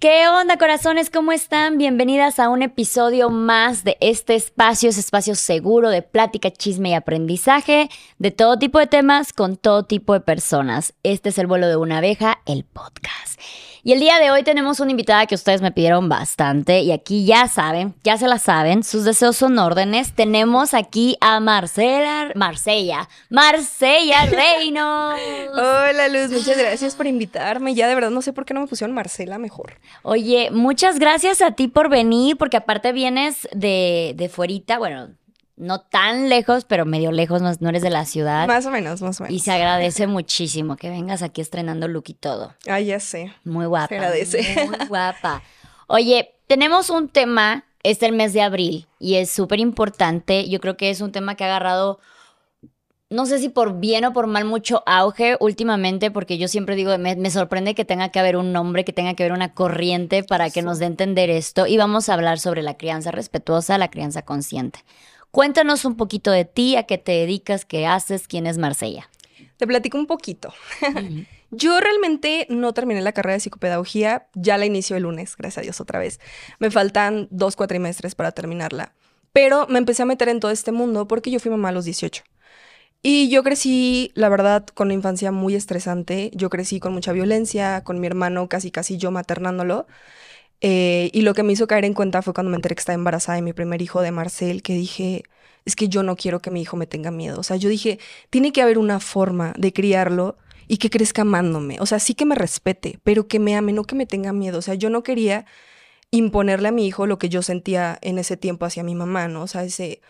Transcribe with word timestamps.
¿Qué 0.00 0.28
onda, 0.28 0.58
corazones? 0.58 1.10
¿Cómo 1.10 1.32
están? 1.32 1.76
Bienvenidas 1.76 2.38
a 2.38 2.50
un 2.50 2.62
episodio 2.62 3.30
más 3.30 3.82
de 3.82 3.96
este 4.00 4.36
espacio, 4.36 4.90
ese 4.90 5.00
espacio 5.00 5.34
seguro 5.34 5.90
de 5.90 6.02
plática, 6.02 6.52
chisme 6.52 6.90
y 6.90 6.94
aprendizaje 6.94 7.88
de 8.16 8.30
todo 8.30 8.60
tipo 8.60 8.78
de 8.78 8.86
temas 8.86 9.32
con 9.32 9.56
todo 9.56 9.82
tipo 9.82 10.12
de 10.12 10.20
personas. 10.20 10.94
Este 11.02 11.30
es 11.30 11.38
el 11.38 11.48
vuelo 11.48 11.66
de 11.66 11.74
una 11.74 11.98
abeja, 11.98 12.38
el 12.46 12.62
podcast. 12.62 13.40
Y 13.84 13.92
el 13.92 14.00
día 14.00 14.18
de 14.18 14.30
hoy 14.30 14.42
tenemos 14.42 14.80
una 14.80 14.90
invitada 14.90 15.26
que 15.26 15.34
ustedes 15.34 15.62
me 15.62 15.70
pidieron 15.70 16.08
bastante 16.08 16.80
y 16.80 16.90
aquí 16.90 17.24
ya 17.24 17.46
saben, 17.46 17.94
ya 18.02 18.18
se 18.18 18.26
la 18.26 18.38
saben, 18.38 18.82
sus 18.82 19.04
deseos 19.04 19.36
son 19.36 19.58
órdenes. 19.58 20.12
Tenemos 20.12 20.74
aquí 20.74 21.16
a 21.20 21.38
Marcela, 21.38 22.32
Marcella, 22.34 23.08
Marcella 23.30 24.26
Reynolds. 24.30 25.22
Hola 25.52 26.08
Luz, 26.08 26.30
muchas 26.30 26.58
gracias 26.58 26.96
por 26.96 27.06
invitarme. 27.06 27.74
Ya 27.74 27.86
de 27.88 27.94
verdad 27.94 28.10
no 28.10 28.22
sé 28.22 28.32
por 28.32 28.44
qué 28.44 28.52
no 28.52 28.60
me 28.60 28.66
pusieron 28.66 28.94
Marcela 28.94 29.38
mejor. 29.38 29.74
Oye, 30.02 30.50
muchas 30.50 30.98
gracias 30.98 31.40
a 31.40 31.52
ti 31.52 31.68
por 31.68 31.88
venir, 31.88 32.36
porque 32.36 32.56
aparte 32.56 32.92
vienes 32.92 33.48
de, 33.52 34.14
de 34.16 34.28
fuerita, 34.28 34.78
bueno, 34.78 35.10
no 35.58 35.80
tan 35.80 36.28
lejos, 36.28 36.64
pero 36.64 36.86
medio 36.86 37.12
lejos, 37.12 37.42
no, 37.42 37.52
no 37.60 37.68
eres 37.68 37.82
de 37.82 37.90
la 37.90 38.04
ciudad. 38.04 38.46
Más 38.46 38.64
o 38.66 38.70
menos, 38.70 39.02
más 39.02 39.20
o 39.20 39.24
menos. 39.24 39.36
Y 39.36 39.40
se 39.40 39.52
agradece 39.52 40.06
muchísimo 40.06 40.76
que 40.76 40.88
vengas 40.88 41.22
aquí 41.22 41.40
estrenando 41.40 41.88
look 41.88 42.04
y 42.06 42.14
todo. 42.14 42.54
Ah, 42.68 42.80
ya 42.80 43.00
sé. 43.00 43.32
Muy 43.44 43.66
guapa. 43.66 43.88
Se 43.88 43.96
agradece. 43.96 44.66
Muy 44.66 44.76
guapa. 44.88 45.42
Oye, 45.88 46.34
tenemos 46.46 46.90
un 46.90 47.08
tema, 47.08 47.64
es 47.82 48.02
el 48.02 48.12
mes 48.12 48.32
de 48.32 48.42
abril, 48.42 48.86
y 48.98 49.16
es 49.16 49.30
súper 49.30 49.58
importante. 49.58 50.48
Yo 50.48 50.60
creo 50.60 50.76
que 50.76 50.90
es 50.90 51.00
un 51.00 51.12
tema 51.12 51.34
que 51.34 51.44
ha 51.44 51.48
agarrado, 51.48 51.98
no 53.10 53.26
sé 53.26 53.38
si 53.38 53.48
por 53.48 53.80
bien 53.80 54.04
o 54.04 54.12
por 54.12 54.26
mal, 54.26 54.44
mucho 54.44 54.82
auge 54.86 55.36
últimamente, 55.40 56.10
porque 56.10 56.38
yo 56.38 56.46
siempre 56.46 56.76
digo, 56.76 56.96
me, 56.98 57.16
me 57.16 57.30
sorprende 57.30 57.74
que 57.74 57.84
tenga 57.84 58.10
que 58.10 58.20
haber 58.20 58.36
un 58.36 58.52
nombre, 58.52 58.84
que 58.84 58.92
tenga 58.92 59.14
que 59.14 59.24
haber 59.24 59.32
una 59.32 59.54
corriente 59.54 60.22
para 60.22 60.50
que 60.50 60.62
nos 60.62 60.78
dé 60.78 60.86
entender 60.86 61.30
esto. 61.30 61.66
Y 61.66 61.78
vamos 61.78 62.08
a 62.08 62.14
hablar 62.14 62.38
sobre 62.38 62.62
la 62.62 62.76
crianza 62.76 63.10
respetuosa, 63.10 63.78
la 63.78 63.90
crianza 63.90 64.22
consciente. 64.22 64.80
Cuéntanos 65.30 65.84
un 65.84 65.96
poquito 65.96 66.30
de 66.30 66.44
ti, 66.44 66.76
a 66.76 66.84
qué 66.84 66.98
te 66.98 67.12
dedicas, 67.12 67.64
qué 67.64 67.86
haces, 67.86 68.26
quién 68.28 68.46
es 68.46 68.58
Marsella. 68.58 69.10
Te 69.56 69.66
platico 69.66 69.98
un 69.98 70.06
poquito. 70.06 70.52
Yo 71.50 71.80
realmente 71.80 72.46
no 72.50 72.74
terminé 72.74 73.00
la 73.00 73.12
carrera 73.12 73.34
de 73.34 73.40
psicopedagogía, 73.40 74.28
ya 74.34 74.58
la 74.58 74.66
inicio 74.66 74.96
el 74.96 75.04
lunes, 75.04 75.34
gracias 75.36 75.58
a 75.58 75.62
Dios 75.62 75.80
otra 75.80 75.98
vez. 75.98 76.20
Me 76.58 76.70
faltan 76.70 77.26
dos 77.30 77.56
cuatrimestres 77.56 78.14
para 78.14 78.32
terminarla, 78.32 78.92
pero 79.32 79.66
me 79.68 79.78
empecé 79.78 80.02
a 80.02 80.06
meter 80.06 80.28
en 80.28 80.40
todo 80.40 80.50
este 80.50 80.72
mundo 80.72 81.08
porque 81.08 81.30
yo 81.30 81.40
fui 81.40 81.50
mamá 81.50 81.70
a 81.70 81.72
los 81.72 81.86
18. 81.86 82.22
Y 83.02 83.30
yo 83.30 83.42
crecí, 83.42 84.10
la 84.14 84.28
verdad, 84.28 84.66
con 84.66 84.88
una 84.88 84.94
infancia 84.94 85.30
muy 85.32 85.54
estresante. 85.54 86.30
Yo 86.34 86.50
crecí 86.50 86.80
con 86.80 86.92
mucha 86.92 87.12
violencia, 87.12 87.82
con 87.84 88.00
mi 88.00 88.06
hermano 88.06 88.48
casi 88.48 88.70
casi 88.70 88.98
yo 88.98 89.10
maternándolo. 89.10 89.86
Eh, 90.60 91.10
y 91.12 91.22
lo 91.22 91.34
que 91.34 91.42
me 91.42 91.52
hizo 91.52 91.66
caer 91.66 91.84
en 91.84 91.94
cuenta 91.94 92.22
fue 92.22 92.34
cuando 92.34 92.50
me 92.50 92.56
enteré 92.56 92.74
que 92.74 92.80
estaba 92.80 92.94
embarazada 92.94 93.36
de 93.36 93.42
mi 93.42 93.52
primer 93.52 93.80
hijo 93.82 94.00
de 94.00 94.10
Marcel, 94.10 94.62
que 94.62 94.74
dije, 94.74 95.22
es 95.64 95.76
que 95.76 95.88
yo 95.88 96.02
no 96.02 96.16
quiero 96.16 96.40
que 96.40 96.50
mi 96.50 96.62
hijo 96.62 96.76
me 96.76 96.86
tenga 96.86 97.10
miedo. 97.10 97.38
O 97.40 97.42
sea, 97.42 97.56
yo 97.56 97.68
dije, 97.68 97.98
tiene 98.30 98.52
que 98.52 98.62
haber 98.62 98.78
una 98.78 99.00
forma 99.00 99.54
de 99.56 99.72
criarlo 99.72 100.36
y 100.66 100.78
que 100.78 100.90
crezca 100.90 101.22
amándome. 101.22 101.78
O 101.80 101.86
sea, 101.86 101.98
sí 101.98 102.14
que 102.14 102.26
me 102.26 102.34
respete, 102.34 102.98
pero 103.04 103.28
que 103.28 103.38
me 103.38 103.56
ame, 103.56 103.72
no 103.72 103.84
que 103.84 103.94
me 103.94 104.06
tenga 104.06 104.32
miedo. 104.32 104.58
O 104.58 104.62
sea, 104.62 104.74
yo 104.74 104.90
no 104.90 105.02
quería 105.02 105.46
imponerle 106.10 106.68
a 106.68 106.72
mi 106.72 106.86
hijo 106.86 107.06
lo 107.06 107.18
que 107.18 107.28
yo 107.28 107.42
sentía 107.42 107.98
en 108.02 108.18
ese 108.18 108.36
tiempo 108.36 108.66
hacia 108.66 108.82
mi 108.82 108.94
mamá, 108.94 109.28
¿no? 109.28 109.42
O 109.42 109.46
sea, 109.46 109.64
ese, 109.64 110.00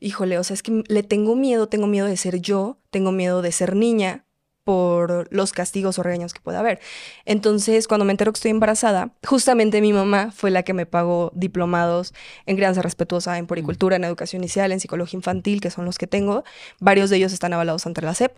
híjole, 0.00 0.38
o 0.38 0.44
sea, 0.44 0.54
es 0.54 0.62
que 0.62 0.84
le 0.86 1.02
tengo 1.02 1.36
miedo, 1.36 1.68
tengo 1.68 1.86
miedo 1.86 2.06
de 2.06 2.16
ser 2.16 2.40
yo, 2.40 2.78
tengo 2.90 3.12
miedo 3.12 3.42
de 3.42 3.52
ser 3.52 3.76
niña, 3.76 4.24
por 4.64 5.28
los 5.30 5.52
castigos 5.52 5.98
o 5.98 6.02
regaños 6.02 6.32
que 6.32 6.40
pueda 6.40 6.60
haber. 6.60 6.80
Entonces, 7.26 7.86
cuando 7.86 8.04
me 8.04 8.12
entero 8.12 8.32
que 8.32 8.38
estoy 8.38 8.50
embarazada, 8.50 9.10
justamente 9.24 9.80
mi 9.80 9.92
mamá 9.92 10.32
fue 10.32 10.50
la 10.50 10.62
que 10.62 10.72
me 10.72 10.86
pagó 10.86 11.30
diplomados 11.34 12.14
en 12.46 12.56
crianza 12.56 12.82
respetuosa, 12.82 13.38
en 13.38 13.46
poricultura, 13.46 13.96
en 13.96 14.04
educación 14.04 14.42
inicial, 14.42 14.72
en 14.72 14.80
psicología 14.80 15.18
infantil, 15.18 15.60
que 15.60 15.70
son 15.70 15.84
los 15.84 15.98
que 15.98 16.06
tengo. 16.06 16.44
Varios 16.80 17.10
de 17.10 17.16
ellos 17.16 17.32
están 17.32 17.52
avalados 17.52 17.86
ante 17.86 18.00
la 18.00 18.14
SEP. 18.14 18.36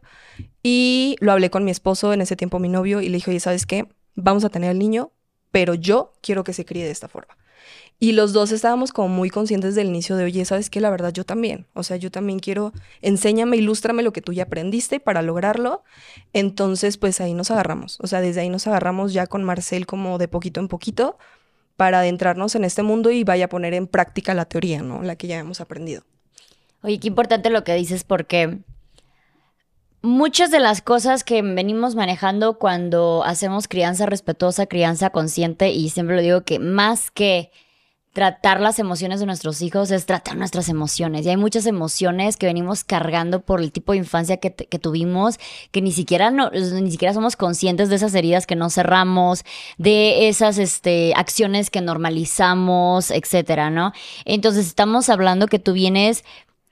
Y 0.63 1.17
lo 1.21 1.33
hablé 1.33 1.51
con 1.51 1.65
mi 1.65 1.71
esposo, 1.71 2.13
en 2.13 2.21
ese 2.21 2.37
tiempo 2.37 2.59
mi 2.59 2.69
novio, 2.69 3.01
y 3.01 3.09
le 3.09 3.19
dije, 3.19 3.31
oye, 3.31 3.41
¿sabes 3.41 3.65
qué? 3.65 3.87
Vamos 4.17 4.45
a 4.45 4.49
tener 4.49 4.71
el 4.71 4.79
niño, 4.79 5.13
pero 5.53 5.75
yo 5.75 6.13
quiero 6.23 6.43
que 6.43 6.53
se 6.53 6.65
críe 6.65 6.85
de 6.85 6.91
esta 6.91 7.09
forma. 7.09 7.37
Y 7.99 8.13
los 8.13 8.35
dos 8.35 8.53
estábamos 8.53 8.93
como 8.93 9.09
muy 9.09 9.31
conscientes 9.31 9.75
del 9.75 9.87
inicio 9.87 10.17
de, 10.17 10.25
oye, 10.25 10.45
¿sabes 10.45 10.69
qué? 10.69 10.81
La 10.81 10.91
verdad, 10.91 11.13
yo 11.13 11.25
también. 11.25 11.67
O 11.73 11.83
sea, 11.83 11.97
yo 11.97 12.11
también 12.11 12.41
quiero, 12.41 12.73
enséñame, 13.01 13.57
ilústrame 13.57 14.03
lo 14.03 14.13
que 14.13 14.21
tú 14.21 14.35
ya 14.35 14.43
aprendiste 14.45 15.01
para 15.01 15.23
lograrlo. 15.23 15.83
Entonces, 16.35 16.99
pues 16.99 17.23
ahí 17.23 17.33
nos 17.33 17.51
agarramos. 17.51 17.99
O 18.03 18.07
sea, 18.07 18.21
desde 18.21 18.43
ahí 18.43 18.51
nos 18.51 18.67
agarramos 18.67 19.15
ya 19.15 19.27
con 19.27 19.45
Marcel 19.45 19.87
como 19.87 20.19
de 20.19 20.29
poquito 20.29 20.61
en 20.61 20.69
poquito 20.69 21.17
para 21.77 22.01
adentrarnos 22.01 22.55
en 22.55 22.65
este 22.65 22.83
mundo 22.83 23.11
y 23.11 23.25
vaya 23.25 23.47
a 23.47 23.49
poner 23.49 23.73
en 23.73 23.87
práctica 23.87 24.35
la 24.35 24.45
teoría, 24.45 24.83
¿no? 24.83 25.03
La 25.03 25.17
que 25.17 25.27
ya 25.27 25.39
hemos 25.39 25.61
aprendido. 25.63 26.03
Oye, 26.83 26.99
qué 26.99 27.09
importante 27.09 27.49
lo 27.49 27.65
que 27.65 27.75
dices 27.75 28.05
porque 28.05 28.59
muchas 30.03 30.51
de 30.51 30.61
las 30.61 30.83
cosas 30.83 31.25
que 31.25 31.41
venimos 31.43 31.95
manejando 31.95 32.59
cuando 32.59 33.25
hacemos 33.25 33.69
crianza 33.69 34.07
respetuosa, 34.07 34.67
crianza 34.67 35.11
consciente, 35.11 35.71
y 35.71 35.89
siempre 35.91 36.17
lo 36.17 36.23
digo 36.23 36.43
que 36.43 36.59
más 36.59 37.11
que 37.11 37.51
tratar 38.17 38.63
las 38.63 38.79
emociones 38.79 39.21
de 39.21 39.27
nuestros 39.27 39.61
hijos 39.61 39.91
es 39.91 40.07
tratar 40.07 40.39
nuestras 40.39 40.71
emociones. 40.71 41.27
Y 41.27 41.29
hay 41.29 41.37
muchas 41.37 41.67
emociones 41.67 42.39
que 42.39 42.47
venimos 42.47 42.83
cargando 42.83 43.43
por 43.43 43.61
el 43.61 43.73
tipo 43.73 43.93
de 43.93 43.99
infancia 43.99 44.39
que, 44.39 44.55
que 44.55 44.79
tuvimos, 44.79 45.39
que 45.71 45.83
ni 45.83 45.93
siquiera, 45.93 46.31
no, 46.31 46.49
ni 46.49 46.91
siquiera 46.91 47.13
somos 47.13 47.37
conscientes 47.37 47.91
de 47.91 47.97
esas 47.97 48.15
heridas 48.15 48.47
que 48.47 48.57
no 48.57 48.71
cerramos, 48.71 49.45
de 49.77 50.29
esas 50.29 50.57
este, 50.57 51.13
acciones 51.15 51.69
que 51.69 51.83
normalizamos, 51.83 53.11
etcétera, 53.11 53.69
¿no? 53.69 53.93
Entonces 54.25 54.67
estamos 54.67 55.11
hablando 55.11 55.47
que 55.47 55.59
tú 55.59 55.75
vienes 55.75 56.25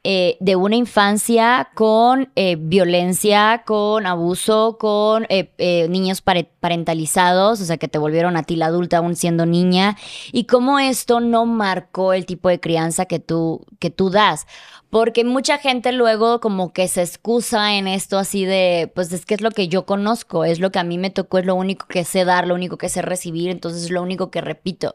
eh, 0.06 0.36
de 0.38 0.54
una 0.54 0.76
infancia 0.76 1.70
con 1.74 2.30
eh, 2.36 2.56
violencia, 2.60 3.62
con 3.64 4.06
abuso, 4.06 4.76
con 4.78 5.26
eh, 5.30 5.86
niños 5.88 6.20
parentalizados, 6.20 7.62
o 7.62 7.64
sea, 7.64 7.78
que 7.78 7.88
te 7.88 7.98
volvieron 7.98 8.36
a 8.36 8.42
ti 8.42 8.56
la 8.56 8.66
adulta 8.66 8.98
aún 8.98 9.16
siendo 9.16 9.46
niña, 9.46 9.96
y 10.30 10.44
cómo 10.44 10.78
esto 10.78 11.20
no 11.20 11.46
marcó 11.46 12.12
el 12.12 12.26
tipo 12.26 12.50
de 12.50 12.60
crianza 12.60 13.06
que 13.06 13.18
tú, 13.18 13.64
que 13.78 13.88
tú 13.88 14.10
das. 14.10 14.46
Porque 14.90 15.24
mucha 15.24 15.56
gente 15.56 15.90
luego 15.90 16.38
como 16.38 16.74
que 16.74 16.86
se 16.86 17.02
excusa 17.02 17.74
en 17.74 17.88
esto 17.88 18.18
así 18.18 18.44
de, 18.44 18.92
pues 18.94 19.10
es 19.10 19.24
que 19.24 19.34
es 19.34 19.40
lo 19.40 19.50
que 19.52 19.68
yo 19.68 19.86
conozco, 19.86 20.44
es 20.44 20.60
lo 20.60 20.70
que 20.70 20.78
a 20.78 20.84
mí 20.84 20.98
me 20.98 21.08
tocó, 21.08 21.38
es 21.38 21.46
lo 21.46 21.54
único 21.54 21.86
que 21.86 22.04
sé 22.04 22.26
dar, 22.26 22.46
lo 22.46 22.54
único 22.54 22.76
que 22.76 22.90
sé 22.90 23.00
recibir, 23.00 23.48
entonces 23.48 23.84
es 23.84 23.90
lo 23.90 24.02
único 24.02 24.30
que 24.30 24.42
repito. 24.42 24.94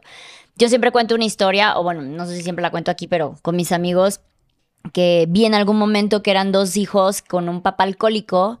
Yo 0.56 0.68
siempre 0.68 0.92
cuento 0.92 1.14
una 1.14 1.24
historia, 1.24 1.76
o 1.78 1.82
bueno, 1.82 2.02
no 2.02 2.26
sé 2.26 2.36
si 2.36 2.42
siempre 2.42 2.62
la 2.62 2.70
cuento 2.70 2.90
aquí, 2.90 3.08
pero 3.08 3.36
con 3.42 3.56
mis 3.56 3.72
amigos, 3.72 4.20
que 4.92 5.26
vi 5.28 5.44
en 5.44 5.54
algún 5.54 5.78
momento 5.78 6.22
que 6.22 6.30
eran 6.30 6.52
dos 6.52 6.76
hijos 6.76 7.22
con 7.22 7.48
un 7.48 7.62
papá 7.62 7.84
alcohólico 7.84 8.60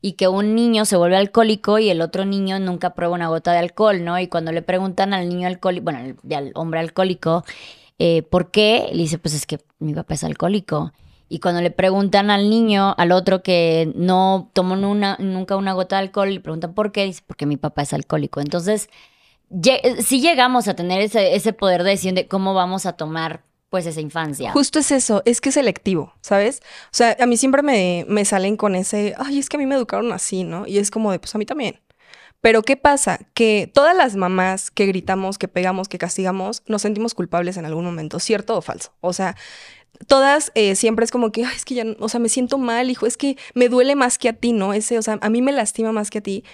y 0.00 0.12
que 0.12 0.28
un 0.28 0.54
niño 0.54 0.84
se 0.84 0.96
vuelve 0.96 1.16
alcohólico 1.16 1.78
y 1.78 1.88
el 1.88 2.02
otro 2.02 2.26
niño 2.26 2.58
nunca 2.58 2.94
prueba 2.94 3.14
una 3.14 3.28
gota 3.28 3.52
de 3.52 3.58
alcohol, 3.58 4.04
¿no? 4.04 4.18
Y 4.18 4.28
cuando 4.28 4.52
le 4.52 4.60
preguntan 4.60 5.14
al 5.14 5.28
niño 5.28 5.48
alcohólico, 5.48 5.84
bueno, 5.84 6.14
al 6.36 6.52
hombre 6.54 6.80
alcohólico, 6.80 7.42
eh, 7.98 8.22
¿por 8.22 8.50
qué? 8.50 8.90
Le 8.92 8.98
dice, 8.98 9.18
pues 9.18 9.34
es 9.34 9.46
que 9.46 9.60
mi 9.78 9.94
papá 9.94 10.14
es 10.14 10.24
alcohólico. 10.24 10.92
Y 11.30 11.38
cuando 11.38 11.62
le 11.62 11.70
preguntan 11.70 12.30
al 12.30 12.50
niño, 12.50 12.94
al 12.98 13.12
otro 13.12 13.42
que 13.42 13.90
no 13.96 14.50
tomó 14.52 14.76
nunca 14.76 15.56
una 15.56 15.72
gota 15.72 15.96
de 15.96 16.02
alcohol, 16.02 16.34
le 16.34 16.40
preguntan 16.40 16.74
por 16.74 16.92
qué, 16.92 17.04
dice, 17.04 17.22
porque 17.26 17.46
mi 17.46 17.56
papá 17.56 17.80
es 17.82 17.94
alcohólico. 17.94 18.40
Entonces, 18.40 18.90
si 20.00 20.20
llegamos 20.20 20.68
a 20.68 20.74
tener 20.74 21.00
ese, 21.00 21.34
ese 21.34 21.54
poder 21.54 21.82
de 21.82 21.90
decisión 21.90 22.14
de 22.14 22.28
cómo 22.28 22.52
vamos 22.52 22.84
a 22.84 22.92
tomar 22.92 23.42
pues 23.74 23.86
esa 23.86 24.00
infancia. 24.00 24.52
Justo 24.52 24.78
es 24.78 24.92
eso, 24.92 25.20
es 25.24 25.40
que 25.40 25.48
es 25.48 25.56
selectivo, 25.56 26.14
¿sabes? 26.20 26.60
O 26.84 26.92
sea, 26.92 27.16
a 27.18 27.26
mí 27.26 27.36
siempre 27.36 27.60
me, 27.60 28.06
me 28.08 28.24
salen 28.24 28.56
con 28.56 28.76
ese, 28.76 29.16
ay, 29.18 29.40
es 29.40 29.48
que 29.48 29.56
a 29.56 29.58
mí 29.58 29.66
me 29.66 29.74
educaron 29.74 30.12
así, 30.12 30.44
¿no? 30.44 30.64
Y 30.64 30.78
es 30.78 30.92
como 30.92 31.10
de, 31.10 31.18
pues 31.18 31.34
a 31.34 31.38
mí 31.38 31.44
también. 31.44 31.80
Pero 32.40 32.62
¿qué 32.62 32.76
pasa? 32.76 33.18
Que 33.34 33.68
todas 33.74 33.96
las 33.96 34.14
mamás 34.14 34.70
que 34.70 34.86
gritamos, 34.86 35.38
que 35.38 35.48
pegamos, 35.48 35.88
que 35.88 35.98
castigamos, 35.98 36.62
nos 36.68 36.82
sentimos 36.82 37.14
culpables 37.14 37.56
en 37.56 37.64
algún 37.66 37.84
momento, 37.84 38.20
¿cierto 38.20 38.56
o 38.56 38.62
falso? 38.62 38.92
O 39.00 39.12
sea, 39.12 39.34
todas 40.06 40.52
eh, 40.54 40.76
siempre 40.76 41.04
es 41.04 41.10
como 41.10 41.32
que, 41.32 41.44
ay, 41.44 41.56
es 41.56 41.64
que 41.64 41.74
ya, 41.74 41.84
o 41.98 42.08
sea, 42.08 42.20
me 42.20 42.28
siento 42.28 42.58
mal, 42.58 42.90
hijo, 42.90 43.06
es 43.06 43.16
que 43.16 43.36
me 43.54 43.68
duele 43.68 43.96
más 43.96 44.18
que 44.18 44.28
a 44.28 44.34
ti, 44.34 44.52
¿no? 44.52 44.72
Ese, 44.72 44.98
o 44.98 45.02
sea, 45.02 45.18
a 45.20 45.30
mí 45.30 45.42
me 45.42 45.50
lastima 45.50 45.90
más 45.90 46.10
que 46.10 46.18
a 46.18 46.22
ti, 46.22 46.44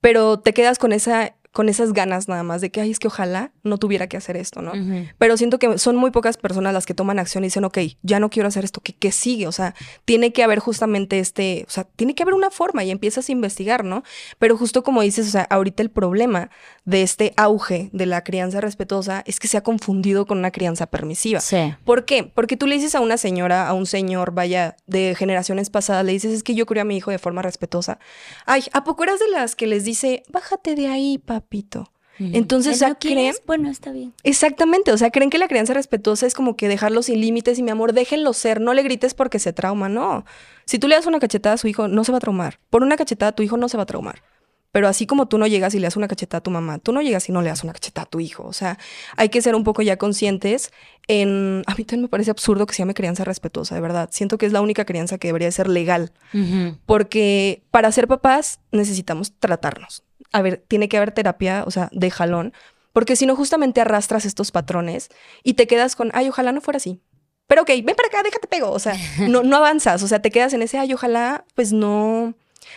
pero 0.00 0.40
te 0.40 0.54
quedas 0.54 0.78
con 0.78 0.92
esa 0.92 1.34
con 1.52 1.68
esas 1.68 1.92
ganas 1.92 2.28
nada 2.28 2.44
más 2.44 2.60
de 2.60 2.70
que, 2.70 2.80
ay, 2.80 2.92
es 2.92 3.00
que 3.00 3.08
ojalá 3.08 3.52
no 3.64 3.78
tuviera 3.78 4.06
que 4.06 4.16
hacer 4.16 4.36
esto, 4.36 4.62
¿no? 4.62 4.72
Pero 5.18 5.36
siento 5.36 5.58
que 5.58 5.78
son 5.78 5.96
muy 5.96 6.12
pocas 6.12 6.36
personas 6.36 6.72
las 6.72 6.86
que 6.86 6.94
toman 6.94 7.18
acción 7.18 7.42
y 7.42 7.48
dicen, 7.48 7.64
ok, 7.64 7.78
ya 8.02 8.20
no 8.20 8.30
quiero 8.30 8.48
hacer 8.48 8.64
esto, 8.64 8.80
¿qué, 8.80 8.94
¿qué, 8.94 9.10
sigue? 9.10 9.48
O 9.48 9.52
sea, 9.52 9.74
tiene 10.04 10.32
que 10.32 10.44
haber 10.44 10.60
justamente 10.60 11.18
este, 11.18 11.64
o 11.66 11.70
sea, 11.70 11.84
tiene 11.84 12.14
que 12.14 12.22
haber 12.22 12.34
una 12.34 12.50
forma 12.50 12.84
y 12.84 12.90
empiezas 12.90 13.28
a 13.28 13.32
investigar, 13.32 13.84
¿no? 13.84 14.04
Pero 14.38 14.56
justo 14.56 14.84
como 14.84 15.02
dices, 15.02 15.26
o 15.26 15.30
sea, 15.30 15.42
ahorita 15.42 15.82
el 15.82 15.90
problema 15.90 16.50
de 16.84 17.02
este 17.02 17.34
auge 17.36 17.90
de 17.92 18.06
la 18.06 18.22
crianza 18.22 18.60
respetuosa 18.60 19.24
es 19.26 19.40
que 19.40 19.48
se 19.48 19.56
ha 19.56 19.62
confundido 19.62 20.26
con 20.26 20.38
una 20.38 20.52
crianza 20.52 20.86
permisiva. 20.86 21.40
Sí. 21.40 21.74
¿Por 21.84 22.04
qué? 22.04 22.24
Porque 22.24 22.56
tú 22.56 22.68
le 22.68 22.76
dices 22.76 22.94
a 22.94 23.00
una 23.00 23.16
señora, 23.16 23.68
a 23.68 23.74
un 23.74 23.86
señor, 23.86 24.32
vaya, 24.32 24.76
de 24.86 25.16
generaciones 25.18 25.68
pasadas, 25.68 26.04
le 26.04 26.12
dices, 26.12 26.32
es 26.32 26.42
que 26.44 26.54
yo 26.54 26.64
crié 26.66 26.82
a 26.82 26.84
mi 26.84 26.96
hijo 26.96 27.10
de 27.10 27.18
forma 27.18 27.42
respetuosa. 27.42 27.98
Ay, 28.46 28.64
¿a 28.72 28.84
poco 28.84 29.02
eras 29.02 29.18
de 29.18 29.28
las 29.28 29.56
que 29.56 29.66
les 29.66 29.84
dice, 29.84 30.22
bájate 30.30 30.74
de 30.76 30.86
ahí, 30.86 31.18
papito? 31.40 31.90
Entonces, 32.18 32.74
o 32.74 32.78
sea, 32.78 32.94
creen... 32.94 33.34
Bueno, 33.46 33.70
está 33.70 33.92
bien. 33.92 34.12
Exactamente, 34.24 34.92
o 34.92 34.98
sea, 34.98 35.10
creen 35.10 35.30
que 35.30 35.38
la 35.38 35.48
crianza 35.48 35.72
respetuosa 35.72 36.26
es 36.26 36.34
como 36.34 36.54
que 36.54 36.68
dejarlo 36.68 37.02
sin 37.02 37.20
límites 37.20 37.58
y 37.58 37.62
mi 37.62 37.70
amor, 37.70 37.94
déjenlo 37.94 38.32
ser, 38.34 38.60
no 38.60 38.74
le 38.74 38.82
grites 38.82 39.14
porque 39.14 39.38
se 39.38 39.52
trauma, 39.52 39.88
no. 39.88 40.24
Si 40.66 40.78
tú 40.78 40.86
le 40.86 40.96
das 40.96 41.06
una 41.06 41.18
cachetada 41.18 41.54
a 41.54 41.58
su 41.58 41.66
hijo, 41.66 41.88
no 41.88 42.04
se 42.04 42.12
va 42.12 42.18
a 42.18 42.20
traumar. 42.20 42.60
Por 42.68 42.82
una 42.82 42.96
cachetada 42.96 43.30
a 43.30 43.32
tu 43.32 43.42
hijo 43.42 43.56
no 43.56 43.68
se 43.68 43.76
va 43.76 43.84
a 43.84 43.86
traumar. 43.86 44.22
Pero 44.72 44.86
así 44.86 45.06
como 45.06 45.26
tú 45.26 45.36
no 45.36 45.46
llegas 45.46 45.74
y 45.74 45.80
le 45.80 45.86
das 45.86 45.96
una 45.96 46.06
cachetada 46.06 46.38
a 46.38 46.42
tu 46.42 46.50
mamá, 46.50 46.78
tú 46.78 46.92
no 46.92 47.02
llegas 47.02 47.28
y 47.28 47.32
no 47.32 47.42
le 47.42 47.48
das 47.48 47.64
una 47.64 47.72
cachetada 47.72 48.04
a 48.04 48.08
tu 48.08 48.20
hijo. 48.20 48.44
O 48.44 48.52
sea, 48.52 48.78
hay 49.16 49.28
que 49.28 49.42
ser 49.42 49.56
un 49.56 49.64
poco 49.64 49.82
ya 49.82 49.96
conscientes 49.96 50.70
en... 51.08 51.64
A 51.66 51.74
mí 51.74 51.84
también 51.84 52.02
me 52.02 52.08
parece 52.08 52.30
absurdo 52.30 52.66
que 52.66 52.74
se 52.74 52.82
llame 52.82 52.94
crianza 52.94 53.24
respetuosa, 53.24 53.74
de 53.74 53.80
verdad. 53.80 54.10
Siento 54.12 54.38
que 54.38 54.46
es 54.46 54.52
la 54.52 54.60
única 54.60 54.84
crianza 54.84 55.18
que 55.18 55.28
debería 55.28 55.50
ser 55.50 55.68
legal. 55.68 56.12
Porque 56.86 57.64
para 57.70 57.90
ser 57.90 58.06
papás 58.06 58.60
necesitamos 58.70 59.32
tratarnos. 59.38 60.04
A 60.32 60.42
ver, 60.42 60.64
tiene 60.68 60.88
que 60.88 60.96
haber 60.96 61.12
terapia, 61.12 61.64
o 61.66 61.70
sea, 61.70 61.88
de 61.92 62.10
jalón. 62.10 62.52
Porque 62.92 63.16
si 63.16 63.26
no, 63.26 63.36
justamente 63.36 63.80
arrastras 63.80 64.24
estos 64.24 64.50
patrones 64.50 65.08
y 65.42 65.54
te 65.54 65.66
quedas 65.66 65.96
con, 65.96 66.10
ay, 66.12 66.28
ojalá 66.28 66.52
no 66.52 66.60
fuera 66.60 66.78
así. 66.78 67.00
Pero 67.46 67.62
ok, 67.62 67.68
ven 67.68 67.96
para 67.96 68.08
acá, 68.08 68.22
déjate 68.22 68.46
pego. 68.48 68.70
O 68.70 68.78
sea, 68.78 68.94
no, 69.28 69.42
no 69.42 69.56
avanzas. 69.56 70.02
O 70.02 70.08
sea, 70.08 70.22
te 70.22 70.30
quedas 70.30 70.52
en 70.52 70.62
ese, 70.62 70.78
ay, 70.78 70.94
ojalá, 70.94 71.44
pues 71.54 71.72
no 71.72 72.34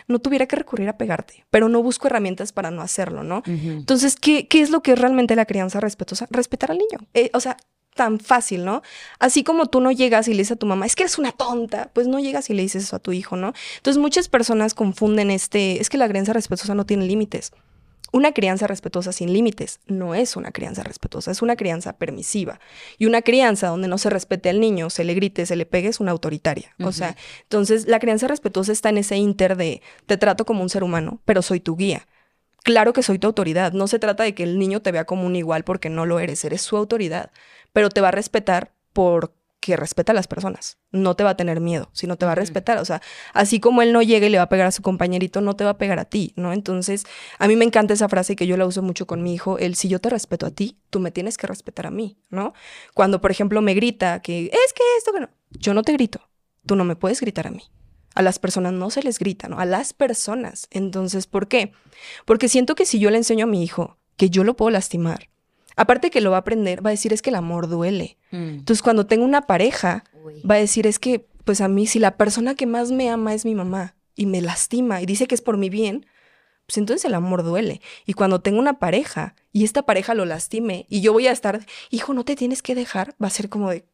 no 0.07 0.19
tuviera 0.19 0.47
que 0.47 0.55
recurrir 0.55 0.89
a 0.89 0.97
pegarte, 0.97 1.45
pero 1.49 1.69
no 1.69 1.83
busco 1.83 2.07
herramientas 2.07 2.51
para 2.51 2.71
no 2.71 2.81
hacerlo, 2.81 3.23
¿no? 3.23 3.43
Entonces, 3.45 4.15
¿qué, 4.15 4.47
¿qué, 4.47 4.61
es 4.61 4.69
lo 4.69 4.81
que 4.81 4.93
es 4.93 4.99
realmente 4.99 5.35
la 5.35 5.45
crianza 5.45 5.79
respetuosa? 5.79 6.27
Respetar 6.31 6.71
al 6.71 6.77
niño. 6.77 6.99
Eh, 7.13 7.29
o 7.33 7.39
sea, 7.39 7.57
tan 7.93 8.19
fácil, 8.19 8.65
¿no? 8.65 8.81
Así 9.19 9.43
como 9.43 9.67
tú 9.67 9.79
no 9.81 9.91
llegas 9.91 10.27
y 10.27 10.31
le 10.31 10.39
dices 10.39 10.53
a 10.53 10.55
tu 10.55 10.65
mamá, 10.65 10.85
es 10.85 10.95
que 10.95 11.03
eres 11.03 11.17
una 11.17 11.31
tonta, 11.31 11.89
pues 11.93 12.07
no 12.07 12.19
llegas 12.19 12.49
y 12.49 12.53
le 12.53 12.61
dices 12.61 12.83
eso 12.83 12.95
a 12.95 12.99
tu 12.99 13.11
hijo, 13.11 13.35
¿no? 13.35 13.53
Entonces 13.77 14.01
muchas 14.01 14.27
personas 14.27 14.73
confunden 14.73 15.31
este, 15.31 15.81
es 15.81 15.89
que 15.89 15.97
la 15.97 16.07
crianza 16.07 16.33
respetuosa 16.33 16.75
no 16.75 16.85
tiene 16.85 17.05
límites. 17.05 17.51
Una 18.11 18.31
crianza 18.31 18.67
respetuosa 18.67 19.11
sin 19.11 19.33
límites 19.33 19.79
no 19.87 20.13
es 20.13 20.35
una 20.35 20.51
crianza 20.51 20.83
respetuosa, 20.83 21.31
es 21.31 21.41
una 21.41 21.55
crianza 21.55 21.93
permisiva. 21.93 22.59
Y 22.99 23.07
una 23.07 23.23
crianza 23.23 23.69
donde 23.69 23.87
no 23.87 23.97
se 23.97 24.11
respete 24.11 24.49
al 24.49 24.59
niño, 24.59 24.91
se 24.91 25.03
le 25.03 25.15
grite, 25.15 25.47
se 25.47 25.55
le 25.55 25.65
pegue, 25.65 25.87
es 25.87 25.99
una 25.99 26.11
autoritaria. 26.11 26.75
O 26.83 26.91
sea, 26.91 27.15
entonces 27.41 27.87
la 27.87 27.97
crianza 27.97 28.27
respetuosa 28.27 28.71
está 28.71 28.89
en 28.89 28.99
ese 28.99 29.17
inter 29.17 29.57
de 29.57 29.81
te 30.05 30.17
trato 30.17 30.45
como 30.45 30.61
un 30.61 30.69
ser 30.69 30.83
humano, 30.83 31.21
pero 31.25 31.41
soy 31.41 31.59
tu 31.59 31.75
guía. 31.75 32.07
Claro 32.63 32.93
que 32.93 33.03
soy 33.03 33.19
tu 33.19 33.27
autoridad. 33.27 33.73
No 33.73 33.87
se 33.87 33.99
trata 33.99 34.23
de 34.23 34.33
que 34.33 34.43
el 34.43 34.57
niño 34.57 34.81
te 34.81 34.91
vea 34.91 35.05
como 35.05 35.25
un 35.25 35.35
igual 35.35 35.63
porque 35.63 35.89
no 35.89 36.05
lo 36.05 36.19
eres, 36.19 36.43
eres 36.45 36.61
su 36.61 36.77
autoridad, 36.77 37.31
pero 37.73 37.89
te 37.89 38.01
va 38.01 38.07
a 38.07 38.11
respetar 38.11 38.73
por 38.93 39.35
que 39.59 39.77
respeta 39.77 40.11
a 40.11 40.15
las 40.15 40.27
personas. 40.27 40.77
No 40.91 41.15
te 41.15 41.23
va 41.23 41.31
a 41.31 41.37
tener 41.37 41.61
miedo, 41.61 41.89
sino 41.93 42.17
te 42.17 42.25
va 42.25 42.33
a 42.33 42.35
respetar. 42.35 42.79
O 42.79 42.85
sea, 42.85 43.01
así 43.33 43.61
como 43.61 43.81
él 43.81 43.93
no 43.93 44.01
llega 44.01 44.27
y 44.27 44.29
le 44.29 44.37
va 44.37 44.43
a 44.43 44.49
pegar 44.49 44.67
a 44.67 44.71
su 44.71 44.81
compañerito, 44.81 45.39
no 45.39 45.55
te 45.55 45.63
va 45.63 45.71
a 45.71 45.77
pegar 45.77 45.99
a 45.99 46.05
ti, 46.05 46.33
¿no? 46.35 46.51
Entonces, 46.51 47.05
a 47.39 47.47
mí 47.47 47.55
me 47.55 47.63
encanta 47.63 47.93
esa 47.93 48.09
frase 48.09 48.35
que 48.35 48.45
yo 48.45 48.57
la 48.57 48.65
uso 48.65 48.81
mucho 48.81 49.07
con 49.07 49.23
mi 49.23 49.33
hijo, 49.33 49.57
el 49.57 49.75
si 49.75 49.87
yo 49.87 49.99
te 49.99 50.09
respeto 50.09 50.45
a 50.45 50.51
ti, 50.51 50.77
tú 50.89 50.99
me 50.99 51.11
tienes 51.11 51.37
que 51.37 51.47
respetar 51.47 51.87
a 51.87 51.91
mí, 51.91 52.17
¿no? 52.29 52.53
Cuando, 52.93 53.21
por 53.21 53.31
ejemplo, 53.31 53.61
me 53.61 53.73
grita 53.73 54.21
que 54.21 54.47
es 54.47 54.73
que 54.73 54.83
esto 54.97 55.13
que 55.13 55.21
no, 55.21 55.29
yo 55.51 55.73
no 55.73 55.81
te 55.81 55.93
grito, 55.93 56.19
tú 56.65 56.75
no 56.75 56.83
me 56.83 56.97
puedes 56.97 57.21
gritar 57.21 57.47
a 57.47 57.51
mí. 57.51 57.63
A 58.15 58.21
las 58.21 58.39
personas 58.39 58.73
no 58.73 58.89
se 58.89 59.03
les 59.03 59.19
grita, 59.19 59.47
¿no? 59.47 59.59
A 59.59 59.65
las 59.65 59.93
personas. 59.93 60.67
Entonces, 60.71 61.27
¿por 61.27 61.47
qué? 61.47 61.71
Porque 62.25 62.49
siento 62.49 62.75
que 62.75 62.85
si 62.85 62.99
yo 62.99 63.09
le 63.09 63.17
enseño 63.17 63.45
a 63.45 63.49
mi 63.49 63.63
hijo 63.63 63.97
que 64.17 64.29
yo 64.29 64.43
lo 64.43 64.55
puedo 64.55 64.69
lastimar, 64.69 65.29
Aparte 65.75 66.11
que 66.11 66.21
lo 66.21 66.31
va 66.31 66.37
a 66.37 66.39
aprender, 66.41 66.85
va 66.85 66.89
a 66.89 66.91
decir 66.91 67.13
es 67.13 67.21
que 67.21 67.29
el 67.29 67.35
amor 67.35 67.67
duele. 67.67 68.17
Mm. 68.31 68.59
Entonces, 68.59 68.81
cuando 68.81 69.05
tengo 69.05 69.25
una 69.25 69.47
pareja, 69.47 70.03
va 70.49 70.55
a 70.55 70.59
decir 70.59 70.87
es 70.87 70.99
que, 70.99 71.25
pues 71.45 71.61
a 71.61 71.67
mí, 71.67 71.87
si 71.87 71.99
la 71.99 72.17
persona 72.17 72.55
que 72.55 72.65
más 72.65 72.91
me 72.91 73.09
ama 73.09 73.33
es 73.33 73.45
mi 73.45 73.55
mamá 73.55 73.95
y 74.15 74.25
me 74.25 74.41
lastima 74.41 75.01
y 75.01 75.05
dice 75.05 75.27
que 75.27 75.35
es 75.35 75.41
por 75.41 75.57
mi 75.57 75.69
bien, 75.69 76.05
pues 76.67 76.77
entonces 76.77 77.05
el 77.05 77.15
amor 77.15 77.43
duele. 77.43 77.81
Y 78.05 78.13
cuando 78.13 78.41
tengo 78.41 78.59
una 78.59 78.79
pareja 78.79 79.35
y 79.51 79.63
esta 79.63 79.83
pareja 79.83 80.13
lo 80.13 80.25
lastime 80.25 80.85
y 80.89 81.01
yo 81.01 81.11
voy 81.11 81.27
a 81.27 81.31
estar, 81.31 81.65
hijo, 81.89 82.13
no 82.13 82.23
te 82.23 82.35
tienes 82.35 82.61
que 82.61 82.75
dejar, 82.75 83.15
va 83.21 83.27
a 83.27 83.31
ser 83.31 83.49
como 83.49 83.71
de, 83.71 83.85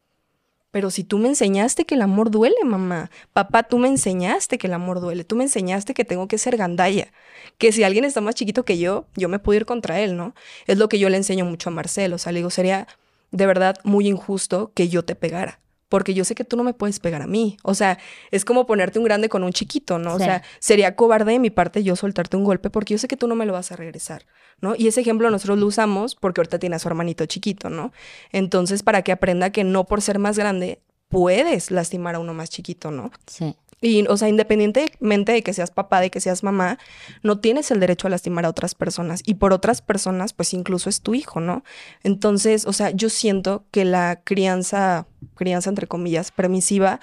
pero 0.70 0.90
si 0.90 1.04
tú 1.04 1.18
me 1.18 1.28
enseñaste 1.28 1.84
que 1.84 1.94
el 1.94 2.02
amor 2.02 2.30
duele, 2.30 2.56
mamá. 2.64 3.10
Papá, 3.32 3.64
tú 3.64 3.78
me 3.78 3.88
enseñaste 3.88 4.58
que 4.58 4.66
el 4.68 4.74
amor 4.74 5.00
duele. 5.00 5.24
Tú 5.24 5.36
me 5.36 5.44
enseñaste 5.44 5.94
que 5.94 6.04
tengo 6.04 6.28
que 6.28 6.38
ser 6.38 6.56
gandalla. 6.56 7.12
Que 7.58 7.72
si 7.72 7.82
alguien 7.82 8.04
está 8.04 8.20
más 8.20 8.34
chiquito 8.34 8.64
que 8.64 8.78
yo, 8.78 9.06
yo 9.16 9.28
me 9.28 9.38
puedo 9.38 9.56
ir 9.56 9.66
contra 9.66 10.00
él, 10.00 10.16
¿no? 10.16 10.34
Es 10.66 10.78
lo 10.78 10.88
que 10.88 10.98
yo 10.98 11.08
le 11.08 11.16
enseño 11.16 11.44
mucho 11.44 11.70
a 11.70 11.72
Marcelo. 11.72 12.16
O 12.16 12.18
sea, 12.18 12.32
le 12.32 12.38
digo, 12.38 12.50
sería 12.50 12.86
de 13.32 13.46
verdad 13.46 13.76
muy 13.84 14.06
injusto 14.08 14.72
que 14.74 14.88
yo 14.88 15.04
te 15.04 15.14
pegara 15.14 15.60
porque 15.90 16.14
yo 16.14 16.24
sé 16.24 16.34
que 16.34 16.44
tú 16.44 16.56
no 16.56 16.64
me 16.64 16.72
puedes 16.72 17.00
pegar 17.00 17.20
a 17.20 17.26
mí. 17.26 17.58
O 17.62 17.74
sea, 17.74 17.98
es 18.30 18.46
como 18.46 18.64
ponerte 18.64 18.98
un 18.98 19.04
grande 19.04 19.28
con 19.28 19.42
un 19.42 19.52
chiquito, 19.52 19.98
¿no? 19.98 20.14
O 20.14 20.18
sea, 20.18 20.42
sería 20.60 20.94
cobarde 20.94 21.32
de 21.32 21.38
mi 21.40 21.50
parte 21.50 21.82
yo 21.82 21.96
soltarte 21.96 22.36
un 22.38 22.44
golpe 22.44 22.70
porque 22.70 22.94
yo 22.94 22.98
sé 22.98 23.08
que 23.08 23.16
tú 23.16 23.26
no 23.26 23.34
me 23.34 23.44
lo 23.44 23.52
vas 23.52 23.72
a 23.72 23.76
regresar, 23.76 24.24
¿no? 24.60 24.74
Y 24.76 24.86
ese 24.86 25.00
ejemplo 25.00 25.28
nosotros 25.30 25.58
lo 25.58 25.66
usamos 25.66 26.14
porque 26.14 26.40
ahorita 26.40 26.60
tiene 26.60 26.76
a 26.76 26.78
su 26.78 26.88
hermanito 26.88 27.26
chiquito, 27.26 27.68
¿no? 27.70 27.92
Entonces, 28.30 28.84
para 28.84 29.02
que 29.02 29.10
aprenda 29.10 29.50
que 29.50 29.64
no 29.64 29.84
por 29.84 30.00
ser 30.00 30.20
más 30.20 30.38
grande 30.38 30.80
puedes 31.08 31.72
lastimar 31.72 32.14
a 32.14 32.20
uno 32.20 32.34
más 32.34 32.50
chiquito, 32.50 32.92
¿no? 32.92 33.10
Sí. 33.26 33.56
Y, 33.82 34.06
o 34.08 34.16
sea, 34.16 34.28
independientemente 34.28 35.32
de 35.32 35.42
que 35.42 35.54
seas 35.54 35.70
papá, 35.70 36.00
de 36.00 36.10
que 36.10 36.20
seas 36.20 36.42
mamá, 36.42 36.78
no 37.22 37.40
tienes 37.40 37.70
el 37.70 37.80
derecho 37.80 38.06
a 38.06 38.10
lastimar 38.10 38.44
a 38.44 38.50
otras 38.50 38.74
personas. 38.74 39.22
Y 39.24 39.34
por 39.34 39.52
otras 39.52 39.80
personas, 39.80 40.34
pues 40.34 40.52
incluso 40.52 40.90
es 40.90 41.00
tu 41.00 41.14
hijo, 41.14 41.40
¿no? 41.40 41.64
Entonces, 42.02 42.66
o 42.66 42.72
sea, 42.74 42.90
yo 42.90 43.08
siento 43.08 43.64
que 43.70 43.86
la 43.86 44.20
crianza, 44.22 45.06
crianza 45.34 45.70
entre 45.70 45.86
comillas, 45.86 46.30
permisiva, 46.30 47.00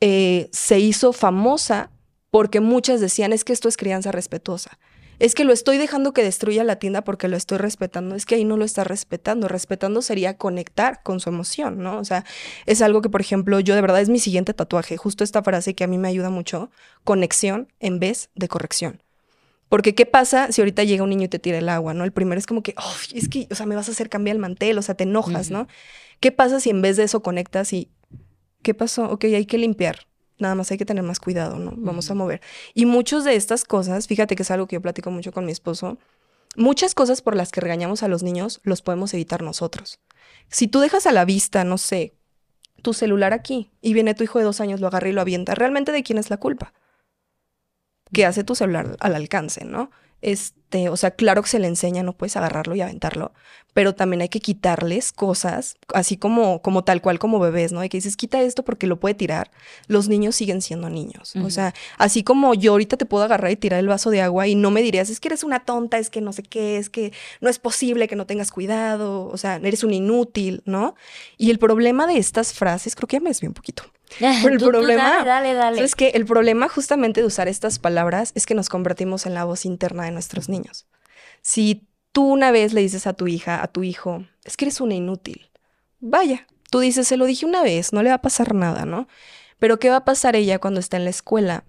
eh, 0.00 0.48
se 0.52 0.78
hizo 0.80 1.12
famosa 1.12 1.90
porque 2.30 2.60
muchas 2.60 3.00
decían, 3.00 3.32
es 3.34 3.44
que 3.44 3.52
esto 3.52 3.68
es 3.68 3.76
crianza 3.76 4.12
respetuosa 4.12 4.78
es 5.22 5.36
que 5.36 5.44
lo 5.44 5.52
estoy 5.52 5.78
dejando 5.78 6.12
que 6.12 6.24
destruya 6.24 6.64
la 6.64 6.80
tienda 6.80 7.04
porque 7.04 7.28
lo 7.28 7.36
estoy 7.36 7.58
respetando, 7.58 8.16
es 8.16 8.26
que 8.26 8.34
ahí 8.34 8.44
no 8.44 8.56
lo 8.56 8.64
está 8.64 8.82
respetando. 8.82 9.46
Respetando 9.46 10.02
sería 10.02 10.36
conectar 10.36 11.00
con 11.04 11.20
su 11.20 11.28
emoción, 11.28 11.78
¿no? 11.78 12.00
O 12.00 12.04
sea, 12.04 12.24
es 12.66 12.82
algo 12.82 13.02
que, 13.02 13.08
por 13.08 13.20
ejemplo, 13.20 13.60
yo 13.60 13.76
de 13.76 13.82
verdad 13.82 14.00
es 14.00 14.08
mi 14.08 14.18
siguiente 14.18 14.52
tatuaje, 14.52 14.96
justo 14.96 15.22
esta 15.22 15.40
frase 15.44 15.76
que 15.76 15.84
a 15.84 15.86
mí 15.86 15.96
me 15.96 16.08
ayuda 16.08 16.28
mucho, 16.28 16.72
conexión 17.04 17.68
en 17.78 18.00
vez 18.00 18.30
de 18.34 18.48
corrección. 18.48 19.00
Porque 19.68 19.94
¿qué 19.94 20.06
pasa 20.06 20.50
si 20.50 20.60
ahorita 20.60 20.82
llega 20.82 21.04
un 21.04 21.10
niño 21.10 21.26
y 21.26 21.28
te 21.28 21.38
tira 21.38 21.58
el 21.58 21.68
agua, 21.68 21.94
¿no? 21.94 22.02
El 22.02 22.12
primero 22.12 22.40
es 22.40 22.46
como 22.48 22.64
que, 22.64 22.74
oh, 22.76 22.96
es 23.14 23.28
que, 23.28 23.46
o 23.48 23.54
sea, 23.54 23.64
me 23.64 23.76
vas 23.76 23.88
a 23.88 23.92
hacer 23.92 24.08
cambiar 24.08 24.34
el 24.34 24.40
mantel, 24.40 24.76
o 24.76 24.82
sea, 24.82 24.96
te 24.96 25.04
enojas, 25.04 25.52
¿no? 25.52 25.68
¿Qué 26.18 26.32
pasa 26.32 26.58
si 26.58 26.70
en 26.70 26.82
vez 26.82 26.96
de 26.96 27.04
eso 27.04 27.22
conectas 27.22 27.72
y, 27.72 27.92
¿qué 28.62 28.74
pasó? 28.74 29.04
Ok, 29.04 29.26
hay 29.26 29.46
que 29.46 29.58
limpiar 29.58 30.00
nada 30.42 30.54
más 30.54 30.70
hay 30.70 30.78
que 30.78 30.84
tener 30.84 31.02
más 31.02 31.20
cuidado, 31.20 31.58
¿no? 31.58 31.72
Vamos 31.76 32.10
a 32.10 32.14
mover. 32.14 32.42
Y 32.74 32.84
muchas 32.84 33.24
de 33.24 33.34
estas 33.34 33.64
cosas, 33.64 34.06
fíjate 34.06 34.36
que 34.36 34.42
es 34.42 34.50
algo 34.50 34.66
que 34.66 34.76
yo 34.76 34.82
platico 34.82 35.10
mucho 35.10 35.32
con 35.32 35.46
mi 35.46 35.52
esposo, 35.52 35.98
muchas 36.56 36.94
cosas 36.94 37.22
por 37.22 37.34
las 37.34 37.50
que 37.50 37.60
regañamos 37.60 38.02
a 38.02 38.08
los 38.08 38.22
niños 38.22 38.60
los 38.62 38.82
podemos 38.82 39.14
evitar 39.14 39.42
nosotros. 39.42 40.00
Si 40.48 40.68
tú 40.68 40.80
dejas 40.80 41.06
a 41.06 41.12
la 41.12 41.24
vista, 41.24 41.64
no 41.64 41.78
sé, 41.78 42.14
tu 42.82 42.92
celular 42.92 43.32
aquí 43.32 43.70
y 43.80 43.94
viene 43.94 44.14
tu 44.14 44.24
hijo 44.24 44.38
de 44.38 44.44
dos 44.44 44.60
años, 44.60 44.80
lo 44.80 44.88
agarra 44.88 45.08
y 45.08 45.12
lo 45.12 45.20
avienta, 45.20 45.54
¿realmente 45.54 45.92
de 45.92 46.02
quién 46.02 46.18
es 46.18 46.28
la 46.28 46.36
culpa? 46.36 46.74
Que 48.12 48.26
hace 48.26 48.44
tu 48.44 48.54
celular 48.54 48.96
al 49.00 49.14
alcance, 49.14 49.64
¿no? 49.64 49.90
Este, 50.72 50.88
o 50.88 50.96
sea, 50.96 51.10
claro 51.10 51.42
que 51.42 51.50
se 51.50 51.58
le 51.58 51.66
enseña, 51.66 52.02
no 52.02 52.14
puedes 52.14 52.34
agarrarlo 52.34 52.74
y 52.74 52.80
aventarlo, 52.80 53.32
pero 53.74 53.94
también 53.94 54.22
hay 54.22 54.30
que 54.30 54.40
quitarles 54.40 55.12
cosas, 55.12 55.76
así 55.92 56.16
como, 56.16 56.62
como 56.62 56.82
tal 56.82 57.02
cual 57.02 57.18
como 57.18 57.38
bebés, 57.38 57.72
¿no? 57.72 57.80
Hay 57.80 57.90
que 57.90 57.98
dices, 57.98 58.16
quita 58.16 58.40
esto 58.40 58.64
porque 58.64 58.86
lo 58.86 58.98
puede 58.98 59.14
tirar. 59.14 59.50
Los 59.86 60.08
niños 60.08 60.34
siguen 60.34 60.62
siendo 60.62 60.88
niños. 60.88 61.36
O 61.36 61.50
sea, 61.50 61.74
así 61.98 62.24
como 62.24 62.54
yo 62.54 62.72
ahorita 62.72 62.96
te 62.96 63.04
puedo 63.04 63.22
agarrar 63.24 63.50
y 63.50 63.56
tirar 63.56 63.80
el 63.80 63.88
vaso 63.88 64.08
de 64.08 64.22
agua 64.22 64.46
y 64.46 64.54
no 64.54 64.70
me 64.70 64.80
dirías, 64.80 65.10
es 65.10 65.20
que 65.20 65.28
eres 65.28 65.44
una 65.44 65.60
tonta, 65.60 65.98
es 65.98 66.08
que 66.08 66.22
no 66.22 66.32
sé 66.32 66.42
qué, 66.42 66.78
es 66.78 66.88
que 66.88 67.12
no 67.42 67.50
es 67.50 67.58
posible 67.58 68.08
que 68.08 68.16
no 68.16 68.24
tengas 68.24 68.50
cuidado, 68.50 69.26
o 69.26 69.36
sea, 69.36 69.56
eres 69.56 69.84
un 69.84 69.92
inútil, 69.92 70.62
¿no? 70.64 70.94
Y 71.36 71.50
el 71.50 71.58
problema 71.58 72.06
de 72.06 72.16
estas 72.16 72.54
frases, 72.54 72.96
creo 72.96 73.08
que 73.08 73.16
ya 73.16 73.20
me 73.20 73.28
desvié 73.28 73.48
un 73.48 73.54
poquito. 73.54 73.84
Pero 74.18 74.54
el 74.54 74.58
problema 74.58 75.24
dale, 75.24 75.54
dale, 75.54 75.82
es 75.82 75.94
que 75.94 76.08
el 76.08 76.26
problema 76.26 76.68
justamente 76.68 77.20
de 77.20 77.26
usar 77.26 77.48
estas 77.48 77.78
palabras 77.78 78.32
es 78.34 78.46
que 78.46 78.54
nos 78.54 78.68
convertimos 78.68 79.26
en 79.26 79.34
la 79.34 79.44
voz 79.44 79.64
interna 79.64 80.04
de 80.04 80.10
nuestros 80.10 80.48
niños. 80.48 80.61
Si 81.42 81.88
tú 82.12 82.24
una 82.24 82.50
vez 82.50 82.72
le 82.72 82.80
dices 82.80 83.06
a 83.06 83.14
tu 83.14 83.26
hija, 83.26 83.62
a 83.62 83.68
tu 83.68 83.82
hijo, 83.82 84.24
es 84.44 84.56
que 84.56 84.66
eres 84.66 84.80
una 84.80 84.94
inútil. 84.94 85.50
Vaya, 86.00 86.46
tú 86.70 86.80
dices, 86.80 87.08
se 87.08 87.16
lo 87.16 87.26
dije 87.26 87.46
una 87.46 87.62
vez, 87.62 87.92
no 87.92 88.02
le 88.02 88.10
va 88.10 88.16
a 88.16 88.22
pasar 88.22 88.54
nada, 88.54 88.84
¿no? 88.84 89.08
Pero 89.58 89.78
¿qué 89.78 89.90
va 89.90 89.96
a 89.96 90.04
pasar 90.04 90.36
ella 90.36 90.58
cuando 90.58 90.80
está 90.80 90.96
en 90.96 91.04
la 91.04 91.10
escuela 91.10 91.64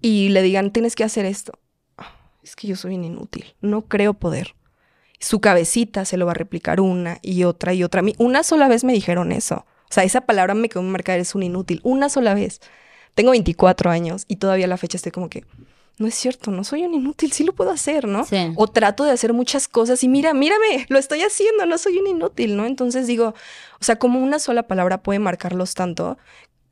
y 0.00 0.30
le 0.30 0.42
digan, 0.42 0.72
tienes 0.72 0.96
que 0.96 1.04
hacer 1.04 1.24
esto? 1.24 1.58
Ah, 1.96 2.16
es 2.42 2.56
que 2.56 2.66
yo 2.66 2.76
soy 2.76 2.96
un 2.96 3.04
inútil, 3.04 3.54
no 3.60 3.82
creo 3.82 4.14
poder. 4.14 4.54
Su 5.20 5.40
cabecita 5.40 6.04
se 6.04 6.16
lo 6.16 6.26
va 6.26 6.32
a 6.32 6.34
replicar 6.34 6.80
una 6.80 7.18
y 7.22 7.44
otra 7.44 7.74
y 7.74 7.84
otra. 7.84 8.00
A 8.00 8.02
mí 8.02 8.14
una 8.18 8.42
sola 8.42 8.66
vez 8.66 8.82
me 8.82 8.92
dijeron 8.92 9.30
eso. 9.30 9.64
O 9.88 9.94
sea, 9.94 10.02
esa 10.02 10.22
palabra 10.22 10.54
me 10.54 10.68
quedó 10.68 10.82
marcada, 10.82 11.16
eres 11.16 11.36
un 11.36 11.44
inútil. 11.44 11.80
Una 11.84 12.08
sola 12.08 12.34
vez. 12.34 12.60
Tengo 13.14 13.30
24 13.30 13.90
años 13.90 14.24
y 14.26 14.36
todavía 14.36 14.64
a 14.64 14.68
la 14.68 14.78
fecha 14.78 14.96
estoy 14.96 15.12
como 15.12 15.28
que, 15.28 15.44
no 15.98 16.06
es 16.06 16.14
cierto, 16.14 16.50
no 16.50 16.64
soy 16.64 16.84
un 16.84 16.94
inútil, 16.94 17.32
sí 17.32 17.44
lo 17.44 17.52
puedo 17.52 17.70
hacer, 17.70 18.06
¿no? 18.08 18.26
O 18.56 18.66
trato 18.66 19.04
de 19.04 19.10
hacer 19.10 19.32
muchas 19.32 19.68
cosas 19.68 20.02
y 20.02 20.08
mira, 20.08 20.34
mírame, 20.34 20.86
lo 20.88 20.98
estoy 20.98 21.22
haciendo, 21.22 21.66
no 21.66 21.78
soy 21.78 21.98
un 21.98 22.06
inútil, 22.06 22.56
¿no? 22.56 22.66
Entonces 22.66 23.06
digo, 23.06 23.34
o 23.80 23.84
sea, 23.84 23.96
como 23.96 24.20
una 24.20 24.38
sola 24.38 24.64
palabra 24.64 25.02
puede 25.02 25.18
marcarlos 25.18 25.74
tanto 25.74 26.18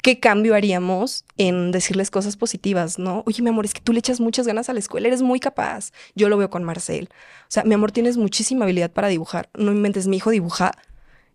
¿qué 0.03 0.19
cambio 0.19 0.55
haríamos 0.55 1.25
en 1.37 1.73
decirles 1.73 2.11
cosas 2.11 2.37
positivas, 2.37 2.99
no? 2.99 3.23
Oye, 3.27 3.43
mi 3.43 3.51
amor, 3.51 3.65
es 3.65 3.75
que 3.75 3.81
tú 3.81 3.93
le 3.93 3.99
echas 3.99 4.21
muchas 4.21 4.47
ganas 4.47 4.69
a 4.69 4.73
la 4.73 4.79
escuela, 4.79 5.09
eres 5.09 5.23
muy 5.23 5.41
capaz. 5.41 5.93
Yo 6.15 6.29
lo 6.29 6.37
veo 6.37 6.51
con 6.51 6.65
Marcel. 6.65 7.09
O 7.43 7.47
sea, 7.49 7.65
mi 7.65 7.75
amor, 7.75 7.93
tienes 7.93 8.17
muchísima 8.17 8.65
habilidad 8.65 8.91
para 8.91 9.09
dibujar. 9.09 9.51
No 9.55 9.73
inventes, 9.73 10.07
mi 10.07 10.17
hijo 10.17 10.31
dibuja 10.31 10.73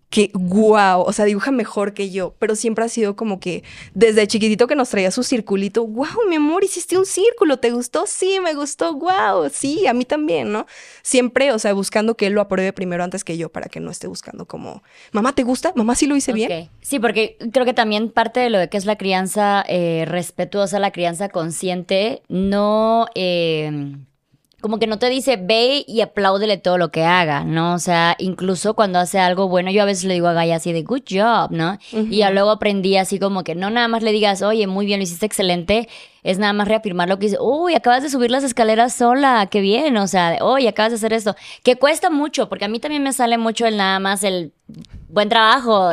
que 0.10 0.32
wow, 0.34 1.02
o 1.02 1.12
sea, 1.14 1.26
dibuja 1.26 1.52
mejor 1.52 1.94
que 1.94 2.10
yo, 2.10 2.36
pero 2.40 2.56
siempre 2.56 2.86
ha 2.86 2.90
sido 2.90 3.16
como 3.16 3.40
que 3.40 3.64
desde 3.94 4.28
chiquitito 4.28 4.68
que 4.68 4.76
nos 4.76 4.90
traía 4.90 5.12
su 5.12 5.24
circulito, 5.24 5.86
wow, 5.86 6.28
mi 6.30 6.36
amor, 6.36 6.64
hiciste 6.64 6.98
un 6.98 7.06
círculo, 7.06 7.58
¿te 7.58 7.72
gustó? 7.72 8.06
Sí, 8.08 8.40
me 8.40 8.54
gustó, 8.54 8.94
wow, 8.94 9.50
sí, 9.52 9.88
a 9.88 9.94
mí 9.94 10.06
también, 10.06 10.52
¿no? 10.52 10.68
Siempre, 11.02 11.52
o 11.52 11.60
sea, 11.60 11.74
buscando 11.74 12.16
que 12.16 12.28
él 12.28 12.34
lo 12.34 12.42
apruebe 12.42 12.72
primero 12.72 13.04
antes 13.04 13.24
que 13.24 13.38
yo, 13.38 13.50
para 13.50 13.68
que 13.68 13.80
no 13.80 13.92
esté 13.92 14.08
buscando 14.08 14.46
como, 14.46 14.84
mamá, 15.12 15.34
¿te 15.34 15.44
gusta? 15.44 15.74
Mamá, 15.76 15.96
sí 15.96 16.08
lo 16.08 16.16
hice 16.16 16.34
bien. 16.34 16.70
Sí, 16.82 17.00
porque 17.00 17.38
creo 17.52 17.66
que 17.66 17.74
también 17.74 18.10
parte 18.10 18.40
de 18.40 18.50
lo 18.50 18.60
de 18.60 18.70
que 18.70 18.78
es 18.78 18.86
la 18.86 18.98
crianza 18.98 19.66
eh, 19.68 20.06
respetuosa, 20.08 20.80
la 20.80 20.92
crianza 20.92 21.30
consciente, 21.30 22.22
no... 22.30 23.08
Eh 23.16 23.96
como 24.66 24.80
que 24.80 24.88
no 24.88 24.98
te 24.98 25.12
dice 25.12 25.38
ve 25.38 25.86
y 25.88 26.02
apláudele 26.02 26.58
todo 26.58 26.80
lo 26.80 26.90
que 26.90 27.04
haga, 27.04 27.44
¿no? 27.44 27.76
O 27.76 27.78
sea, 27.78 28.16
incluso 28.18 28.74
cuando 28.74 28.98
hace 28.98 29.20
algo 29.20 29.48
bueno, 29.48 29.70
yo 29.70 29.84
a 29.84 29.86
veces 29.86 30.06
le 30.06 30.16
digo 30.16 30.26
a 30.26 30.34
Gaia 30.34 30.56
así 30.56 30.74
de 30.74 30.82
good 30.82 31.04
job, 31.08 31.52
¿no? 31.52 31.78
Y 31.92 32.18
ya 32.18 32.32
luego 32.32 32.50
aprendí 32.50 32.98
así 32.98 33.20
como 33.20 33.44
que 33.44 33.54
no 33.54 33.70
nada 33.70 33.88
más 33.88 34.02
le 34.02 34.12
digas, 34.12 34.42
oye, 34.42 34.66
muy 34.66 34.88
bien, 34.88 35.00
lo 35.00 35.04
hiciste 35.04 35.28
excelente, 35.28 35.88
es 36.26 36.40
nada 36.40 36.54
más 36.54 36.68
reafirmar 36.68 37.08
lo 37.08 37.20
que 37.20 37.28
dice, 37.28 37.38
uy, 37.40 37.76
acabas 37.76 38.02
de 38.02 38.10
subir 38.10 38.32
las 38.32 38.44
escaleras 38.44 38.94
sola, 38.96 39.48
qué 39.52 39.62
bien, 39.62 39.96
o 39.98 40.08
sea, 40.08 40.38
oye, 40.42 40.68
acabas 40.68 40.92
de 40.92 40.96
hacer 40.96 41.14
esto, 41.14 41.36
que 41.62 41.76
cuesta 41.76 42.10
mucho, 42.10 42.50
porque 42.50 42.66
a 42.66 42.68
mí 42.68 42.80
también 42.80 43.04
me 43.04 43.14
sale 43.14 43.38
mucho 43.38 43.68
el 43.68 43.78
nada 43.78 44.00
más 44.00 44.24
el 44.24 44.52
buen 45.08 45.30
trabajo, 45.30 45.92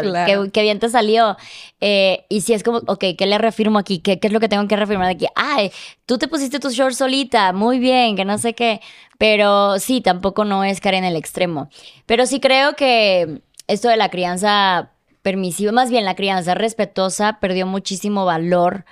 qué, 0.52 0.62
bien 0.62 0.78
te 0.78 0.88
salió. 0.88 1.36
Eh, 1.82 2.24
y 2.30 2.40
si 2.40 2.54
es 2.54 2.62
como, 2.62 2.78
ok, 2.78 3.04
¿qué 3.18 3.26
le 3.26 3.36
reafirmo 3.36 3.78
aquí? 3.78 3.98
¿Qué, 3.98 4.18
¿Qué, 4.18 4.28
es 4.28 4.32
lo 4.32 4.40
que 4.40 4.48
tengo 4.48 4.66
que 4.66 4.74
reafirmar 4.74 5.10
aquí? 5.10 5.26
Ay, 5.34 5.70
tú 6.06 6.16
te 6.16 6.28
pusiste 6.28 6.58
tus 6.58 6.72
shorts 6.72 6.96
solita, 6.96 7.52
muy 7.52 7.78
bien, 7.78 8.16
que 8.16 8.24
no 8.24 8.38
sé 8.38 8.54
qué. 8.54 8.80
Pero 9.18 9.78
sí, 9.78 10.00
tampoco 10.00 10.46
no 10.46 10.64
es 10.64 10.80
caer 10.80 10.94
en 10.94 11.04
el 11.04 11.16
extremo. 11.16 11.68
Pero 12.06 12.24
sí 12.24 12.40
creo 12.40 12.74
que 12.74 13.42
esto 13.68 13.88
de 13.88 13.98
la 13.98 14.08
crianza 14.08 14.92
permisiva, 15.20 15.72
más 15.72 15.90
bien 15.90 16.06
la 16.06 16.16
crianza 16.16 16.54
respetuosa, 16.54 17.38
perdió 17.38 17.66
muchísimo 17.66 18.24
valor 18.24 18.86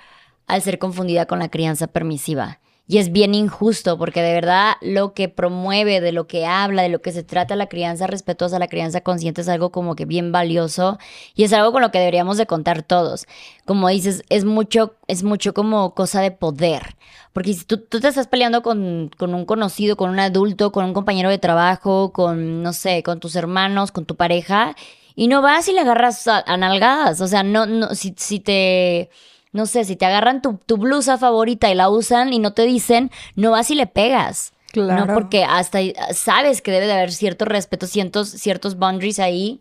al 0.51 0.61
ser 0.61 0.79
confundida 0.79 1.25
con 1.25 1.39
la 1.39 1.49
crianza 1.49 1.87
permisiva. 1.87 2.59
Y 2.85 2.97
es 2.97 3.13
bien 3.13 3.33
injusto 3.33 3.97
porque 3.97 4.21
de 4.21 4.33
verdad 4.33 4.73
lo 4.81 5.13
que 5.13 5.29
promueve, 5.29 6.01
de 6.01 6.11
lo 6.11 6.27
que 6.27 6.45
habla, 6.45 6.81
de 6.81 6.89
lo 6.89 7.01
que 7.01 7.13
se 7.13 7.23
trata 7.23 7.55
la 7.55 7.67
crianza 7.67 8.05
respetuosa, 8.05 8.59
la 8.59 8.67
crianza 8.67 8.99
consciente 8.99 9.39
es 9.39 9.47
algo 9.47 9.71
como 9.71 9.95
que 9.95 10.03
bien 10.03 10.33
valioso 10.33 10.99
y 11.33 11.45
es 11.45 11.53
algo 11.53 11.71
con 11.71 11.81
lo 11.81 11.89
que 11.91 11.99
deberíamos 11.99 12.35
de 12.35 12.47
contar 12.47 12.83
todos. 12.83 13.27
Como 13.65 13.87
dices, 13.87 14.23
es 14.27 14.43
mucho, 14.43 14.95
es 15.07 15.23
mucho 15.23 15.53
como 15.53 15.93
cosa 15.95 16.19
de 16.19 16.31
poder. 16.31 16.97
Porque 17.31 17.53
si 17.53 17.63
tú, 17.63 17.77
te 17.77 18.05
estás 18.05 18.27
peleando 18.27 18.61
con, 18.61 19.09
con, 19.17 19.33
un 19.33 19.45
conocido, 19.45 19.95
con 19.95 20.09
un 20.09 20.19
adulto, 20.19 20.73
con 20.73 20.83
un 20.83 20.93
compañero 20.93 21.29
de 21.29 21.37
trabajo, 21.37 22.11
con, 22.11 22.61
no 22.61 22.73
sé, 22.73 23.03
con 23.03 23.21
tus 23.21 23.37
hermanos, 23.37 23.93
con 23.93 24.05
tu 24.05 24.17
pareja, 24.17 24.75
y 25.15 25.29
no 25.29 25.41
vas 25.41 25.69
y 25.69 25.71
le 25.71 25.79
agarras 25.79 26.27
a, 26.27 26.43
a 26.45 26.57
nalgadas. 26.57 27.21
O 27.21 27.27
sea, 27.27 27.43
no, 27.43 27.65
no, 27.67 27.95
si, 27.95 28.13
si 28.17 28.41
te 28.41 29.09
no 29.51 29.65
sé, 29.65 29.83
si 29.83 29.95
te 29.95 30.05
agarran 30.05 30.41
tu, 30.41 30.77
blusa 30.77 31.17
favorita 31.17 31.69
y 31.69 31.75
la 31.75 31.89
usan 31.89 32.33
y 32.33 32.39
no 32.39 32.53
te 32.53 32.63
dicen, 32.63 33.11
no 33.35 33.51
vas 33.51 33.69
y 33.71 33.75
le 33.75 33.87
pegas. 33.87 34.53
Claro. 34.71 35.05
¿no? 35.05 35.13
Porque 35.13 35.43
hasta 35.43 35.79
sabes 36.13 36.61
que 36.61 36.71
debe 36.71 36.87
de 36.87 36.93
haber 36.93 37.11
cierto 37.11 37.43
respeto, 37.43 37.87
ciertos, 37.87 38.29
ciertos 38.29 38.77
boundaries 38.77 39.19
ahí, 39.19 39.59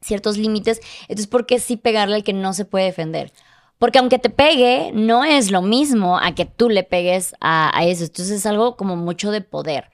ciertos 0.00 0.36
límites. 0.36 0.80
Entonces, 1.02 1.28
¿por 1.28 1.46
qué 1.46 1.60
sí 1.60 1.76
pegarle 1.76 2.16
al 2.16 2.24
que 2.24 2.32
no 2.32 2.52
se 2.52 2.64
puede 2.64 2.86
defender? 2.86 3.32
Porque 3.78 4.00
aunque 4.00 4.18
te 4.18 4.30
pegue, 4.30 4.90
no 4.92 5.24
es 5.24 5.52
lo 5.52 5.62
mismo 5.62 6.18
a 6.18 6.34
que 6.34 6.44
tú 6.44 6.68
le 6.68 6.82
pegues 6.82 7.36
a, 7.40 7.76
a 7.76 7.84
eso. 7.84 8.04
Entonces 8.04 8.38
es 8.38 8.46
algo 8.46 8.76
como 8.76 8.96
mucho 8.96 9.30
de 9.30 9.40
poder. 9.40 9.92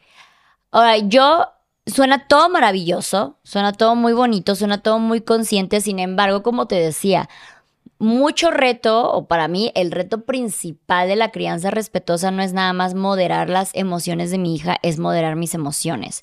Ahora, 0.71 0.97
yo 0.97 1.49
suena 1.87 2.27
todo 2.27 2.49
maravilloso, 2.49 3.39
suena 3.45 3.73
todo 3.73 3.95
muy 3.95 4.13
bonito, 4.15 4.55
suena 4.55 4.79
todo 4.79 4.99
muy 4.99 5.21
consciente. 5.21 5.83
Sin 5.83 5.99
embargo, 5.99 6.43
como 6.43 6.67
te 6.67 6.77
decía, 6.77 7.29
mucho 8.05 8.51
reto, 8.51 9.11
o 9.13 9.27
para 9.27 9.49
mí 9.49 9.73
el 9.75 9.91
reto 9.91 10.25
principal 10.25 11.09
de 11.09 11.17
la 11.17 11.33
crianza 11.33 11.71
respetuosa 11.71 12.31
no 12.31 12.43
es 12.43 12.53
nada 12.53 12.73
más 12.73 12.95
moderar 12.95 13.49
las 13.49 13.71
emociones 13.75 14.31
de 14.31 14.39
mi 14.39 14.55
hija, 14.55 14.77
es 14.83 14.99
moderar 14.99 15.35
mis 15.35 15.55
emociones. 15.55 16.23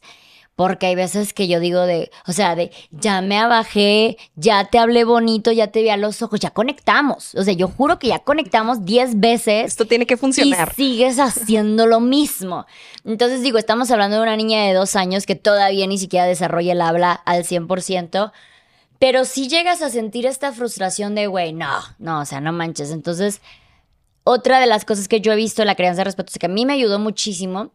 Porque 0.56 0.86
hay 0.86 0.96
veces 0.96 1.34
que 1.34 1.48
yo 1.48 1.60
digo 1.60 1.82
de, 1.82 2.12
o 2.28 2.34
sea, 2.34 2.56
de 2.56 2.72
ya 2.92 3.22
me 3.22 3.40
abajé, 3.40 4.18
ya 4.36 4.66
te 4.66 4.78
hablé 4.78 5.06
bonito, 5.06 5.52
ya 5.52 5.68
te 5.68 5.82
vi 5.82 5.90
a 5.90 5.98
los 5.98 6.22
ojos, 6.22 6.40
ya 6.40 6.52
conectamos. 6.52 7.34
O 7.36 7.44
sea, 7.44 7.54
yo 7.54 7.68
juro 7.68 7.98
que 7.98 8.10
ya 8.10 8.20
conectamos 8.20 8.86
10 8.86 9.20
veces. 9.20 9.66
Esto 9.66 9.86
tiene 9.86 10.06
que 10.06 10.18
funcionar. 10.18 10.74
Y 10.74 10.76
sigues 10.76 11.20
haciendo 11.20 11.88
lo 11.88 12.00
mismo. 12.00 12.68
Entonces 13.06 13.42
digo, 13.42 13.58
estamos 13.58 13.90
hablando 13.90 14.18
de 14.18 14.24
una 14.24 14.36
niña 14.36 14.66
de 14.66 14.74
dos 14.74 14.96
años 14.96 15.26
que 15.26 15.36
todavía 15.36 15.88
ni 15.88 15.98
siquiera 15.98 16.28
desarrolla 16.28 16.74
el 16.74 16.82
habla 16.82 17.14
al 17.14 17.44
100%. 17.44 18.32
Pero 19.02 19.26
si 19.26 19.48
llegas 19.48 19.82
a 19.82 19.90
sentir 19.90 20.28
esta 20.28 20.52
frustración 20.52 21.16
de, 21.16 21.26
güey, 21.26 21.54
no, 21.54 21.80
no, 21.98 22.20
o 22.20 22.26
sea, 22.26 22.40
no 22.40 22.54
manches. 22.54 22.92
Entonces, 22.92 23.42
otra 24.24 24.60
de 24.60 24.68
las 24.68 24.86
cosas 24.86 25.08
que 25.08 25.22
yo 25.22 25.34
he 25.34 25.36
visto 25.36 25.64
en 25.64 25.66
la 25.66 25.74
crianza 25.74 26.02
de 26.02 26.04
respeto, 26.04 26.32
que 26.40 26.46
a 26.46 26.50
mí 26.50 26.68
me 26.68 26.74
ayudó 26.74 27.00
muchísimo, 27.00 27.72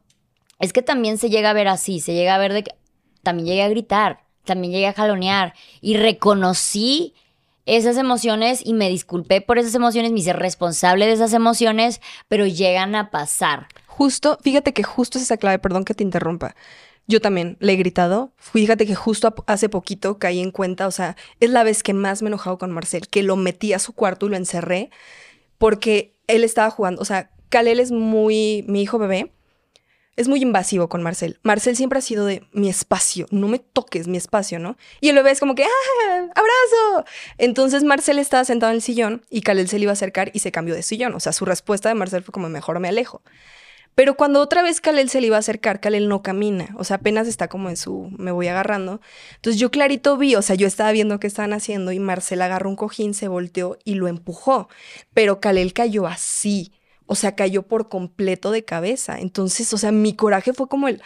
es 0.61 0.73
que 0.73 0.83
también 0.83 1.19
se 1.19 1.29
llega 1.29 1.51
a 1.51 1.53
ver 1.53 1.67
así, 1.67 1.99
se 1.99 2.15
llega 2.15 2.37
a 2.37 2.39
ver 2.39 2.53
de 2.53 2.63
que 2.63 2.77
también 3.25 3.49
llegué 3.49 3.65
a 3.65 3.69
gritar, 3.69 4.21
también 4.45 4.73
llegué 4.73 4.87
a 4.87 4.93
jalonear 4.93 5.55
y 5.81 5.97
reconocí 5.97 7.13
esas 7.65 7.97
emociones 7.97 8.65
y 8.65 8.73
me 8.73 8.89
disculpé 8.89 9.41
por 9.41 9.59
esas 9.59 9.75
emociones, 9.75 10.13
me 10.13 10.21
hice 10.21 10.33
responsable 10.33 11.07
de 11.07 11.13
esas 11.15 11.33
emociones, 11.33 12.01
pero 12.29 12.47
llegan 12.47 12.95
a 12.95 13.11
pasar. 13.11 13.67
Justo, 13.89 14.39
fíjate 14.43 14.73
que 14.73 14.85
justo 14.85 15.19
es 15.19 15.25
esa 15.25 15.39
clave, 15.39 15.59
perdón 15.59 15.85
que 15.85 15.95
te 15.95 16.05
interrumpa. 16.05 16.55
Yo 17.07 17.21
también 17.21 17.57
le 17.61 17.73
he 17.73 17.77
gritado. 17.77 18.33
Fíjate 18.37 18.87
que 18.87 18.95
justo 18.95 19.35
hace 19.47 19.69
poquito 19.69 20.19
caí 20.19 20.41
en 20.41 20.51
cuenta, 20.51 20.87
o 20.87 20.91
sea, 20.91 21.17
es 21.41 21.51
la 21.51 21.63
vez 21.63 21.83
que 21.83 21.95
más 21.95 22.23
me 22.23 22.27
he 22.27 22.31
enojado 22.31 22.59
con 22.59 22.73
Marcel, 22.73 23.09
que 23.09 23.23
lo 23.23 23.37
metí 23.37 23.73
a 23.73 23.79
su 23.79 23.93
cuarto 23.93 24.27
y 24.27 24.31
lo 24.31 24.37
encerré 24.37 24.91
porque 25.59 26.15
él 26.27 26.45
estaba 26.45 26.71
jugando. 26.71 27.01
O 27.01 27.05
sea, 27.05 27.31
Kalel 27.49 27.81
es 27.81 27.93
muy, 27.93 28.65
mi 28.67 28.83
hijo 28.83 28.99
bebé, 28.99 29.33
es 30.17 30.29
muy 30.29 30.41
invasivo 30.41 30.89
con 30.89 31.03
Marcel. 31.03 31.39
Marcel 31.43 31.77
siempre 31.77 31.99
ha 31.99 32.03
sido 32.03 32.25
de 32.25 32.43
mi 32.53 32.69
espacio, 32.69 33.27
no 33.31 33.49
me 33.49 33.59
toques 33.59 34.09
mi 34.09 34.17
espacio, 34.17 34.59
¿no? 34.59 34.77
Y 35.01 35.11
el 35.11 35.15
bebé 35.15 35.31
es 35.31 35.41
como 35.41 35.55
que, 35.55 35.65
¡ah! 35.65 36.29
¡Abrazo! 36.35 37.05
Entonces 37.39 37.85
Marcel 37.85 38.19
estaba 38.19 38.45
sentado 38.45 38.73
en 38.73 38.77
el 38.77 38.83
sillón 38.83 39.25
y 39.31 39.43
Kalel 39.43 39.69
se 39.69 39.79
le 39.79 39.85
iba 39.85 39.93
a 39.93 39.95
acercar 39.95 40.31
y 40.33 40.41
se 40.41 40.53
cambió 40.53 40.75
de 40.75 40.83
sillón. 40.83 41.15
O 41.15 41.21
sea, 41.21 41.33
su 41.33 41.45
respuesta 41.45 41.89
de 41.89 41.95
Marcel 41.95 42.23
fue 42.23 42.33
como, 42.33 42.49
mejor 42.49 42.81
me 42.81 42.89
alejo. 42.89 43.23
Pero 43.97 44.15
cuando 44.15 44.43
otra 44.43 44.63
vez 44.63 44.83
Kalel 44.83 45.09
se 45.09 45.23
le 45.23 45.29
iba 45.29 45.37
a 45.37 45.39
acercar, 45.39 45.81
Kalel 45.81 46.07
no 46.07 46.23
camina, 46.23 46.69
o 46.77 46.85
sea, 46.85 46.97
apenas 46.97 47.27
está 47.27 47.49
como 47.49 47.71
en 47.71 47.79
su, 47.79 48.11
me 48.19 48.31
voy 48.31 48.47
agarrando. 48.47 49.01
Entonces 49.37 49.59
yo 49.59 49.71
clarito 49.71 50.19
vi, 50.19 50.35
o 50.37 50.43
sea, 50.43 50.55
yo 50.55 50.67
estaba 50.67 50.93
viendo 50.93 51.19
qué 51.19 51.27
estaban 51.27 51.55
haciendo 51.55 51.93
y 51.93 51.99
Marcel 51.99 52.43
agarró 52.43 52.69
un 52.69 52.77
cojín, 52.77 53.15
se 53.15 53.27
volteó 53.27 53.79
y 53.85 53.95
lo 53.95 54.07
empujó, 54.07 54.69
pero 55.15 55.41
Kalel 55.41 55.73
cayó 55.73 56.07
así, 56.07 56.75
o 57.07 57.15
sea, 57.15 57.35
cayó 57.37 57.63
por 57.63 57.89
completo 57.89 58.51
de 58.51 58.67
cabeza. 58.67 59.19
Entonces, 59.19 59.73
o 59.73 59.79
sea, 59.79 59.93
mi 59.93 60.15
coraje 60.15 60.53
fue 60.53 60.69
como 60.69 60.89
el, 60.89 61.01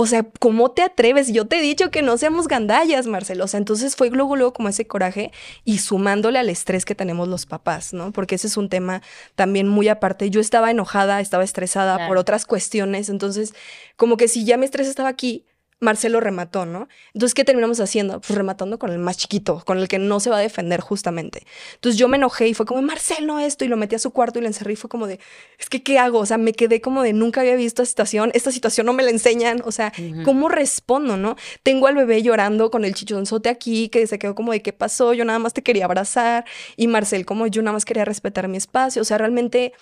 o 0.00 0.06
sea, 0.06 0.24
¿cómo 0.38 0.70
te 0.70 0.82
atreves? 0.82 1.32
Yo 1.32 1.48
te 1.48 1.58
he 1.58 1.60
dicho 1.60 1.90
que 1.90 2.02
no 2.02 2.16
seamos 2.18 2.46
gandallas, 2.46 3.08
Marcelo. 3.08 3.46
O 3.46 3.48
sea, 3.48 3.58
entonces 3.58 3.96
fue 3.96 4.10
luego, 4.10 4.36
luego 4.36 4.52
como 4.52 4.68
ese 4.68 4.86
coraje 4.86 5.32
y 5.64 5.78
sumándole 5.78 6.38
al 6.38 6.48
estrés 6.50 6.84
que 6.84 6.94
tenemos 6.94 7.26
los 7.26 7.46
papás, 7.46 7.92
¿no? 7.92 8.12
Porque 8.12 8.36
ese 8.36 8.46
es 8.46 8.56
un 8.56 8.68
tema 8.68 9.02
también 9.34 9.66
muy 9.66 9.88
aparte. 9.88 10.30
Yo 10.30 10.40
estaba 10.40 10.70
enojada, 10.70 11.20
estaba 11.20 11.42
estresada 11.42 12.06
por 12.06 12.16
otras 12.16 12.46
cuestiones. 12.46 13.08
Entonces, 13.08 13.54
como 13.96 14.16
que 14.16 14.28
si 14.28 14.44
ya 14.44 14.56
mi 14.56 14.66
estrés 14.66 14.86
estaba 14.86 15.08
aquí, 15.08 15.46
Marcelo 15.80 16.20
remató, 16.20 16.66
¿no? 16.66 16.88
Entonces, 17.14 17.34
¿qué 17.34 17.44
terminamos 17.44 17.78
haciendo? 17.78 18.20
Pues 18.20 18.36
rematando 18.36 18.78
con 18.78 18.90
el 18.90 18.98
más 18.98 19.16
chiquito, 19.16 19.62
con 19.64 19.78
el 19.78 19.86
que 19.86 19.98
no 19.98 20.18
se 20.18 20.28
va 20.28 20.38
a 20.38 20.40
defender 20.40 20.80
justamente. 20.80 21.46
Entonces 21.74 21.98
yo 21.98 22.08
me 22.08 22.16
enojé 22.16 22.48
y 22.48 22.54
fue 22.54 22.66
como, 22.66 22.82
Marcelo, 22.82 23.38
esto, 23.38 23.64
y 23.64 23.68
lo 23.68 23.76
metí 23.76 23.94
a 23.94 23.98
su 23.98 24.10
cuarto 24.10 24.38
y 24.38 24.42
lo 24.42 24.48
encerré 24.48 24.72
y 24.72 24.76
fue 24.76 24.90
como 24.90 25.06
de, 25.06 25.20
es 25.58 25.68
que, 25.68 25.82
¿qué 25.82 25.98
hago? 25.98 26.18
O 26.18 26.26
sea, 26.26 26.36
me 26.36 26.52
quedé 26.52 26.80
como 26.80 27.02
de, 27.02 27.12
nunca 27.12 27.42
había 27.42 27.54
visto 27.54 27.82
esta 27.82 27.90
situación, 28.04 28.30
esta 28.34 28.50
situación 28.50 28.86
no 28.86 28.92
me 28.92 29.02
la 29.02 29.10
enseñan, 29.10 29.62
o 29.64 29.70
sea, 29.70 29.92
¿cómo 30.24 30.48
respondo, 30.48 31.16
no? 31.16 31.36
Tengo 31.62 31.86
al 31.86 31.94
bebé 31.94 32.22
llorando 32.22 32.70
con 32.70 32.84
el 32.84 32.94
chichonzote 32.94 33.48
aquí, 33.48 33.88
que 33.88 34.06
se 34.06 34.18
quedó 34.18 34.34
como 34.34 34.52
de, 34.52 34.62
¿qué 34.62 34.72
pasó? 34.72 35.14
Yo 35.14 35.24
nada 35.24 35.38
más 35.38 35.54
te 35.54 35.62
quería 35.62 35.84
abrazar, 35.84 36.44
y 36.76 36.88
Marcel 36.88 37.24
como 37.24 37.46
yo 37.46 37.62
nada 37.62 37.74
más 37.74 37.84
quería 37.84 38.04
respetar 38.04 38.48
mi 38.48 38.56
espacio, 38.56 39.02
o 39.02 39.04
sea, 39.04 39.18
realmente 39.18 39.72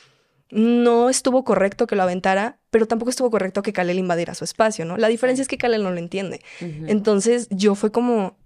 no 0.51 1.11
estuvo 1.11 1.45
correcto 1.45 1.87
que 1.87 1.97
lo 1.97 2.03
aventara, 2.05 2.59
pero 2.71 2.87
tampoco 2.87 3.11
estuvo 3.11 3.31
correcto 3.31 3.63
que 3.63 3.73
Kalel 3.73 3.99
invadiera 3.99 4.35
su 4.35 4.45
espacio, 4.45 4.85
¿no? 4.85 4.97
La 4.97 5.09
diferencia 5.09 5.43
es 5.43 5.49
que 5.49 5.59
Kalel 5.59 5.83
no 5.83 5.91
lo 5.91 5.99
entiende. 5.99 6.41
Entonces 6.61 7.49
yo 7.51 7.75
fue 7.75 7.91
como, 7.91 8.37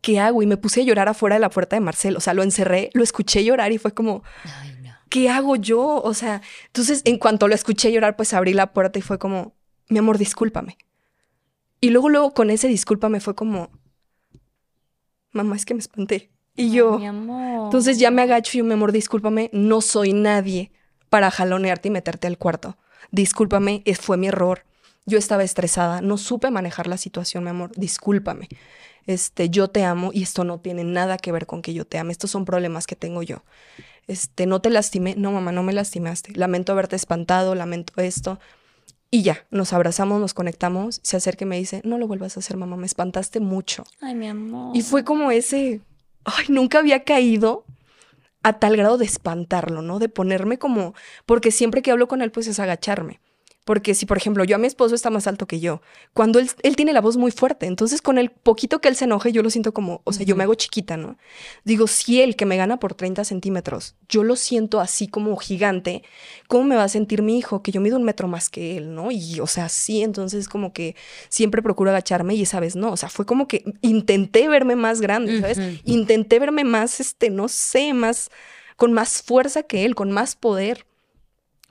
¿qué 0.00 0.20
hago? 0.20 0.42
Y 0.42 0.46
me 0.46 0.56
puse 0.56 0.82
a 0.82 0.84
llorar 0.84 1.08
afuera 1.08 1.36
de 1.36 1.40
la 1.40 1.50
puerta 1.50 1.76
de 1.76 1.80
Marcel, 1.80 2.16
o 2.16 2.20
sea, 2.20 2.34
lo 2.34 2.42
encerré, 2.42 2.90
lo 2.94 3.02
escuché 3.02 3.44
llorar 3.44 3.72
y 3.72 3.78
fue 3.78 3.92
como, 3.92 4.22
¿qué 5.08 5.30
hago 5.30 5.56
yo? 5.56 6.00
O 6.02 6.14
sea, 6.14 6.42
entonces 6.66 7.02
en 7.04 7.18
cuanto 7.18 7.48
lo 7.48 7.54
escuché 7.54 7.90
llorar, 7.90 8.16
pues 8.16 8.32
abrí 8.34 8.52
la 8.52 8.72
puerta 8.72 8.98
y 8.98 9.02
fue 9.02 9.18
como, 9.18 9.54
mi 9.88 9.98
amor, 9.98 10.18
discúlpame. 10.18 10.78
Y 11.80 11.90
luego, 11.90 12.08
luego 12.08 12.34
con 12.34 12.50
ese 12.50 12.68
discúlpame 12.68 13.18
fue 13.18 13.34
como, 13.34 13.70
mamá, 15.32 15.56
es 15.56 15.64
que 15.66 15.74
me 15.74 15.80
espanté. 15.80 16.30
Y 16.54 16.70
yo, 16.70 16.98
Mi 16.98 17.06
amor. 17.06 17.64
entonces 17.64 17.98
ya 17.98 18.10
me 18.10 18.22
agacho 18.22 18.52
y 18.54 18.58
yo, 18.58 18.64
mi 18.64 18.74
amor, 18.74 18.92
discúlpame, 18.92 19.50
no 19.52 19.80
soy 19.80 20.12
nadie 20.12 20.70
para 21.12 21.30
jalonearte 21.30 21.88
y 21.88 21.90
meterte 21.90 22.26
al 22.26 22.38
cuarto. 22.38 22.78
Discúlpame, 23.10 23.82
es- 23.84 24.00
fue 24.00 24.16
mi 24.16 24.28
error. 24.28 24.64
Yo 25.04 25.18
estaba 25.18 25.44
estresada, 25.44 26.00
no 26.00 26.16
supe 26.16 26.50
manejar 26.50 26.86
la 26.86 26.96
situación, 26.96 27.44
mi 27.44 27.50
amor, 27.50 27.70
discúlpame. 27.76 28.48
Este, 29.06 29.50
yo 29.50 29.68
te 29.68 29.84
amo 29.84 30.08
y 30.14 30.22
esto 30.22 30.42
no 30.44 30.58
tiene 30.60 30.84
nada 30.84 31.18
que 31.18 31.30
ver 31.30 31.44
con 31.44 31.60
que 31.60 31.74
yo 31.74 31.84
te 31.84 31.98
ame, 31.98 32.12
estos 32.12 32.30
son 32.30 32.46
problemas 32.46 32.86
que 32.86 32.96
tengo 32.96 33.22
yo. 33.22 33.42
Este, 34.06 34.46
no 34.46 34.62
te 34.62 34.70
lastimé, 34.70 35.14
no 35.14 35.32
mamá, 35.32 35.52
no 35.52 35.62
me 35.62 35.74
lastimaste. 35.74 36.32
Lamento 36.34 36.72
haberte 36.72 36.96
espantado, 36.96 37.54
lamento 37.54 37.92
esto. 38.00 38.40
Y 39.10 39.22
ya, 39.22 39.44
nos 39.50 39.74
abrazamos, 39.74 40.18
nos 40.18 40.32
conectamos, 40.32 41.00
se 41.02 41.18
acerca 41.18 41.44
y 41.44 41.48
me 41.48 41.58
dice, 41.58 41.82
no 41.84 41.98
lo 41.98 42.06
vuelvas 42.06 42.38
a 42.38 42.40
hacer, 42.40 42.56
mamá, 42.56 42.78
me 42.78 42.86
espantaste 42.86 43.38
mucho. 43.40 43.84
Ay, 44.00 44.14
mi 44.14 44.28
amor. 44.28 44.74
Y 44.74 44.80
fue 44.80 45.04
como 45.04 45.30
ese, 45.30 45.82
ay, 46.24 46.46
nunca 46.48 46.78
había 46.78 47.04
caído 47.04 47.66
a 48.42 48.58
tal 48.58 48.76
grado 48.76 48.98
de 48.98 49.04
espantarlo, 49.04 49.82
¿no? 49.82 49.98
De 49.98 50.08
ponerme 50.08 50.58
como, 50.58 50.94
porque 51.26 51.50
siempre 51.50 51.82
que 51.82 51.90
hablo 51.90 52.08
con 52.08 52.22
él, 52.22 52.30
pues 52.32 52.46
es 52.46 52.58
agacharme. 52.58 53.20
Porque 53.64 53.94
si, 53.94 54.06
por 54.06 54.16
ejemplo, 54.16 54.42
yo 54.42 54.56
a 54.56 54.58
mi 54.58 54.66
esposo 54.66 54.94
está 54.94 55.08
más 55.10 55.28
alto 55.28 55.46
que 55.46 55.60
yo, 55.60 55.82
cuando 56.14 56.40
él, 56.40 56.50
él 56.62 56.74
tiene 56.74 56.92
la 56.92 57.00
voz 57.00 57.16
muy 57.16 57.30
fuerte, 57.30 57.66
entonces 57.66 58.02
con 58.02 58.18
el 58.18 58.30
poquito 58.30 58.80
que 58.80 58.88
él 58.88 58.96
se 58.96 59.04
enoje, 59.04 59.30
yo 59.30 59.42
lo 59.42 59.50
siento 59.50 59.72
como, 59.72 60.02
o 60.04 60.12
sea, 60.12 60.26
yo 60.26 60.34
me 60.34 60.42
hago 60.42 60.54
chiquita, 60.54 60.96
¿no? 60.96 61.16
Digo, 61.64 61.86
si 61.86 62.20
él 62.20 62.34
que 62.34 62.44
me 62.44 62.56
gana 62.56 62.80
por 62.80 62.94
30 62.94 63.24
centímetros, 63.24 63.94
yo 64.08 64.24
lo 64.24 64.34
siento 64.34 64.80
así 64.80 65.06
como 65.06 65.36
gigante, 65.36 66.02
¿cómo 66.48 66.64
me 66.64 66.74
va 66.74 66.84
a 66.84 66.88
sentir 66.88 67.22
mi 67.22 67.38
hijo? 67.38 67.62
Que 67.62 67.70
yo 67.70 67.80
mido 67.80 67.96
un 67.96 68.02
metro 68.02 68.26
más 68.26 68.50
que 68.50 68.76
él, 68.76 68.94
¿no? 68.94 69.12
Y, 69.12 69.38
o 69.38 69.46
sea, 69.46 69.68
sí, 69.68 70.02
entonces 70.02 70.48
como 70.48 70.72
que 70.72 70.96
siempre 71.28 71.62
procuro 71.62 71.90
agacharme 71.90 72.34
y 72.34 72.42
esa 72.42 72.58
vez 72.58 72.74
no, 72.74 72.90
o 72.90 72.96
sea, 72.96 73.08
fue 73.08 73.26
como 73.26 73.46
que 73.46 73.64
intenté 73.80 74.48
verme 74.48 74.74
más 74.74 75.00
grande, 75.00 75.40
¿sabes? 75.40 75.58
Intenté 75.84 76.40
verme 76.40 76.64
más, 76.64 76.98
este, 76.98 77.30
no 77.30 77.46
sé, 77.48 77.94
más, 77.94 78.30
con 78.76 78.92
más 78.92 79.22
fuerza 79.22 79.62
que 79.62 79.84
él, 79.84 79.94
con 79.94 80.10
más 80.10 80.34
poder, 80.34 80.86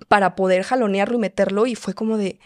para 0.08 0.36
poder 0.36 0.63
jalonearlo 0.63 1.15
y 1.15 1.20
meterlo 1.20 1.65
y 1.65 1.75
fue 1.75 1.93
como 1.93 2.17
de, 2.17 2.39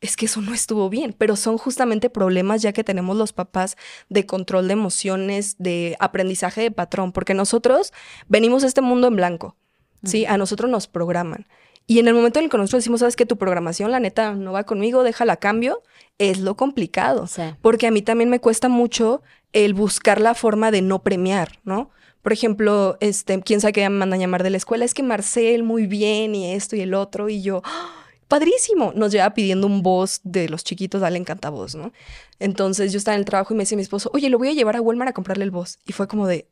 es 0.00 0.16
que 0.16 0.26
eso 0.26 0.40
no 0.40 0.52
estuvo 0.52 0.90
bien, 0.90 1.14
pero 1.16 1.34
son 1.34 1.56
justamente 1.56 2.10
problemas 2.10 2.62
ya 2.62 2.72
que 2.72 2.84
tenemos 2.84 3.16
los 3.16 3.32
papás 3.32 3.76
de 4.08 4.26
control 4.26 4.68
de 4.68 4.74
emociones, 4.74 5.56
de 5.58 5.96
aprendizaje 5.98 6.60
de 6.60 6.70
patrón, 6.70 7.12
porque 7.12 7.34
nosotros 7.34 7.92
venimos 8.28 8.64
a 8.64 8.66
este 8.66 8.82
mundo 8.82 9.08
en 9.08 9.16
blanco, 9.16 9.56
¿sí? 10.02 10.26
A 10.26 10.36
nosotros 10.36 10.70
nos 10.70 10.88
programan. 10.88 11.46
Y 11.86 11.98
en 11.98 12.08
el 12.08 12.14
momento 12.14 12.38
en 12.38 12.46
el 12.46 12.50
que 12.50 12.56
nosotros 12.56 12.82
decimos, 12.82 13.00
sabes 13.00 13.16
que 13.16 13.26
tu 13.26 13.36
programación, 13.36 13.90
la 13.90 14.00
neta, 14.00 14.32
no 14.34 14.52
va 14.52 14.64
conmigo, 14.64 15.02
déjala 15.02 15.34
a 15.34 15.36
cambio, 15.36 15.82
es 16.18 16.38
lo 16.38 16.56
complicado. 16.56 17.26
Sí. 17.26 17.42
Porque 17.60 17.86
a 17.86 17.90
mí 17.90 18.00
también 18.00 18.30
me 18.30 18.40
cuesta 18.40 18.68
mucho 18.68 19.22
el 19.52 19.74
buscar 19.74 20.20
la 20.20 20.34
forma 20.34 20.70
de 20.70 20.82
no 20.82 21.02
premiar, 21.02 21.60
¿no? 21.64 21.90
Por 22.24 22.32
ejemplo, 22.32 22.96
este, 23.00 23.38
quién 23.42 23.60
sabe 23.60 23.74
qué 23.74 23.82
me 23.82 23.90
mandan 23.90 24.18
a 24.18 24.22
llamar 24.22 24.42
de 24.42 24.48
la 24.48 24.56
escuela, 24.56 24.86
es 24.86 24.94
que 24.94 25.02
Marcel 25.02 25.62
muy 25.62 25.86
bien 25.86 26.34
y 26.34 26.54
esto 26.54 26.74
y 26.74 26.80
el 26.80 26.94
otro, 26.94 27.28
y 27.28 27.42
yo, 27.42 27.60
padrísimo, 28.28 28.94
nos 28.96 29.12
lleva 29.12 29.34
pidiendo 29.34 29.66
un 29.66 29.82
voz 29.82 30.22
de 30.24 30.48
los 30.48 30.64
chiquitos, 30.64 31.02
dale 31.02 31.18
encantavoz, 31.18 31.74
¿no? 31.74 31.92
Entonces 32.38 32.92
yo 32.92 32.96
estaba 32.96 33.14
en 33.14 33.18
el 33.20 33.26
trabajo 33.26 33.52
y 33.52 33.58
me 33.58 33.64
dice 33.64 33.76
mi 33.76 33.82
esposo, 33.82 34.10
oye, 34.14 34.30
lo 34.30 34.38
voy 34.38 34.48
a 34.48 34.52
llevar 34.54 34.74
a 34.74 34.80
Walmart 34.80 35.10
a 35.10 35.12
comprarle 35.12 35.44
el 35.44 35.50
voz. 35.50 35.78
Y 35.84 35.92
fue 35.92 36.08
como 36.08 36.26
de, 36.26 36.48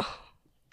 "Oh, 0.00 0.04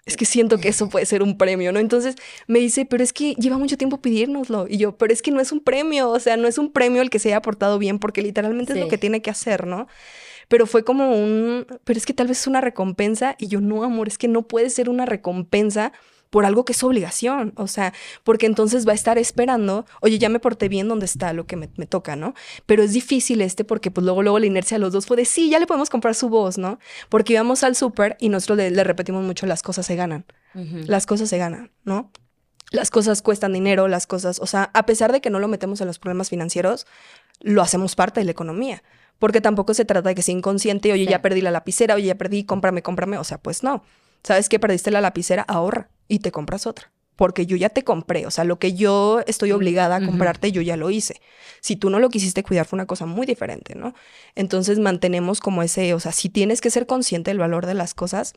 es 0.06 0.16
que 0.16 0.24
siento 0.24 0.56
que 0.56 0.68
eso 0.68 0.88
puede 0.88 1.04
ser 1.04 1.22
un 1.22 1.36
premio, 1.36 1.70
¿no? 1.70 1.80
Entonces 1.80 2.16
me 2.46 2.60
dice, 2.60 2.86
pero 2.86 3.04
es 3.04 3.12
que 3.12 3.34
lleva 3.34 3.58
mucho 3.58 3.76
tiempo 3.76 4.00
pidiérnoslo. 4.00 4.66
Y 4.70 4.78
yo, 4.78 4.96
pero 4.96 5.12
es 5.12 5.20
que 5.20 5.30
no 5.30 5.40
es 5.40 5.52
un 5.52 5.60
premio, 5.60 6.08
o 6.10 6.18
sea, 6.18 6.38
no 6.38 6.48
es 6.48 6.56
un 6.56 6.72
premio 6.72 7.02
el 7.02 7.10
que 7.10 7.18
se 7.18 7.28
haya 7.28 7.42
portado 7.42 7.78
bien, 7.78 7.98
porque 7.98 8.22
literalmente 8.22 8.72
es 8.72 8.78
lo 8.78 8.88
que 8.88 8.96
tiene 8.98 9.20
que 9.20 9.28
hacer, 9.30 9.66
¿no? 9.66 9.86
Pero 10.48 10.66
fue 10.66 10.84
como 10.84 11.10
un, 11.14 11.66
pero 11.84 11.96
es 11.96 12.06
que 12.06 12.14
tal 12.14 12.28
vez 12.28 12.40
es 12.40 12.46
una 12.46 12.60
recompensa. 12.60 13.36
Y 13.38 13.48
yo, 13.48 13.60
no, 13.60 13.84
amor, 13.84 14.08
es 14.08 14.18
que 14.18 14.28
no 14.28 14.42
puede 14.42 14.70
ser 14.70 14.88
una 14.88 15.06
recompensa 15.06 15.92
por 16.34 16.44
algo 16.44 16.64
que 16.64 16.72
es 16.72 16.82
obligación, 16.82 17.52
o 17.54 17.68
sea, 17.68 17.92
porque 18.24 18.46
entonces 18.46 18.88
va 18.88 18.90
a 18.90 18.96
estar 18.96 19.18
esperando, 19.18 19.86
oye, 20.00 20.18
ya 20.18 20.28
me 20.28 20.40
porté 20.40 20.68
bien 20.68 20.88
donde 20.88 21.06
está 21.06 21.32
lo 21.32 21.46
que 21.46 21.54
me, 21.54 21.70
me 21.76 21.86
toca, 21.86 22.16
¿no? 22.16 22.34
Pero 22.66 22.82
es 22.82 22.92
difícil 22.92 23.40
este 23.40 23.62
porque 23.62 23.92
pues 23.92 24.04
luego, 24.04 24.20
luego 24.20 24.40
la 24.40 24.46
inercia 24.46 24.74
de 24.74 24.80
los 24.80 24.92
dos 24.92 25.06
fue 25.06 25.16
de, 25.16 25.26
sí, 25.26 25.48
ya 25.48 25.60
le 25.60 25.68
podemos 25.68 25.90
comprar 25.90 26.16
su 26.16 26.28
voz, 26.28 26.58
¿no? 26.58 26.80
Porque 27.08 27.34
íbamos 27.34 27.62
al 27.62 27.76
súper 27.76 28.16
y 28.18 28.30
nosotros 28.30 28.58
le, 28.58 28.72
le 28.72 28.82
repetimos 28.82 29.22
mucho, 29.22 29.46
las 29.46 29.62
cosas 29.62 29.86
se 29.86 29.94
ganan, 29.94 30.24
las 30.54 31.06
cosas 31.06 31.28
se 31.28 31.38
ganan, 31.38 31.70
¿no? 31.84 32.10
Las 32.72 32.90
cosas 32.90 33.22
cuestan 33.22 33.52
dinero, 33.52 33.86
las 33.86 34.08
cosas, 34.08 34.40
o 34.40 34.48
sea, 34.48 34.72
a 34.74 34.86
pesar 34.86 35.12
de 35.12 35.20
que 35.20 35.30
no 35.30 35.38
lo 35.38 35.46
metemos 35.46 35.80
en 35.82 35.86
los 35.86 36.00
problemas 36.00 36.30
financieros, 36.30 36.88
lo 37.42 37.62
hacemos 37.62 37.94
parte 37.94 38.18
de 38.18 38.24
la 38.24 38.32
economía. 38.32 38.82
Porque 39.18 39.40
tampoco 39.40 39.74
se 39.74 39.84
trata 39.84 40.08
de 40.10 40.14
que 40.14 40.22
sea 40.22 40.34
inconsciente, 40.34 40.92
oye, 40.92 41.04
Sí. 41.04 41.10
ya 41.10 41.22
perdí 41.22 41.40
la 41.40 41.50
lapicera, 41.50 41.94
oye, 41.94 42.06
ya 42.06 42.14
perdí, 42.16 42.44
cómprame, 42.44 42.82
cómprame. 42.82 43.18
O 43.18 43.24
sea, 43.24 43.38
pues 43.38 43.62
no. 43.62 43.84
¿Sabes 44.22 44.48
qué? 44.48 44.58
Perdiste 44.58 44.90
la 44.90 45.00
lapicera, 45.00 45.42
ahorra 45.42 45.88
y 46.08 46.18
te 46.18 46.32
compras 46.32 46.66
otra. 46.66 46.90
Porque 47.16 47.46
yo 47.46 47.56
ya 47.56 47.68
te 47.68 47.84
compré. 47.84 48.26
O 48.26 48.30
sea, 48.32 48.42
lo 48.42 48.58
que 48.58 48.74
yo 48.74 49.20
estoy 49.28 49.52
obligada 49.52 49.96
a 49.96 50.04
comprarte, 50.04 50.50
yo 50.50 50.62
ya 50.62 50.76
lo 50.76 50.90
hice. 50.90 51.20
Si 51.60 51.76
tú 51.76 51.88
no 51.88 52.00
lo 52.00 52.08
quisiste 52.10 52.42
cuidar, 52.42 52.66
fue 52.66 52.76
una 52.76 52.86
cosa 52.86 53.06
muy 53.06 53.24
diferente, 53.24 53.76
¿no? 53.76 53.94
Entonces 54.34 54.80
mantenemos 54.80 55.40
como 55.40 55.62
ese, 55.62 55.94
o 55.94 56.00
sea, 56.00 56.10
si 56.10 56.28
tienes 56.28 56.60
que 56.60 56.70
ser 56.70 56.86
consciente 56.86 57.30
del 57.30 57.38
valor 57.38 57.66
de 57.66 57.74
las 57.74 57.94
cosas, 57.94 58.32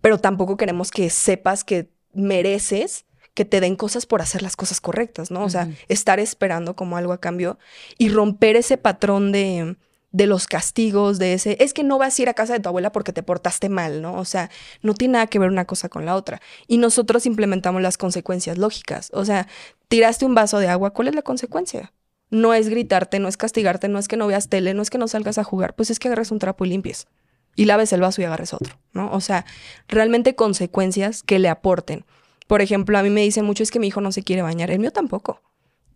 pero 0.00 0.18
tampoco 0.18 0.56
queremos 0.56 0.92
que 0.92 1.10
sepas 1.10 1.64
que 1.64 1.90
mereces 2.12 3.04
que 3.34 3.44
te 3.44 3.60
den 3.60 3.74
cosas 3.74 4.06
por 4.06 4.22
hacer 4.22 4.42
las 4.42 4.54
cosas 4.54 4.80
correctas, 4.80 5.32
¿no? 5.32 5.42
O 5.42 5.50
sea, 5.50 5.68
estar 5.88 6.20
esperando 6.20 6.76
como 6.76 6.96
algo 6.96 7.12
a 7.12 7.20
cambio 7.20 7.58
y 7.98 8.08
romper 8.10 8.54
ese 8.54 8.76
patrón 8.76 9.32
de, 9.32 9.76
de 10.14 10.28
los 10.28 10.46
castigos, 10.46 11.18
de 11.18 11.32
ese, 11.32 11.56
es 11.58 11.74
que 11.74 11.82
no 11.82 11.98
vas 11.98 12.16
a 12.16 12.22
ir 12.22 12.28
a 12.28 12.34
casa 12.34 12.52
de 12.52 12.60
tu 12.60 12.68
abuela 12.68 12.92
porque 12.92 13.12
te 13.12 13.24
portaste 13.24 13.68
mal, 13.68 14.00
¿no? 14.00 14.14
O 14.14 14.24
sea, 14.24 14.48
no 14.80 14.94
tiene 14.94 15.14
nada 15.14 15.26
que 15.26 15.40
ver 15.40 15.48
una 15.48 15.64
cosa 15.64 15.88
con 15.88 16.06
la 16.06 16.14
otra. 16.14 16.40
Y 16.68 16.78
nosotros 16.78 17.26
implementamos 17.26 17.82
las 17.82 17.98
consecuencias 17.98 18.56
lógicas. 18.56 19.10
O 19.12 19.24
sea, 19.24 19.48
tiraste 19.88 20.24
un 20.24 20.36
vaso 20.36 20.60
de 20.60 20.68
agua, 20.68 20.92
¿cuál 20.92 21.08
es 21.08 21.16
la 21.16 21.22
consecuencia? 21.22 21.92
No 22.30 22.54
es 22.54 22.68
gritarte, 22.68 23.18
no 23.18 23.26
es 23.26 23.36
castigarte, 23.36 23.88
no 23.88 23.98
es 23.98 24.06
que 24.06 24.16
no 24.16 24.28
veas 24.28 24.48
tele, 24.48 24.72
no 24.72 24.82
es 24.82 24.90
que 24.90 24.98
no 24.98 25.08
salgas 25.08 25.36
a 25.38 25.42
jugar, 25.42 25.74
pues 25.74 25.90
es 25.90 25.98
que 25.98 26.06
agarres 26.06 26.30
un 26.30 26.38
trapo 26.38 26.64
y 26.64 26.68
limpies. 26.68 27.08
Y 27.56 27.64
laves 27.64 27.92
el 27.92 28.00
vaso 28.00 28.22
y 28.22 28.24
agarres 28.24 28.54
otro, 28.54 28.78
¿no? 28.92 29.10
O 29.10 29.20
sea, 29.20 29.44
realmente 29.88 30.36
consecuencias 30.36 31.24
que 31.24 31.40
le 31.40 31.48
aporten. 31.48 32.04
Por 32.46 32.62
ejemplo, 32.62 32.96
a 32.98 33.02
mí 33.02 33.10
me 33.10 33.22
dicen 33.22 33.44
mucho 33.44 33.64
es 33.64 33.72
que 33.72 33.80
mi 33.80 33.88
hijo 33.88 34.00
no 34.00 34.12
se 34.12 34.22
quiere 34.22 34.42
bañar, 34.42 34.70
el 34.70 34.78
mío 34.78 34.92
tampoco. 34.92 35.40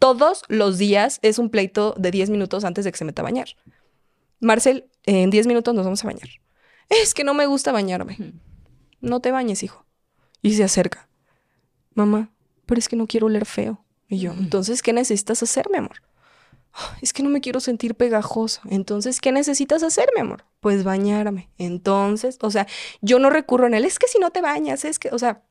Todos 0.01 0.43
los 0.49 0.77
días 0.77 1.21
es 1.23 1.39
un 1.39 1.51
pleito 1.51 1.95
de 1.97 2.11
10 2.11 2.31
minutos 2.31 2.65
antes 2.65 2.85
de 2.85 2.91
que 2.91 2.99
se 2.99 3.05
meta 3.05 3.23
a 3.23 3.25
bañar. 3.25 3.51
Marcel, 4.41 4.89
en 5.05 5.31
10 5.31 5.47
minutos 5.47 5.75
nos 5.75 5.85
vamos 5.85 6.03
a 6.05 6.07
bañar. 6.09 6.29
Es 6.89 7.15
que 7.15 7.25
no 7.25 7.35
me 7.35 7.47
gusta 7.47 7.73
bañarme. 7.73 8.17
No 9.01 9.21
te 9.21 9.31
bañes, 9.31 9.63
hijo. 9.63 9.85
Y 10.43 10.55
se 10.55 10.65
acerca. 10.65 11.09
Mamá, 11.95 12.31
pero 12.67 12.79
es 12.79 12.89
que 12.89 12.97
no 12.97 13.07
quiero 13.07 13.27
oler 13.27 13.45
feo. 13.47 13.85
Y 14.09 14.19
yo, 14.21 14.33
entonces, 14.33 14.83
¿qué 14.83 14.93
necesitas 14.93 15.43
hacer, 15.43 15.69
mi 15.71 15.79
amor? 15.79 16.03
"Ah, 16.73 16.97
Es 17.03 17.13
que 17.13 17.23
no 17.23 17.29
me 17.29 17.41
quiero 17.41 17.61
sentir 17.61 17.95
pegajoso. 17.95 18.61
Entonces, 18.71 19.21
¿qué 19.21 19.33
necesitas 19.33 19.83
hacer, 19.83 20.09
mi 20.15 20.21
amor? 20.21 20.45
Pues 20.61 20.85
bañarme. 20.85 21.51
Entonces, 21.59 22.39
o 22.41 22.51
sea, 22.51 22.67
yo 23.03 23.19
no 23.19 23.31
recurro 23.31 23.67
en 23.67 23.75
él. 23.75 23.85
Es 23.85 23.99
que 23.99 24.07
si 24.07 24.19
no 24.19 24.31
te 24.31 24.41
bañas, 24.41 24.85
es 24.85 24.99
que, 24.99 25.11
o 25.11 25.19
sea, 25.19 25.43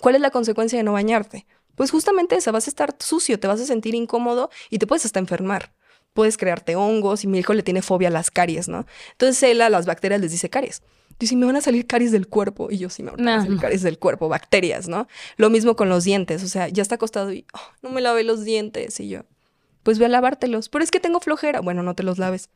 ¿cuál 0.00 0.14
es 0.14 0.20
la 0.20 0.30
consecuencia 0.30 0.78
de 0.78 0.84
no 0.84 0.92
bañarte? 0.92 1.46
Pues 1.74 1.90
justamente 1.90 2.36
esa, 2.36 2.50
vas 2.50 2.66
a 2.66 2.70
estar 2.70 2.96
sucio, 2.98 3.38
te 3.38 3.46
vas 3.46 3.60
a 3.60 3.66
sentir 3.66 3.94
incómodo 3.94 4.50
y 4.70 4.78
te 4.78 4.86
puedes 4.86 5.04
hasta 5.04 5.18
enfermar. 5.20 5.74
Puedes 6.18 6.36
crearte 6.36 6.74
hongos 6.74 7.22
y 7.22 7.28
mi 7.28 7.38
hijo 7.38 7.54
le 7.54 7.62
tiene 7.62 7.80
fobia 7.80 8.08
a 8.08 8.10
las 8.10 8.32
caries, 8.32 8.66
¿no? 8.66 8.86
Entonces 9.12 9.40
él 9.44 9.60
a 9.62 9.70
las 9.70 9.86
bacterias 9.86 10.20
les 10.20 10.32
dice 10.32 10.50
caries. 10.50 10.82
Dice, 11.20 11.36
me 11.36 11.46
van 11.46 11.54
a 11.54 11.60
salir 11.60 11.86
caries 11.86 12.10
del 12.10 12.26
cuerpo. 12.26 12.72
Y 12.72 12.78
yo 12.78 12.90
sí 12.90 13.04
me 13.04 13.12
van 13.12 13.28
a 13.28 13.36
No. 13.36 13.42
salir 13.44 13.60
caries 13.60 13.82
del 13.82 14.00
cuerpo, 14.00 14.28
bacterias, 14.28 14.88
¿no? 14.88 15.06
Lo 15.36 15.48
mismo 15.48 15.76
con 15.76 15.88
los 15.88 16.02
dientes. 16.02 16.42
O 16.42 16.48
sea, 16.48 16.66
ya 16.66 16.82
está 16.82 16.96
acostado 16.96 17.32
y 17.32 17.46
"Oh, 17.54 17.60
no 17.82 17.90
me 17.90 18.00
lavé 18.00 18.24
los 18.24 18.42
dientes. 18.44 18.98
Y 18.98 19.08
yo, 19.10 19.20
pues 19.84 20.00
ve 20.00 20.06
a 20.06 20.08
lavártelos. 20.08 20.68
Pero 20.68 20.82
es 20.82 20.90
que 20.90 20.98
tengo 20.98 21.20
flojera. 21.20 21.60
Bueno, 21.60 21.84
no 21.84 21.94
te 21.94 22.02
los 22.02 22.18
laves. 22.18 22.50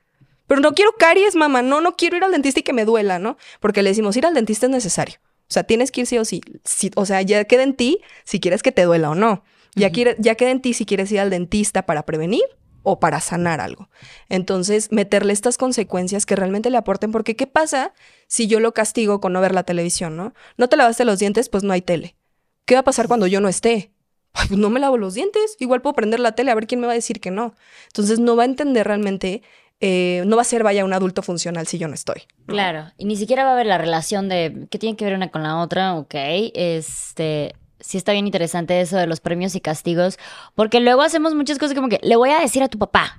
Pero 0.49 0.61
no 0.61 0.73
quiero 0.75 0.91
caries, 0.99 1.37
mamá. 1.37 1.63
No, 1.63 1.81
no 1.81 1.95
quiero 1.95 2.17
ir 2.17 2.25
al 2.25 2.33
dentista 2.33 2.59
y 2.59 2.63
que 2.65 2.73
me 2.73 2.85
duela, 2.85 3.21
¿no? 3.21 3.37
Porque 3.61 3.85
le 3.85 3.91
decimos, 3.91 4.17
ir 4.17 4.27
al 4.27 4.35
dentista 4.35 4.67
es 4.67 4.73
necesario. 4.73 5.21
O 5.49 5.53
sea, 5.53 5.63
tienes 5.63 5.93
que 5.93 6.01
ir 6.01 6.09
sí 6.09 6.19
o 6.19 6.25
sí. 6.25 6.41
Sí, 6.65 6.91
o 6.97 7.07
sea, 7.07 7.23
ya 7.23 7.45
queda 7.45 7.63
en 7.63 7.75
ti 7.77 8.01
si 8.25 8.41
quieres 8.41 8.65
que 8.65 8.73
te 8.73 8.83
duela 8.83 9.11
o 9.11 9.15
no. 9.15 9.45
Ya, 9.77 9.91
quiere- 9.91 10.17
ya 10.19 10.35
queda 10.35 10.51
en 10.51 10.61
ti 10.61 10.75
si 10.75 10.85
quieres 10.85 11.13
ir 11.13 11.21
al 11.21 11.31
dentista 11.31 11.87
para 11.87 12.03
prevenir 12.05 12.43
o 12.83 13.01
para 13.01 13.21
sanar 13.21 13.61
algo. 13.61 13.89
Entonces, 14.29 14.91
meterle 14.93 15.33
estas 15.33 15.59
consecuencias 15.59 16.27
que 16.27 16.37
realmente 16.37 16.71
le 16.71 16.77
aporten, 16.77 17.13
porque 17.13 17.37
¿qué 17.37 17.47
pasa 17.47 17.93
si 18.27 18.47
yo 18.47 18.61
lo 18.61 18.73
castigo 18.73 19.21
con 19.21 19.33
no 19.33 19.41
ver 19.41 19.55
la 19.55 19.63
televisión, 19.63 20.17
no? 20.17 20.35
No 20.57 20.69
te 20.69 20.77
lavaste 20.77 21.05
los 21.05 21.19
dientes, 21.19 21.49
pues 21.49 21.65
no 21.65 21.73
hay 21.73 21.83
tele. 21.83 22.17
¿Qué 22.65 22.75
va 22.75 22.81
a 22.81 22.85
pasar 22.85 23.09
cuando 23.09 23.27
yo 23.27 23.41
no 23.41 23.49
esté? 23.49 23.93
Ay, 24.35 24.49
pues 24.49 24.59
no 24.59 24.71
me 24.71 24.81
lavo 24.81 24.97
los 24.97 25.15
dientes, 25.15 25.57
igual 25.59 25.83
puedo 25.83 25.95
prender 25.95 26.21
la 26.21 26.33
tele, 26.33 26.51
a 26.51 26.55
ver 26.55 26.67
quién 26.67 26.81
me 26.81 26.87
va 26.87 26.93
a 26.93 26.97
decir 26.97 27.21
que 27.21 27.31
no. 27.31 27.55
Entonces, 27.89 28.19
no 28.19 28.35
va 28.35 28.45
a 28.45 28.47
entender 28.47 28.87
realmente, 28.87 29.43
eh, 29.81 30.23
no 30.27 30.37
va 30.37 30.43
a 30.43 30.47
ser, 30.47 30.63
vaya, 30.63 30.85
un 30.85 30.93
adulto 30.93 31.23
funcional 31.23 31.67
si 31.67 31.79
yo 31.79 31.87
no 31.87 31.95
estoy. 31.95 32.23
Claro, 32.47 32.91
y 32.97 33.05
ni 33.05 33.17
siquiera 33.17 33.45
va 33.45 33.51
a 33.51 33.53
haber 33.55 33.67
la 33.67 33.79
relación 33.79 34.29
de 34.29 34.67
qué 34.71 34.79
tiene 34.79 34.97
que 34.97 35.05
ver 35.05 35.15
una 35.15 35.31
con 35.31 35.43
la 35.43 35.61
otra, 35.61 35.95
ok. 35.97 36.15
Este, 36.55 37.55
sí 37.83 37.99
está 37.99 38.13
bien 38.13 38.27
interesante 38.27 38.81
eso 38.81 38.97
de 38.97 39.07
los 39.07 39.21
premios 39.21 39.55
y 39.55 39.61
castigos, 39.61 40.19
porque 40.55 40.81
luego 40.81 41.03
hacemos 41.03 41.35
muchas 41.35 41.59
cosas 41.59 41.75
como 41.75 41.89
que 41.91 42.01
le 42.03 42.17
voy 42.17 42.31
a 42.31 42.41
decir 42.41 42.63
a 42.63 42.69
tu 42.69 42.79
papá. 42.79 43.19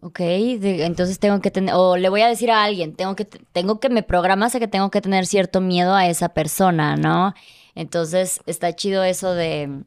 Ok, 0.00 0.18
de- 0.20 0.84
entonces 0.84 1.18
tengo 1.18 1.40
que 1.40 1.50
tener, 1.50 1.74
o 1.74 1.96
le 1.96 2.08
voy 2.08 2.20
a 2.20 2.28
decir 2.28 2.50
a 2.52 2.62
alguien, 2.62 2.94
tengo 2.94 3.16
que, 3.16 3.24
tengo 3.24 3.80
que, 3.80 3.88
me 3.88 4.04
programas 4.04 4.54
a 4.54 4.60
que 4.60 4.68
tengo 4.68 4.90
que 4.90 5.00
tener 5.00 5.26
cierto 5.26 5.60
miedo 5.60 5.94
a 5.94 6.06
esa 6.06 6.28
persona, 6.28 6.94
¿no? 6.96 7.34
Entonces 7.74 8.40
está 8.46 8.74
chido 8.76 9.02
eso 9.02 9.34
de 9.34 9.82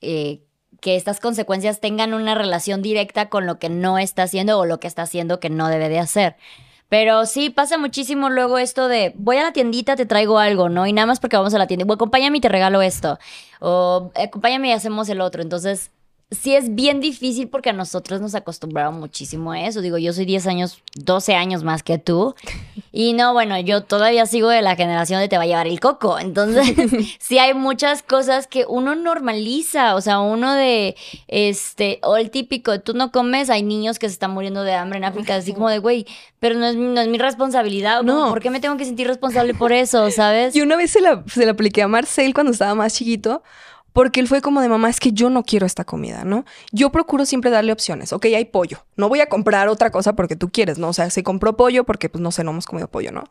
eh, 0.00 0.40
que 0.80 0.96
estas 0.96 1.20
consecuencias 1.20 1.78
tengan 1.80 2.12
una 2.12 2.34
relación 2.34 2.82
directa 2.82 3.28
con 3.28 3.46
lo 3.46 3.60
que 3.60 3.68
no 3.68 3.98
está 3.98 4.24
haciendo 4.24 4.58
o 4.58 4.66
lo 4.66 4.80
que 4.80 4.88
está 4.88 5.02
haciendo 5.02 5.38
que 5.38 5.50
no 5.50 5.68
debe 5.68 5.88
de 5.88 6.00
hacer. 6.00 6.36
Pero 6.92 7.24
sí, 7.24 7.48
pasa 7.48 7.78
muchísimo 7.78 8.28
luego 8.28 8.58
esto 8.58 8.86
de 8.86 9.14
voy 9.16 9.38
a 9.38 9.42
la 9.42 9.54
tiendita, 9.54 9.96
te 9.96 10.04
traigo 10.04 10.38
algo, 10.38 10.68
¿no? 10.68 10.86
Y 10.86 10.92
nada 10.92 11.06
más 11.06 11.20
porque 11.20 11.38
vamos 11.38 11.54
a 11.54 11.58
la 11.58 11.66
tienda, 11.66 11.86
bueno, 11.86 11.94
acompáñame 11.94 12.36
y 12.36 12.40
te 12.42 12.50
regalo 12.50 12.82
esto. 12.82 13.18
O 13.60 14.12
acompáñame 14.14 14.68
y 14.68 14.72
hacemos 14.72 15.08
el 15.08 15.22
otro. 15.22 15.40
Entonces, 15.40 15.90
sí 16.32 16.54
es 16.54 16.74
bien 16.74 17.00
difícil 17.00 17.48
porque 17.48 17.70
a 17.70 17.72
nosotros 17.72 18.20
nos 18.20 18.34
acostumbraron 18.34 18.98
muchísimo 18.98 19.52
a 19.52 19.60
eso. 19.60 19.80
Digo, 19.80 19.98
yo 19.98 20.12
soy 20.12 20.24
10 20.24 20.46
años, 20.46 20.82
12 20.94 21.34
años 21.34 21.64
más 21.64 21.82
que 21.82 21.98
tú. 21.98 22.34
Y 22.94 23.14
no, 23.14 23.32
bueno, 23.32 23.58
yo 23.58 23.84
todavía 23.84 24.26
sigo 24.26 24.50
de 24.50 24.60
la 24.60 24.76
generación 24.76 25.18
de 25.18 25.26
te 25.26 25.38
va 25.38 25.44
a 25.44 25.46
llevar 25.46 25.66
el 25.66 25.80
coco. 25.80 26.18
Entonces, 26.18 26.74
sí 27.18 27.38
hay 27.38 27.54
muchas 27.54 28.02
cosas 28.02 28.46
que 28.46 28.66
uno 28.68 28.94
normaliza. 28.94 29.94
O 29.94 30.02
sea, 30.02 30.20
uno 30.20 30.52
de, 30.52 30.94
este, 31.26 32.00
o 32.02 32.18
el 32.18 32.30
típico, 32.30 32.80
tú 32.80 32.92
no 32.92 33.10
comes, 33.10 33.48
hay 33.48 33.62
niños 33.62 33.98
que 33.98 34.08
se 34.08 34.12
están 34.12 34.32
muriendo 34.32 34.62
de 34.62 34.74
hambre 34.74 34.98
en 34.98 35.04
África, 35.04 35.36
así 35.36 35.54
como 35.54 35.70
de, 35.70 35.78
güey, 35.78 36.06
pero 36.38 36.54
no 36.56 36.66
es, 36.66 36.76
no 36.76 37.00
es 37.00 37.08
mi 37.08 37.16
responsabilidad. 37.16 38.02
No. 38.02 38.28
¿Por 38.28 38.42
qué 38.42 38.50
me 38.50 38.60
tengo 38.60 38.76
que 38.76 38.84
sentir 38.84 39.06
responsable 39.06 39.54
por 39.54 39.72
eso, 39.72 40.10
sabes? 40.10 40.54
Y 40.54 40.60
una 40.60 40.76
vez 40.76 40.90
se 40.90 41.00
la, 41.00 41.24
se 41.32 41.46
la 41.46 41.52
apliqué 41.52 41.82
a 41.82 41.88
Marcel 41.88 42.34
cuando 42.34 42.52
estaba 42.52 42.74
más 42.74 42.94
chiquito, 42.94 43.42
porque 43.92 44.20
él 44.20 44.28
fue 44.28 44.40
como 44.40 44.60
de 44.60 44.68
mamá, 44.68 44.88
es 44.88 45.00
que 45.00 45.12
yo 45.12 45.28
no 45.30 45.42
quiero 45.42 45.66
esta 45.66 45.84
comida, 45.84 46.24
¿no? 46.24 46.44
Yo 46.70 46.90
procuro 46.90 47.26
siempre 47.26 47.50
darle 47.50 47.72
opciones. 47.72 48.12
Ok, 48.12 48.26
hay 48.26 48.44
pollo. 48.46 48.84
No 48.96 49.08
voy 49.08 49.20
a 49.20 49.28
comprar 49.28 49.68
otra 49.68 49.90
cosa 49.90 50.14
porque 50.14 50.34
tú 50.36 50.48
quieres, 50.50 50.78
¿no? 50.78 50.88
O 50.88 50.92
sea, 50.92 51.10
se 51.10 51.22
compró 51.22 51.56
pollo 51.56 51.84
porque, 51.84 52.08
pues, 52.08 52.22
no 52.22 52.30
sé, 52.32 52.42
no 52.44 52.52
hemos 52.52 52.66
comido 52.66 52.88
pollo, 52.88 53.12
¿no? 53.12 53.24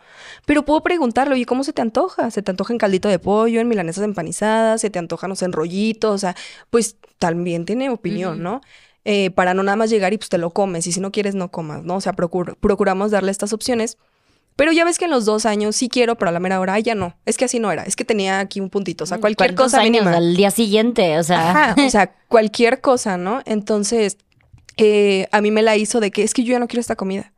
Pero 0.45 0.63
puedo 0.63 0.81
preguntarle, 0.81 1.33
oye, 1.33 1.45
¿cómo 1.45 1.63
se 1.63 1.73
te 1.73 1.81
antoja? 1.81 2.29
¿Se 2.31 2.41
te 2.41 2.51
antoja 2.51 2.73
en 2.73 2.79
caldito 2.79 3.09
de 3.09 3.19
pollo, 3.19 3.59
en 3.59 3.67
milanesas 3.67 4.03
empanizadas? 4.03 4.81
¿Se 4.81 4.89
te 4.89 4.99
antoja, 4.99 5.27
no 5.27 5.35
sé, 5.35 5.45
en 5.45 5.51
rollitos? 5.53 6.13
O 6.13 6.17
sea, 6.17 6.35
pues 6.69 6.97
también 7.19 7.65
tiene 7.65 7.89
opinión. 7.89 8.41
¿no? 8.43 8.61
Eh, 9.03 9.31
para 9.31 9.55
no 9.55 9.63
nada 9.63 9.75
más 9.75 9.89
llegar 9.89 10.13
y 10.13 10.17
pues 10.17 10.29
te 10.29 10.37
lo 10.37 10.51
comes. 10.51 10.85
Y 10.85 10.91
si 10.91 10.99
no 10.99 11.11
quieres, 11.11 11.33
no 11.33 11.49
comas, 11.49 11.83
¿no? 11.83 11.95
O 11.95 12.01
sea, 12.01 12.13
procur- 12.13 12.55
procuramos 12.59 13.09
darle 13.09 13.31
estas 13.31 13.51
opciones. 13.51 13.97
Pero 14.55 14.71
ya 14.71 14.85
ves 14.85 14.99
que 14.99 15.05
en 15.05 15.11
los 15.11 15.25
dos 15.25 15.45
años 15.45 15.75
sí 15.75 15.89
quiero, 15.89 16.15
pero 16.17 16.29
a 16.29 16.31
la 16.31 16.39
mera 16.39 16.59
hora 16.59 16.77
ya 16.79 16.93
no. 16.93 17.15
Es 17.25 17.37
que 17.37 17.45
así 17.45 17.59
no 17.59 17.71
era. 17.71 17.83
Es 17.83 17.95
que 17.95 18.05
tenía 18.05 18.39
aquí 18.39 18.59
un 18.59 18.69
puntito. 18.69 19.05
O 19.05 19.07
sea, 19.07 19.19
cualquier 19.19 19.49
¿Cuántos 19.51 19.65
cosa 19.71 19.81
años? 19.81 20.03
mínima. 20.03 20.17
Al 20.17 20.35
día 20.35 20.51
siguiente, 20.51 21.17
o 21.17 21.23
sea. 21.23 21.49
Ajá, 21.51 21.75
o 21.85 21.89
sea, 21.89 22.13
cualquier 22.27 22.81
cosa, 22.81 23.17
¿no? 23.17 23.41
Entonces, 23.45 24.17
eh, 24.77 25.27
a 25.31 25.41
mí 25.41 25.51
me 25.51 25.61
la 25.61 25.77
hizo 25.77 25.99
de 25.99 26.11
que 26.11 26.23
es 26.23 26.33
que 26.33 26.43
yo 26.43 26.51
ya 26.51 26.59
no 26.59 26.67
quiero 26.67 26.81
esta 26.81 26.95
comida. 26.95 27.33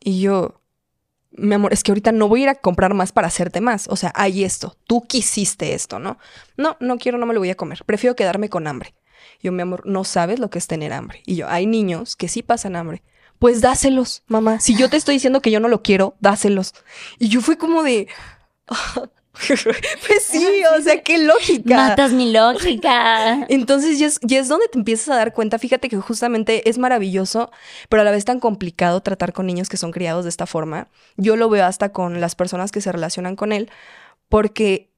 Y 0.00 0.20
yo, 0.20 0.60
mi 1.32 1.54
amor, 1.54 1.72
es 1.72 1.82
que 1.82 1.90
ahorita 1.90 2.12
no 2.12 2.28
voy 2.28 2.40
a 2.40 2.42
ir 2.44 2.48
a 2.50 2.54
comprar 2.54 2.94
más 2.94 3.12
para 3.12 3.26
hacerte 3.26 3.60
más. 3.60 3.88
O 3.88 3.96
sea, 3.96 4.12
hay 4.14 4.44
esto. 4.44 4.76
Tú 4.86 5.02
quisiste 5.02 5.74
esto, 5.74 5.98
¿no? 5.98 6.18
No, 6.56 6.76
no 6.80 6.96
quiero, 6.98 7.18
no 7.18 7.26
me 7.26 7.34
lo 7.34 7.40
voy 7.40 7.50
a 7.50 7.56
comer. 7.56 7.82
Prefiero 7.84 8.16
quedarme 8.16 8.48
con 8.48 8.66
hambre. 8.66 8.94
Yo, 9.42 9.52
mi 9.52 9.62
amor, 9.62 9.82
no 9.86 10.04
sabes 10.04 10.38
lo 10.38 10.48
que 10.48 10.58
es 10.58 10.66
tener 10.66 10.92
hambre. 10.92 11.22
Y 11.26 11.36
yo, 11.36 11.48
hay 11.48 11.66
niños 11.66 12.16
que 12.16 12.28
sí 12.28 12.42
pasan 12.42 12.76
hambre. 12.76 13.02
Pues 13.38 13.60
dáselos, 13.60 14.22
mamá. 14.26 14.60
Si 14.60 14.76
yo 14.76 14.88
te 14.88 14.96
estoy 14.96 15.16
diciendo 15.16 15.42
que 15.42 15.50
yo 15.50 15.60
no 15.60 15.68
lo 15.68 15.82
quiero, 15.82 16.16
dáselos. 16.20 16.74
Y 17.18 17.28
yo 17.28 17.40
fui 17.40 17.56
como 17.56 17.82
de. 17.82 18.08
pues 20.06 20.22
sí, 20.22 20.46
o 20.76 20.82
sea, 20.82 21.02
qué 21.02 21.18
lógica. 21.18 21.76
Matas 21.76 22.12
mi 22.12 22.32
lógica. 22.32 23.46
Entonces 23.48 23.98
ya 23.98 24.06
es, 24.06 24.18
ya 24.22 24.38
es 24.38 24.48
donde 24.48 24.68
te 24.68 24.78
empiezas 24.78 25.10
a 25.10 25.16
dar 25.16 25.32
cuenta, 25.34 25.58
fíjate 25.58 25.88
que 25.88 25.96
justamente 25.96 26.68
es 26.68 26.78
maravilloso, 26.78 27.50
pero 27.88 28.02
a 28.02 28.04
la 28.04 28.10
vez 28.10 28.24
tan 28.24 28.40
complicado 28.40 29.02
tratar 29.02 29.32
con 29.32 29.46
niños 29.46 29.68
que 29.68 29.76
son 29.76 29.92
criados 29.92 30.24
de 30.24 30.30
esta 30.30 30.46
forma. 30.46 30.88
Yo 31.16 31.36
lo 31.36 31.48
veo 31.48 31.66
hasta 31.66 31.92
con 31.92 32.20
las 32.20 32.34
personas 32.34 32.72
que 32.72 32.80
se 32.80 32.92
relacionan 32.92 33.36
con 33.36 33.52
él, 33.52 33.70
porque 34.28 34.90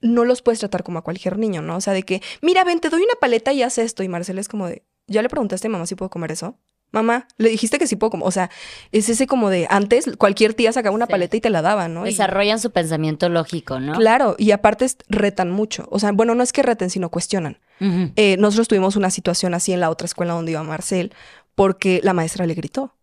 no 0.00 0.24
los 0.24 0.42
puedes 0.42 0.58
tratar 0.58 0.82
como 0.82 0.98
a 0.98 1.02
cualquier 1.02 1.38
niño, 1.38 1.62
¿no? 1.62 1.76
O 1.76 1.80
sea, 1.80 1.92
de 1.92 2.02
que, 2.02 2.22
mira, 2.42 2.64
ven, 2.64 2.80
te 2.80 2.90
doy 2.90 3.02
una 3.02 3.14
paleta 3.20 3.52
y 3.52 3.62
haz 3.62 3.78
esto. 3.78 4.02
Y 4.02 4.08
Marcela 4.08 4.40
es 4.40 4.48
como 4.48 4.66
de, 4.68 4.84
¿ya 5.06 5.22
le 5.22 5.28
preguntaste 5.28 5.68
a 5.68 5.70
mamá 5.70 5.86
si 5.86 5.94
puedo 5.94 6.10
comer 6.10 6.32
eso? 6.32 6.58
Mamá, 6.92 7.26
le 7.36 7.50
dijiste 7.50 7.78
que 7.78 7.86
sí 7.86 7.96
puedo 7.96 8.10
comer. 8.12 8.26
O 8.26 8.30
sea, 8.30 8.50
es 8.92 9.08
ese 9.08 9.26
como 9.26 9.50
de, 9.50 9.66
antes 9.70 10.06
cualquier 10.18 10.54
tía 10.54 10.72
sacaba 10.72 10.94
una 10.94 11.06
Sí. 11.06 11.10
paleta 11.12 11.36
y 11.36 11.40
te 11.40 11.50
la 11.50 11.60
daba, 11.60 11.88
¿no? 11.88 12.06
Y- 12.06 12.10
Desarrollan 12.10 12.58
su 12.60 12.70
pensamiento 12.70 13.28
lógico, 13.28 13.80
¿no? 13.80 13.94
Claro, 13.94 14.34
y 14.38 14.52
aparte 14.52 14.86
retan 15.08 15.50
mucho. 15.50 15.86
O 15.90 15.98
sea, 15.98 16.12
bueno, 16.12 16.34
no 16.34 16.42
es 16.42 16.52
que 16.52 16.62
reten, 16.62 16.88
sino 16.90 17.10
cuestionan. 17.10 17.58
Eh, 17.80 18.36
nosotros 18.38 18.68
tuvimos 18.68 18.96
una 18.96 19.10
situación 19.10 19.52
así 19.52 19.72
en 19.72 19.80
la 19.80 19.90
otra 19.90 20.06
escuela 20.06 20.32
donde 20.32 20.52
iba 20.52 20.62
Marcel, 20.62 21.12
porque 21.54 22.00
la 22.02 22.14
maestra 22.14 22.46
le 22.46 22.54
gritó. 22.54 22.96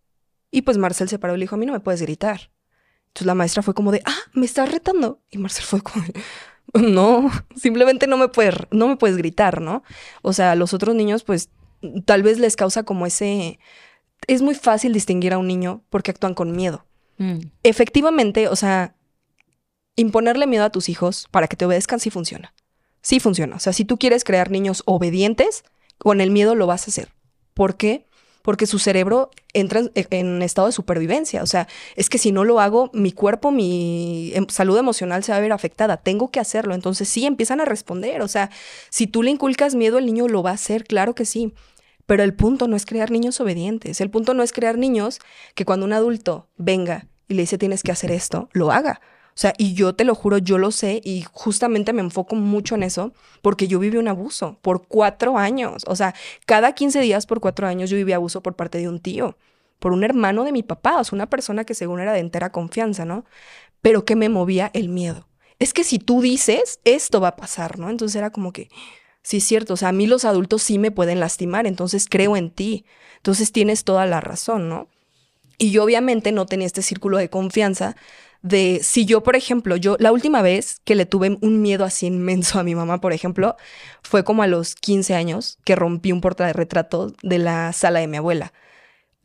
Y 0.50 0.62
pues 0.62 0.78
Marcel 0.78 1.08
se 1.08 1.18
paró 1.18 1.34
y 1.34 1.38
le 1.38 1.44
dijo, 1.44 1.54
a 1.54 1.58
mí 1.58 1.66
no 1.66 1.72
me 1.72 1.80
puedes 1.80 2.00
gritar. 2.02 2.50
Entonces 3.08 3.26
la 3.26 3.34
maestra 3.34 3.62
fue 3.62 3.74
como 3.74 3.92
de, 3.92 4.02
ah, 4.06 4.16
me 4.32 4.46
estás 4.46 4.72
retando. 4.72 5.20
Y 5.30 5.38
Marcel 5.38 5.64
fue 5.64 5.80
como 5.80 6.04
de, 6.04 6.14
no, 6.74 7.30
simplemente 7.54 8.06
no 8.08 8.16
me 8.16 8.28
puedes, 8.28 8.54
no 8.72 8.88
me 8.88 8.96
puedes 8.96 9.16
gritar, 9.16 9.60
¿no? 9.60 9.84
O 10.22 10.32
sea, 10.32 10.54
los 10.56 10.74
otros 10.74 10.94
niños, 10.96 11.22
pues, 11.22 11.50
tal 12.04 12.22
vez 12.22 12.38
les 12.38 12.56
causa 12.56 12.82
como 12.82 13.06
ese... 13.06 13.58
Es 14.26 14.40
muy 14.42 14.54
fácil 14.54 14.92
distinguir 14.92 15.32
a 15.34 15.38
un 15.38 15.46
niño 15.46 15.82
porque 15.90 16.10
actúan 16.10 16.34
con 16.34 16.52
miedo 16.52 16.84
Mm. 17.16 17.38
efectivamente, 17.62 18.48
o 18.48 18.56
sea, 18.56 18.96
imponerle 19.96 20.46
miedo 20.46 20.64
a 20.64 20.70
tus 20.70 20.88
hijos 20.88 21.28
para 21.30 21.46
que 21.46 21.56
te 21.56 21.64
obedezcan 21.64 22.00
sí 22.00 22.10
funciona. 22.10 22.52
Sí 23.02 23.20
funciona. 23.20 23.56
O 23.56 23.58
sea, 23.60 23.72
si 23.72 23.84
tú 23.84 23.98
quieres 23.98 24.24
crear 24.24 24.50
niños 24.50 24.82
obedientes, 24.86 25.62
con 25.98 26.20
el 26.20 26.30
miedo 26.30 26.54
lo 26.54 26.66
vas 26.66 26.88
a 26.88 26.90
hacer. 26.90 27.12
¿Por 27.52 27.76
qué? 27.76 28.06
Porque 28.42 28.66
su 28.66 28.78
cerebro 28.78 29.30
entra 29.52 29.80
en, 29.80 29.90
en 30.10 30.42
estado 30.42 30.66
de 30.66 30.72
supervivencia. 30.72 31.42
O 31.42 31.46
sea, 31.46 31.68
es 31.96 32.10
que 32.10 32.18
si 32.18 32.32
no 32.32 32.44
lo 32.44 32.60
hago, 32.60 32.90
mi 32.92 33.12
cuerpo, 33.12 33.50
mi 33.50 34.32
em- 34.34 34.48
salud 34.48 34.76
emocional 34.76 35.22
se 35.22 35.32
va 35.32 35.38
a 35.38 35.40
ver 35.40 35.52
afectada. 35.52 35.98
Tengo 35.98 36.30
que 36.30 36.40
hacerlo. 36.40 36.74
Entonces 36.74 37.08
sí 37.08 37.26
empiezan 37.26 37.60
a 37.60 37.64
responder. 37.64 38.22
O 38.22 38.28
sea, 38.28 38.50
si 38.90 39.06
tú 39.06 39.22
le 39.22 39.30
inculcas 39.30 39.74
miedo, 39.76 39.98
el 39.98 40.06
niño 40.06 40.26
lo 40.26 40.42
va 40.42 40.50
a 40.50 40.54
hacer, 40.54 40.84
claro 40.84 41.14
que 41.14 41.24
sí. 41.24 41.54
Pero 42.06 42.22
el 42.22 42.34
punto 42.34 42.68
no 42.68 42.76
es 42.76 42.86
crear 42.86 43.10
niños 43.10 43.40
obedientes. 43.40 44.00
El 44.00 44.10
punto 44.10 44.34
no 44.34 44.42
es 44.42 44.52
crear 44.52 44.76
niños 44.78 45.20
que 45.54 45.64
cuando 45.64 45.86
un 45.86 45.92
adulto 45.92 46.48
venga 46.56 47.06
y 47.28 47.34
le 47.34 47.42
dice 47.42 47.58
tienes 47.58 47.82
que 47.82 47.92
hacer 47.92 48.10
esto, 48.10 48.48
lo 48.52 48.70
haga. 48.70 49.00
O 49.34 49.36
sea, 49.36 49.52
y 49.58 49.74
yo 49.74 49.96
te 49.96 50.04
lo 50.04 50.14
juro, 50.14 50.38
yo 50.38 50.58
lo 50.58 50.70
sé 50.70 51.00
y 51.02 51.24
justamente 51.32 51.92
me 51.92 52.02
enfoco 52.02 52.36
mucho 52.36 52.76
en 52.76 52.84
eso 52.84 53.12
porque 53.42 53.66
yo 53.66 53.80
viví 53.80 53.96
un 53.96 54.06
abuso 54.06 54.58
por 54.62 54.86
cuatro 54.86 55.38
años. 55.38 55.82
O 55.88 55.96
sea, 55.96 56.14
cada 56.46 56.72
15 56.72 57.00
días 57.00 57.26
por 57.26 57.40
cuatro 57.40 57.66
años 57.66 57.90
yo 57.90 57.96
viví 57.96 58.12
abuso 58.12 58.42
por 58.42 58.54
parte 58.54 58.78
de 58.78 58.88
un 58.88 59.00
tío, 59.00 59.36
por 59.80 59.92
un 59.92 60.04
hermano 60.04 60.44
de 60.44 60.52
mi 60.52 60.62
papá, 60.62 61.00
o 61.00 61.04
sea, 61.04 61.16
una 61.16 61.28
persona 61.28 61.64
que 61.64 61.74
según 61.74 61.98
era 61.98 62.12
de 62.12 62.20
entera 62.20 62.52
confianza, 62.52 63.04
¿no? 63.04 63.24
Pero 63.82 64.04
que 64.04 64.14
me 64.14 64.28
movía 64.28 64.70
el 64.72 64.88
miedo. 64.88 65.26
Es 65.58 65.74
que 65.74 65.82
si 65.82 65.98
tú 65.98 66.20
dices, 66.20 66.78
esto 66.84 67.20
va 67.20 67.28
a 67.28 67.36
pasar, 67.36 67.78
¿no? 67.78 67.90
Entonces 67.90 68.14
era 68.16 68.30
como 68.30 68.52
que, 68.52 68.68
sí 69.24 69.38
es 69.38 69.44
cierto, 69.44 69.74
o 69.74 69.76
sea, 69.76 69.88
a 69.88 69.92
mí 69.92 70.06
los 70.06 70.24
adultos 70.24 70.62
sí 70.62 70.78
me 70.78 70.92
pueden 70.92 71.18
lastimar, 71.18 71.66
entonces 71.66 72.06
creo 72.08 72.36
en 72.36 72.50
ti. 72.50 72.84
Entonces 73.16 73.50
tienes 73.50 73.82
toda 73.84 74.06
la 74.06 74.20
razón, 74.20 74.68
¿no? 74.68 74.86
Y 75.58 75.70
yo 75.70 75.82
obviamente 75.82 76.30
no 76.30 76.46
tenía 76.46 76.66
este 76.66 76.82
círculo 76.82 77.16
de 77.18 77.30
confianza 77.30 77.96
de 78.42 78.80
si 78.82 79.06
yo, 79.06 79.22
por 79.22 79.36
ejemplo, 79.36 79.76
yo 79.76 79.96
la 79.98 80.12
última 80.12 80.42
vez 80.42 80.80
que 80.84 80.94
le 80.94 81.06
tuve 81.06 81.38
un 81.40 81.62
miedo 81.62 81.84
así 81.84 82.06
inmenso 82.06 82.60
a 82.60 82.62
mi 82.62 82.74
mamá, 82.74 83.00
por 83.00 83.14
ejemplo, 83.14 83.56
fue 84.02 84.24
como 84.24 84.42
a 84.42 84.46
los 84.46 84.74
15 84.74 85.14
años 85.14 85.58
que 85.64 85.74
rompí 85.74 86.12
un 86.12 86.20
portarretrato 86.20 87.14
de 87.22 87.38
la 87.38 87.72
sala 87.72 88.00
de 88.00 88.08
mi 88.08 88.18
abuela. 88.18 88.52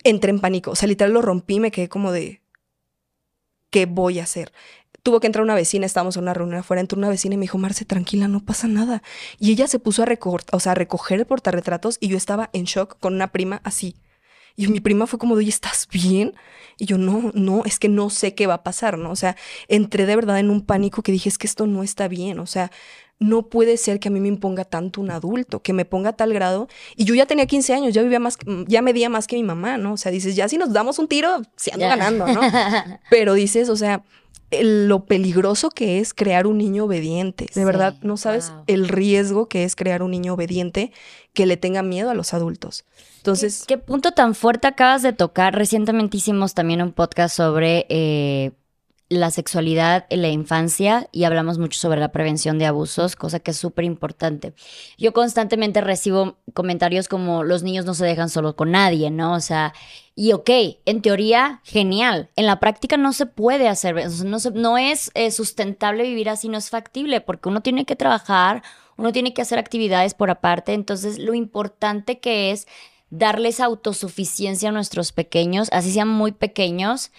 Entré 0.06 0.32
en 0.32 0.40
pánico, 0.40 0.72
o 0.72 0.76
sea, 0.76 0.88
literal 0.88 1.14
lo 1.14 1.22
rompí 1.22 1.60
me 1.60 1.72
quedé 1.72 1.90
como 1.90 2.14
de, 2.14 2.42
¿qué 3.70 3.86
voy 3.86 4.20
a 4.20 4.24
hacer? 4.24 4.54
Tuvo 5.04 5.20
que 5.20 5.28
entrar 5.28 5.44
una 5.44 5.56
vecina, 5.56 5.86
estábamos 5.86 6.18
en 6.18 6.24
una 6.24 6.34
reunión 6.34 6.60
afuera, 6.60 6.82
entró 6.82 6.98
una 6.98 7.10
vecina 7.10 7.36
y 7.36 7.38
me 7.38 7.44
dijo, 7.44 7.58
Marce, 7.58 7.86
tranquila, 7.86 8.28
no 8.28 8.40
pasa 8.40 8.68
nada. 8.68 9.02
Y 9.40 9.52
ella 9.52 9.68
se 9.68 9.80
puso 9.80 10.04
a, 10.04 10.08
o 10.52 10.60
sea, 10.60 10.72
a 10.74 10.76
recoger 10.76 11.20
el 11.20 11.26
portarretratos 11.26 11.98
y 12.00 12.10
yo 12.10 12.18
estaba 12.18 12.50
en 12.54 12.66
shock 12.66 12.98
con 13.00 13.14
una 13.14 13.32
prima 13.32 13.62
así. 13.64 13.96
Y 14.56 14.68
mi 14.68 14.82
prima 14.82 15.08
fue 15.08 15.20
como, 15.20 15.36
oye, 15.36 15.48
¿estás 15.48 15.88
bien? 15.90 16.34
Y 16.78 16.86
yo, 16.86 16.98
no, 16.98 17.32
no, 17.34 17.64
es 17.64 17.80
que 17.80 17.88
no 17.88 18.10
sé 18.10 18.36
qué 18.36 18.46
va 18.46 18.56
a 18.56 18.64
pasar, 18.64 18.98
¿no? 18.98 19.12
O 19.12 19.16
sea, 19.16 19.38
entré 19.70 20.06
de 20.06 20.16
verdad 20.18 20.38
en 20.38 20.50
un 20.50 20.66
pánico 20.66 21.02
que 21.02 21.14
dije, 21.14 21.30
es 21.30 21.38
que 21.38 21.48
esto 21.48 21.66
no 21.66 21.82
está 21.82 22.10
bien, 22.10 22.40
o 22.40 22.46
sea, 22.46 22.70
no 23.20 23.44
puede 23.44 23.78
ser 23.78 24.00
que 24.00 24.08
a 24.08 24.12
mí 24.12 24.20
me 24.20 24.30
imponga 24.30 24.64
tanto 24.66 25.02
un 25.02 25.12
adulto, 25.12 25.62
que 25.62 25.74
me 25.74 25.86
ponga 25.86 26.10
a 26.10 26.14
tal 26.14 26.34
grado. 26.34 26.68
Y 26.96 27.06
yo 27.06 27.16
ya 27.16 27.26
tenía 27.26 27.46
15 27.46 27.74
años, 27.74 27.94
ya 27.94 28.02
vivía 28.02 28.20
más, 28.20 28.38
ya 28.68 28.82
medía 28.82 29.10
más 29.10 29.28
que 29.28 29.36
mi 29.36 29.44
mamá, 29.44 29.78
¿no? 29.78 29.94
O 29.94 29.98
sea, 29.98 30.12
dices, 30.12 30.36
ya 30.36 30.48
si 30.48 30.58
nos 30.58 30.72
damos 30.72 31.00
un 31.00 31.08
tiro, 31.08 31.42
se 31.56 31.72
ando 31.74 31.86
ganando, 31.86 32.28
¿no? 32.28 32.42
Pero 33.10 33.34
dices, 33.34 33.70
o 33.70 33.76
sea, 33.76 34.04
lo 34.52 35.06
peligroso 35.06 35.70
que 35.70 36.00
es 36.00 36.14
crear 36.14 36.48
un 36.48 36.58
niño 36.58 36.86
obediente. 36.86 37.46
De 37.46 37.54
Sí, 37.54 37.64
verdad, 37.64 37.96
no 38.02 38.18
sabes 38.18 38.50
wow. 38.50 38.64
el 38.68 38.88
riesgo 38.88 39.48
que 39.48 39.64
es 39.64 39.76
crear 39.76 40.02
un 40.02 40.12
niño 40.12 40.34
obediente 40.34 40.92
que 41.34 41.46
le 41.46 41.58
tenga 41.58 41.84
miedo 41.84 42.10
a 42.10 42.14
los 42.16 42.34
adultos. 42.34 42.86
Entonces, 43.18 43.66
¿Qué, 43.68 43.76
qué 43.76 43.78
punto 43.78 44.12
tan 44.12 44.34
fuerte 44.34 44.68
acabas 44.68 45.02
de 45.04 45.14
tocar? 45.14 45.54
Recientemente 45.56 46.18
hicimos 46.18 46.54
también 46.54 46.82
un 46.82 46.94
podcast 46.94 47.36
sobre 47.36 47.86
eh, 47.90 48.52
la 49.10 49.32
sexualidad 49.32 50.06
en 50.10 50.22
la 50.22 50.30
infancia 50.30 51.10
y 51.12 51.24
hablamos 51.24 51.58
mucho 51.58 51.80
sobre 51.80 52.00
la 52.00 52.12
prevención 52.12 52.60
de 52.60 52.68
abusos, 52.68 53.16
cosa 53.16 53.40
que 53.40 53.52
es 53.52 53.58
súper 53.58 53.86
importante. 53.86 54.54
Yo 54.98 55.14
constantemente 55.14 55.82
recibo 55.82 56.38
comentarios 56.54 57.08
como 57.08 57.44
los 57.44 57.64
niños 57.64 57.86
no 57.86 57.96
se 57.96 58.06
dejan 58.06 58.30
solo 58.30 58.56
con 58.56 58.72
nadie, 58.72 59.10
¿no? 59.10 59.34
O 59.34 59.40
sea, 59.40 59.74
y 60.16 60.34
ok, 60.34 60.50
en 60.86 61.02
teoría, 61.02 61.62
genial. 61.64 62.30
En 62.36 62.46
la 62.46 62.60
práctica 62.60 62.98
no 62.98 63.12
se 63.12 63.26
puede 63.26 63.68
hacer, 63.68 63.96
no, 64.26 64.38
no 64.54 64.78
es 64.78 65.10
eh, 65.16 65.32
sustentable 65.32 66.04
vivir 66.04 66.30
así, 66.30 66.48
no 66.48 66.60
es 66.60 66.70
factible, 66.70 67.20
porque 67.20 67.50
uno 67.50 67.62
tiene 67.62 67.86
que 67.86 67.96
trabajar, 67.96 68.62
uno 68.96 69.12
tiene 69.12 69.34
que 69.34 69.42
hacer 69.42 69.58
actividades 69.58 70.14
por 70.14 70.30
aparte, 70.30 70.74
entonces 70.74 71.18
lo 71.18 71.34
importante 71.34 72.20
que 72.20 72.52
es 72.52 72.68
darles 73.10 73.60
autosuficiencia 73.60 74.70
a 74.70 74.72
nuestros 74.72 75.12
pequeños, 75.12 75.70
así 75.72 75.92
sean 75.92 76.10
muy 76.10 76.32
pequeños, 76.32 77.12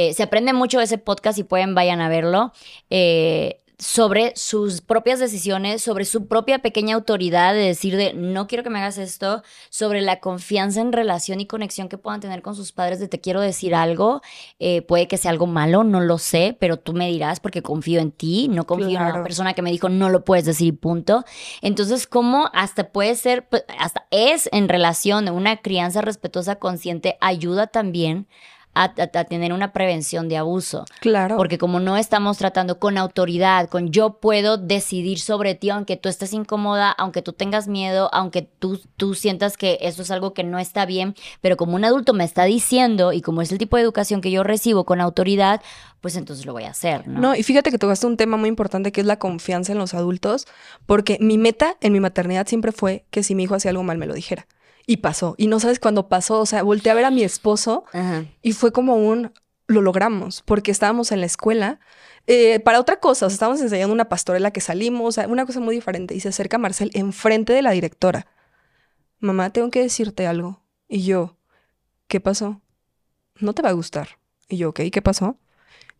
eh, 0.00 0.14
se 0.14 0.22
aprende 0.22 0.52
mucho 0.52 0.78
de 0.78 0.84
ese 0.84 0.96
podcast 0.96 1.40
y 1.40 1.42
pueden, 1.42 1.74
vayan 1.74 2.00
a 2.00 2.08
verlo. 2.08 2.52
Eh, 2.88 3.58
sobre 3.80 4.32
sus 4.36 4.80
propias 4.80 5.18
decisiones, 5.18 5.82
sobre 5.82 6.04
su 6.04 6.28
propia 6.28 6.60
pequeña 6.60 6.94
autoridad 6.94 7.52
de 7.52 7.60
decir 7.60 7.96
de 7.96 8.12
no 8.14 8.46
quiero 8.46 8.62
que 8.62 8.70
me 8.70 8.78
hagas 8.78 8.96
esto, 8.96 9.42
sobre 9.70 10.00
la 10.00 10.20
confianza 10.20 10.80
en 10.82 10.92
relación 10.92 11.40
y 11.40 11.46
conexión 11.46 11.88
que 11.88 11.98
puedan 11.98 12.20
tener 12.20 12.42
con 12.42 12.54
sus 12.54 12.70
padres 12.70 13.00
de 13.00 13.08
te 13.08 13.20
quiero 13.20 13.40
decir 13.40 13.74
algo, 13.74 14.20
eh, 14.60 14.82
puede 14.82 15.08
que 15.08 15.16
sea 15.16 15.32
algo 15.32 15.48
malo, 15.48 15.82
no 15.82 16.00
lo 16.00 16.18
sé, 16.18 16.56
pero 16.60 16.76
tú 16.76 16.92
me 16.92 17.08
dirás 17.08 17.40
porque 17.40 17.62
confío 17.62 17.98
en 17.98 18.12
ti, 18.12 18.46
no 18.46 18.68
confío 18.68 19.00
en 19.00 19.04
una 19.04 19.24
persona 19.24 19.54
que 19.54 19.62
me 19.62 19.72
dijo 19.72 19.88
no 19.88 20.10
lo 20.10 20.24
puedes 20.24 20.44
decir, 20.44 20.78
punto. 20.78 21.24
Entonces, 21.60 22.06
¿cómo 22.06 22.50
hasta 22.54 22.92
puede 22.92 23.16
ser, 23.16 23.48
pues, 23.48 23.64
hasta 23.80 24.06
es 24.12 24.48
en 24.52 24.68
relación 24.68 25.24
de 25.24 25.32
una 25.32 25.56
crianza 25.56 26.02
respetuosa, 26.02 26.56
consciente, 26.56 27.16
ayuda 27.20 27.66
también 27.66 28.28
a, 28.74 28.88
tener 29.24 29.52
una 29.52 29.72
prevención 29.72 30.28
de 30.28 30.36
abuso. 30.36 30.84
Claro. 31.00 31.36
Porque 31.36 31.58
como 31.58 31.80
no 31.80 31.96
estamos 31.96 32.38
tratando 32.38 32.78
con 32.78 32.96
autoridad, 32.96 33.68
con 33.68 33.90
yo 33.90 34.14
puedo 34.20 34.56
decidir 34.56 35.18
sobre 35.18 35.54
ti, 35.54 35.70
aunque 35.70 35.96
tú 35.96 36.08
estés 36.08 36.32
incómoda, 36.32 36.90
aunque 36.92 37.22
tú 37.22 37.32
tengas 37.32 37.66
miedo, 37.66 38.08
aunque 38.12 38.42
tú, 38.42 38.80
tú 38.96 39.14
sientas 39.14 39.56
que 39.56 39.78
eso 39.80 40.02
es 40.02 40.10
algo 40.10 40.32
que 40.32 40.44
no 40.44 40.58
está 40.58 40.86
bien, 40.86 41.14
pero 41.40 41.56
como 41.56 41.74
un 41.74 41.84
adulto 41.84 42.14
me 42.14 42.24
está 42.24 42.44
diciendo 42.44 43.12
y 43.12 43.20
como 43.20 43.42
es 43.42 43.50
el 43.50 43.58
tipo 43.58 43.76
de 43.76 43.82
educación 43.82 44.20
que 44.20 44.30
yo 44.30 44.44
recibo 44.44 44.84
con 44.84 45.00
autoridad, 45.00 45.60
pues 46.00 46.16
entonces 46.16 46.46
lo 46.46 46.52
voy 46.52 46.64
a 46.64 46.70
hacer, 46.70 47.08
¿no? 47.08 47.20
No, 47.20 47.34
y 47.34 47.42
fíjate 47.42 47.70
que 47.70 47.78
tocaste 47.78 48.06
un 48.06 48.16
tema 48.16 48.36
muy 48.36 48.48
importante 48.48 48.92
que 48.92 49.00
es 49.00 49.06
la 49.06 49.18
confianza 49.18 49.72
en 49.72 49.78
los 49.78 49.94
adultos, 49.94 50.46
porque 50.86 51.18
mi 51.20 51.38
meta 51.38 51.76
en 51.80 51.92
mi 51.92 52.00
maternidad 52.00 52.46
siempre 52.46 52.72
fue 52.72 53.04
que 53.10 53.22
si 53.22 53.34
mi 53.34 53.44
hijo 53.44 53.56
hacía 53.56 53.70
algo 53.70 53.82
mal 53.82 53.98
me 53.98 54.06
lo 54.06 54.14
dijera. 54.14 54.46
Y 54.90 54.96
pasó. 54.96 55.34
Y 55.36 55.48
no 55.48 55.60
sabes 55.60 55.80
cuándo 55.80 56.08
pasó. 56.08 56.40
O 56.40 56.46
sea, 56.46 56.62
volteé 56.62 56.90
a 56.90 56.94
ver 56.94 57.04
a 57.04 57.10
mi 57.10 57.22
esposo 57.22 57.84
y 58.40 58.52
fue 58.52 58.72
como 58.72 58.96
un, 58.96 59.34
lo 59.66 59.82
logramos, 59.82 60.42
porque 60.46 60.70
estábamos 60.70 61.12
en 61.12 61.20
la 61.20 61.26
escuela. 61.26 61.78
Eh, 62.26 62.58
para 62.60 62.80
otra 62.80 62.98
cosa, 62.98 63.26
o 63.26 63.28
sea, 63.28 63.34
estábamos 63.34 63.60
enseñando 63.60 63.92
una 63.92 64.08
pastorela 64.08 64.50
que 64.50 64.62
salimos, 64.62 65.06
o 65.06 65.12
sea, 65.12 65.28
una 65.28 65.44
cosa 65.44 65.60
muy 65.60 65.74
diferente. 65.74 66.14
Y 66.14 66.20
se 66.20 66.30
acerca 66.30 66.56
Marcel 66.56 66.90
enfrente 66.94 67.52
de 67.52 67.60
la 67.60 67.72
directora. 67.72 68.28
Mamá, 69.20 69.50
tengo 69.50 69.68
que 69.68 69.82
decirte 69.82 70.26
algo. 70.26 70.62
Y 70.88 71.04
yo, 71.04 71.36
¿qué 72.06 72.18
pasó? 72.18 72.62
No 73.40 73.52
te 73.52 73.60
va 73.60 73.68
a 73.68 73.72
gustar. 73.72 74.18
Y 74.48 74.56
yo, 74.56 74.70
ok, 74.70 74.80
¿qué 74.90 75.02
pasó? 75.02 75.36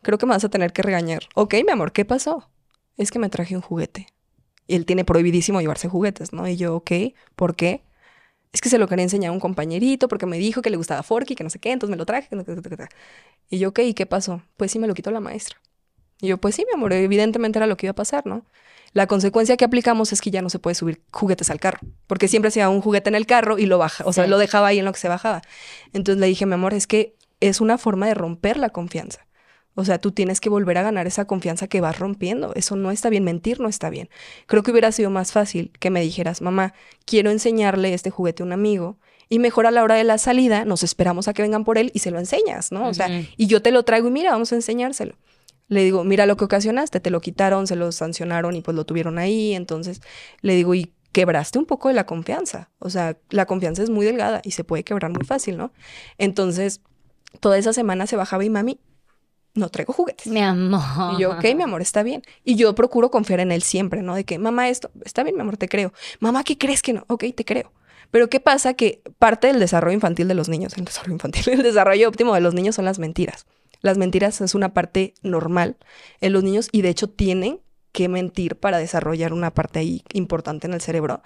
Creo 0.01 0.17
que 0.17 0.25
me 0.25 0.33
vas 0.33 0.43
a 0.43 0.49
tener 0.49 0.73
que 0.73 0.81
regañar. 0.81 1.29
Ok, 1.35 1.53
mi 1.63 1.71
amor, 1.71 1.91
¿qué 1.91 2.05
pasó? 2.05 2.49
Es 2.97 3.11
que 3.11 3.19
me 3.19 3.29
traje 3.29 3.55
un 3.55 3.61
juguete. 3.61 4.07
Y 4.65 4.73
él 4.73 4.87
tiene 4.87 5.05
prohibidísimo 5.05 5.61
llevarse 5.61 5.89
juguetes, 5.89 6.33
¿no? 6.33 6.47
Y 6.47 6.57
yo, 6.57 6.75
ok, 6.75 6.91
¿por 7.35 7.55
qué? 7.55 7.83
Es 8.51 8.61
que 8.61 8.69
se 8.69 8.77
lo 8.77 8.87
quería 8.87 9.03
enseñar 9.03 9.29
a 9.29 9.33
un 9.33 9.39
compañerito 9.39 10.07
porque 10.07 10.25
me 10.25 10.37
dijo 10.37 10.61
que 10.61 10.69
le 10.69 10.77
gustaba 10.77 11.03
Forky, 11.03 11.35
que 11.35 11.43
no 11.43 11.49
sé 11.49 11.59
qué, 11.59 11.71
entonces 11.71 11.91
me 11.91 11.97
lo 11.97 12.05
traje. 12.05 12.29
Y 13.49 13.59
yo, 13.59 13.73
¿qué? 13.73 13.85
¿Y 13.85 13.93
qué 13.93 14.05
pasó? 14.05 14.41
Pues 14.57 14.71
sí, 14.71 14.79
me 14.79 14.87
lo 14.87 14.93
quitó 14.93 15.11
la 15.11 15.19
maestra. 15.19 15.57
Y 16.21 16.27
yo, 16.27 16.37
pues 16.37 16.55
sí, 16.55 16.65
mi 16.65 16.73
amor, 16.73 16.93
evidentemente 16.93 17.59
era 17.59 17.67
lo 17.67 17.77
que 17.77 17.85
iba 17.85 17.91
a 17.91 17.95
pasar, 17.95 18.25
¿no? 18.25 18.45
La 18.93 19.05
consecuencia 19.05 19.55
que 19.55 19.65
aplicamos 19.65 20.11
es 20.13 20.19
que 20.19 20.31
ya 20.31 20.41
no 20.41 20.49
se 20.49 20.57
puede 20.57 20.73
subir 20.73 21.01
juguetes 21.11 21.49
al 21.51 21.59
carro, 21.59 21.79
porque 22.07 22.27
siempre 22.27 22.49
hacía 22.49 22.69
un 22.69 22.81
juguete 22.81 23.09
en 23.09 23.15
el 23.15 23.27
carro 23.27 23.59
y 23.59 23.67
lo 23.67 23.77
baja, 23.77 24.03
o 24.05 24.13
sea, 24.13 24.25
lo 24.25 24.39
dejaba 24.39 24.67
ahí 24.67 24.79
en 24.79 24.85
lo 24.85 24.91
que 24.91 24.99
se 24.99 25.07
bajaba. 25.07 25.43
Entonces 25.93 26.19
le 26.19 26.25
dije, 26.25 26.45
mi 26.47 26.55
amor, 26.55 26.73
es 26.73 26.87
que 26.87 27.15
es 27.39 27.61
una 27.61 27.77
forma 27.77 28.07
de 28.07 28.15
romper 28.15 28.57
la 28.57 28.69
confianza. 28.69 29.25
O 29.75 29.85
sea, 29.85 29.99
tú 29.99 30.11
tienes 30.11 30.41
que 30.41 30.49
volver 30.49 30.77
a 30.77 30.83
ganar 30.83 31.07
esa 31.07 31.25
confianza 31.25 31.67
que 31.67 31.79
vas 31.79 31.99
rompiendo. 31.99 32.53
Eso 32.55 32.75
no 32.75 32.91
está 32.91 33.09
bien, 33.09 33.23
mentir 33.23 33.59
no 33.59 33.69
está 33.69 33.89
bien. 33.89 34.09
Creo 34.45 34.63
que 34.63 34.71
hubiera 34.71 34.91
sido 34.91 35.09
más 35.09 35.31
fácil 35.31 35.71
que 35.79 35.89
me 35.89 36.01
dijeras, 36.01 36.41
mamá, 36.41 36.73
quiero 37.05 37.31
enseñarle 37.31 37.93
este 37.93 38.09
juguete 38.09 38.43
a 38.43 38.45
un 38.45 38.51
amigo 38.51 38.97
y 39.29 39.39
mejor 39.39 39.67
a 39.67 39.71
la 39.71 39.83
hora 39.83 39.95
de 39.95 40.03
la 40.03 40.17
salida 40.17 40.65
nos 40.65 40.83
esperamos 40.83 41.27
a 41.27 41.33
que 41.33 41.43
vengan 41.43 41.63
por 41.63 41.77
él 41.77 41.91
y 41.93 41.99
se 41.99 42.11
lo 42.11 42.19
enseñas, 42.19 42.71
¿no? 42.71 42.87
O 42.87 42.93
sea, 42.93 43.09
y 43.37 43.47
yo 43.47 43.61
te 43.61 43.71
lo 43.71 43.83
traigo 43.83 44.07
y 44.07 44.11
mira, 44.11 44.31
vamos 44.31 44.51
a 44.51 44.55
enseñárselo. 44.55 45.15
Le 45.67 45.83
digo, 45.83 46.03
mira 46.03 46.25
lo 46.25 46.35
que 46.35 46.45
ocasionaste, 46.45 46.99
te 46.99 47.11
lo 47.11 47.21
quitaron, 47.21 47.67
se 47.67 47.75
lo 47.75 47.91
sancionaron 47.91 48.55
y 48.55 48.61
pues 48.61 48.75
lo 48.75 48.85
tuvieron 48.85 49.19
ahí. 49.19 49.53
Entonces 49.53 50.01
le 50.41 50.55
digo, 50.55 50.73
y 50.73 50.91
quebraste 51.11 51.59
un 51.59 51.65
poco 51.65 51.89
de 51.89 51.93
la 51.93 52.05
confianza. 52.05 52.69
O 52.79 52.89
sea, 52.89 53.17
la 53.29 53.45
confianza 53.45 53.83
es 53.83 53.91
muy 53.91 54.05
delgada 54.05 54.41
y 54.43 54.51
se 54.51 54.63
puede 54.63 54.83
quebrar 54.83 55.11
muy 55.11 55.25
fácil, 55.25 55.57
¿no? 55.57 55.71
Entonces, 56.17 56.81
toda 57.39 57.57
esa 57.57 57.71
semana 57.71 58.07
se 58.07 58.15
bajaba 58.15 58.43
y 58.43 58.49
mami, 58.49 58.79
no 59.53 59.69
traigo 59.69 59.93
juguetes. 59.93 60.27
Mi 60.27 60.41
amor. 60.41 61.13
Y 61.15 61.21
yo, 61.21 61.31
ok, 61.31 61.43
mi 61.55 61.63
amor, 61.63 61.81
está 61.81 62.03
bien. 62.03 62.21
Y 62.43 62.55
yo 62.55 62.73
procuro 62.75 63.11
confiar 63.11 63.39
en 63.39 63.51
él 63.51 63.61
siempre, 63.61 64.01
¿no? 64.01 64.15
De 64.15 64.23
que, 64.23 64.37
mamá, 64.39 64.69
esto, 64.69 64.91
está 65.03 65.23
bien, 65.23 65.35
mi 65.35 65.41
amor, 65.41 65.57
te 65.57 65.67
creo. 65.67 65.93
Mamá, 66.19 66.43
¿qué 66.43 66.57
crees 66.57 66.81
que 66.81 66.93
no? 66.93 67.05
Ok, 67.07 67.25
te 67.35 67.45
creo. 67.45 67.71
Pero 68.11 68.29
¿qué 68.29 68.39
pasa? 68.39 68.73
Que 68.73 69.01
parte 69.19 69.47
del 69.47 69.59
desarrollo 69.59 69.93
infantil 69.93 70.27
de 70.27 70.33
los 70.33 70.49
niños, 70.49 70.77
el 70.77 70.85
desarrollo 70.85 71.13
infantil, 71.13 71.43
el 71.51 71.63
desarrollo 71.63 72.07
óptimo 72.09 72.33
de 72.33 72.41
los 72.41 72.53
niños 72.53 72.75
son 72.75 72.85
las 72.85 72.99
mentiras. 72.99 73.45
Las 73.81 73.97
mentiras 73.97 74.41
es 74.41 74.55
una 74.55 74.73
parte 74.73 75.13
normal 75.21 75.77
en 76.19 76.33
los 76.33 76.43
niños 76.43 76.69
y 76.71 76.81
de 76.81 76.89
hecho 76.89 77.09
tienen 77.09 77.61
que 77.91 78.09
mentir 78.09 78.57
para 78.57 78.77
desarrollar 78.77 79.33
una 79.33 79.51
parte 79.51 79.79
ahí 79.79 80.03
importante 80.13 80.67
en 80.67 80.73
el 80.73 80.81
cerebro 80.81 81.21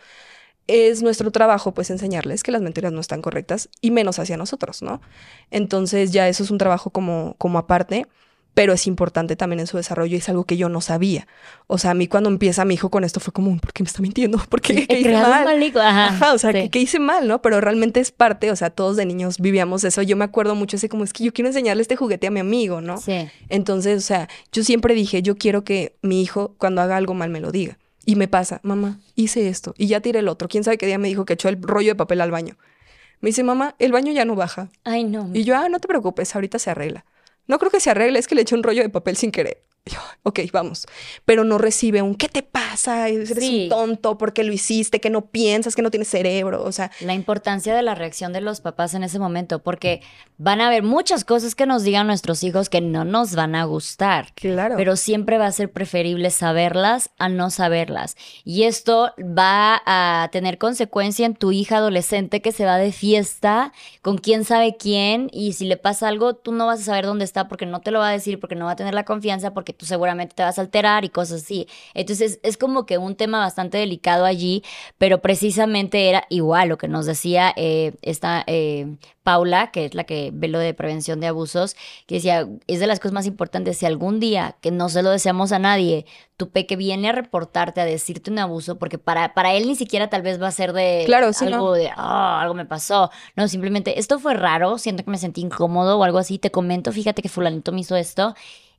es 0.67 1.04
nuestro 1.04 1.32
trabajo 1.32 1.73
pues 1.73 1.89
enseñarles 1.89 2.43
que 2.43 2.52
las 2.52 2.62
mentiras 2.62 2.91
no 2.91 3.02
están 3.02 3.21
correctas 3.21 3.69
y 3.82 3.91
menos 3.91 4.19
hacia 4.19 4.38
nosotros, 4.38 4.82
¿no? 4.82 5.02
Entonces 5.52 6.12
ya 6.12 6.28
eso 6.30 6.43
es 6.43 6.52
un 6.52 6.58
trabajo 6.58 6.89
como, 6.89 7.36
como 7.38 7.58
aparte 7.60 8.08
pero 8.54 8.73
es 8.73 8.86
importante 8.88 9.36
también 9.36 9.60
en 9.60 9.67
su 9.67 9.78
desarrollo 9.78 10.15
y 10.15 10.19
es 10.19 10.30
algo 10.30 10.43
que 10.43 10.58
yo 10.58 10.69
no 10.69 10.82
sabía. 10.82 11.28
O 11.67 11.78
sea, 11.78 11.91
a 11.91 11.93
mí 11.93 12.08
cuando 12.08 12.30
empieza 12.30 12.65
mi 12.65 12.76
hijo 12.76 12.89
con 12.89 13.04
esto 13.04 13.19
fue 13.19 13.34
como, 13.34 13.58
¿por 13.58 13.73
qué 13.73 13.84
me 13.84 13.88
está 13.88 14.02
mintiendo? 14.02 14.38
¿Por 14.49 14.62
qué, 14.62 14.86
¿qué 14.88 14.99
hice 14.99 15.13
mal? 15.13 15.73
Ajá. 15.76 16.34
o 16.34 16.38
sea, 16.38 16.54
¿qué, 16.69 16.80
hice 16.80 16.99
mal, 16.99 17.28
no? 17.28 17.41
Pero 17.41 17.62
realmente 17.62 17.99
es 17.99 18.12
parte, 18.12 18.52
o 18.52 18.56
sea, 18.56 18.69
todos 18.69 18.95
de 18.95 19.06
niños 19.06 19.39
vivíamos 19.39 19.84
eso. 19.84 20.02
Yo 20.02 20.15
me 20.15 20.26
acuerdo 20.26 20.56
mucho 20.56 20.78
ese 20.78 20.88
como, 20.88 21.04
es 21.04 21.13
que 21.13 21.23
yo 21.23 21.34
quiero 21.34 21.49
enseñarle 21.49 21.82
este 21.82 21.95
juguete 21.95 22.28
a 22.28 22.32
mi 22.32 22.39
amigo, 22.39 22.82
¿no? 22.82 22.97
Sí. 22.97 23.28
Entonces, 23.49 23.97
o 23.97 24.06
sea, 24.06 24.30
yo 24.52 24.63
siempre 24.63 24.93
dije, 24.93 25.23
yo 25.23 25.36
quiero 25.36 25.63
que 25.63 25.95
mi 26.02 26.21
hijo 26.21 26.54
cuando 26.58 26.82
haga 26.82 26.97
algo 26.97 27.13
mal 27.13 27.30
me 27.30 27.39
lo 27.39 27.52
diga. 27.52 27.80
Y 28.05 28.15
me 28.15 28.27
pasa, 28.27 28.59
mamá, 28.63 28.99
hice 29.15 29.47
esto 29.47 29.73
y 29.77 29.87
ya 29.87 30.01
tiré 30.01 30.19
el 30.19 30.27
otro. 30.27 30.47
¿Quién 30.47 30.63
sabe 30.63 30.77
qué 30.77 30.85
día 30.85 30.97
me 30.97 31.07
dijo 31.07 31.25
que 31.25 31.33
echó 31.33 31.49
el 31.49 31.61
rollo 31.61 31.89
de 31.89 31.95
papel 31.95 32.21
al 32.21 32.31
baño? 32.31 32.57
Me 33.21 33.29
dice, 33.29 33.43
mamá, 33.43 33.75
el 33.79 33.93
baño 33.93 34.11
ya 34.11 34.25
no 34.25 34.35
baja. 34.35 34.69
Ay, 34.83 35.05
no. 35.05 35.29
Y 35.33 35.45
yo, 35.45 35.55
ah, 35.55 35.69
no 35.69 35.79
te 35.79 35.87
preocupes, 35.87 36.35
ahorita 36.35 36.59
se 36.59 36.69
arregla. 36.69 37.05
No 37.47 37.59
creo 37.59 37.71
que 37.71 37.79
se 37.79 37.89
arregle, 37.89 38.19
es 38.19 38.27
que 38.27 38.35
le 38.35 38.41
eché 38.41 38.55
un 38.55 38.63
rollo 38.63 38.81
de 38.81 38.89
papel 38.89 39.15
sin 39.15 39.31
querer. 39.31 39.63
Ok, 40.23 40.39
vamos. 40.51 40.85
Pero 41.25 41.43
no 41.43 41.57
recibe 41.57 42.01
un 42.01 42.15
¿qué 42.15 42.29
te 42.29 42.43
pasa? 42.43 43.09
Eres 43.09 43.37
un 43.37 43.69
tonto 43.69 44.17
porque 44.17 44.43
lo 44.43 44.53
hiciste, 44.53 44.99
que 44.99 45.09
no 45.09 45.25
piensas, 45.27 45.75
que 45.75 45.81
no 45.81 45.91
tienes 45.91 46.07
cerebro. 46.07 46.63
O 46.63 46.71
sea. 46.71 46.91
La 47.01 47.13
importancia 47.13 47.75
de 47.75 47.81
la 47.81 47.95
reacción 47.95 48.33
de 48.33 48.41
los 48.41 48.61
papás 48.61 48.93
en 48.93 49.03
ese 49.03 49.19
momento, 49.19 49.59
porque 49.59 50.01
van 50.37 50.61
a 50.61 50.67
haber 50.67 50.83
muchas 50.83 51.25
cosas 51.25 51.55
que 51.55 51.65
nos 51.65 51.83
digan 51.83 52.07
nuestros 52.07 52.43
hijos 52.43 52.69
que 52.69 52.81
no 52.81 53.05
nos 53.05 53.35
van 53.35 53.55
a 53.55 53.65
gustar. 53.65 54.33
Claro. 54.35 54.75
Pero 54.77 54.95
siempre 54.95 55.37
va 55.37 55.47
a 55.47 55.51
ser 55.51 55.71
preferible 55.71 56.29
saberlas 56.29 57.09
a 57.17 57.29
no 57.29 57.49
saberlas. 57.49 58.15
Y 58.43 58.63
esto 58.63 59.13
va 59.19 59.81
a 59.85 60.29
tener 60.31 60.57
consecuencia 60.57 61.25
en 61.25 61.35
tu 61.35 61.51
hija 61.51 61.77
adolescente 61.77 62.41
que 62.41 62.51
se 62.51 62.65
va 62.65 62.77
de 62.77 62.91
fiesta 62.91 63.73
con 64.01 64.17
quién 64.17 64.45
sabe 64.45 64.77
quién. 64.77 65.29
Y 65.31 65.53
si 65.53 65.65
le 65.65 65.77
pasa 65.77 66.07
algo, 66.07 66.35
tú 66.35 66.51
no 66.51 66.67
vas 66.67 66.81
a 66.81 66.83
saber 66.83 67.05
dónde 67.05 67.25
está 67.25 67.47
porque 67.47 67.65
no 67.65 67.81
te 67.81 67.91
lo 67.91 67.99
va 67.99 68.09
a 68.09 68.13
decir, 68.13 68.39
porque 68.39 68.55
no 68.55 68.65
va 68.65 68.71
a 68.71 68.75
tener 68.75 68.93
la 68.93 69.05
confianza, 69.05 69.53
porque 69.53 69.72
tú 69.73 69.86
seguramente 69.86 70.36
te 70.36 70.43
vas 70.43 70.57
a 70.57 70.62
alterar 70.62 71.05
y 71.05 71.09
cosas 71.09 71.43
así. 71.43 71.67
Entonces 71.93 72.39
es 72.43 72.57
como 72.57 72.86
que 72.86 72.97
un 72.97 73.15
tema 73.15 73.39
bastante 73.39 73.77
delicado 73.77 74.25
allí, 74.25 74.63
pero 74.97 75.21
precisamente 75.21 76.09
era 76.09 76.25
igual 76.29 76.69
lo 76.69 76.77
que 76.77 76.88
nos 76.88 77.05
decía 77.05 77.53
eh, 77.55 77.93
esta 78.01 78.43
eh, 78.47 78.97
Paula, 79.23 79.71
que 79.71 79.86
es 79.86 79.95
la 79.95 80.03
que 80.03 80.31
ve 80.33 80.49
lo 80.49 80.59
de 80.59 80.73
prevención 80.73 81.19
de 81.19 81.27
abusos, 81.27 81.75
que 82.05 82.15
decía, 82.15 82.47
es 82.67 82.79
de 82.79 82.88
las 82.88 82.99
cosas 82.99 83.13
más 83.13 83.25
importantes, 83.25 83.77
si 83.77 83.86
algún 83.86 84.19
día, 84.19 84.57
que 84.62 84.69
no 84.69 84.89
se 84.89 85.01
lo 85.01 85.09
deseamos 85.09 85.53
a 85.53 85.59
nadie, 85.59 86.05
tu 86.36 86.49
peque 86.49 86.75
viene 86.75 87.09
a 87.09 87.13
reportarte, 87.13 87.79
a 87.79 87.86
decirte 87.86 88.31
un 88.31 88.39
abuso, 88.39 88.77
porque 88.77 88.97
para, 88.97 89.33
para 89.33 89.53
él 89.53 89.67
ni 89.67 89.75
siquiera 89.75 90.09
tal 90.09 90.23
vez 90.23 90.41
va 90.41 90.47
a 90.47 90.51
ser 90.51 90.73
de 90.73 91.03
claro, 91.05 91.31
algo 91.39 91.73
de, 91.73 91.89
oh, 91.97 92.01
algo 92.01 92.53
me 92.53 92.65
pasó. 92.65 93.12
No, 93.36 93.47
simplemente, 93.47 93.97
esto 93.97 94.19
fue 94.19 94.33
raro, 94.33 94.77
siento 94.77 95.05
que 95.05 95.12
me 95.12 95.17
sentí 95.17 95.41
incómodo 95.41 95.97
o 95.97 96.03
algo 96.03 96.17
así, 96.17 96.38
te 96.38 96.51
comento, 96.51 96.91
fíjate 96.91 97.21
que 97.21 97.29
fulanito 97.29 97.71
me 97.71 97.81
hizo 97.81 97.95
esto 97.95 98.36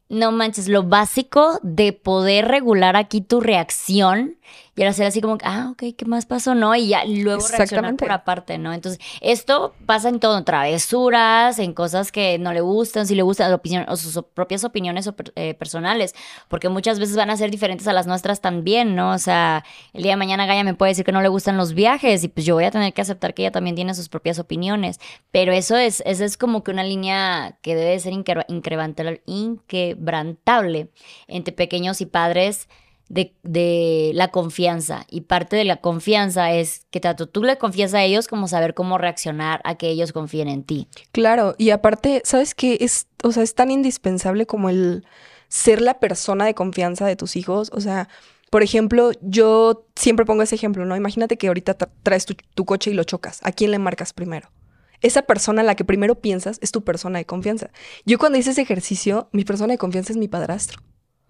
no 0.08 0.32
manches, 0.32 0.68
lo 0.68 0.82
básico 0.82 1.58
de 1.62 1.92
poder 1.92 2.46
regular 2.48 2.96
aquí 2.96 3.20
tu 3.20 3.40
reacción 3.40 4.36
y 4.76 4.82
al 4.82 4.88
hacer 4.88 5.06
así 5.06 5.20
como, 5.20 5.38
ah, 5.44 5.68
ok, 5.72 5.94
¿qué 5.96 6.04
más 6.04 6.26
pasó? 6.26 6.54
¿No? 6.54 6.74
Y 6.74 6.88
ya 6.88 7.04
luego 7.04 7.46
reaccionar 7.46 7.94
por 7.96 8.10
aparte, 8.10 8.58
¿no? 8.58 8.72
Entonces, 8.72 9.00
esto 9.20 9.74
pasa 9.86 10.08
en 10.08 10.18
todo, 10.18 10.36
en 10.36 10.44
travesuras, 10.44 11.58
en 11.60 11.72
cosas 11.72 12.10
que 12.10 12.38
no 12.38 12.52
le 12.52 12.60
gustan, 12.60 13.06
si 13.06 13.14
le 13.14 13.22
gustan 13.22 13.52
opinión, 13.52 13.84
o 13.88 13.96
sus 13.96 14.22
propias 14.34 14.64
opiniones 14.64 15.08
eh, 15.36 15.54
personales, 15.54 16.14
porque 16.48 16.68
muchas 16.68 16.98
veces 16.98 17.16
van 17.16 17.30
a 17.30 17.36
ser 17.36 17.50
diferentes 17.50 17.86
a 17.86 17.92
las 17.92 18.06
nuestras 18.06 18.40
también, 18.40 18.96
¿no? 18.96 19.12
O 19.12 19.18
sea, 19.18 19.64
el 19.92 20.02
día 20.02 20.12
de 20.12 20.16
mañana 20.16 20.46
Gaia 20.46 20.64
me 20.64 20.74
puede 20.74 20.90
decir 20.90 21.04
que 21.04 21.12
no 21.12 21.22
le 21.22 21.28
gustan 21.28 21.56
los 21.56 21.74
viajes 21.74 22.24
y 22.24 22.28
pues 22.28 22.44
yo 22.44 22.54
voy 22.54 22.64
a 22.64 22.70
tener 22.70 22.92
que 22.92 23.02
aceptar 23.02 23.34
que 23.34 23.42
ella 23.42 23.52
también 23.52 23.76
tiene 23.76 23.94
sus 23.94 24.08
propias 24.08 24.40
opiniones, 24.40 24.98
pero 25.30 25.52
eso 25.52 25.76
es, 25.76 26.02
eso 26.04 26.24
es 26.24 26.36
como 26.36 26.64
que 26.64 26.72
una 26.72 26.82
línea 26.82 27.58
que 27.62 27.76
debe 27.76 27.98
ser 28.00 28.12
inquebrantable 28.12 29.22
entre 31.28 31.54
pequeños 31.54 32.00
y 32.00 32.06
padres 32.06 32.68
de, 33.08 34.12
la 34.14 34.28
confianza. 34.28 35.06
Y 35.10 35.22
parte 35.22 35.56
de 35.56 35.64
la 35.64 35.76
confianza 35.76 36.52
es 36.52 36.86
que 36.90 37.00
tanto 37.00 37.28
tú 37.28 37.42
le 37.42 37.58
confías 37.58 37.94
a 37.94 38.02
ellos 38.02 38.28
como 38.28 38.48
saber 38.48 38.74
cómo 38.74 38.98
reaccionar 38.98 39.60
a 39.64 39.76
que 39.76 39.88
ellos 39.88 40.12
confíen 40.12 40.48
en 40.48 40.64
ti. 40.64 40.88
Claro, 41.12 41.54
y 41.58 41.70
aparte, 41.70 42.22
¿sabes 42.24 42.54
qué? 42.54 42.78
Es, 42.80 43.06
o 43.22 43.32
sea, 43.32 43.42
es 43.42 43.54
tan 43.54 43.70
indispensable 43.70 44.46
como 44.46 44.68
el 44.68 45.06
ser 45.48 45.80
la 45.80 46.00
persona 46.00 46.44
de 46.44 46.54
confianza 46.54 47.06
de 47.06 47.16
tus 47.16 47.36
hijos. 47.36 47.70
O 47.72 47.80
sea, 47.80 48.08
por 48.50 48.62
ejemplo, 48.62 49.10
yo 49.20 49.86
siempre 49.96 50.26
pongo 50.26 50.42
ese 50.42 50.54
ejemplo, 50.54 50.84
¿no? 50.84 50.96
Imagínate 50.96 51.36
que 51.36 51.48
ahorita 51.48 51.74
traes 52.02 52.26
tu, 52.26 52.64
coche 52.64 52.90
y 52.90 52.94
lo 52.94 53.04
chocas. 53.04 53.40
¿A 53.42 53.52
quién 53.52 53.70
le 53.70 53.78
marcas 53.78 54.12
primero? 54.12 54.50
esa 55.02 55.20
persona 55.20 55.62
la 55.62 55.74
que 55.74 55.84
primero 55.84 56.14
piensas 56.14 56.58
es 56.62 56.72
tu 56.72 56.82
persona 56.82 57.18
de 57.18 57.26
confianza. 57.26 57.68
Yo 58.06 58.18
cuando 58.18 58.38
hice 58.38 58.52
ese 58.52 58.62
ejercicio, 58.62 59.28
mi 59.32 59.44
persona 59.44 59.74
de 59.74 59.78
confianza 59.78 60.14
es 60.14 60.16
mi 60.16 60.28
padrastro. 60.28 60.80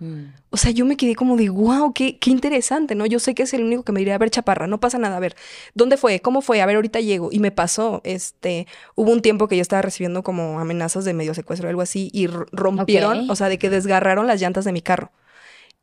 Mm. 0.05 0.35
O 0.51 0.57
sea, 0.57 0.71
yo 0.71 0.85
me 0.85 0.97
quedé 0.97 1.14
como 1.14 1.37
de, 1.37 1.49
wow, 1.49 1.93
qué, 1.93 2.19
qué 2.19 2.31
interesante, 2.31 2.95
¿no? 2.95 3.07
Yo 3.07 3.19
sé 3.19 3.35
que 3.35 3.45
es 3.45 3.55
el 3.55 3.64
único 3.64 3.83
que 3.83 3.93
me 3.93 4.01
diría, 4.01 4.14
a 4.14 4.19
ver, 4.19 4.31
chaparra, 4.31 4.67
no 4.67 4.79
pasa 4.79 4.99
nada, 4.99 5.17
a 5.17 5.21
ver, 5.21 5.35
¿dónde 5.75 5.97
fue? 5.97 6.21
¿Cómo 6.21 6.43
fue? 6.43 6.61
A 6.61 6.67
ver, 6.67 6.77
ahorita 6.77 7.01
llego. 7.01 7.31
Y 7.33 7.40
me 7.40 7.51
pasó, 7.51 8.01
este, 8.05 8.67
hubo 8.95 9.11
un 9.11 9.23
tiempo 9.23 9.49
que 9.49 9.57
yo 9.57 9.62
estaba 9.62 9.83
recibiendo 9.83 10.23
como 10.23 10.61
amenazas 10.61 11.05
de 11.05 11.14
medio 11.14 11.35
secuestro 11.35 11.69
o 11.69 11.71
algo 11.71 11.83
así, 11.83 12.11
y 12.12 12.27
rompieron, 12.27 13.31
o 13.31 13.37
sea, 13.37 13.49
de 13.49 13.59
que 13.59 13.71
desgarraron 13.71 14.27
las 14.27 14.40
llantas 14.40 14.64
de 14.64 14.73
mi 14.73 14.83
carro. 14.83 15.11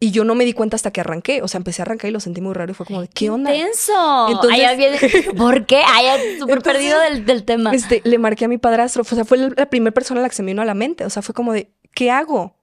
Y 0.03 0.09
yo 0.09 0.23
no 0.23 0.33
me 0.33 0.45
di 0.45 0.53
cuenta 0.53 0.75
hasta 0.75 0.89
que 0.89 0.99
arranqué. 0.99 1.43
O 1.43 1.47
sea, 1.47 1.59
empecé 1.59 1.83
a 1.83 1.85
arrancar 1.85 2.09
y 2.09 2.11
lo 2.11 2.19
sentí 2.19 2.41
muy 2.41 2.55
raro 2.55 2.71
y 2.71 2.73
fue 2.73 2.87
como, 2.87 3.03
¿qué 3.13 3.29
onda? 3.29 3.53
¡Intenso! 3.53 4.29
Entonces, 4.29 5.25
¿Por 5.37 5.67
qué? 5.67 5.83
Ay, 5.85 6.39
súper 6.39 6.63
perdido 6.63 6.99
del, 7.01 7.23
del, 7.23 7.43
tema. 7.43 7.71
Este, 7.71 8.01
le 8.03 8.17
marqué 8.17 8.45
a 8.45 8.47
mi 8.47 8.57
padrastro. 8.57 9.03
O 9.03 9.05
sea, 9.05 9.25
fue 9.25 9.37
la 9.37 9.69
primera 9.69 9.93
persona 9.93 10.19
a 10.19 10.23
la 10.23 10.29
que 10.29 10.33
se 10.33 10.41
me 10.41 10.53
vino 10.53 10.63
a 10.63 10.65
la 10.65 10.73
mente. 10.73 11.05
O 11.05 11.09
sea, 11.11 11.21
fue 11.21 11.35
como 11.35 11.53
de, 11.53 11.69
¿qué 11.93 12.09
hago? 12.09 12.55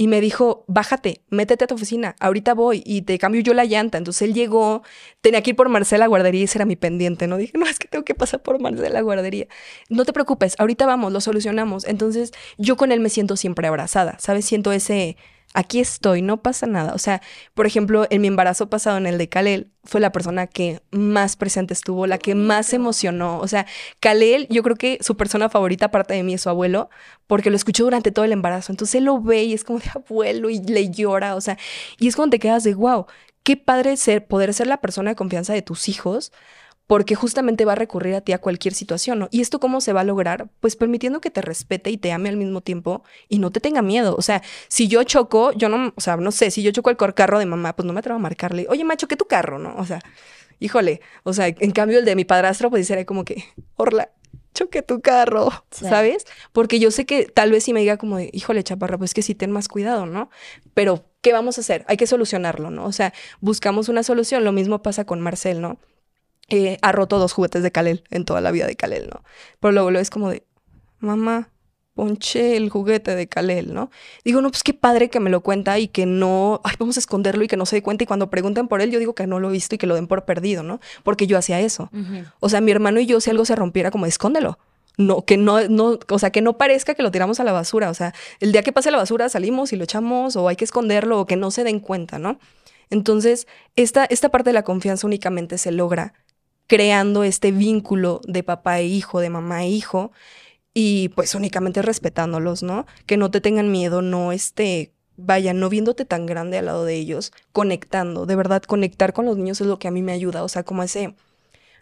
Y 0.00 0.06
me 0.06 0.20
dijo, 0.20 0.64
bájate, 0.68 1.22
métete 1.28 1.64
a 1.64 1.66
tu 1.66 1.74
oficina, 1.74 2.14
ahorita 2.20 2.54
voy 2.54 2.84
y 2.86 3.02
te 3.02 3.18
cambio 3.18 3.40
yo 3.40 3.52
la 3.52 3.64
llanta. 3.64 3.98
Entonces 3.98 4.22
él 4.22 4.32
llegó, 4.32 4.84
tenía 5.20 5.42
que 5.42 5.50
ir 5.50 5.56
por 5.56 5.68
Marcela 5.70 6.06
Guardería 6.06 6.42
y 6.42 6.44
ese 6.44 6.58
era 6.58 6.66
mi 6.66 6.76
pendiente, 6.76 7.26
¿no? 7.26 7.36
Dije, 7.36 7.58
no, 7.58 7.66
es 7.66 7.80
que 7.80 7.88
tengo 7.88 8.04
que 8.04 8.14
pasar 8.14 8.40
por 8.40 8.60
Marcela 8.60 9.00
Guardería. 9.00 9.48
No 9.88 10.04
te 10.04 10.12
preocupes, 10.12 10.54
ahorita 10.60 10.86
vamos, 10.86 11.12
lo 11.12 11.20
solucionamos. 11.20 11.84
Entonces 11.84 12.30
yo 12.58 12.76
con 12.76 12.92
él 12.92 13.00
me 13.00 13.08
siento 13.08 13.36
siempre 13.36 13.66
abrazada, 13.66 14.16
¿sabes? 14.20 14.44
Siento 14.44 14.70
ese 14.70 15.16
aquí 15.54 15.80
estoy, 15.80 16.22
no 16.22 16.42
pasa 16.42 16.66
nada. 16.66 16.94
O 16.94 16.98
sea, 16.98 17.22
por 17.54 17.66
ejemplo, 17.66 18.06
en 18.10 18.20
mi 18.20 18.28
embarazo 18.28 18.68
pasado, 18.68 18.98
en 18.98 19.06
el 19.06 19.18
de 19.18 19.28
Kalel, 19.28 19.70
fue 19.84 20.00
la 20.00 20.12
persona 20.12 20.46
que 20.46 20.82
más 20.90 21.36
presente 21.36 21.74
estuvo, 21.74 22.06
la 22.06 22.18
que 22.18 22.34
más 22.34 22.72
emocionó. 22.72 23.38
O 23.40 23.48
sea, 23.48 23.66
Kalel, 24.00 24.46
yo 24.50 24.62
creo 24.62 24.76
que 24.76 24.98
su 25.00 25.16
persona 25.16 25.48
favorita, 25.48 25.86
aparte 25.86 26.14
de 26.14 26.22
mí, 26.22 26.34
es 26.34 26.42
su 26.42 26.50
abuelo, 26.50 26.90
porque 27.26 27.50
lo 27.50 27.56
escuchó 27.56 27.84
durante 27.84 28.12
todo 28.12 28.24
el 28.24 28.32
embarazo. 28.32 28.72
Entonces 28.72 28.96
él 28.96 29.04
lo 29.04 29.20
ve 29.20 29.44
y 29.44 29.54
es 29.54 29.64
como 29.64 29.78
de 29.78 29.90
abuelo 29.94 30.50
y 30.50 30.60
le 30.60 30.90
llora. 30.90 31.34
O 31.34 31.40
sea, 31.40 31.58
y 31.98 32.08
es 32.08 32.16
cuando 32.16 32.32
te 32.32 32.38
quedas 32.38 32.64
de 32.64 32.74
wow, 32.74 33.06
qué 33.42 33.56
padre 33.56 33.96
ser, 33.96 34.26
poder 34.26 34.52
ser 34.54 34.66
la 34.66 34.80
persona 34.80 35.10
de 35.10 35.16
confianza 35.16 35.52
de 35.54 35.62
tus 35.62 35.88
hijos 35.88 36.32
porque 36.88 37.14
justamente 37.14 37.66
va 37.66 37.72
a 37.72 37.76
recurrir 37.76 38.14
a 38.14 38.22
ti 38.22 38.32
a 38.32 38.38
cualquier 38.38 38.72
situación, 38.72 39.18
¿no? 39.18 39.28
¿Y 39.30 39.42
esto 39.42 39.60
cómo 39.60 39.82
se 39.82 39.92
va 39.92 40.00
a 40.00 40.04
lograr? 40.04 40.48
Pues 40.58 40.74
permitiendo 40.74 41.20
que 41.20 41.30
te 41.30 41.42
respete 41.42 41.90
y 41.90 41.98
te 41.98 42.12
ame 42.12 42.30
al 42.30 42.38
mismo 42.38 42.62
tiempo 42.62 43.04
y 43.28 43.38
no 43.38 43.50
te 43.50 43.60
tenga 43.60 43.82
miedo. 43.82 44.16
O 44.16 44.22
sea, 44.22 44.42
si 44.68 44.88
yo 44.88 45.04
choco, 45.04 45.52
yo 45.52 45.68
no, 45.68 45.92
o 45.94 46.00
sea, 46.00 46.16
no 46.16 46.32
sé, 46.32 46.50
si 46.50 46.62
yo 46.62 46.70
choco 46.72 46.90
el 46.90 46.96
carro 47.14 47.38
de 47.38 47.44
mamá, 47.44 47.76
pues 47.76 47.84
no 47.84 47.92
me 47.92 48.00
atrevo 48.00 48.16
a 48.16 48.22
marcarle, 48.22 48.66
oye, 48.70 48.84
macho, 48.84 49.06
¿qué 49.06 49.16
tu 49.16 49.26
carro, 49.26 49.58
¿no? 49.58 49.76
O 49.76 49.84
sea, 49.84 50.00
híjole, 50.60 51.02
o 51.24 51.34
sea, 51.34 51.48
en 51.48 51.70
cambio 51.72 51.98
el 51.98 52.06
de 52.06 52.16
mi 52.16 52.24
padrastro, 52.24 52.70
pues 52.70 52.86
sería 52.86 53.04
como 53.04 53.22
que, 53.26 53.44
orla, 53.76 54.10
choque 54.54 54.80
tu 54.80 55.02
carro, 55.02 55.50
¿sabes? 55.70 56.24
Porque 56.52 56.80
yo 56.80 56.90
sé 56.90 57.04
que 57.04 57.26
tal 57.26 57.50
vez 57.50 57.64
si 57.64 57.74
me 57.74 57.80
diga 57.80 57.98
como, 57.98 58.18
híjole, 58.18 58.64
chaparra, 58.64 58.96
pues 58.96 59.12
que 59.12 59.20
sí 59.20 59.34
ten 59.34 59.50
más 59.50 59.68
cuidado, 59.68 60.06
¿no? 60.06 60.30
Pero, 60.72 61.04
¿qué 61.20 61.34
vamos 61.34 61.58
a 61.58 61.60
hacer? 61.60 61.84
Hay 61.86 61.98
que 61.98 62.06
solucionarlo, 62.06 62.70
¿no? 62.70 62.86
O 62.86 62.92
sea, 62.92 63.12
buscamos 63.40 63.90
una 63.90 64.02
solución. 64.02 64.44
Lo 64.44 64.52
mismo 64.52 64.82
pasa 64.82 65.04
con 65.04 65.20
Marcel, 65.20 65.60
¿no? 65.60 65.78
Eh, 66.48 66.78
ha 66.82 66.92
roto 66.92 67.18
dos 67.18 67.32
juguetes 67.32 67.62
de 67.62 67.70
Kalel 67.70 68.04
en 68.10 68.24
toda 68.24 68.40
la 68.40 68.50
vida 68.50 68.66
de 68.66 68.76
Kalel, 68.76 69.08
¿no? 69.08 69.22
Pero 69.60 69.72
luego 69.72 69.90
lo 69.90 69.98
es 69.98 70.10
como 70.10 70.30
de, 70.30 70.44
mamá, 70.98 71.50
ponché 71.98 72.56
el 72.56 72.70
juguete 72.70 73.16
de 73.16 73.26
Kalel, 73.26 73.74
¿no? 73.74 73.90
Digo, 74.24 74.40
no, 74.40 74.50
pues 74.50 74.62
qué 74.62 74.72
padre 74.72 75.10
que 75.10 75.18
me 75.18 75.30
lo 75.30 75.40
cuenta 75.40 75.78
y 75.80 75.88
que 75.88 76.06
no, 76.06 76.60
ay, 76.62 76.76
vamos 76.78 76.96
a 76.96 77.00
esconderlo 77.00 77.42
y 77.42 77.48
que 77.48 77.56
no 77.56 77.66
se 77.66 77.74
dé 77.74 77.82
cuenta 77.82 78.04
y 78.04 78.06
cuando 78.06 78.30
pregunten 78.30 78.68
por 78.68 78.80
él, 78.80 78.92
yo 78.92 79.00
digo 79.00 79.16
que 79.16 79.26
no 79.26 79.40
lo 79.40 79.48
he 79.48 79.52
visto 79.52 79.74
y 79.74 79.78
que 79.78 79.88
lo 79.88 79.96
den 79.96 80.06
por 80.06 80.24
perdido, 80.24 80.62
¿no? 80.62 80.78
Porque 81.02 81.26
yo 81.26 81.36
hacía 81.36 81.60
eso. 81.60 81.90
O 82.38 82.48
sea, 82.48 82.60
mi 82.60 82.70
hermano 82.70 83.00
y 83.00 83.06
yo, 83.06 83.20
si 83.20 83.30
algo 83.30 83.44
se 83.44 83.56
rompiera, 83.56 83.90
como, 83.90 84.06
escóndelo. 84.06 84.60
No, 84.96 85.24
que 85.24 85.36
no, 85.36 85.68
no, 85.68 85.98
o 86.08 86.18
sea, 86.18 86.30
que 86.30 86.40
no 86.40 86.56
parezca 86.56 86.94
que 86.94 87.02
lo 87.02 87.10
tiramos 87.10 87.40
a 87.40 87.44
la 87.44 87.52
basura. 87.52 87.90
O 87.90 87.94
sea, 87.94 88.14
el 88.40 88.52
día 88.52 88.62
que 88.62 88.72
pase 88.72 88.90
la 88.90 88.98
basura 88.98 89.28
salimos 89.28 89.72
y 89.72 89.76
lo 89.76 89.84
echamos 89.84 90.36
o 90.36 90.48
hay 90.48 90.56
que 90.56 90.64
esconderlo 90.64 91.20
o 91.20 91.26
que 91.26 91.36
no 91.36 91.50
se 91.50 91.64
den 91.64 91.80
cuenta, 91.80 92.18
¿no? 92.20 92.38
Entonces, 92.90 93.48
esta, 93.76 94.04
esta 94.04 94.28
parte 94.28 94.50
de 94.50 94.54
la 94.54 94.62
confianza 94.62 95.06
únicamente 95.06 95.58
se 95.58 95.72
logra 95.72 96.14
creando 96.68 97.24
este 97.24 97.50
vínculo 97.50 98.20
de 98.28 98.44
papá 98.44 98.78
e 98.78 98.86
hijo, 98.86 99.18
de 99.18 99.30
mamá 99.30 99.64
e 99.64 99.70
hijo, 99.70 100.12
y 100.72 101.08
pues 101.10 101.34
únicamente 101.34 101.82
respetándolos, 101.82 102.62
¿no? 102.62 102.86
Que 103.06 103.16
no 103.16 103.32
te 103.32 103.40
tengan 103.40 103.72
miedo, 103.72 104.00
no 104.00 104.30
este, 104.30 104.92
vaya, 105.16 105.52
no 105.54 105.68
viéndote 105.68 106.04
tan 106.04 106.26
grande 106.26 106.58
al 106.58 106.66
lado 106.66 106.84
de 106.84 106.94
ellos, 106.94 107.32
conectando, 107.52 108.26
de 108.26 108.36
verdad, 108.36 108.62
conectar 108.62 109.12
con 109.12 109.24
los 109.24 109.36
niños 109.36 109.60
es 109.60 109.66
lo 109.66 109.80
que 109.80 109.88
a 109.88 109.90
mí 109.90 110.02
me 110.02 110.12
ayuda, 110.12 110.44
o 110.44 110.48
sea, 110.48 110.62
como 110.62 110.84
ese, 110.84 111.16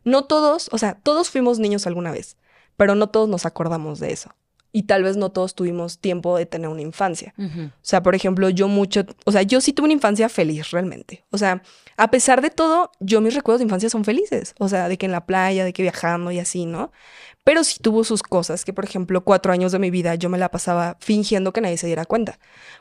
no 0.04 0.24
todos, 0.24 0.70
o 0.72 0.78
sea, 0.78 0.94
todos 1.02 1.28
fuimos 1.28 1.58
niños 1.58 1.86
alguna 1.86 2.12
vez, 2.12 2.38
pero 2.78 2.94
no 2.94 3.08
todos 3.08 3.28
nos 3.28 3.44
acordamos 3.44 4.00
de 4.00 4.12
eso 4.12 4.34
y 4.76 4.82
tal 4.82 5.02
vez 5.02 5.16
no 5.16 5.30
todos 5.30 5.54
tuvimos 5.54 6.00
tiempo 6.00 6.36
de 6.36 6.44
tener 6.44 6.68
una 6.68 6.82
infancia. 6.82 7.32
O 7.38 7.70
sea, 7.80 8.02
por 8.02 8.14
ejemplo, 8.14 8.50
yo 8.50 8.68
mucho, 8.68 9.06
o 9.24 9.32
sea, 9.32 9.40
yo 9.40 9.62
sí 9.62 9.72
tuve 9.72 9.86
una 9.86 9.94
infancia 9.94 10.28
feliz 10.28 10.70
realmente. 10.70 11.24
O 11.30 11.38
sea, 11.38 11.62
a 11.96 12.10
pesar 12.10 12.42
de 12.42 12.50
todo, 12.50 12.90
yo 13.00 13.20
mis 13.20 13.34
recuerdos 13.34 13.60
de 13.60 13.64
infancia 13.64 13.88
son 13.88 14.04
felices. 14.04 14.54
O 14.58 14.68
sea, 14.68 14.88
de 14.88 14.98
que 14.98 15.06
en 15.06 15.12
la 15.12 15.26
playa, 15.26 15.64
de 15.64 15.72
que 15.72 15.82
viajando 15.82 16.30
y 16.30 16.38
así, 16.38 16.66
¿no? 16.66 16.92
Pero 17.44 17.64
sí 17.64 17.78
tuvo 17.80 18.04
sus 18.04 18.22
cosas, 18.22 18.64
que 18.64 18.72
por 18.72 18.84
ejemplo, 18.84 19.24
cuatro 19.24 19.52
años 19.52 19.72
de 19.72 19.78
mi 19.78 19.90
vida 19.90 20.14
yo 20.16 20.28
me 20.28 20.38
la 20.38 20.50
pasaba 20.50 20.96
fingiendo 21.00 21.52
que 21.52 21.60
nadie 21.60 21.78
se 21.78 21.86
diera 21.86 22.04
cuenta. 22.04 22.38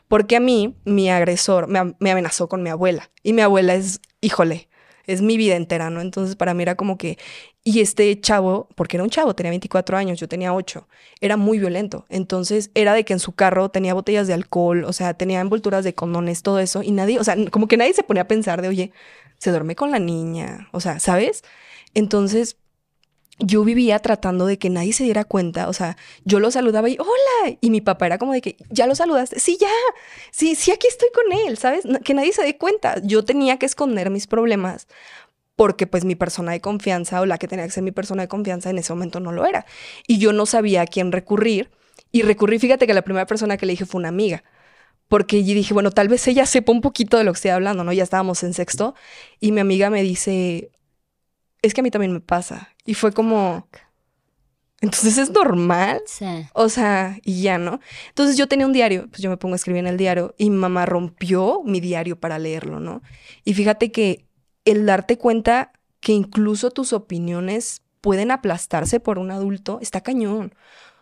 Porque 0.08 0.36
a 0.36 0.40
mí, 0.40 0.76
mi 0.84 1.08
agresor 1.10 1.68
me, 1.68 1.94
me 1.98 2.10
amenazó 2.10 2.48
con 2.48 2.62
mi 2.62 2.70
abuela. 2.70 3.10
Y 3.22 3.32
mi 3.32 3.42
abuela 3.42 3.74
es, 3.74 4.00
híjole, 4.20 4.68
es 5.06 5.22
mi 5.22 5.36
vida 5.36 5.56
entera, 5.56 5.90
¿no? 5.90 6.00
Entonces 6.00 6.36
para 6.36 6.54
mí 6.54 6.62
era 6.62 6.74
como 6.76 6.98
que, 6.98 7.18
y 7.64 7.80
este 7.80 8.20
chavo, 8.20 8.68
porque 8.74 8.96
era 8.96 9.04
un 9.04 9.10
chavo, 9.10 9.34
tenía 9.34 9.50
24 9.50 9.96
años, 9.96 10.20
yo 10.20 10.28
tenía 10.28 10.54
8, 10.54 10.88
era 11.20 11.36
muy 11.36 11.58
violento. 11.58 12.06
Entonces 12.08 12.70
era 12.74 12.94
de 12.94 13.04
que 13.04 13.12
en 13.12 13.18
su 13.18 13.32
carro 13.32 13.70
tenía 13.70 13.94
botellas 13.94 14.26
de 14.26 14.34
alcohol, 14.34 14.84
o 14.84 14.92
sea, 14.92 15.14
tenía 15.14 15.40
envolturas 15.40 15.84
de 15.84 15.94
condones, 15.94 16.42
todo 16.42 16.58
eso, 16.58 16.82
y 16.82 16.90
nadie, 16.92 17.18
o 17.18 17.24
sea, 17.24 17.36
como 17.50 17.68
que 17.68 17.76
nadie 17.76 17.92
se 17.94 18.02
ponía 18.02 18.22
a 18.24 18.28
pensar 18.28 18.62
de, 18.62 18.68
oye, 18.68 18.92
se 19.38 19.50
duerme 19.50 19.76
con 19.76 19.90
la 19.90 19.98
niña, 19.98 20.68
o 20.72 20.80
sea, 20.80 21.00
¿sabes? 21.00 21.42
Entonces 21.94 22.56
yo 23.38 23.64
vivía 23.64 23.98
tratando 23.98 24.46
de 24.46 24.58
que 24.58 24.70
nadie 24.70 24.92
se 24.92 25.04
diera 25.04 25.24
cuenta, 25.24 25.68
o 25.68 25.72
sea, 25.72 25.96
yo 26.24 26.40
lo 26.40 26.50
saludaba 26.50 26.88
y 26.88 26.96
hola, 26.98 27.56
y 27.60 27.70
mi 27.70 27.80
papá 27.80 28.06
era 28.06 28.18
como 28.18 28.32
de 28.32 28.40
que 28.40 28.56
ya 28.70 28.86
lo 28.86 28.94
saludaste, 28.94 29.38
sí, 29.40 29.58
ya, 29.60 29.68
sí, 30.30 30.54
sí, 30.54 30.70
aquí 30.70 30.86
estoy 30.86 31.08
con 31.12 31.38
él, 31.46 31.58
¿sabes? 31.58 31.84
Que 32.04 32.14
nadie 32.14 32.32
se 32.32 32.42
dé 32.42 32.56
cuenta, 32.56 33.00
yo 33.02 33.24
tenía 33.24 33.58
que 33.58 33.66
esconder 33.66 34.10
mis 34.10 34.26
problemas 34.26 34.88
porque 35.54 35.86
pues 35.86 36.04
mi 36.04 36.14
persona 36.14 36.52
de 36.52 36.60
confianza 36.60 37.20
o 37.20 37.26
la 37.26 37.38
que 37.38 37.48
tenía 37.48 37.64
que 37.64 37.72
ser 37.72 37.82
mi 37.82 37.92
persona 37.92 38.22
de 38.22 38.28
confianza 38.28 38.70
en 38.70 38.78
ese 38.78 38.92
momento 38.92 39.20
no 39.20 39.32
lo 39.32 39.46
era. 39.46 39.64
Y 40.06 40.18
yo 40.18 40.34
no 40.34 40.44
sabía 40.44 40.82
a 40.82 40.86
quién 40.86 41.12
recurrir 41.12 41.70
y 42.12 42.22
recurrí, 42.22 42.58
fíjate 42.58 42.86
que 42.86 42.92
la 42.92 43.02
primera 43.02 43.26
persona 43.26 43.56
que 43.56 43.64
le 43.64 43.72
dije 43.72 43.86
fue 43.86 43.98
una 43.98 44.08
amiga 44.08 44.44
porque 45.08 45.44
yo 45.44 45.54
dije, 45.54 45.72
bueno, 45.72 45.90
tal 45.90 46.08
vez 46.08 46.26
ella 46.28 46.46
sepa 46.46 46.72
un 46.72 46.80
poquito 46.80 47.16
de 47.16 47.24
lo 47.24 47.32
que 47.32 47.36
estoy 47.36 47.50
hablando, 47.52 47.84
¿no? 47.84 47.92
Ya 47.92 48.02
estábamos 48.02 48.42
en 48.42 48.54
sexto 48.54 48.94
y 49.40 49.52
mi 49.52 49.60
amiga 49.60 49.90
me 49.90 50.02
dice, 50.02 50.70
es 51.66 51.74
que 51.74 51.80
a 51.80 51.84
mí 51.84 51.90
también 51.90 52.12
me 52.12 52.20
pasa. 52.20 52.68
Y 52.84 52.94
fue 52.94 53.12
como, 53.12 53.66
entonces 54.80 55.18
es 55.18 55.30
normal. 55.30 56.00
Sí. 56.06 56.46
O 56.52 56.68
sea, 56.68 57.18
y 57.24 57.42
ya, 57.42 57.58
¿no? 57.58 57.80
Entonces 58.08 58.36
yo 58.36 58.46
tenía 58.46 58.66
un 58.66 58.72
diario, 58.72 59.08
pues 59.08 59.22
yo 59.22 59.30
me 59.30 59.36
pongo 59.36 59.54
a 59.54 59.56
escribir 59.56 59.80
en 59.80 59.86
el 59.86 59.96
diario 59.96 60.34
y 60.38 60.50
mi 60.50 60.56
mamá 60.56 60.86
rompió 60.86 61.62
mi 61.64 61.80
diario 61.80 62.18
para 62.20 62.38
leerlo, 62.38 62.80
¿no? 62.80 63.02
Y 63.44 63.54
fíjate 63.54 63.90
que 63.90 64.26
el 64.64 64.86
darte 64.86 65.18
cuenta 65.18 65.72
que 66.00 66.12
incluso 66.12 66.70
tus 66.70 66.92
opiniones 66.92 67.82
pueden 68.00 68.30
aplastarse 68.30 69.00
por 69.00 69.18
un 69.18 69.30
adulto, 69.30 69.78
está 69.80 70.00
cañón. 70.02 70.54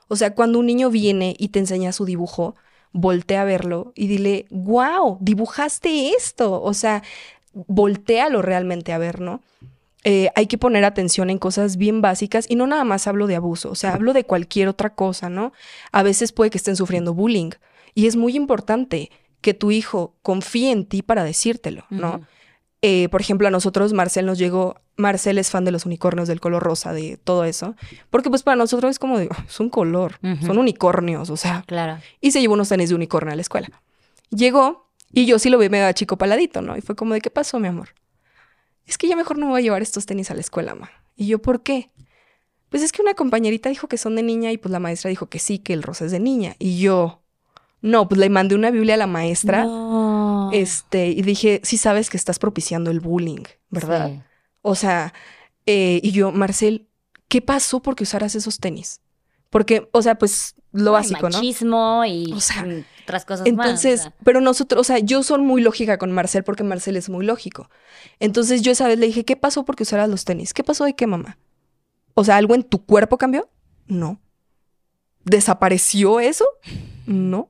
O 0.09 0.17
sea, 0.17 0.35
cuando 0.35 0.59
un 0.59 0.67
niño 0.67 0.91
viene 0.91 1.35
y 1.39 1.49
te 1.49 1.59
enseña 1.59 1.93
su 1.93 2.05
dibujo, 2.05 2.55
voltea 2.93 3.43
a 3.43 3.45
verlo 3.45 3.93
y 3.95 4.07
dile, 4.07 4.47
wow, 4.51 5.19
dibujaste 5.21 6.11
esto. 6.11 6.63
O 6.63 6.73
sea, 6.75 7.03
voltealo 7.53 8.41
realmente 8.41 8.93
a 8.93 8.99
ver, 8.99 9.21
¿no? 9.21 9.43
Eh, 10.07 10.29
hay 10.35 10.47
que 10.47 10.59
poner 10.59 10.85
atención 10.85 11.31
en 11.31 11.39
cosas 11.39 11.79
bien 11.79 12.03
básicas 12.03 12.45
y 12.49 12.57
no 12.57 12.67
nada 12.67 12.85
más 12.85 13.07
hablo 13.07 13.27
de 13.27 13.37
abuso, 13.37 13.71
o 13.71 13.75
sea, 13.75 13.95
hablo 13.95 14.13
de 14.13 14.25
cualquier 14.25 14.69
otra 14.69 14.95
cosa, 14.95 15.31
¿no? 15.31 15.53
A 15.93 16.03
veces 16.03 16.31
puede 16.31 16.51
que 16.51 16.59
estén 16.59 16.77
sufriendo 16.77 17.15
bullying 17.15 17.51
y 17.95 18.07
es 18.07 18.15
muy 18.15 18.37
importante 18.37 19.11
que 19.41 19.55
tu 19.55 19.71
hijo 19.71 20.15
confíe 20.21 20.71
en 20.73 20.85
ti 20.85 21.01
para 21.01 21.25
decírtelo, 21.25 21.87
¿no? 21.89 22.21
Eh, 22.83 23.09
por 23.09 23.23
ejemplo, 23.23 23.49
a 23.49 23.51
nosotros 23.51 23.95
Marcel 23.95 24.27
nos 24.27 24.37
llegó, 24.37 24.77
Marcel 24.97 25.39
es 25.39 25.51
fan 25.51 25.65
de 25.65 25.71
los 25.71 25.87
unicornios 25.87 26.29
del 26.29 26.39
color 26.39 26.63
rosa, 26.63 26.93
de 26.93 27.17
todo 27.17 27.45
eso, 27.45 27.75
porque 28.11 28.29
pues 28.29 28.43
para 28.43 28.57
nosotros 28.57 28.91
es 28.91 28.99
como, 28.99 29.19
de, 29.19 29.31
es 29.49 29.59
un 29.59 29.71
color, 29.71 30.19
son 30.45 30.59
unicornios, 30.59 31.31
o 31.31 31.39
sea. 31.39 31.65
Claro. 31.67 31.99
Y 32.21 32.33
se 32.33 32.43
llevó 32.43 32.53
unos 32.53 32.69
tenis 32.69 32.91
de 32.91 32.95
unicornio 32.95 33.33
a 33.33 33.37
la 33.37 33.41
escuela. 33.41 33.69
Llegó 34.29 34.91
y 35.13 35.25
yo 35.25 35.39
sí 35.39 35.49
lo 35.49 35.57
vi 35.57 35.71
medio 35.71 35.91
chico 35.93 36.19
paladito, 36.19 36.61
¿no? 36.61 36.77
Y 36.77 36.83
fue 36.83 36.95
como 36.95 37.15
de, 37.15 37.23
¿qué 37.23 37.31
pasó, 37.31 37.59
mi 37.59 37.69
amor? 37.69 37.89
Es 38.87 38.99
que 38.99 39.09
ya 39.09 39.17
mejor 39.17 39.39
no 39.39 39.49
voy 39.49 39.61
a 39.61 39.63
llevar 39.63 39.83
estos 39.83 40.07
tenis 40.07 40.31
a 40.31 40.35
la 40.35 40.41
escuela, 40.41 40.75
ma. 40.75 40.91
Y 41.17 41.27
yo, 41.27 41.41
¿por 41.41 41.63
qué? 41.63 41.91
Pues 42.69 42.83
es 42.83 42.93
que 42.93 43.03
una 43.03 43.15
compañerita 43.15 43.69
dijo 43.69 43.89
que 43.89 43.99
son 43.99 44.17
de 44.17 44.23
niña 44.23 44.51
y 44.51 44.59
pues 44.59 44.73
la 44.73 44.81
maestra 44.81 45.09
dijo 45.09 45.27
que 45.27 45.39
sí, 45.39 45.59
que 45.59 45.73
el 45.73 45.83
rosa 45.83 46.07
es 46.07 46.11
de 46.11 46.21
niña. 46.21 46.57
Y 46.59 46.81
yo, 46.81 47.23
no, 47.81 48.09
pues 48.09 48.19
le 48.19 48.31
mandé 48.31 48.55
una 48.55 48.71
Biblia 48.71 48.95
a 48.95 48.99
la 48.99 49.07
maestra. 49.07 49.67
Este, 50.53 51.09
y 51.09 51.23
dije, 51.23 51.61
sí 51.63 51.77
sabes 51.79 52.11
que 52.11 52.17
estás 52.17 52.39
propiciando 52.39 52.91
el 52.91 53.01
bullying, 53.01 53.45
¿verdad? 53.71 54.25
O 54.63 54.75
sea, 54.75 55.15
eh, 55.67 56.01
y 56.03 56.11
yo, 56.11 56.33
Marcel, 56.33 56.89
¿qué 57.29 57.41
pasó 57.43 57.81
porque 57.81 58.05
usaras 58.05 58.35
esos 58.35 58.59
tenis? 58.59 59.01
Porque, 59.55 59.89
o 59.93 60.03
sea, 60.03 60.17
pues 60.17 60.57
lo 60.73 60.91
básico, 60.91 61.29
machismo 61.31 62.05
y 62.05 62.33
o 62.33 62.41
sea, 62.41 62.67
otras 63.05 63.25
cosas 63.25 63.47
entonces, 63.47 64.11
pero 64.25 64.41
nosotros, 64.41 64.81
o 64.81 64.83
sea, 64.83 64.99
yo 64.99 65.23
soy 65.23 65.43
muy 65.43 65.63
lógica 65.63 65.97
con 65.97 66.11
Marcel 66.11 66.43
porque 66.43 66.65
Marcel 66.65 66.97
es 66.97 67.09
muy 67.09 67.25
lógico. 67.25 67.71
Entonces 68.19 68.63
yo 68.63 68.73
esa 68.73 68.89
vez 68.89 68.99
le 68.99 69.07
dije, 69.07 69.25
¿qué 69.25 69.37
pasó 69.37 69.65
porque 69.65 69.85
usaras 69.85 70.09
los 70.09 70.25
tenis? 70.25 70.55
¿Qué 70.55 70.65
pasó 70.65 70.85
de 70.85 70.97
qué, 70.97 71.07
mamá? 71.07 71.39
O 72.15 72.25
sea, 72.25 72.37
¿algo 72.37 72.57
en 72.57 72.65
tu 72.65 72.85
cuerpo 72.85 73.17
cambió? 73.17 73.49
No. 73.87 74.21
¿Desapareció 75.25 76.19
eso? 76.19 76.47
No. 77.07 77.49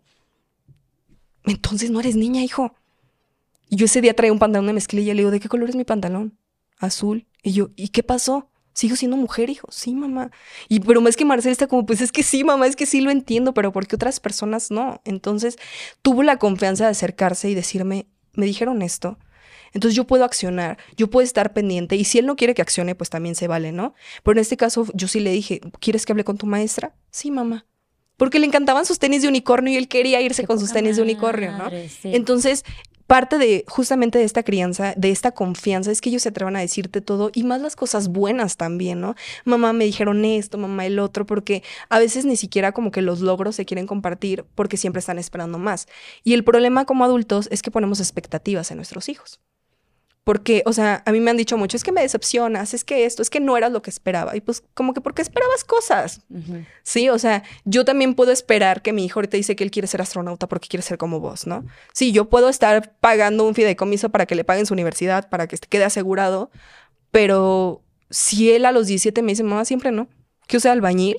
Entonces 1.44 1.90
no 1.90 2.00
eres 2.00 2.16
niña, 2.16 2.42
hijo. 2.42 2.74
Y 3.70 3.76
yo 3.76 3.86
ese 3.86 4.02
día 4.02 4.14
traía 4.14 4.34
un 4.34 4.38
pantalón 4.38 4.66
de 4.66 4.74
mezclilla 4.74 5.12
y 5.12 5.14
le 5.14 5.22
digo, 5.22 5.30
¿de 5.30 5.40
qué 5.40 5.48
color 5.48 5.70
es 5.70 5.74
mi 5.74 5.84
pantalón? 5.84 6.36
Azul. 6.76 7.26
Y 7.42 7.52
yo, 7.52 7.70
¿y 7.76 7.88
qué 7.88 8.02
pasó? 8.02 8.50
Sigo 8.74 8.96
siendo 8.96 9.16
mujer, 9.16 9.50
hijo. 9.50 9.68
Sí, 9.70 9.94
mamá. 9.94 10.30
Y 10.68 10.80
pero 10.80 11.06
es 11.08 11.16
que 11.16 11.24
Marcela 11.24 11.52
está 11.52 11.68
como, 11.68 11.86
pues 11.86 12.00
es 12.00 12.12
que 12.12 12.22
sí, 12.22 12.44
mamá, 12.44 12.66
es 12.66 12.76
que 12.76 12.86
sí 12.86 13.00
lo 13.00 13.10
entiendo, 13.10 13.54
pero 13.54 13.72
porque 13.72 13.96
otras 13.96 14.20
personas 14.20 14.70
no? 14.70 15.00
Entonces 15.04 15.56
tuvo 16.02 16.22
la 16.22 16.38
confianza 16.38 16.84
de 16.84 16.90
acercarse 16.90 17.48
y 17.48 17.54
decirme, 17.54 18.06
me 18.34 18.46
dijeron 18.46 18.82
esto. 18.82 19.18
Entonces 19.72 19.96
yo 19.96 20.06
puedo 20.06 20.24
accionar, 20.24 20.78
yo 20.96 21.08
puedo 21.08 21.24
estar 21.24 21.52
pendiente 21.52 21.96
y 21.96 22.04
si 22.04 22.18
él 22.18 22.26
no 22.26 22.36
quiere 22.36 22.54
que 22.54 22.62
accione, 22.62 22.94
pues 22.94 23.10
también 23.10 23.34
se 23.34 23.48
vale, 23.48 23.72
¿no? 23.72 23.94
Pero 24.22 24.38
en 24.38 24.42
este 24.42 24.56
caso 24.56 24.86
yo 24.92 25.08
sí 25.08 25.20
le 25.20 25.30
dije, 25.30 25.60
¿quieres 25.80 26.04
que 26.04 26.12
hable 26.12 26.24
con 26.24 26.36
tu 26.36 26.46
maestra? 26.46 26.94
Sí, 27.10 27.30
mamá 27.30 27.66
porque 28.16 28.38
le 28.38 28.46
encantaban 28.46 28.86
sus 28.86 28.98
tenis 28.98 29.22
de 29.22 29.28
unicornio 29.28 29.72
y 29.72 29.76
él 29.76 29.88
quería 29.88 30.20
irse 30.20 30.46
con 30.46 30.60
sus 30.60 30.72
tenis 30.72 30.96
de 30.96 31.02
unicornio, 31.02 31.52
¿no? 31.52 31.68
Entonces, 32.04 32.64
parte 33.06 33.38
de 33.38 33.64
justamente 33.68 34.18
de 34.18 34.24
esta 34.24 34.42
crianza, 34.42 34.94
de 34.96 35.10
esta 35.10 35.32
confianza, 35.32 35.90
es 35.90 36.00
que 36.00 36.10
ellos 36.10 36.22
se 36.22 36.30
atrevan 36.30 36.56
a 36.56 36.60
decirte 36.60 37.00
todo 37.00 37.30
y 37.34 37.44
más 37.44 37.60
las 37.60 37.76
cosas 37.76 38.08
buenas 38.08 38.56
también, 38.56 39.00
¿no? 39.00 39.14
Mamá 39.44 39.72
me 39.72 39.84
dijeron 39.84 40.24
esto, 40.24 40.58
mamá 40.58 40.86
el 40.86 40.98
otro, 40.98 41.26
porque 41.26 41.62
a 41.88 41.98
veces 41.98 42.24
ni 42.24 42.36
siquiera 42.36 42.72
como 42.72 42.90
que 42.90 43.02
los 43.02 43.20
logros 43.20 43.56
se 43.56 43.64
quieren 43.64 43.86
compartir 43.86 44.44
porque 44.54 44.76
siempre 44.76 45.00
están 45.00 45.18
esperando 45.18 45.58
más. 45.58 45.86
Y 46.22 46.34
el 46.34 46.44
problema 46.44 46.84
como 46.84 47.04
adultos 47.04 47.48
es 47.50 47.62
que 47.62 47.70
ponemos 47.70 48.00
expectativas 48.00 48.70
en 48.70 48.76
nuestros 48.76 49.08
hijos. 49.08 49.40
Porque, 50.24 50.62
o 50.64 50.72
sea, 50.72 51.02
a 51.04 51.12
mí 51.12 51.20
me 51.20 51.30
han 51.30 51.36
dicho 51.36 51.58
mucho, 51.58 51.76
es 51.76 51.84
que 51.84 51.92
me 51.92 52.00
decepcionas, 52.00 52.72
es 52.72 52.82
que 52.82 53.04
esto, 53.04 53.20
es 53.20 53.28
que 53.28 53.40
no 53.40 53.58
eras 53.58 53.70
lo 53.70 53.82
que 53.82 53.90
esperaba. 53.90 54.34
Y 54.34 54.40
pues 54.40 54.62
como 54.72 54.94
que 54.94 55.02
porque 55.02 55.20
esperabas 55.20 55.64
cosas. 55.64 56.22
Sí, 56.82 57.10
o 57.10 57.18
sea, 57.18 57.42
yo 57.66 57.84
también 57.84 58.14
puedo 58.14 58.32
esperar 58.32 58.80
que 58.80 58.94
mi 58.94 59.04
hijo 59.04 59.20
ahorita 59.20 59.36
dice 59.36 59.54
que 59.54 59.64
él 59.64 59.70
quiere 59.70 59.86
ser 59.86 60.00
astronauta 60.00 60.48
porque 60.48 60.68
quiere 60.68 60.82
ser 60.82 60.96
como 60.96 61.20
vos, 61.20 61.46
¿no? 61.46 61.66
Sí, 61.92 62.10
yo 62.12 62.30
puedo 62.30 62.48
estar 62.48 62.94
pagando 63.00 63.46
un 63.46 63.54
fideicomiso 63.54 64.08
para 64.08 64.24
que 64.24 64.34
le 64.34 64.44
paguen 64.44 64.64
su 64.64 64.72
universidad, 64.72 65.28
para 65.28 65.46
que 65.46 65.58
quede 65.58 65.84
asegurado, 65.84 66.50
pero 67.10 67.82
si 68.08 68.50
él 68.50 68.64
a 68.64 68.72
los 68.72 68.86
17 68.86 69.20
me 69.22 69.32
dice, 69.32 69.42
mamá, 69.42 69.66
siempre 69.66 69.92
no, 69.92 70.08
que 70.46 70.58
sea 70.58 70.72
albañil, 70.72 71.18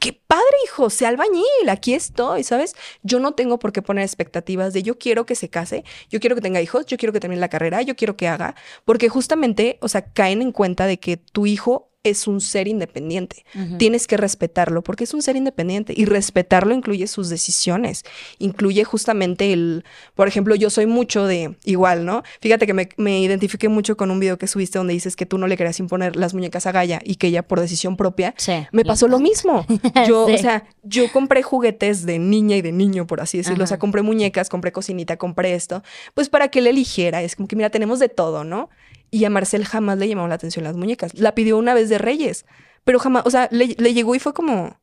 qué 0.00 0.12
padre, 0.26 0.44
hijo, 0.64 0.90
sea 0.90 1.10
albañil, 1.10 1.68
aquí 1.68 1.94
estoy, 1.94 2.42
¿sabes? 2.42 2.74
Yo 3.02 3.20
no 3.20 3.32
tengo 3.32 3.58
por 3.58 3.72
qué 3.72 3.82
poner 3.82 4.02
expectativas 4.02 4.72
de 4.72 4.82
yo 4.82 4.98
quiero 4.98 5.26
que 5.26 5.34
se 5.36 5.50
case, 5.50 5.84
yo 6.08 6.18
quiero 6.20 6.34
que 6.34 6.42
tenga 6.42 6.60
hijos, 6.60 6.86
yo 6.86 6.96
quiero 6.96 7.12
que 7.12 7.20
termine 7.20 7.40
la 7.40 7.50
carrera, 7.50 7.82
yo 7.82 7.94
quiero 7.94 8.16
que 8.16 8.26
haga, 8.26 8.56
porque 8.84 9.08
justamente, 9.08 9.78
o 9.82 9.88
sea, 9.88 10.12
caen 10.12 10.42
en 10.42 10.52
cuenta 10.52 10.86
de 10.86 10.98
que 10.98 11.18
tu 11.18 11.46
hijo 11.46 11.89
es 12.02 12.26
un 12.26 12.40
ser 12.40 12.66
independiente. 12.66 13.44
Tienes 13.78 14.06
que 14.06 14.16
respetarlo 14.16 14.82
porque 14.82 15.04
es 15.04 15.12
un 15.12 15.20
ser 15.20 15.36
independiente 15.36 15.92
y 15.94 16.06
respetarlo 16.06 16.74
incluye 16.74 17.06
sus 17.06 17.28
decisiones, 17.28 18.04
incluye 18.38 18.84
justamente 18.84 19.52
el, 19.52 19.84
por 20.14 20.26
ejemplo, 20.26 20.54
yo 20.54 20.70
soy 20.70 20.86
mucho 20.86 21.26
de 21.26 21.56
igual, 21.64 22.06
¿no? 22.06 22.22
Fíjate 22.40 22.66
que 22.66 22.72
me, 22.72 22.88
me 22.96 23.20
identifiqué 23.20 23.68
mucho 23.68 23.98
con 23.98 24.10
un 24.10 24.18
video 24.18 24.38
que 24.38 24.46
subiste 24.46 24.78
donde 24.78 24.94
dices 24.94 25.14
que 25.14 25.26
tú 25.26 25.36
no 25.36 25.46
le 25.46 25.58
querías 25.58 25.78
imponer 25.78 26.16
las 26.16 26.32
muñecas 26.32 26.66
a 26.66 26.72
Gaia 26.72 27.00
y 27.04 27.16
que 27.16 27.26
ella 27.26 27.42
por 27.46 27.60
decisión 27.60 27.98
propia 27.98 28.34
me 28.72 28.84
pasó 28.84 29.06
lo 29.06 29.18
mismo. 29.18 29.66
Yo, 30.08 30.24
o 30.24 30.38
sea, 30.38 30.64
yo 30.82 31.12
compré 31.12 31.42
juguetes 31.42 32.06
de 32.06 32.18
niña 32.18 32.56
y 32.56 32.62
de 32.62 32.72
niño, 32.72 33.06
por 33.06 33.20
así 33.20 33.38
decirlo. 33.38 33.64
O 33.64 33.66
sea, 33.66 33.78
compré 33.78 34.02
muñecas, 34.02 34.48
compré 34.48 34.72
cocinita, 34.72 35.16
compré 35.16 35.54
esto, 35.54 35.82
pues 36.14 36.28
para 36.28 36.48
que 36.48 36.60
él 36.60 36.66
eligiera. 36.66 37.22
Es 37.22 37.36
como 37.36 37.48
que, 37.48 37.56
mira, 37.56 37.70
tenemos 37.70 37.98
de 37.98 38.08
todo, 38.08 38.44
¿no? 38.44 38.70
Y 39.10 39.24
a 39.24 39.30
Marcel 39.30 39.64
jamás 39.64 39.98
le 39.98 40.08
llamó 40.08 40.28
la 40.28 40.36
atención 40.36 40.64
las 40.64 40.76
muñecas. 40.76 41.14
La 41.14 41.34
pidió 41.34 41.58
una 41.58 41.74
vez 41.74 41.88
de 41.88 41.98
Reyes, 41.98 42.46
pero 42.84 42.98
jamás, 42.98 43.24
o 43.26 43.30
sea, 43.30 43.48
le, 43.50 43.66
llegó 43.66 44.14
y 44.14 44.18
fue 44.20 44.32
como, 44.32 44.76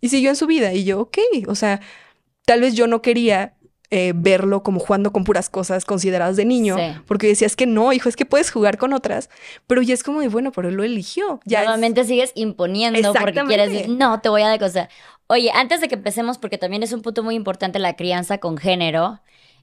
y 0.00 0.08
siguió 0.08 0.30
en 0.30 0.36
su 0.36 0.46
vida. 0.46 0.72
Y 0.72 0.84
yo, 0.84 1.00
ok, 1.00 1.18
o 1.46 1.54
sea, 1.54 1.80
tal 2.44 2.60
vez 2.60 2.74
yo 2.74 2.86
no 2.86 3.02
quería 3.02 3.54
eh, 3.90 4.12
verlo 4.14 4.62
como 4.62 4.80
jugando 4.80 5.12
con 5.12 5.24
puras 5.24 5.48
cosas 5.48 5.84
consideradas 5.84 6.36
de 6.36 6.44
niño, 6.44 6.76
porque 7.06 7.26
decías 7.26 7.56
que 7.56 7.66
no, 7.66 7.92
hijo, 7.92 8.08
es 8.08 8.16
que 8.16 8.26
puedes 8.26 8.50
jugar 8.50 8.78
con 8.78 8.92
otras, 8.92 9.30
pero 9.66 9.82
ya 9.82 9.94
es 9.94 10.02
como 10.02 10.20
de, 10.20 10.28
bueno, 10.28 10.52
pero 10.52 10.68
él 10.68 10.74
lo 10.74 10.84
eligió. 10.84 11.40
Ya 11.44 11.60
Nuevamente 11.62 12.04
sigues 12.04 12.32
imponiendo 12.34 13.12
porque 13.14 13.42
quieres 13.46 13.72
decir, 13.72 13.88
no, 13.88 14.20
te 14.20 14.28
voy 14.28 14.42
a 14.42 14.48
de 14.48 14.58
cosa. 14.58 14.88
Oye, 15.26 15.50
antes 15.54 15.80
de 15.80 15.88
que 15.88 15.94
empecemos, 15.94 16.38
porque 16.38 16.58
también 16.58 16.82
es 16.82 16.92
un 16.92 17.02
punto 17.02 17.22
muy 17.22 17.34
importante 17.34 17.78
la 17.78 17.96
crianza 17.96 18.38
con 18.38 18.56
género, 18.56 19.20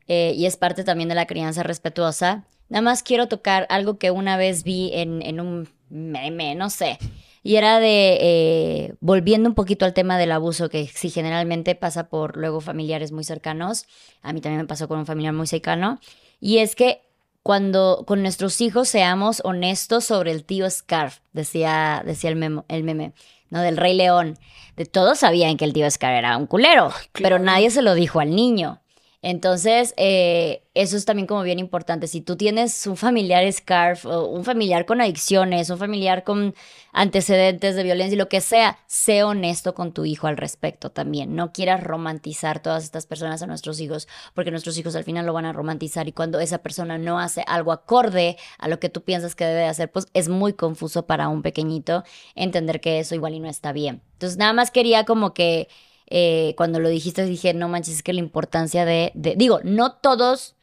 eh, 0.08 0.34
y 0.36 0.46
es 0.46 0.58
parte 0.58 0.84
también 0.84 1.10
de 1.10 1.16
la 1.16 1.26
crianza 1.26 1.64
respetuosa. 1.64 2.46
Nada 2.70 2.82
más 2.82 3.04
quiero 3.04 3.28
tocar 3.28 3.68
algo 3.70 3.98
que 3.98 4.12
una 4.12 4.38
vez 4.38 4.64
vi 4.64 4.92
en, 4.94 5.40
un 5.40 5.70
meme, 5.90 6.56
no 6.56 6.70
sé. 6.70 6.98
Y 7.44 7.58
era 7.58 7.80
de, 7.80 8.18
eh, 8.22 8.94
volviendo 9.02 9.48
un 9.48 9.54
poquito 9.54 9.86
al 9.86 9.94
tema 9.94 10.18
del 10.18 10.32
abuso, 10.32 10.70
que 10.70 10.88
sí 10.88 11.12
generalmente 11.12 11.76
pasa 11.76 12.10
por 12.10 12.38
luego 12.38 12.60
familiares 12.60 13.12
muy 13.12 13.24
cercanos. 13.24 13.86
A 14.24 14.34
mí 14.34 14.42
también 14.42 14.62
me 14.62 14.68
pasó 14.68 14.88
con 14.88 14.98
un 14.98 15.06
familiar 15.06 15.34
muy 15.34 15.46
cercano. 15.46 16.00
Y 16.40 16.58
es 16.58 16.76
que 16.76 17.02
cuando 17.44 18.04
con 18.08 18.24
nuestros 18.24 18.60
hijos 18.62 18.90
seamos 18.90 19.42
honestos 19.46 20.06
sobre 20.06 20.32
el 20.32 20.44
tío 20.44 20.68
Scarf, 20.68 21.20
decía, 21.32 22.02
decía 22.04 22.32
el, 22.32 22.36
memo, 22.36 22.66
el 22.68 22.84
meme, 22.84 23.14
¿no? 23.52 23.62
Del 23.62 23.78
Rey 23.78 23.94
León. 23.94 24.40
De 24.76 24.86
todos 24.86 25.20
sabían 25.20 25.56
que 25.56 25.66
el 25.66 25.74
tío 25.74 25.90
Scarf 25.90 26.18
era 26.18 26.38
un 26.38 26.48
culero, 26.48 26.92
pero 27.14 27.38
nadie 27.38 27.70
se 27.70 27.84
lo 27.84 27.94
dijo 27.94 28.20
al 28.20 28.36
niño. 28.36 28.82
Entonces, 29.28 29.96
eh, 29.98 30.62
eso 30.76 30.96
es 30.96 31.04
también 31.04 31.26
como 31.26 31.42
bien 31.42 31.58
importante. 31.58 32.06
Si 32.06 32.22
tú 32.22 32.36
tienes 32.36 32.86
un 32.86 32.96
familiar 32.96 33.52
scarf, 33.52 34.06
o 34.06 34.28
un 34.28 34.46
familiar 34.46 34.86
con 34.86 35.02
adicciones, 35.02 35.72
un 35.72 35.80
familiar 35.80 36.24
con 36.24 36.54
antecedentes 36.94 37.76
de 37.76 37.82
violencia 37.82 38.14
y 38.14 38.20
lo 38.20 38.30
que 38.30 38.40
sea, 38.40 38.78
sé 38.86 39.24
honesto 39.24 39.74
con 39.74 39.94
tu 39.94 40.06
hijo 40.06 40.28
al 40.28 40.38
respecto 40.38 40.92
también. 40.92 41.36
No 41.36 41.54
quieras 41.54 41.84
romantizar 41.84 42.62
todas 42.62 42.84
estas 42.84 43.08
personas 43.08 43.42
a 43.42 43.48
nuestros 43.48 43.80
hijos, 43.80 44.08
porque 44.36 44.52
nuestros 44.52 44.78
hijos 44.78 44.96
al 44.96 45.04
final 45.04 45.26
lo 45.26 45.34
van 45.34 45.46
a 45.46 45.54
romantizar 45.54 46.08
y 46.08 46.12
cuando 46.12 46.40
esa 46.40 46.60
persona 46.60 47.00
no 47.00 47.20
hace 47.20 47.44
algo 47.48 47.72
acorde 47.72 48.38
a 48.60 48.68
lo 48.68 48.80
que 48.80 48.90
tú 48.90 49.02
piensas 49.02 49.34
que 49.34 49.46
debe 49.46 49.66
hacer, 49.66 49.92
pues 49.92 50.06
es 50.14 50.30
muy 50.30 50.54
confuso 50.54 51.08
para 51.08 51.30
un 51.30 51.42
pequeñito 51.42 52.04
entender 52.36 52.80
que 52.80 53.00
eso 53.00 53.16
igual 53.16 53.34
y 53.34 53.40
no 53.40 53.50
está 53.50 53.72
bien. 53.72 54.04
Entonces, 54.14 54.38
nada 54.38 54.54
más 54.54 54.70
quería 54.70 55.04
como 55.04 55.34
que 55.34 55.68
eh, 56.08 56.54
cuando 56.58 56.80
lo 56.80 56.90
dijiste 56.90 57.24
dije, 57.26 57.54
no 57.54 57.68
manches, 57.68 57.96
es 57.96 58.04
que 58.04 58.14
la 58.14 58.20
importancia 58.20 58.86
de, 58.86 59.12
digo, 59.16 59.60
no 59.64 59.94
todos 59.94 60.56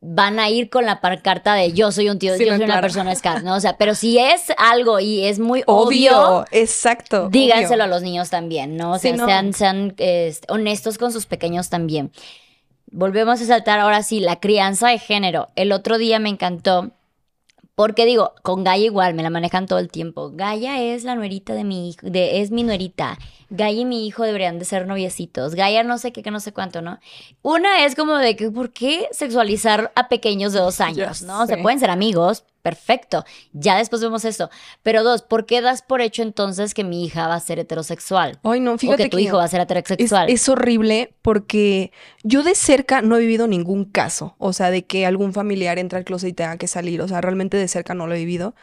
van 0.00 0.40
a 0.40 0.50
ir 0.50 0.68
con 0.68 0.84
la 0.84 1.00
carta 1.22 1.54
de 1.54 1.72
yo 1.72 1.92
soy 1.92 2.08
un 2.10 2.18
tío, 2.18 2.36
yo 2.36 2.54
soy 2.54 2.64
una 2.64 2.80
persona 2.80 3.14
Scar, 3.16 3.44
¿no? 3.44 3.54
O 3.54 3.60
sea, 3.60 3.76
pero 3.76 3.94
si 3.94 4.18
es 4.18 4.52
algo 4.58 4.98
y 4.98 5.24
es 5.24 5.38
muy 5.38 5.62
obvio, 5.66 6.44
exacto, 6.50 7.28
díganselo 7.28 7.84
a 7.84 7.86
los 7.86 8.02
niños 8.02 8.28
también, 8.30 8.76
¿no? 8.76 8.92
O 8.92 8.98
sea, 8.98 9.16
sean, 9.16 9.52
sean 9.52 9.94
este, 9.98 10.52
honestos 10.52 10.98
con 10.98 11.12
sus 11.12 11.26
pequeños 11.26 11.68
también. 11.68 12.10
Volvemos 12.90 13.40
a 13.40 13.46
saltar 13.46 13.80
ahora 13.80 14.02
sí, 14.02 14.20
la 14.20 14.38
crianza 14.38 14.88
de 14.88 14.98
género. 14.98 15.48
El 15.54 15.72
otro 15.72 15.98
día 15.98 16.18
me 16.18 16.28
encantó 16.28 16.90
Porque 17.74 18.04
digo, 18.04 18.34
con 18.42 18.64
Gaia 18.64 18.84
igual, 18.84 19.14
me 19.14 19.22
la 19.22 19.30
manejan 19.30 19.66
todo 19.66 19.78
el 19.78 19.90
tiempo. 19.90 20.30
Gaia 20.34 20.82
es 20.82 21.04
la 21.04 21.14
nuerita 21.14 21.54
de 21.54 21.64
mi 21.64 21.88
hijo, 21.88 22.06
de, 22.08 22.40
es 22.42 22.50
mi 22.50 22.62
nuerita. 22.64 23.18
Gaia 23.48 23.80
y 23.80 23.84
mi 23.86 24.06
hijo 24.06 24.24
deberían 24.24 24.58
de 24.58 24.66
ser 24.66 24.86
noviecitos. 24.86 25.54
Gaia 25.54 25.82
no 25.82 25.96
sé 25.96 26.12
qué, 26.12 26.22
que 26.22 26.30
no 26.30 26.40
sé 26.40 26.52
cuánto, 26.52 26.82
¿no? 26.82 26.98
Una 27.40 27.84
es 27.84 27.94
como 27.94 28.16
de 28.16 28.36
que, 28.36 28.50
¿por 28.50 28.72
qué 28.72 29.08
sexualizar 29.12 29.90
a 29.94 30.08
pequeños 30.08 30.52
de 30.52 30.58
dos 30.58 30.80
años, 30.80 31.22
no? 31.22 31.46
Sé. 31.46 31.56
pueden 31.58 31.80
ser 31.80 31.90
amigos, 31.90 32.44
perfecto. 32.62 33.24
Ya 33.52 33.76
después 33.76 34.00
vemos 34.00 34.24
eso. 34.24 34.50
Pero 34.82 35.02
dos, 35.02 35.22
¿por 35.22 35.46
qué 35.46 35.60
das 35.60 35.82
por 35.82 36.00
hecho 36.00 36.22
entonces 36.22 36.74
que 36.74 36.84
mi 36.84 37.04
hija 37.04 37.26
va 37.26 37.34
a 37.34 37.40
ser 37.40 37.58
heterosexual? 37.58 38.38
Ay, 38.42 38.60
no, 38.60 38.74
o 38.74 38.78
fíjate 38.78 39.04
que 39.04 39.08
tu 39.10 39.18
hijo 39.18 39.36
va 39.36 39.44
a 39.44 39.48
ser 39.48 39.60
heterosexual. 39.60 40.30
es 40.30 40.48
horrible 40.48 41.14
porque 41.22 41.92
yo 42.22 42.42
de 42.42 42.54
cerca 42.54 43.02
no 43.02 43.16
he 43.16 43.20
vivido 43.20 43.48
ningún 43.48 43.84
caso, 43.84 44.36
o 44.38 44.52
sea, 44.52 44.70
de 44.70 44.84
que 44.84 45.04
algún 45.06 45.32
familiar 45.32 45.78
entra 45.78 45.98
al 45.98 46.04
closet 46.04 46.30
y 46.30 46.32
tenga 46.32 46.56
que 46.56 46.68
salir, 46.68 47.02
o 47.02 47.08
sea, 47.08 47.20
realmente 47.20 47.56
de 47.56 47.68
cerca 47.68 47.94
no 47.94 48.06
lo 48.06 48.14
he 48.14 48.18
vivido, 48.18 48.54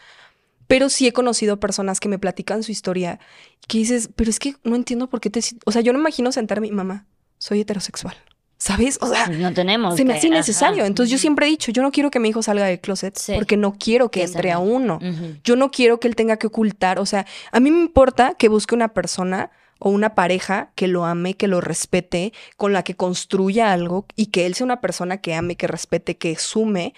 pero 0.67 0.89
sí 0.89 1.07
he 1.07 1.13
conocido 1.13 1.59
personas 1.59 1.99
que 1.99 2.09
me 2.09 2.19
platican 2.19 2.63
su 2.63 2.71
historia 2.71 3.19
que 3.67 3.79
dices, 3.79 4.09
pero 4.15 4.29
es 4.29 4.39
que 4.39 4.55
no 4.63 4.75
entiendo 4.75 5.09
por 5.09 5.19
qué 5.19 5.29
te... 5.29 5.41
si-". 5.41 5.57
O 5.65 5.71
sea, 5.71 5.81
yo 5.81 5.93
no 5.93 5.99
imagino 5.99 6.31
sentarme 6.31 6.71
mamá, 6.71 7.07
soy 7.37 7.61
heterosexual, 7.61 8.15
¿sabes? 8.59 8.99
O 9.01 9.07
sea, 9.07 9.25
no 9.27 9.51
tenemos. 9.53 9.95
se 9.95 10.05
me 10.05 10.13
hace 10.13 10.27
innecesario. 10.27 10.83
ajá. 10.83 10.87
Entonces 10.87 11.09
yo 11.11 11.17
siempre 11.17 11.47
he 11.47 11.49
dicho, 11.49 11.71
yo 11.71 11.81
no 11.81 11.91
quiero 11.91 12.11
que 12.11 12.19
mi 12.19 12.29
hijo 12.29 12.43
salga 12.43 12.65
del 12.65 12.79
closet 12.79 13.17
Sí. 13.17 13.33
porque 13.35 13.57
no 13.57 13.73
quiero 13.79 14.11
que 14.11 14.21
entre 14.23 14.51
a 14.51 14.59
uno. 14.59 14.99
Yo 15.43 15.55
no 15.55 15.71
quiero 15.71 15.99
que 15.99 16.07
él 16.07 16.15
tenga 16.15 16.37
que 16.37 16.47
ocultar. 16.47 16.99
O 16.99 17.05
sea, 17.07 17.25
a 17.51 17.59
mí 17.59 17.71
me 17.71 17.79
importa 17.79 18.35
que 18.37 18.49
busque 18.49 18.75
una 18.75 18.89
persona 18.89 19.49
o 19.79 19.89
una 19.89 20.13
pareja 20.13 20.71
que 20.75 20.89
lo 20.89 21.05
ame, 21.05 21.35
que 21.35 21.47
lo 21.47 21.61
respete, 21.61 22.33
con 22.57 22.73
la 22.73 22.83
que 22.83 22.95
construya 22.95 23.71
algo 23.71 24.05
y 24.17 24.25
que 24.25 24.45
él 24.45 24.53
sea 24.53 24.65
una 24.65 24.81
persona 24.81 25.17
que 25.17 25.33
ame, 25.35 25.55
que 25.55 25.67
respete, 25.67 26.17
que 26.17 26.35
sume. 26.35 26.93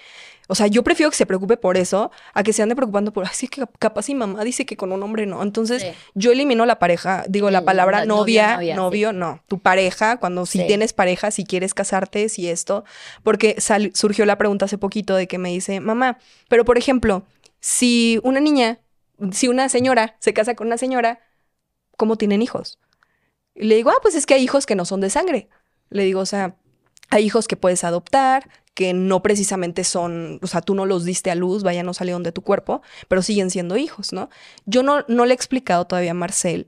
O 0.51 0.55
sea, 0.55 0.67
yo 0.67 0.83
prefiero 0.83 1.09
que 1.09 1.15
se 1.15 1.25
preocupe 1.25 1.55
por 1.55 1.77
eso 1.77 2.11
a 2.33 2.43
que 2.43 2.51
se 2.51 2.61
ande 2.61 2.75
preocupando 2.75 3.13
por, 3.13 3.23
así 3.25 3.47
que 3.47 3.63
capaz 3.79 4.09
mi 4.09 4.15
mamá 4.15 4.43
dice 4.43 4.65
que 4.65 4.75
con 4.75 4.91
un 4.91 5.01
hombre 5.01 5.25
no. 5.25 5.41
Entonces, 5.43 5.81
Sí. 5.81 5.87
yo 6.13 6.33
elimino 6.33 6.65
la 6.65 6.77
pareja, 6.77 7.23
digo 7.29 7.49
la 7.49 7.59
Sí, 7.59 7.65
palabra 7.65 7.99
la- 7.99 8.05
novia, 8.05 8.59
novio, 8.75 9.13
no. 9.13 9.41
Tu 9.47 9.59
pareja, 9.59 10.17
cuando 10.17 10.45
si 10.45 10.59
Sí. 10.59 10.67
tienes 10.67 10.91
pareja, 10.91 11.31
si 11.31 11.45
quieres 11.45 11.73
casarte, 11.73 12.27
si 12.27 12.49
esto. 12.49 12.83
Porque 13.23 13.55
sal- 13.59 13.91
surgió 13.95 14.25
la 14.25 14.37
pregunta 14.37 14.65
hace 14.65 14.77
poquito 14.77 15.15
de 15.15 15.25
que 15.27 15.37
me 15.37 15.49
dice, 15.51 15.79
mamá, 15.79 16.17
pero 16.49 16.65
por 16.65 16.77
ejemplo, 16.77 17.23
si 17.61 18.19
una 18.23 18.41
niña, 18.41 18.79
si 19.31 19.47
una 19.47 19.69
señora 19.69 20.17
se 20.19 20.33
casa 20.33 20.53
con 20.55 20.67
una 20.67 20.77
señora, 20.77 21.19
¿cómo 21.95 22.17
tienen 22.17 22.41
hijos? 22.41 22.77
Y 23.55 23.67
le 23.67 23.75
digo, 23.75 23.89
ah, 23.91 23.99
pues 24.01 24.15
es 24.15 24.25
que 24.25 24.33
hay 24.33 24.43
hijos 24.43 24.65
que 24.65 24.75
no 24.75 24.83
son 24.83 24.99
de 24.99 25.09
sangre. 25.09 25.47
Le 25.89 26.03
digo, 26.03 26.19
o 26.19 26.25
sea, 26.25 26.55
hay 27.09 27.23
hijos 27.25 27.47
que 27.47 27.55
puedes 27.55 27.83
adoptar, 27.83 28.49
que 28.81 28.93
no 28.93 29.21
precisamente 29.21 29.83
son, 29.83 30.39
o 30.41 30.47
sea, 30.47 30.61
tú 30.61 30.73
no 30.73 30.87
los 30.87 31.05
diste 31.05 31.29
a 31.29 31.35
luz, 31.35 31.61
vaya, 31.61 31.83
no 31.83 31.93
salieron 31.93 32.23
de 32.23 32.31
tu 32.31 32.41
cuerpo, 32.41 32.81
pero 33.07 33.21
siguen 33.21 33.51
siendo 33.51 33.77
hijos, 33.77 34.11
¿no? 34.11 34.29
Yo 34.65 34.81
no, 34.81 35.05
no 35.07 35.25
le 35.25 35.33
he 35.33 35.35
explicado 35.35 35.85
todavía 35.85 36.11
a 36.11 36.15
Marcel 36.15 36.67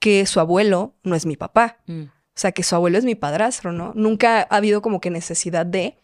que 0.00 0.26
su 0.26 0.38
abuelo 0.38 0.92
no 1.02 1.14
es 1.14 1.24
mi 1.24 1.36
papá. 1.36 1.78
Mm. 1.86 2.02
O 2.02 2.40
sea, 2.40 2.52
que 2.52 2.62
su 2.62 2.74
abuelo 2.74 2.98
es 2.98 3.06
mi 3.06 3.14
padrastro, 3.14 3.72
¿no? 3.72 3.92
Nunca 3.94 4.46
ha 4.50 4.56
habido 4.56 4.82
como 4.82 5.00
que 5.00 5.08
necesidad 5.08 5.64
de, 5.64 5.96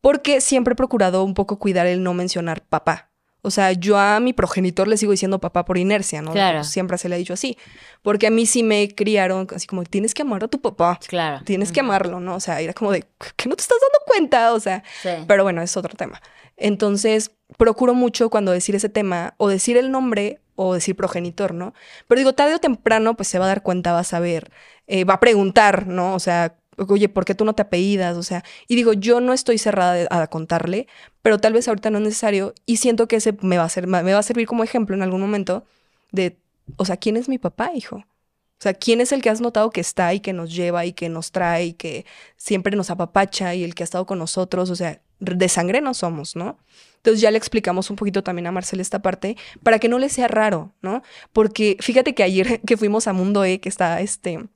porque 0.00 0.40
siempre 0.40 0.72
he 0.72 0.76
procurado 0.76 1.22
un 1.24 1.34
poco 1.34 1.58
cuidar 1.58 1.86
el 1.86 2.02
no 2.02 2.14
mencionar 2.14 2.62
papá. 2.62 3.10
O 3.44 3.50
sea, 3.50 3.72
yo 3.72 3.98
a 3.98 4.18
mi 4.20 4.32
progenitor 4.32 4.88
le 4.88 4.96
sigo 4.96 5.12
diciendo 5.12 5.38
papá 5.38 5.64
por 5.64 5.78
inercia, 5.78 6.22
¿no? 6.22 6.32
Claro. 6.32 6.64
Siempre 6.64 6.98
se 6.98 7.08
le 7.08 7.14
ha 7.14 7.18
dicho 7.18 7.34
así. 7.34 7.56
Porque 8.02 8.26
a 8.26 8.30
mí 8.30 8.46
sí 8.46 8.62
me 8.62 8.88
criaron 8.94 9.46
así 9.54 9.66
como, 9.66 9.84
tienes 9.84 10.14
que 10.14 10.22
amar 10.22 10.42
a 10.44 10.48
tu 10.48 10.60
papá. 10.60 10.98
Claro. 11.06 11.44
Tienes 11.44 11.70
que 11.70 11.80
amarlo, 11.80 12.20
¿no? 12.20 12.36
O 12.36 12.40
sea, 12.40 12.60
era 12.60 12.72
como 12.72 12.90
de, 12.90 13.04
que 13.36 13.48
no 13.48 13.54
te 13.56 13.62
estás 13.62 13.78
dando 13.80 13.98
cuenta, 14.06 14.52
o 14.54 14.60
sea, 14.60 14.82
Sí. 15.02 15.10
pero 15.28 15.42
bueno, 15.44 15.62
es 15.62 15.76
otro 15.76 15.94
tema. 15.94 16.20
Entonces, 16.56 17.32
procuro 17.56 17.94
mucho 17.94 18.30
cuando 18.30 18.52
decir 18.52 18.74
ese 18.74 18.88
tema, 18.88 19.34
o 19.36 19.48
decir 19.48 19.76
el 19.76 19.90
nombre, 19.90 20.40
o 20.56 20.74
decir 20.74 20.94
progenitor, 20.96 21.52
¿no? 21.52 21.74
Pero 22.08 22.18
digo, 22.18 22.32
tarde 22.32 22.54
o 22.54 22.58
temprano, 22.60 23.14
pues 23.14 23.28
se 23.28 23.38
va 23.38 23.46
a 23.46 23.48
dar 23.48 23.62
cuenta, 23.62 23.92
va 23.92 24.00
a 24.00 24.04
saber, 24.04 24.50
eh, 24.86 25.04
va 25.04 25.14
a 25.14 25.20
preguntar, 25.20 25.86
¿no? 25.86 26.14
O 26.14 26.20
sea, 26.20 26.54
oye, 26.76 27.08
¿por 27.08 27.24
qué 27.24 27.34
tú 27.34 27.44
no 27.44 27.54
te 27.54 27.62
apellidas? 27.62 28.16
O 28.16 28.22
sea, 28.22 28.44
y 28.68 28.76
digo, 28.76 28.92
yo 28.92 29.20
no 29.20 29.32
estoy 29.32 29.58
cerrada 29.58 30.06
a 30.10 30.26
contarle, 30.28 30.86
pero 31.22 31.38
tal 31.38 31.52
vez 31.52 31.68
ahorita 31.68 31.90
no 31.90 31.98
es 31.98 32.04
necesario, 32.04 32.54
y 32.66 32.78
siento 32.78 33.08
que 33.08 33.16
ese 33.16 33.36
me 33.40 33.58
va 33.58 33.64
a, 33.64 33.68
ser, 33.68 33.86
me 33.86 34.12
va 34.12 34.18
a 34.18 34.22
servir 34.22 34.46
como 34.46 34.64
ejemplo 34.64 34.94
en 34.94 35.02
algún 35.02 35.20
momento 35.20 35.64
de, 36.12 36.38
o 36.76 36.84
sea, 36.84 36.96
¿quién 36.96 37.16
es 37.16 37.28
mi 37.28 37.38
papá, 37.38 37.72
hijo? 37.74 37.96
O 37.96 38.62
sea, 38.64 38.74
¿quién 38.74 39.00
es 39.00 39.12
el 39.12 39.20
que 39.20 39.30
has 39.30 39.40
notado 39.40 39.70
que 39.70 39.80
está 39.80 40.14
y 40.14 40.20
que 40.20 40.32
nos 40.32 40.54
lleva 40.54 40.86
y 40.86 40.92
que 40.92 41.08
nos 41.08 41.32
trae 41.32 41.66
y 41.66 41.72
que 41.74 42.06
siempre 42.36 42.76
nos 42.76 42.90
apapacha 42.90 43.54
y 43.54 43.64
el 43.64 43.74
que 43.74 43.82
ha 43.82 43.84
estado 43.84 44.06
con 44.06 44.18
nosotros? 44.18 44.70
O 44.70 44.76
sea, 44.76 45.02
de 45.18 45.48
sangre 45.48 45.80
no 45.80 45.94
somos, 45.94 46.36
¿no? 46.36 46.58
Entonces 46.96 47.20
ya 47.20 47.30
le 47.30 47.38
explicamos 47.38 47.90
un 47.90 47.96
poquito 47.96 48.22
también 48.22 48.46
a 48.46 48.52
Marcel 48.52 48.80
esta 48.80 49.02
parte 49.02 49.36
para 49.62 49.78
que 49.78 49.88
no 49.88 49.98
le 49.98 50.08
sea 50.08 50.28
raro, 50.28 50.72
¿no? 50.80 51.02
Porque 51.32 51.76
fíjate 51.80 52.14
que 52.14 52.22
ayer 52.22 52.60
que 52.66 52.76
fuimos 52.76 53.06
a 53.06 53.12
Mundo 53.12 53.44
E, 53.44 53.60
que 53.60 53.68
está 53.68 54.00
este, 54.00 54.46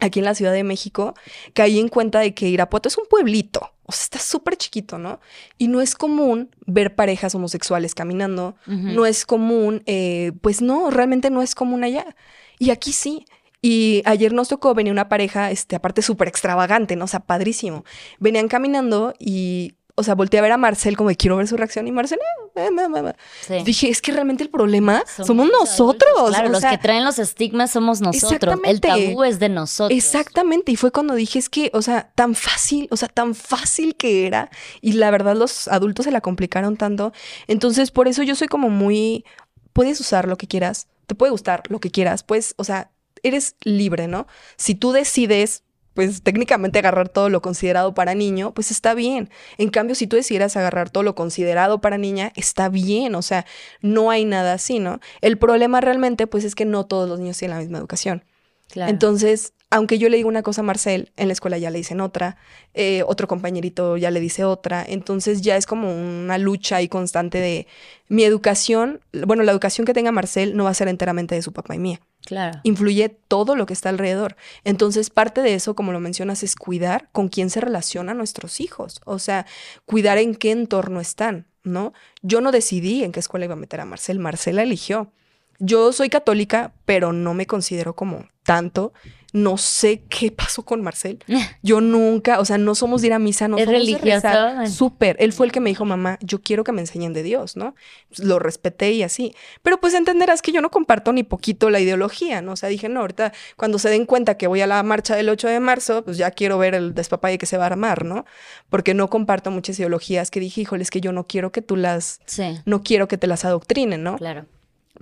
aquí 0.00 0.18
en 0.18 0.24
la 0.24 0.34
Ciudad 0.34 0.52
de 0.52 0.64
México, 0.64 1.14
caí 1.54 1.78
en 1.78 1.88
cuenta 1.88 2.20
de 2.20 2.34
que 2.34 2.48
Irapuato 2.48 2.88
es 2.88 2.98
un 2.98 3.04
pueblito. 3.08 3.72
O 3.84 3.92
sea, 3.92 4.04
está 4.04 4.18
súper 4.18 4.56
chiquito, 4.56 4.98
¿no? 4.98 5.20
Y 5.58 5.68
no 5.68 5.80
es 5.80 5.94
común 5.94 6.50
ver 6.66 6.94
parejas 6.94 7.34
homosexuales 7.34 7.94
caminando. 7.94 8.56
No 8.66 9.06
es 9.06 9.24
común, 9.24 9.82
eh, 9.86 10.32
pues 10.40 10.60
no, 10.60 10.90
realmente 10.90 11.30
no 11.30 11.40
es 11.40 11.54
común 11.54 11.84
allá. 11.84 12.16
Y 12.58 12.70
aquí 12.70 12.92
sí. 12.92 13.24
Y 13.62 14.02
ayer 14.04 14.32
nos 14.32 14.48
tocó, 14.48 14.74
venía 14.74 14.92
una 14.92 15.08
pareja, 15.08 15.50
este, 15.50 15.76
aparte 15.76 16.02
súper 16.02 16.28
extravagante, 16.28 16.96
¿no? 16.96 17.04
O 17.04 17.08
sea, 17.08 17.20
padrísimo. 17.20 17.84
Venían 18.18 18.48
caminando 18.48 19.14
y, 19.18 19.74
o 19.98 20.02
sea, 20.02 20.14
volteé 20.14 20.38
a 20.38 20.42
ver 20.42 20.52
a 20.52 20.58
Marcel 20.58 20.96
como 20.96 21.08
de 21.08 21.16
quiero 21.16 21.36
ver 21.36 21.48
su 21.48 21.56
reacción 21.56 21.88
y 21.88 21.92
Marcel, 21.92 22.18
eh. 22.54 23.12
Sí. 23.46 23.54
dije, 23.64 23.88
es 23.88 24.02
que 24.02 24.12
realmente 24.12 24.44
el 24.44 24.50
problema 24.50 25.02
somos, 25.06 25.48
nosotros. 25.50 26.10
adultos, 26.16 26.30
Claro, 26.30 26.48
o 26.48 26.52
los 26.52 26.60
sea, 26.60 26.70
que 26.70 26.78
traen 26.78 27.04
los 27.04 27.18
estigmas 27.18 27.70
somos 27.70 28.02
nosotros. 28.02 28.58
El 28.64 28.80
tabú 28.80 29.24
es 29.24 29.38
de 29.38 29.48
nosotros. 29.48 29.96
Exactamente, 29.96 30.70
y 30.72 30.76
fue 30.76 30.92
cuando 30.92 31.14
dije, 31.14 31.38
es 31.38 31.48
que, 31.48 31.70
o 31.72 31.80
sea, 31.80 32.10
tan 32.14 32.34
fácil, 32.34 32.88
o 32.90 32.96
sea, 32.96 33.08
tan 33.08 33.34
fácil 33.34 33.96
que 33.96 34.26
era, 34.26 34.50
y 34.82 34.92
la 34.92 35.10
verdad 35.10 35.34
los 35.34 35.66
adultos 35.68 36.04
se 36.04 36.10
la 36.10 36.20
complicaron 36.20 36.76
tanto, 36.76 37.12
entonces 37.46 37.90
por 37.90 38.06
eso 38.06 38.22
yo 38.22 38.34
soy 38.34 38.48
como 38.48 38.68
muy, 38.68 39.24
puedes 39.72 39.98
usar 40.00 40.28
lo 40.28 40.36
que 40.36 40.46
quieras, 40.46 40.88
te 41.06 41.14
puede 41.14 41.30
gustar 41.32 41.62
lo 41.68 41.80
que 41.80 41.90
quieras, 41.90 42.22
pues, 42.22 42.54
o 42.58 42.64
sea, 42.64 42.90
eres 43.22 43.56
libre, 43.62 44.08
¿no? 44.08 44.26
Si 44.56 44.74
tú 44.74 44.92
decides, 44.92 45.62
pues 45.96 46.22
técnicamente 46.22 46.78
agarrar 46.78 47.08
todo 47.08 47.30
lo 47.30 47.42
considerado 47.42 47.94
para 47.94 48.14
niño, 48.14 48.52
pues 48.54 48.70
está 48.70 48.94
bien. 48.94 49.30
En 49.58 49.70
cambio, 49.70 49.96
si 49.96 50.06
tú 50.06 50.14
decidieras 50.14 50.56
agarrar 50.56 50.90
todo 50.90 51.02
lo 51.02 51.16
considerado 51.16 51.80
para 51.80 51.98
niña, 51.98 52.32
está 52.36 52.68
bien, 52.68 53.16
o 53.16 53.22
sea, 53.22 53.46
no 53.80 54.10
hay 54.10 54.24
nada 54.24 54.52
así, 54.52 54.78
¿no? 54.78 55.00
El 55.22 55.38
problema 55.38 55.80
realmente, 55.80 56.28
pues, 56.28 56.44
es 56.44 56.54
que 56.54 56.66
no 56.66 56.84
todos 56.86 57.08
los 57.08 57.18
niños 57.18 57.38
tienen 57.38 57.56
la 57.56 57.62
misma 57.62 57.78
educación. 57.78 58.24
Claro. 58.68 58.90
Entonces, 58.90 59.54
aunque 59.70 59.98
yo 59.98 60.08
le 60.08 60.16
digo 60.16 60.28
una 60.28 60.42
cosa 60.42 60.60
a 60.60 60.64
Marcel, 60.64 61.12
en 61.16 61.28
la 61.28 61.32
escuela 61.32 61.58
ya 61.58 61.70
le 61.70 61.78
dicen 61.78 62.00
otra, 62.00 62.36
eh, 62.74 63.02
otro 63.06 63.26
compañerito 63.26 63.96
ya 63.96 64.10
le 64.10 64.20
dice 64.20 64.44
otra, 64.44 64.84
entonces 64.86 65.40
ya 65.40 65.56
es 65.56 65.66
como 65.66 65.92
una 65.92 66.38
lucha 66.38 66.76
ahí 66.76 66.88
constante 66.88 67.38
de 67.38 67.66
mi 68.08 68.22
educación, 68.22 69.00
bueno, 69.26 69.42
la 69.42 69.52
educación 69.52 69.84
que 69.84 69.94
tenga 69.94 70.12
Marcel 70.12 70.56
no 70.56 70.64
va 70.64 70.70
a 70.70 70.74
ser 70.74 70.88
enteramente 70.88 71.34
de 71.34 71.42
su 71.42 71.52
papá 71.52 71.74
y 71.74 71.78
mía, 71.78 72.00
claro. 72.26 72.60
influye 72.62 73.08
todo 73.08 73.56
lo 73.56 73.64
que 73.64 73.72
está 73.72 73.88
alrededor. 73.88 74.36
Entonces, 74.64 75.08
parte 75.08 75.40
de 75.40 75.54
eso, 75.54 75.74
como 75.74 75.92
lo 75.92 76.00
mencionas, 76.00 76.42
es 76.42 76.54
cuidar 76.54 77.08
con 77.12 77.28
quién 77.28 77.48
se 77.48 77.62
relacionan 77.62 78.18
nuestros 78.18 78.60
hijos, 78.60 79.00
o 79.06 79.18
sea, 79.18 79.46
cuidar 79.86 80.18
en 80.18 80.34
qué 80.34 80.50
entorno 80.50 81.00
están, 81.00 81.46
¿no? 81.64 81.94
Yo 82.20 82.42
no 82.42 82.52
decidí 82.52 83.02
en 83.02 83.12
qué 83.12 83.20
escuela 83.20 83.46
iba 83.46 83.54
a 83.54 83.56
meter 83.56 83.80
a 83.80 83.86
Marcel, 83.86 84.18
Marcel 84.18 84.56
la 84.56 84.62
eligió. 84.62 85.10
Yo 85.58 85.92
soy 85.92 86.10
católica, 86.10 86.74
pero 86.84 87.14
no 87.14 87.32
me 87.32 87.46
considero 87.46 87.96
como 87.96 88.28
tanto. 88.42 88.92
No 89.36 89.58
sé 89.58 90.02
qué 90.08 90.32
pasó 90.36 90.64
con 90.64 90.82
Marcel. 90.82 91.18
Yo 91.62 91.82
nunca, 91.82 92.40
o 92.40 92.44
sea, 92.44 92.56
no 92.56 92.74
somos 92.74 93.02
de 93.02 93.08
ir 93.08 93.12
a 93.12 93.18
misa, 93.18 93.48
no 93.48 93.58
¿Es 93.58 93.64
somos 93.64 93.86
de 93.86 93.98
religioso? 93.98 94.28
Súper. 94.66 95.16
Él 95.20 95.34
fue 95.34 95.44
el 95.44 95.52
que 95.52 95.60
me 95.60 95.68
dijo, 95.68 95.84
mamá, 95.84 96.18
yo 96.22 96.40
quiero 96.40 96.64
que 96.64 96.72
me 96.72 96.80
enseñen 96.80 97.12
de 97.12 97.22
Dios, 97.22 97.56
¿no? 97.56 97.74
Pues, 98.08 98.20
lo 98.20 98.38
respeté 98.38 98.92
y 98.92 99.02
así. 99.02 99.34
Pero 99.62 99.78
pues 99.78 99.92
entenderás 99.92 100.40
que 100.40 100.52
yo 100.52 100.62
no 100.62 100.70
comparto 100.70 101.12
ni 101.12 101.22
poquito 101.22 101.68
la 101.68 101.80
ideología, 101.80 102.40
¿no? 102.40 102.52
O 102.52 102.56
sea, 102.56 102.70
dije, 102.70 102.88
no, 102.88 103.00
ahorita 103.00 103.32
cuando 103.56 103.78
se 103.78 103.90
den 103.90 104.06
cuenta 104.06 104.36
que 104.36 104.46
voy 104.46 104.62
a 104.62 104.66
la 104.66 104.82
marcha 104.82 105.14
del 105.16 105.28
8 105.28 105.48
de 105.48 105.60
marzo, 105.60 106.02
pues 106.04 106.16
ya 106.16 106.30
quiero 106.30 106.56
ver 106.56 106.74
el 106.74 106.94
despapalle 106.94 107.36
que 107.36 107.46
se 107.46 107.58
va 107.58 107.64
a 107.64 107.66
armar, 107.66 108.04
¿no? 108.04 108.24
Porque 108.70 108.94
no 108.94 109.10
comparto 109.10 109.50
muchas 109.50 109.78
ideologías 109.78 110.30
que 110.30 110.40
dije, 110.40 110.62
híjole, 110.62 110.82
es 110.82 110.90
que 110.90 111.00
yo 111.00 111.12
no 111.12 111.26
quiero 111.26 111.52
que 111.52 111.60
tú 111.60 111.76
las, 111.76 112.20
Sí, 112.24 112.58
no 112.64 112.82
quiero 112.82 113.08
que 113.08 113.18
te 113.18 113.26
las 113.26 113.44
adoctrinen, 113.44 114.02
¿no? 114.02 114.16
claro. 114.16 114.46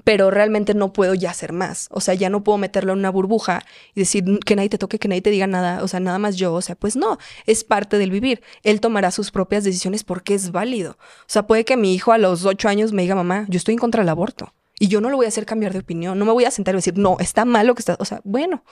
Pero 0.02 0.30
realmente 0.30 0.74
no 0.74 0.92
puedo 0.92 1.14
ya 1.14 1.30
hacer 1.30 1.52
más. 1.52 1.88
O 1.90 2.00
sea, 2.00 2.14
ya 2.14 2.30
no 2.30 2.42
puedo 2.42 2.58
meterlo 2.58 2.92
en 2.92 2.98
una 2.98 3.10
burbuja 3.10 3.62
y 3.94 4.00
decir 4.00 4.24
que 4.44 4.56
nadie 4.56 4.68
te 4.68 4.78
toque, 4.78 4.98
que 4.98 5.08
nadie 5.08 5.22
te 5.22 5.30
diga 5.30 5.46
nada, 5.46 5.82
o 5.82 5.88
sea, 5.88 6.00
nada 6.00 6.18
más 6.18 6.36
yo. 6.36 6.52
O 6.52 6.62
sea, 6.62 6.74
pues 6.74 6.96
no, 6.96 7.18
es 7.46 7.64
parte 7.64 7.98
del 7.98 8.10
vivir. 8.10 8.42
Él 8.62 8.80
tomará 8.80 9.10
sus 9.10 9.30
propias 9.30 9.64
decisiones 9.64 10.04
porque 10.04 10.34
es 10.34 10.50
válido. 10.50 10.92
O 10.92 11.28
sea, 11.28 11.46
puede 11.46 11.64
que 11.64 11.76
mi 11.76 11.94
hijo 11.94 12.12
a 12.12 12.18
los 12.18 12.44
ocho 12.44 12.68
años 12.68 12.92
me 12.92 13.02
diga, 13.02 13.14
mamá, 13.14 13.46
yo 13.48 13.56
estoy 13.56 13.74
en 13.74 13.78
contra 13.80 14.02
del 14.02 14.08
aborto. 14.08 14.52
Y 14.78 14.88
yo 14.88 15.00
no 15.00 15.08
lo 15.10 15.16
voy 15.16 15.26
a 15.26 15.28
hacer 15.28 15.46
cambiar 15.46 15.72
de 15.72 15.78
opinión. 15.78 16.18
No 16.18 16.24
me 16.24 16.32
voy 16.32 16.44
a 16.44 16.50
sentar 16.50 16.74
y 16.74 16.78
decir, 16.78 16.98
no, 16.98 17.16
está 17.20 17.44
mal 17.44 17.66
lo 17.66 17.74
que 17.74 17.80
está. 17.80 17.96
O 18.00 18.04
sea, 18.04 18.20
bueno, 18.24 18.64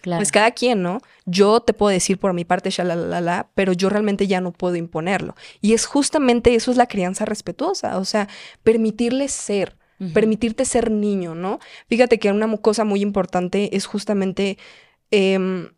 Claro. 0.00 0.18
pues 0.18 0.32
cada 0.32 0.50
quien, 0.50 0.82
¿no? 0.82 1.00
yo 1.26 1.60
te 1.60 1.74
puedo 1.74 1.90
decir 1.90 2.18
por 2.18 2.32
mi 2.32 2.44
parte, 2.44 2.70
la 2.82 3.48
pero 3.54 3.72
yo 3.72 3.88
realmente 3.88 4.26
ya 4.26 4.40
no 4.40 4.50
puedo 4.52 4.74
imponerlo. 4.74 5.36
Y 5.60 5.74
es 5.74 5.86
justamente 5.86 6.54
eso 6.56 6.72
es 6.72 6.76
la 6.76 6.88
crianza 6.88 7.24
respetuosa, 7.24 7.98
o 7.98 8.04
sea, 8.04 8.28
permitirle 8.64 9.28
ser, 9.28 9.76
permitirte 10.14 10.64
ser 10.64 10.90
niño, 10.90 11.34
¿no? 11.34 11.58
Fíjate 11.88 12.18
que 12.18 12.30
una 12.30 12.56
cosa 12.58 12.84
muy 12.84 13.00
importante 13.00 13.76
es 13.76 13.86
justamente, 13.86 14.58
em, 15.10 15.70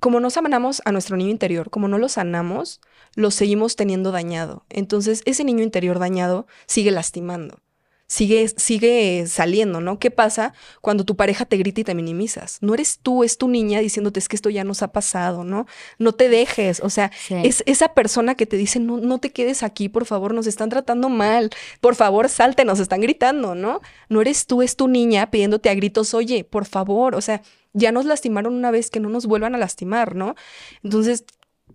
como 0.00 0.20
no 0.20 0.30
sanamos 0.30 0.82
a 0.84 0.92
nuestro 0.92 1.16
niño 1.16 1.30
interior, 1.30 1.70
como 1.70 1.88
no 1.88 1.98
lo 1.98 2.08
sanamos, 2.08 2.80
lo 3.14 3.30
seguimos 3.30 3.76
teniendo 3.76 4.12
dañado. 4.12 4.64
Entonces, 4.70 5.22
ese 5.24 5.44
niño 5.44 5.62
interior 5.62 5.98
dañado 5.98 6.46
sigue 6.66 6.90
lastimando 6.90 7.60
sigue, 8.08 8.48
sigue 8.48 9.26
saliendo, 9.26 9.80
¿no? 9.80 9.98
¿Qué 9.98 10.10
pasa 10.10 10.54
cuando 10.80 11.04
tu 11.04 11.14
pareja 11.14 11.44
te 11.44 11.58
grita 11.58 11.82
y 11.82 11.84
te 11.84 11.94
minimizas? 11.94 12.58
No 12.62 12.74
eres 12.74 12.98
tú, 13.00 13.22
es 13.22 13.38
tu 13.38 13.48
niña 13.48 13.80
diciéndote 13.80 14.18
es 14.18 14.28
que 14.28 14.36
esto 14.36 14.50
ya 14.50 14.64
nos 14.64 14.82
ha 14.82 14.88
pasado, 14.88 15.44
¿no? 15.44 15.66
No 15.98 16.12
te 16.12 16.28
dejes, 16.28 16.80
o 16.80 16.90
sea, 16.90 17.12
es 17.28 17.62
esa 17.66 17.94
persona 17.94 18.34
que 18.34 18.46
te 18.46 18.56
dice, 18.56 18.80
no, 18.80 18.96
no 18.96 19.18
te 19.18 19.30
quedes 19.30 19.62
aquí, 19.62 19.88
por 19.88 20.06
favor, 20.06 20.34
nos 20.34 20.46
están 20.46 20.70
tratando 20.70 21.10
mal, 21.10 21.50
por 21.80 21.94
favor, 21.94 22.28
salte, 22.28 22.64
nos 22.64 22.80
están 22.80 23.02
gritando, 23.02 23.54
¿no? 23.54 23.80
No 24.08 24.22
eres 24.22 24.46
tú, 24.46 24.62
es 24.62 24.74
tu 24.74 24.88
niña 24.88 25.30
pidiéndote 25.30 25.68
a 25.68 25.74
gritos, 25.74 26.14
oye, 26.14 26.44
por 26.44 26.64
favor, 26.64 27.14
o 27.14 27.20
sea, 27.20 27.42
ya 27.74 27.92
nos 27.92 28.06
lastimaron 28.06 28.54
una 28.54 28.70
vez 28.70 28.90
que 28.90 29.00
no 29.00 29.10
nos 29.10 29.26
vuelvan 29.26 29.54
a 29.54 29.58
lastimar, 29.58 30.14
¿no? 30.14 30.34
Entonces, 30.82 31.24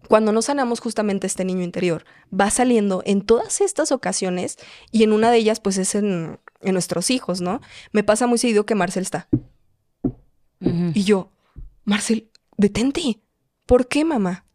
cuando 0.07 0.31
no 0.31 0.41
sanamos 0.41 0.79
justamente 0.79 1.27
este 1.27 1.45
niño 1.45 1.63
interior, 1.63 2.05
va 2.31 2.49
saliendo 2.49 3.01
en 3.05 3.21
todas 3.21 3.61
estas 3.61 3.91
ocasiones 3.91 4.57
y 4.91 5.03
en 5.03 5.13
una 5.13 5.31
de 5.31 5.37
ellas 5.37 5.59
pues 5.59 5.77
es 5.77 5.95
en, 5.95 6.39
nuestros 6.61 7.09
hijos, 7.09 7.41
¿no? 7.41 7.61
Me 7.91 8.03
pasa 8.03 8.27
muy 8.27 8.37
seguido 8.37 8.65
que 8.65 8.75
Marcel 8.75 9.03
está. 9.03 9.27
Y 10.93 11.03
yo, 11.03 11.29
Marcel, 11.83 12.29
detente. 12.55 13.19
¿Por 13.65 13.87
qué, 13.87 14.05
mamá? 14.05 14.45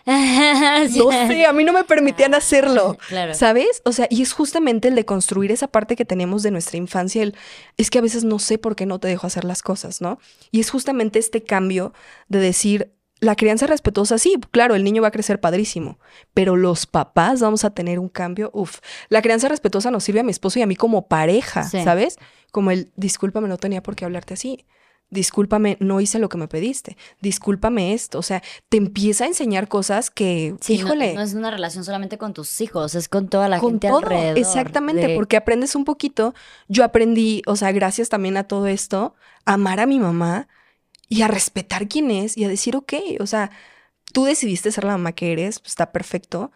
no 0.06 1.10
sé, 1.10 1.46
a 1.46 1.52
mí 1.52 1.64
no 1.64 1.72
me 1.72 1.84
permitían 1.84 2.34
hacerlo, 2.34 2.96
¿sabes? 3.32 3.82
O 3.84 3.92
sea, 3.92 4.06
y 4.10 4.22
es 4.22 4.32
justamente 4.32 4.88
el 4.88 4.94
de 4.94 5.04
construir 5.04 5.52
esa 5.52 5.68
parte 5.68 5.96
que 5.96 6.04
tenemos 6.04 6.42
de 6.42 6.50
nuestra 6.50 6.76
infancia, 6.76 7.22
el, 7.22 7.36
es 7.76 7.90
que 7.90 7.98
a 7.98 8.02
veces 8.02 8.24
no 8.24 8.38
sé 8.38 8.58
por 8.58 8.76
qué 8.76 8.86
no 8.86 8.98
te 8.98 9.08
dejo 9.08 9.26
hacer 9.26 9.44
las 9.44 9.62
cosas, 9.62 10.00
¿no? 10.00 10.18
Y 10.50 10.60
es 10.60 10.70
justamente 10.70 11.18
este 11.18 11.42
cambio 11.42 11.92
de 12.28 12.40
decir, 12.40 12.92
la 13.20 13.36
crianza 13.36 13.66
respetuosa, 13.66 14.18
sí, 14.18 14.36
claro, 14.50 14.74
el 14.74 14.82
niño 14.82 15.02
va 15.02 15.08
a 15.08 15.12
crecer 15.12 15.40
padrísimo, 15.40 15.98
pero 16.34 16.56
los 16.56 16.86
papás 16.86 17.40
vamos 17.40 17.64
a 17.64 17.70
tener 17.70 17.98
un 17.98 18.08
cambio. 18.08 18.50
Uf, 18.54 18.78
la 19.08 19.22
crianza 19.22 19.48
respetuosa 19.48 19.90
nos 19.90 20.04
sirve 20.04 20.20
a 20.20 20.24
mi 20.24 20.30
esposo 20.30 20.58
y 20.58 20.62
a 20.62 20.66
mí 20.66 20.74
como 20.74 21.06
pareja, 21.06 21.64
¿sabes? 21.64 22.18
Como 22.50 22.70
el, 22.70 22.90
discúlpame, 22.96 23.48
no 23.48 23.58
tenía 23.58 23.82
por 23.82 23.94
qué 23.94 24.06
hablarte 24.06 24.34
así. 24.34 24.64
Discúlpame, 25.10 25.76
no 25.80 26.00
hice 26.00 26.20
lo 26.20 26.28
que 26.28 26.38
me 26.38 26.46
pediste. 26.46 26.96
Discúlpame 27.20 27.94
esto. 27.94 28.20
O 28.20 28.22
sea, 28.22 28.42
te 28.68 28.76
empieza 28.76 29.24
a 29.24 29.26
enseñar 29.26 29.66
cosas 29.66 30.08
que, 30.08 30.54
híjole. 30.68 31.14
No, 31.14 31.22
es 31.22 31.34
una 31.34 31.50
relación 31.50 31.84
solamente 31.84 32.16
con 32.16 32.32
tus 32.32 32.60
hijos, 32.60 32.94
es 32.94 33.08
con 33.08 33.28
toda 33.28 33.48
la 33.48 33.58
gente 33.58 33.88
alrededor. 33.88 34.38
Exactamente, 34.38 35.16
porque 35.16 35.36
aprendes 35.36 35.74
un 35.74 35.84
poquito. 35.84 36.32
Yo 36.68 36.84
aprendí, 36.84 37.42
o 37.46 37.56
sea, 37.56 37.72
gracias 37.72 38.08
también 38.08 38.36
a 38.36 38.44
todo 38.44 38.68
esto, 38.68 39.16
amar 39.44 39.80
a 39.80 39.86
mi 39.86 39.98
mamá 39.98 40.48
y 41.10 41.22
a 41.22 41.28
respetar 41.28 41.88
quién 41.88 42.10
es 42.10 42.38
y 42.38 42.44
a 42.44 42.48
decir, 42.48 42.76
ok, 42.76 42.94
o 43.18 43.26
sea, 43.26 43.50
tú 44.12 44.24
decidiste 44.24 44.72
ser 44.72 44.84
la 44.84 44.92
mamá 44.92 45.12
que 45.12 45.32
eres, 45.32 45.58
pues, 45.58 45.72
está 45.72 45.92
perfecto. 45.92 46.52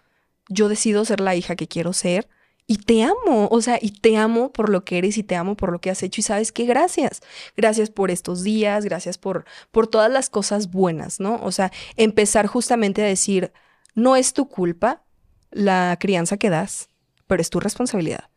Yo 0.48 0.68
decido 0.68 1.04
ser 1.04 1.20
la 1.20 1.34
hija 1.34 1.56
que 1.56 1.66
quiero 1.66 1.92
ser 1.92 2.28
y 2.66 2.78
te 2.78 3.02
amo, 3.02 3.48
o 3.50 3.60
sea, 3.60 3.78
y 3.82 3.90
te 3.90 4.16
amo 4.16 4.52
por 4.52 4.70
lo 4.70 4.84
que 4.84 4.96
eres 4.96 5.18
y 5.18 5.24
te 5.24 5.34
amo 5.34 5.56
por 5.56 5.72
lo 5.72 5.80
que 5.80 5.90
has 5.90 6.02
hecho 6.04 6.20
y 6.20 6.24
sabes 6.24 6.52
que 6.52 6.66
gracias. 6.66 7.20
Gracias 7.56 7.90
por 7.90 8.12
estos 8.12 8.44
días, 8.44 8.84
gracias 8.84 9.18
por 9.18 9.44
por 9.72 9.88
todas 9.88 10.10
las 10.10 10.30
cosas 10.30 10.70
buenas, 10.70 11.18
¿no? 11.18 11.40
O 11.42 11.50
sea, 11.50 11.72
empezar 11.96 12.46
justamente 12.46 13.02
a 13.02 13.06
decir, 13.06 13.52
no 13.96 14.14
es 14.14 14.34
tu 14.34 14.48
culpa 14.48 15.02
la 15.50 15.96
crianza 16.00 16.36
que 16.36 16.48
das, 16.48 16.90
pero 17.26 17.42
es 17.42 17.50
tu 17.50 17.58
responsabilidad 17.58 18.30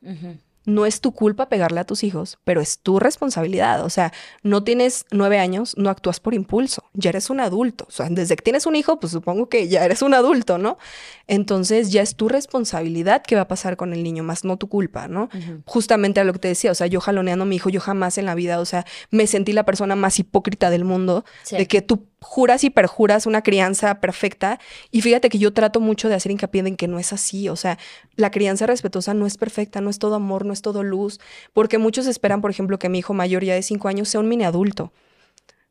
no 0.68 0.86
es 0.86 0.99
tu 0.99 1.13
culpa 1.13 1.47
pegarle 1.47 1.80
a 1.80 1.86
tus 1.86 2.03
hijos, 2.03 2.39
pero 2.43 2.59
es 2.59 2.80
tu 2.80 2.99
responsabilidad. 2.99 3.86
O 3.86 3.89
sea, 3.89 4.11
no 4.43 4.65
tienes 4.65 5.05
nueve 5.11 5.39
años, 5.39 5.74
no 5.78 5.89
actúas 5.89 6.20
por 6.20 6.34
impulso, 6.34 6.84
ya 6.93 7.09
eres 7.09 7.30
un 7.30 7.39
adulto. 7.39 7.86
O 7.88 7.91
sea, 7.91 8.09
desde 8.09 8.36
que 8.36 8.43
tienes 8.43 8.65
un 8.65 8.76
hijo, 8.76 8.99
pues 8.99 9.13
supongo 9.13 9.47
que 9.47 9.70
ya 9.70 9.86
eres 9.86 10.01
un 10.01 10.13
adulto, 10.13 10.57
¿no? 10.57 10.78
Entonces 11.26 11.93
ya 11.93 12.01
es 12.01 12.15
tu 12.15 12.28
responsabilidad 12.28 13.24
qué 13.26 13.36
va 13.36 13.43
a 13.43 13.47
pasar 13.47 13.78
con 13.78 13.93
el 13.93 14.03
niño, 14.03 14.24
más 14.24 14.43
no 14.43 14.57
tu 14.57 14.68
culpa, 14.68 15.07
¿no? 15.07 15.30
Justamente 15.65 16.20
a 16.20 16.26
lo 16.26 16.34
que 16.34 16.39
te 16.39 16.49
decía, 16.49 16.72
o 16.72 16.76
sea, 16.76 16.88
yo 16.88 16.99
jaloneando 16.99 17.43
a 17.43 17.45
mi 17.45 17.55
hijo, 17.55 17.70
yo 17.70 17.80
jamás 17.80 18.18
en 18.18 18.26
la 18.26 18.36
vida, 18.36 18.59
o 18.59 18.65
sea, 18.65 18.86
me 19.09 19.26
sentí 19.26 19.53
la 19.53 19.63
persona 19.63 19.95
más 19.95 20.20
hipócrita 20.20 20.70
del 20.70 20.84
mundo, 20.84 21.24
de 21.49 21.65
que 21.65 21.82
tú 21.82 22.07
juras 22.22 22.63
y 22.63 22.70
perjuras 22.70 23.26
una 23.26 23.41
crianza 23.41 23.99
perfecta. 23.99 24.59
Y 24.91 25.01
fíjate 25.01 25.30
que 25.30 25.38
yo 25.38 25.53
trato 25.53 25.80
mucho 25.80 26.09
de 26.09 26.15
hacer 26.15 26.32
hincapié 26.32 26.61
en 26.61 26.76
que 26.76 26.88
no 26.88 26.99
es 26.99 27.13
así. 27.13 27.49
O 27.49 27.55
sea, 27.55 27.78
la 28.15 28.32
crianza 28.32 28.65
respetuosa 28.65 29.13
no 29.13 29.26
es 29.26 29.38
perfecta, 29.38 29.82
no 29.82 29.89
es 29.89 29.99
todo 29.99 30.15
amor, 30.15 30.45
no 30.45 30.53
es 30.53 30.61
todo 30.61 30.84
luz. 30.84 31.20
Porque 31.53 31.78
muchos 31.78 32.07
esperan, 32.07 32.41
por 32.41 32.51
ejemplo, 32.51 32.80
que 32.80 32.89
mi 32.89 32.99
hijo 32.99 33.13
mayor 33.13 33.43
ya 33.43 33.53
de 33.53 33.61
cinco 33.61 33.88
años 33.88 34.09
sea 34.09 34.20
un 34.20 34.30
mini 34.30 34.43
adulto. 34.43 34.91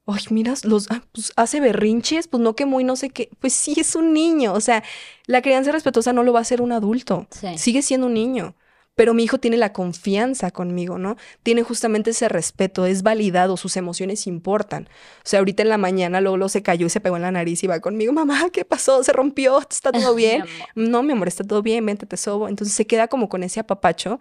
Ay, 0.09 0.23
miras, 0.31 0.65
los 0.65 0.89
ah, 0.93 1.03
pues, 1.11 1.33
hace 1.35 1.59
berrinches, 1.59 2.29
pues 2.29 2.41
no 2.41 2.55
que 2.55 2.65
muy 2.65 2.85
no 2.85 2.95
sé 2.95 3.11
qué. 3.11 3.29
Pues 3.41 3.53
sí, 3.53 3.75
es 3.77 3.97
un 3.97 4.13
niño. 4.13 4.53
O 4.53 4.61
sea, 4.61 4.85
la 5.27 5.43
crianza 5.43 5.73
respetuosa 5.73 6.13
no 6.13 6.23
lo 6.23 6.33
va 6.33 6.39
a 6.39 6.43
hacer 6.43 6.63
un 6.63 6.71
adulto. 6.71 7.27
Sigue 7.57 7.83
siendo 7.83 8.07
un 8.07 8.15
niño 8.15 8.55
pero 8.97 9.13
mi 9.13 9.23
hijo 9.23 9.39
tiene 9.39 9.59
la 9.59 9.73
confianza 9.73 10.51
conmigo, 10.51 10.99
¿no? 10.99 11.17
Tiene 11.43 11.63
justamente 11.63 12.11
ese 12.11 12.29
respeto, 12.29 12.87
es 12.87 13.03
validado, 13.03 13.59
sus 13.59 13.77
emociones 13.77 14.27
importan. 14.27 14.89
O 15.19 15.29
sea, 15.29 15.39
ahorita 15.41 15.63
en 15.63 15.69
la 15.69 15.79
mañana 15.79 16.21
luego, 16.23 16.49
se 16.49 16.63
cayó 16.63 16.87
y 16.87 16.91
se 16.91 17.01
pegó 17.01 17.17
en 17.17 17.23
la 17.23 17.31
nariz 17.31 17.63
y 17.63 17.67
va 17.67 17.79
conmigo, 17.81 18.13
mamá, 18.15 18.49
¿qué 18.51 18.65
pasó? 18.65 19.05
¿Se 19.05 19.13
rompió? 19.13 19.61
¿Está 19.61 19.93
todo 19.93 20.15
bien? 20.17 20.45
no, 20.75 21.03
mi 21.03 21.13
amor, 21.13 21.29
está 21.29 21.45
todo 21.45 21.63
bien, 21.63 21.85
vente, 21.85 22.07
te 22.07 22.17
sobo. 22.17 22.49
Entonces 22.49 22.75
se 22.75 22.87
queda 22.87 23.07
como 23.07 23.29
con 23.29 23.43
ese 23.43 23.61
apapacho 23.61 24.19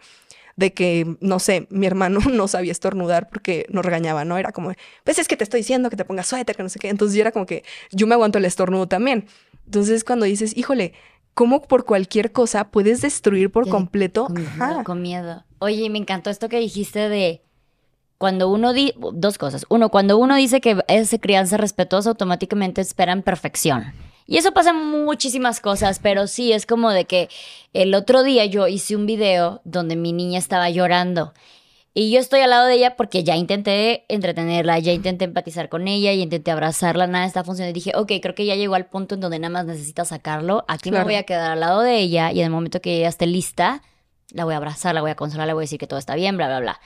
de 0.58 0.74
que, 0.74 1.16
no 1.22 1.40
sé, 1.40 1.68
mi 1.70 1.88
hermano 1.88 2.20
no 2.32 2.48
sabía 2.50 2.74
estornudar 2.74 3.30
porque 3.30 3.66
nos 3.70 3.86
regañaba, 3.86 4.26
¿no? 4.26 4.38
Era 4.38 4.52
como, 4.52 4.74
pues 5.06 5.20
es 5.20 5.28
que 5.30 5.38
te 5.38 5.46
estoy 5.46 5.62
diciendo 5.62 5.90
que 5.90 5.96
te 5.96 6.04
pongas 6.04 6.28
suéter, 6.28 6.56
que 6.56 6.64
no 6.64 6.70
sé 6.70 6.80
qué. 6.80 6.90
Entonces 6.90 7.16
yo 7.16 7.22
era 7.22 7.32
como 7.32 7.46
que 7.46 7.64
yo 7.92 8.08
me 8.08 8.14
aguanto 8.14 8.40
el 8.40 8.46
estornudo 8.46 8.88
también. 8.90 9.26
Entonces 9.66 10.04
cuando 10.04 10.26
dices, 10.26 10.56
híjole, 10.56 10.94
cómo 11.36 11.62
por 11.62 11.86
cualquier 11.86 12.32
cosa 12.32 12.72
puedes 12.72 13.02
destruir 13.02 13.52
por 13.52 13.70
completo. 13.70 14.28
Con 14.84 15.02
miedo, 15.02 15.44
Oye, 15.60 15.90
me 15.92 16.00
encantó 16.00 16.32
esto 16.32 16.50
que 16.50 16.60
dijiste 16.60 17.10
de 17.10 17.44
cuando 18.18 18.50
uno 18.50 18.74
di 18.74 18.94
dos 19.14 19.38
cosas. 19.38 19.66
Uno, 19.70 19.90
cuando 19.90 20.18
uno 20.18 20.36
dice 20.36 20.62
que 20.62 20.82
es 20.88 21.16
crianza 21.22 21.58
respetuosa, 21.58 22.10
automáticamente 22.10 22.82
esperan 22.82 23.22
perfección. 23.22 23.94
Y 24.28 24.38
eso 24.38 24.54
pasa 24.54 24.72
en 24.72 24.78
muchísimas 25.06 25.60
cosas, 25.60 26.00
pero 26.00 26.26
sí, 26.26 26.52
es 26.52 26.66
como 26.66 26.90
de 26.90 27.06
que 27.06 27.30
el 27.74 27.94
otro 27.94 28.24
día 28.24 28.46
yo 28.46 28.68
hice 28.68 28.96
un 28.96 29.06
video 29.06 29.62
donde 29.66 29.96
mi 29.96 30.14
niña 30.14 30.40
estaba 30.40 30.70
llorando 30.70 31.34
y 31.98 32.12
yo 32.12 32.20
estoy 32.20 32.42
al 32.42 32.50
lado 32.50 32.66
de 32.66 32.74
ella 32.74 32.98
porque 32.98 33.24
ya 33.24 33.38
intenté 33.38 34.04
entretenerla, 34.10 34.78
ya 34.80 34.92
intenté 34.92 35.24
empatizar 35.24 35.70
con 35.70 35.88
ella 35.88 36.12
y 36.12 36.22
intenté 36.22 36.52
abrazarla, 36.52 37.08
nada 37.08 37.26
está 37.26 37.46
funcionando. 37.46 37.72
Y 37.72 37.82
dije, 37.82 37.94
ok, 37.96 38.12
creo 38.22 38.36
que 38.36 38.46
ya 38.46 38.56
llegó 38.56 38.76
al 38.76 38.88
punto 38.88 39.16
en 39.16 39.22
donde 39.22 39.40
nada 39.40 39.54
más 39.54 39.66
necesita 39.66 40.04
sacarlo. 40.04 40.66
Aquí 40.68 40.92
me 40.92 41.02
voy 41.06 41.16
a 41.16 41.24
quedar 41.24 41.52
al 41.52 41.62
lado 41.62 41.80
de 41.80 41.98
ella 41.98 42.34
y 42.34 42.40
en 42.40 42.48
el 42.48 42.52
momento 42.52 42.82
que 42.82 42.98
ella 42.98 43.08
esté 43.08 43.28
lista, 43.28 43.82
la 44.34 44.44
voy 44.44 44.56
a 44.56 44.58
abrazar, 44.58 44.94
la 44.94 45.00
voy 45.00 45.12
a 45.12 45.16
consolar, 45.16 45.48
le 45.48 45.54
voy 45.54 45.62
a 45.62 45.64
decir 45.64 45.80
que 45.80 45.88
todo 45.88 45.98
está 45.98 46.16
bien, 46.16 46.36
bla, 46.36 46.48
bla, 46.48 46.60
bla. 46.60 46.82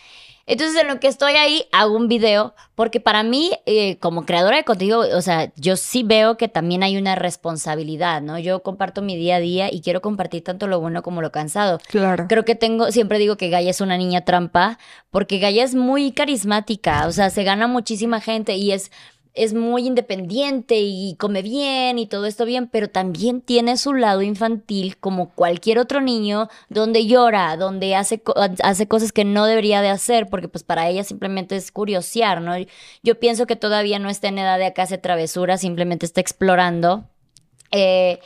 Entonces, 0.49 0.81
en 0.81 0.87
lo 0.87 0.99
que 0.99 1.07
estoy 1.07 1.33
ahí, 1.33 1.65
hago 1.71 1.95
un 1.95 2.07
video, 2.07 2.55
porque 2.73 2.99
para 2.99 3.21
mí, 3.21 3.51
eh, 3.67 3.99
como 3.99 4.25
creadora 4.25 4.57
de 4.57 4.63
contenido, 4.63 5.01
o 5.15 5.21
sea, 5.21 5.53
yo 5.55 5.77
sí 5.77 6.01
veo 6.01 6.37
que 6.37 6.47
también 6.47 6.81
hay 6.81 6.97
una 6.97 7.13
responsabilidad, 7.13 8.23
¿no? 8.23 8.39
Yo 8.39 8.63
comparto 8.63 9.03
mi 9.03 9.15
día 9.15 9.35
a 9.35 9.39
día 9.39 9.71
y 9.71 9.81
quiero 9.81 10.01
compartir 10.01 10.43
tanto 10.43 10.65
lo 10.65 10.79
bueno 10.79 11.03
como 11.03 11.21
lo 11.21 11.31
cansado. 11.31 11.77
Claro. 11.87 12.25
Creo 12.27 12.45
que 12.45 12.55
tengo, 12.55 12.91
siempre 12.91 13.19
digo 13.19 13.37
que 13.37 13.49
Gaia 13.49 13.69
es 13.69 13.79
una 13.79 13.95
niña 13.95 14.25
trampa, 14.25 14.79
porque 15.11 15.37
Gaia 15.37 15.63
es 15.63 15.75
muy 15.75 16.13
carismática, 16.13 17.05
o 17.05 17.11
sea, 17.11 17.29
se 17.29 17.43
gana 17.43 17.67
muchísima 17.67 18.19
gente 18.19 18.55
y 18.55 18.71
es 18.71 18.91
es 19.33 19.53
muy 19.53 19.85
independiente 19.85 20.75
y 20.79 21.15
come 21.17 21.41
bien 21.41 21.99
y 21.99 22.07
todo 22.07 22.25
esto 22.25 22.45
bien, 22.45 22.67
pero 22.67 22.89
también 22.89 23.41
tiene 23.41 23.77
su 23.77 23.93
lado 23.93 24.21
infantil 24.21 24.97
como 24.97 25.29
cualquier 25.29 25.79
otro 25.79 26.01
niño, 26.01 26.49
donde 26.69 27.05
llora, 27.05 27.55
donde 27.55 27.95
hace, 27.95 28.21
hace 28.63 28.87
cosas 28.87 29.11
que 29.11 29.25
no 29.25 29.45
debería 29.45 29.81
de 29.81 29.89
hacer, 29.89 30.27
porque 30.27 30.47
pues 30.47 30.63
para 30.63 30.89
ella 30.89 31.03
simplemente 31.03 31.55
es 31.55 31.71
curiosear, 31.71 32.41
¿no? 32.41 32.53
Yo 33.03 33.19
pienso 33.19 33.45
que 33.45 33.55
todavía 33.55 33.99
no 33.99 34.09
está 34.09 34.27
en 34.27 34.39
edad 34.39 34.57
de 34.57 34.65
acá 34.65 34.83
hace 34.83 34.97
travesura, 34.97 35.57
simplemente 35.57 36.05
está 36.05 36.21
explorando. 36.21 37.05
Eh, 37.71 38.19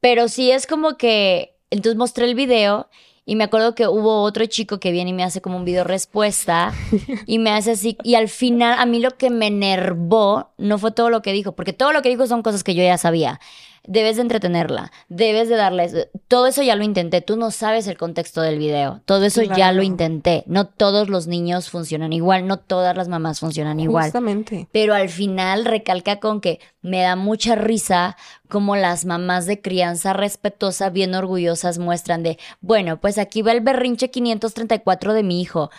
pero 0.00 0.28
sí 0.28 0.50
es 0.50 0.66
como 0.66 0.96
que, 0.96 1.56
entonces 1.70 1.96
mostré 1.96 2.24
el 2.26 2.34
video 2.34 2.88
y 3.28 3.34
me 3.34 3.42
acuerdo 3.42 3.74
que 3.74 3.88
hubo 3.88 4.22
otro 4.22 4.46
chico 4.46 4.78
que 4.78 4.92
viene 4.92 5.10
y 5.10 5.12
me 5.12 5.24
hace 5.24 5.40
como 5.40 5.56
un 5.56 5.64
video 5.64 5.82
respuesta 5.82 6.72
y 7.26 7.40
me 7.40 7.50
hace 7.50 7.72
así. 7.72 7.98
Y 8.04 8.14
al 8.14 8.28
final, 8.28 8.78
a 8.78 8.86
mí 8.86 9.00
lo 9.00 9.16
que 9.18 9.30
me 9.30 9.48
enervó 9.48 10.52
no 10.58 10.78
fue 10.78 10.92
todo 10.92 11.10
lo 11.10 11.22
que 11.22 11.32
dijo, 11.32 11.52
porque 11.52 11.72
todo 11.72 11.92
lo 11.92 12.02
que 12.02 12.08
dijo 12.08 12.28
son 12.28 12.42
cosas 12.42 12.62
que 12.62 12.76
yo 12.76 12.84
ya 12.84 12.96
sabía. 12.96 13.40
Debes 13.86 14.16
de 14.16 14.22
entretenerla, 14.22 14.92
debes 15.08 15.48
de 15.48 15.56
darles, 15.56 16.08
todo 16.28 16.46
eso 16.46 16.62
ya 16.62 16.76
lo 16.76 16.84
intenté, 16.84 17.20
tú 17.20 17.36
no 17.36 17.50
sabes 17.50 17.86
el 17.86 17.96
contexto 17.96 18.40
del 18.40 18.58
video, 18.58 19.00
todo 19.04 19.24
eso 19.24 19.42
ya 19.42 19.72
lo 19.72 19.82
intenté, 19.82 20.44
no 20.46 20.66
todos 20.66 21.08
los 21.08 21.26
niños 21.26 21.70
funcionan 21.70 22.12
igual, 22.12 22.46
no 22.46 22.58
todas 22.58 22.96
las 22.96 23.08
mamás 23.08 23.40
funcionan 23.40 23.80
igual. 23.80 24.04
Justamente. 24.04 24.68
Pero 24.72 24.94
al 24.94 25.08
final 25.08 25.64
recalca 25.64 26.20
con 26.20 26.40
que 26.40 26.60
me 26.82 27.02
da 27.02 27.16
mucha 27.16 27.54
risa 27.54 28.16
como 28.48 28.76
las 28.76 29.04
mamás 29.04 29.46
de 29.46 29.60
crianza 29.60 30.12
respetuosa 30.12 30.90
bien 30.90 31.14
orgullosas 31.14 31.78
muestran 31.78 32.22
de, 32.22 32.38
bueno, 32.60 33.00
pues 33.00 33.18
aquí 33.18 33.42
va 33.42 33.52
el 33.52 33.60
berrinche 33.60 34.10
534 34.10 35.14
de 35.14 35.22
mi 35.22 35.40
hijo. 35.40 35.70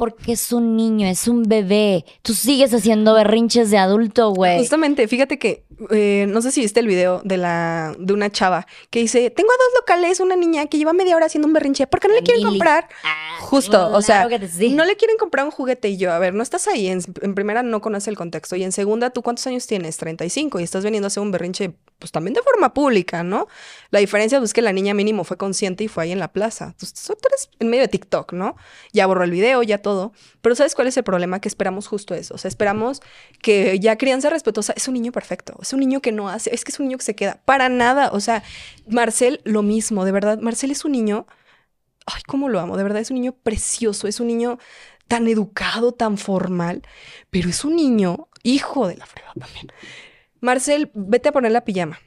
Porque 0.00 0.32
es 0.32 0.50
un 0.50 0.76
niño, 0.76 1.06
es 1.06 1.28
un 1.28 1.42
bebé. 1.42 2.06
Tú 2.22 2.32
sigues 2.32 2.72
haciendo 2.72 3.12
berrinches 3.12 3.70
de 3.70 3.76
adulto, 3.76 4.30
güey. 4.30 4.58
Justamente, 4.58 5.06
fíjate 5.06 5.38
que 5.38 5.66
eh, 5.90 6.26
no 6.28 6.42
sé 6.42 6.52
si 6.52 6.60
viste 6.60 6.80
el 6.80 6.86
video 6.86 7.22
de 7.24 7.36
la 7.36 7.94
de 7.98 8.12
una 8.12 8.30
chava 8.30 8.66
que 8.90 9.00
dice, 9.00 9.30
tengo 9.30 9.50
a 9.50 9.56
dos 9.56 9.80
locales, 9.80 10.20
una 10.20 10.36
niña 10.36 10.66
que 10.66 10.78
lleva 10.78 10.92
media 10.92 11.16
hora 11.16 11.26
haciendo 11.26 11.48
un 11.48 11.54
berrinche, 11.54 11.86
¿por 11.86 12.00
qué 12.00 12.08
no 12.08 12.14
le 12.14 12.22
quieren 12.22 12.44
Mili. 12.44 12.58
comprar? 12.58 12.88
Ah, 13.04 13.38
Justo, 13.40 13.90
o 13.92 14.02
sea, 14.02 14.28
sí. 14.48 14.70
no 14.74 14.84
le 14.84 14.96
quieren 14.96 15.16
comprar 15.16 15.44
un 15.44 15.50
juguete 15.50 15.88
y 15.88 15.96
yo, 15.96 16.12
a 16.12 16.18
ver, 16.18 16.34
no 16.34 16.42
estás 16.42 16.68
ahí, 16.68 16.88
en, 16.88 17.02
en 17.22 17.34
primera 17.34 17.62
no 17.62 17.80
conoces 17.80 18.08
el 18.08 18.16
contexto 18.16 18.56
y 18.56 18.64
en 18.64 18.72
segunda, 18.72 19.10
¿tú 19.10 19.22
cuántos 19.22 19.46
años 19.46 19.66
tienes? 19.66 19.96
35 19.96 20.60
y 20.60 20.62
estás 20.62 20.84
veniendo 20.84 21.06
a 21.06 21.08
hacer 21.08 21.22
un 21.22 21.30
berrinche, 21.30 21.72
pues 21.98 22.12
también 22.12 22.34
de 22.34 22.42
forma 22.42 22.74
pública, 22.74 23.22
¿no? 23.22 23.48
La 23.90 24.00
diferencia 24.00 24.38
pues, 24.38 24.50
es 24.50 24.54
que 24.54 24.62
la 24.62 24.72
niña 24.72 24.92
mínimo 24.92 25.24
fue 25.24 25.36
consciente 25.36 25.84
y 25.84 25.88
fue 25.88 26.04
ahí 26.04 26.12
en 26.12 26.18
la 26.18 26.28
plaza. 26.28 26.66
Entonces, 26.66 27.02
tú 27.06 27.28
eres 27.28 27.50
en 27.58 27.68
medio 27.68 27.82
de 27.82 27.88
TikTok, 27.88 28.32
¿no? 28.34 28.56
Ya 28.92 29.06
borró 29.06 29.24
el 29.24 29.30
video, 29.30 29.62
ya 29.62 29.78
todo. 29.78 29.89
Pero 30.40 30.54
¿sabes 30.54 30.74
cuál 30.74 30.88
es 30.88 30.96
el 30.96 31.04
problema? 31.04 31.40
Que 31.40 31.48
esperamos 31.48 31.86
justo 31.86 32.14
eso. 32.14 32.34
O 32.34 32.38
sea, 32.38 32.48
esperamos 32.48 33.00
que 33.42 33.78
ya 33.78 33.96
crianza 33.96 34.30
respetuosa 34.30 34.72
es 34.76 34.88
un 34.88 34.94
niño 34.94 35.12
perfecto, 35.12 35.56
es 35.60 35.72
un 35.72 35.80
niño 35.80 36.00
que 36.00 36.12
no 36.12 36.28
hace, 36.28 36.54
es 36.54 36.64
que 36.64 36.72
es 36.72 36.80
un 36.80 36.86
niño 36.86 36.98
que 36.98 37.04
se 37.04 37.14
queda. 37.14 37.40
Para 37.44 37.68
nada. 37.68 38.10
O 38.12 38.20
sea, 38.20 38.42
Marcel, 38.88 39.40
lo 39.44 39.62
mismo, 39.62 40.04
de 40.04 40.12
verdad. 40.12 40.38
Marcel 40.38 40.70
es 40.70 40.84
un 40.84 40.92
niño. 40.92 41.26
Ay, 42.06 42.22
cómo 42.26 42.48
lo 42.48 42.58
amo, 42.60 42.76
de 42.76 42.82
verdad 42.82 43.00
es 43.02 43.10
un 43.10 43.16
niño 43.16 43.32
precioso, 43.32 44.08
es 44.08 44.20
un 44.20 44.26
niño 44.26 44.58
tan 45.06 45.28
educado, 45.28 45.92
tan 45.92 46.18
formal, 46.18 46.82
pero 47.30 47.48
es 47.48 47.64
un 47.64 47.76
niño 47.76 48.28
hijo 48.42 48.88
de 48.88 48.96
la 48.96 49.06
fregada 49.06 49.34
también. 49.38 49.68
Marcel, 50.40 50.90
vete 50.94 51.28
a 51.28 51.32
poner 51.32 51.52
la 51.52 51.64
pijama. 51.64 51.98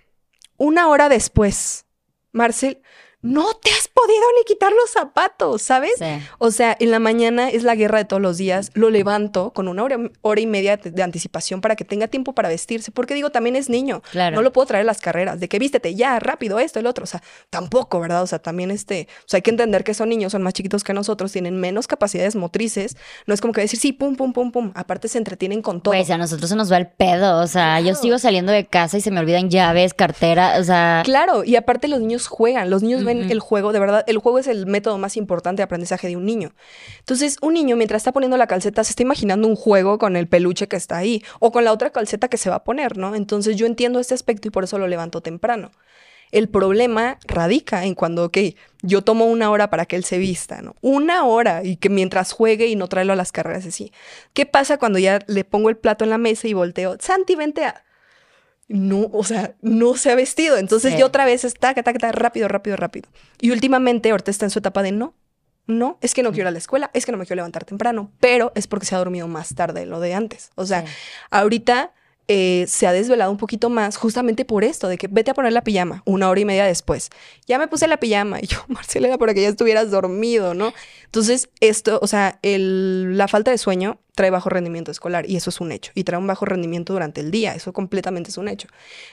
Una 0.57 0.87
hora 0.87 1.09
después, 1.09 1.85
Marcel, 2.31 2.81
no 3.23 3.53
te 3.53 3.71
has 3.71 3.87
podido 3.87 4.21
ni 4.37 4.43
quitar 4.45 4.71
los 4.71 4.91
zapatos, 4.91 5.61
¿sabes? 5.61 5.93
Sí. 5.97 6.05
O 6.37 6.51
sea, 6.51 6.75
en 6.79 6.91
la 6.91 6.99
mañana 6.99 7.49
es 7.49 7.63
la 7.63 7.73
guerra 7.73 7.99
de 7.99 8.05
todos 8.05 8.21
los 8.21 8.37
días. 8.37 8.69
Lo 8.73 8.89
levanto 8.89 9.51
con 9.51 9.67
una 9.67 9.81
hora, 9.81 9.97
hora 10.21 10.41
y 10.41 10.45
media 10.45 10.77
de, 10.77 10.91
de 10.91 11.03
anticipación 11.03 11.61
para 11.61 11.75
que 11.75 11.85
tenga 11.85 12.07
tiempo 12.09 12.33
para 12.33 12.49
vestirse. 12.49 12.91
Porque 12.91 13.13
digo, 13.13 13.29
también 13.29 13.55
es 13.55 13.69
niño. 13.69 14.01
Claro. 14.11 14.35
No 14.35 14.41
lo 14.41 14.51
puedo 14.51 14.67
traer 14.67 14.81
a 14.81 14.85
las 14.85 14.99
carreras. 14.99 15.39
De 15.39 15.47
que 15.47 15.57
vístete 15.57 15.95
ya, 15.95 16.19
rápido, 16.19 16.59
esto, 16.59 16.79
el 16.79 16.85
otro. 16.85 17.05
O 17.05 17.07
sea, 17.07 17.23
tampoco, 17.49 17.99
¿verdad? 17.99 18.23
O 18.23 18.27
sea, 18.27 18.39
también 18.39 18.71
este. 18.71 19.07
O 19.19 19.27
sea, 19.27 19.37
hay 19.37 19.41
que 19.41 19.51
entender 19.51 19.85
que 19.85 19.93
son 19.93 20.09
niños, 20.09 20.33
son 20.33 20.43
más 20.43 20.53
chiquitos 20.53 20.83
que 20.83 20.93
nosotros, 20.93 21.31
tienen 21.31 21.57
menos 21.57 21.87
capacidades 21.87 22.35
motrices. 22.35 22.97
No 23.25 23.33
es 23.33 23.39
como 23.39 23.53
que 23.53 23.61
decir, 23.61 23.79
sí, 23.79 23.93
pum, 23.93 24.17
pum, 24.17 24.33
pum, 24.33 24.51
pum. 24.51 24.71
Aparte 24.75 25.07
se 25.07 25.17
entretienen 25.17 25.61
con 25.61 25.81
todo. 25.81 25.93
Pues 25.93 26.09
a 26.09 26.17
nosotros 26.17 26.49
se 26.49 26.57
nos 26.57 26.69
va 26.69 26.77
el 26.77 26.87
pedo. 26.87 27.39
O 27.39 27.47
sea, 27.47 27.79
yo 27.79 27.95
sigo 27.95 28.19
saliendo 28.19 28.51
de 28.51 28.65
casa 28.65 28.97
y 28.97 29.01
se 29.01 29.11
me 29.11 29.21
olvidan 29.21 29.49
llaves, 29.49 29.93
cartera. 29.93 30.57
O 30.59 30.63
sea, 30.65 31.03
Claro, 31.05 31.43
y 31.43 31.55
aparte 31.55 31.87
los 31.87 32.01
niños 32.01 32.27
juegan, 32.27 32.69
los 32.69 32.83
niños 32.83 33.03
ven 33.03 33.12
El 33.21 33.39
juego, 33.39 33.71
de 33.71 33.79
verdad, 33.79 34.03
el 34.07 34.17
juego 34.17 34.39
es 34.39 34.47
el 34.47 34.65
método 34.65 34.97
más 34.97 35.17
importante 35.17 35.59
de 35.59 35.63
aprendizaje 35.63 36.07
de 36.07 36.17
un 36.17 36.25
niño. 36.25 36.53
Entonces, 36.99 37.37
un 37.41 37.53
niño 37.53 37.75
mientras 37.75 38.01
está 38.01 38.11
poniendo 38.11 38.37
la 38.37 38.47
calceta 38.47 38.83
se 38.83 38.91
está 38.91 39.03
imaginando 39.03 39.47
un 39.47 39.55
juego 39.55 39.97
con 39.97 40.15
el 40.15 40.27
peluche 40.27 40.67
que 40.67 40.75
está 40.75 40.97
ahí 40.97 41.23
o 41.39 41.51
con 41.51 41.63
la 41.63 41.71
otra 41.71 41.91
calceta 41.91 42.27
que 42.27 42.37
se 42.37 42.49
va 42.49 42.57
a 42.57 42.63
poner, 42.63 42.97
¿no? 42.97 43.15
Entonces, 43.15 43.55
yo 43.55 43.65
entiendo 43.65 43.99
este 43.99 44.13
aspecto 44.13 44.47
y 44.47 44.51
por 44.51 44.63
eso 44.63 44.77
lo 44.77 44.87
levanto 44.87 45.21
temprano. 45.21 45.71
El 46.31 46.49
problema 46.49 47.19
radica 47.27 47.85
en 47.85 47.93
cuando, 47.93 48.25
ok, 48.25 48.37
yo 48.81 49.03
tomo 49.03 49.25
una 49.25 49.51
hora 49.51 49.69
para 49.69 49.85
que 49.85 49.95
él 49.95 50.03
se 50.03 50.17
vista, 50.17 50.63
¿no? 50.63 50.75
Una 50.81 51.25
hora 51.25 51.63
y 51.63 51.75
que 51.75 51.89
mientras 51.89 52.31
juegue 52.31 52.65
y 52.65 52.75
no 52.75 52.87
tráelo 52.87 53.13
a 53.13 53.15
las 53.15 53.31
carreras 53.31 53.67
así. 53.67 53.91
¿Qué 54.33 54.47
pasa 54.47 54.79
cuando 54.79 54.97
ya 54.97 55.19
le 55.27 55.43
pongo 55.43 55.69
el 55.69 55.77
plato 55.77 56.03
en 56.03 56.09
la 56.09 56.17
mesa 56.17 56.47
y 56.47 56.53
volteo? 56.53 56.97
Santi, 56.99 57.35
vente 57.35 57.65
a 57.65 57.83
no, 58.67 59.09
o 59.11 59.23
sea, 59.23 59.55
no 59.61 59.95
se 59.95 60.11
ha 60.11 60.15
vestido. 60.15 60.57
Entonces 60.57 60.93
Sí. 60.93 60.99
yo 60.99 61.05
otra 61.07 61.25
vez 61.25 61.43
está, 61.43 61.73
taca, 61.73 61.83
taca, 61.83 62.11
rápido, 62.11 62.47
rápido, 62.47 62.75
rápido. 62.77 63.09
Y 63.39 63.51
últimamente 63.51 64.11
ahorita 64.11 64.31
está 64.31 64.45
en 64.45 64.51
su 64.51 64.59
etapa 64.59 64.81
de 64.83 64.91
no, 64.91 65.13
no, 65.67 65.97
es 66.01 66.13
que 66.13 66.23
no 66.23 66.31
quiero 66.31 66.43
ir 66.43 66.47
a 66.47 66.51
la 66.51 66.57
escuela, 66.57 66.91
es 66.93 67.05
que 67.05 67.11
no 67.11 67.17
me 67.17 67.25
quiero 67.25 67.37
levantar 67.37 67.63
temprano, 67.65 68.11
pero 68.19 68.51
es 68.55 68.67
porque 68.67 68.85
se 68.85 68.95
ha 68.95 68.97
dormido 68.97 69.27
más 69.27 69.55
tarde 69.55 69.81
de 69.81 69.85
lo 69.85 69.99
de 69.99 70.13
antes. 70.13 70.51
O 70.55 70.65
sea, 70.65 70.81
Sí. 70.85 70.93
ahorita 71.31 71.93
eh, 72.27 72.65
se 72.67 72.87
ha 72.87 72.93
desvelado 72.93 73.31
un 73.31 73.37
poquito 73.37 73.69
más 73.69 73.97
justamente 73.97 74.45
por 74.45 74.63
esto, 74.63 74.87
de 74.87 74.97
que 74.97 75.07
vete 75.07 75.31
a 75.31 75.33
poner 75.33 75.51
la 75.53 75.63
pijama 75.63 76.01
una 76.05 76.29
hora 76.29 76.39
y 76.39 76.45
media 76.45 76.65
después. 76.65 77.09
Ya 77.47 77.59
me 77.59 77.67
puse 77.67 77.87
la 77.87 77.97
pijama 77.97 78.39
y 78.41 78.47
yo, 78.47 78.59
Marcela, 78.67 79.17
para 79.17 79.33
que 79.33 79.41
ya 79.41 79.49
estuvieras 79.49 79.91
dormido, 79.91 80.53
¿no? 80.53 80.73
Entonces, 81.05 81.49
esto, 81.59 81.99
o 82.01 82.07
sea, 82.07 82.39
el- 82.41 83.17
la 83.17 83.27
falta 83.27 83.51
de 83.51 83.57
sueño 83.57 83.99
trae 84.15 84.29
bajo 84.29 84.49
rendimiento 84.49 84.91
escolar 84.91 85.29
y 85.29 85.35
eso 85.35 85.49
es 85.49 85.59
un 85.61 85.71
hecho. 85.71 85.91
Y 85.95 86.03
trae 86.05 86.19
un 86.19 86.27
bajo 86.27 86.45
rendimiento 86.45 86.93
durante 86.93 87.21
el 87.21 87.31
día, 87.31 87.55
eso 87.55 87.73
completamente 87.73 88.29
es 88.29 88.37
un 88.37 88.47
hecho. 88.47 88.67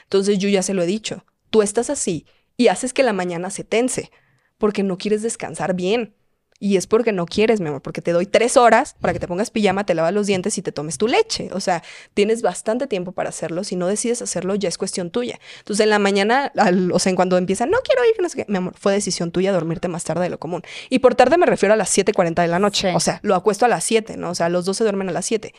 Entonces, 0.05 0.39
yo 0.39 0.49
ya 0.49 0.63
se 0.63 0.75
lo 0.75 0.83
he 0.83 0.87
dicho, 0.87 1.25
tú 1.51 1.63
estás 1.63 1.91
así 1.91 2.27
y 2.57 2.69
haces 2.69 2.93
que 2.93 3.03
la 3.03 3.13
mañana 3.13 3.51
se 3.51 3.65
tense 3.65 4.11
porque 4.59 4.83
no 4.83 4.99
quieres 4.99 5.23
descansar 5.23 5.75
bien. 5.75 6.15
Y 6.63 6.77
es 6.77 6.87
porque 6.87 7.11
no 7.13 7.25
quieres, 7.25 7.59
mi 7.63 7.69
amor, 7.69 7.81
porque 7.81 8.03
te 8.03 8.13
doy 8.13 8.27
tres 8.27 8.59
horas 8.59 8.95
para 9.01 9.15
que 9.15 9.19
te 9.19 9.27
pongas 9.27 9.51
pijama, 9.51 9.87
te 9.87 9.95
lavas 9.95 10.13
los 10.13 10.27
dientes 10.27 10.59
y 10.59 10.63
te 10.63 10.73
tomes 10.73 10.99
tu 10.99 11.09
leche. 11.09 11.49
O 11.55 11.61
sea, 11.61 11.83
tienes 12.13 12.43
bastante 12.43 12.87
tiempo 12.87 13.13
para 13.13 13.31
hacerlo. 13.31 13.65
Si 13.65 13.77
no 13.77 13.87
decides 13.87 14.21
hacerlo, 14.21 14.55
ya 14.57 14.69
es 14.69 14.77
cuestión 14.77 15.11
tuya. 15.11 15.41
Entonces, 15.61 15.85
en 15.85 15.89
la 15.89 15.99
mañana, 15.99 16.53
al- 16.59 16.93
o 16.93 16.99
sea, 16.99 17.09
en 17.09 17.17
cuando 17.17 17.39
empiezan, 17.39 17.71
no 17.71 17.79
quiero 17.83 18.05
ir, 18.05 18.13
no 18.21 18.29
sé 18.29 18.45
qué, 18.45 18.45
mi 18.53 18.59
amor, 18.59 18.75
fue 18.79 18.93
decisión 18.93 19.31
tuya 19.31 19.53
dormirte 19.53 19.89
más 19.89 20.05
tarde 20.05 20.25
de 20.25 20.29
lo 20.29 20.39
común. 20.39 20.61
Y 20.91 20.99
por 20.99 21.15
tarde 21.15 21.39
me 21.39 21.47
refiero 21.47 21.73
a 21.73 21.77
las 21.79 21.89
7:40 21.97 22.43
de 22.43 22.49
la 22.49 22.59
noche. 22.59 22.91
Sí. 22.91 22.95
O 22.95 23.01
sea, 23.01 23.21
lo 23.23 23.35
acuesto 23.37 23.65
a 23.65 23.69
las 23.69 23.83
7, 23.83 24.19
¿no? 24.19 24.29
O 24.29 24.35
sea, 24.35 24.51
los 24.51 24.67
dos 24.67 24.77
se 24.77 24.85
duermen 24.85 25.09
a 25.09 25.13
las 25.13 25.25
7. 25.25 25.55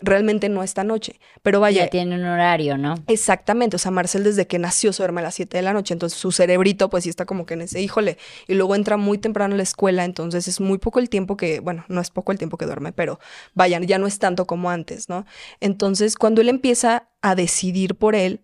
Realmente 0.00 0.48
no 0.48 0.62
esta 0.62 0.82
noche. 0.82 1.20
Pero 1.42 1.60
vaya, 1.60 1.84
ya 1.84 1.90
tiene 1.90 2.16
un 2.16 2.24
horario, 2.24 2.76
¿no? 2.76 2.96
Exactamente, 3.06 3.76
o 3.76 3.78
sea, 3.78 3.92
Marcel 3.92 4.24
desde 4.24 4.46
que 4.46 4.58
nació 4.58 4.92
se 4.92 5.02
duerme 5.02 5.20
a 5.20 5.24
las 5.24 5.36
7 5.36 5.56
de 5.56 5.62
la 5.62 5.72
noche, 5.72 5.94
entonces 5.94 6.18
su 6.18 6.32
cerebrito 6.32 6.90
pues 6.90 7.04
sí 7.04 7.10
está 7.10 7.26
como 7.26 7.46
que 7.46 7.54
en 7.54 7.62
ese, 7.62 7.80
híjole, 7.80 8.18
y 8.48 8.54
luego 8.54 8.74
entra 8.74 8.96
muy 8.96 9.18
temprano 9.18 9.54
a 9.54 9.56
la 9.56 9.62
escuela, 9.62 10.04
entonces 10.04 10.48
es 10.48 10.60
muy 10.60 10.78
poco 10.78 10.98
el 10.98 11.08
tiempo 11.08 11.36
que, 11.36 11.60
bueno, 11.60 11.84
no 11.88 12.00
es 12.00 12.10
poco 12.10 12.32
el 12.32 12.38
tiempo 12.38 12.56
que 12.56 12.66
duerme, 12.66 12.92
pero 12.92 13.20
vayan, 13.54 13.86
ya 13.86 13.98
no 13.98 14.06
es 14.08 14.18
tanto 14.18 14.46
como 14.46 14.68
antes, 14.68 15.08
¿no? 15.08 15.26
Entonces, 15.60 16.16
cuando 16.16 16.40
él 16.40 16.48
empieza 16.48 17.08
a 17.22 17.36
decidir 17.36 17.94
por 17.94 18.16
él, 18.16 18.40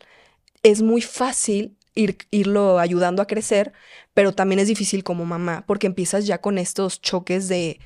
es 0.62 0.82
muy 0.82 1.02
fácil 1.02 1.76
ir, 1.94 2.18
irlo 2.30 2.78
ayudando 2.78 3.22
a 3.22 3.26
crecer, 3.26 3.72
pero 4.14 4.32
también 4.32 4.60
es 4.60 4.68
difícil 4.68 5.02
como 5.02 5.24
mamá, 5.24 5.64
porque 5.66 5.88
empiezas 5.88 6.26
ya 6.26 6.40
con 6.40 6.58
estos 6.58 7.00
choques 7.00 7.48
de, 7.48 7.80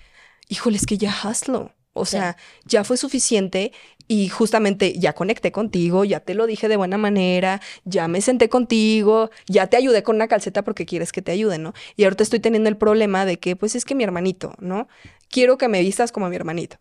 híjole, 0.49 0.77
es 0.77 0.87
que 0.87 0.99
ya 0.99 1.13
hazlo. 1.23 1.73
O 1.95 2.05
Sí. 2.05 2.13
sea, 2.13 2.37
ya 2.67 2.85
fue 2.85 2.97
suficiente 2.99 3.73
y 4.07 4.29
justamente 4.29 4.99
ya 4.99 5.15
conecté 5.15 5.51
contigo, 5.51 6.05
ya 6.05 6.21
te 6.21 6.35
lo 6.35 6.47
dije 6.47 6.69
de 6.69 6.77
buena 6.77 6.99
manera, 6.99 7.63
ya 7.85 8.07
me 8.07 8.21
senté 8.21 8.51
contigo, 8.51 9.31
ya 9.47 9.69
te 9.69 9.79
ayudé 9.79 10.03
con 10.03 10.17
una 10.17 10.29
calceta 10.29 10.63
porque 10.63 10.85
quieres 10.85 11.11
que 11.13 11.23
te 11.23 11.33
ayude, 11.33 11.57
¿no? 11.59 11.73
Y 11.97 12.05
ahorita 12.05 12.23
estoy 12.23 12.41
teniendo 12.41 12.69
el 12.69 12.77
problema 12.77 13.25
de 13.25 13.39
que, 13.39 13.57
pues 13.57 13.75
es 13.75 13.87
que 13.87 13.95
mi 13.95 14.05
hermanito, 14.05 14.55
¿no? 14.59 14.89
Quiero 15.31 15.57
que 15.57 15.69
me 15.69 15.81
vistas 15.81 16.13
como 16.13 16.27
a 16.27 16.29
mi 16.29 16.37
hermanito. 16.37 16.77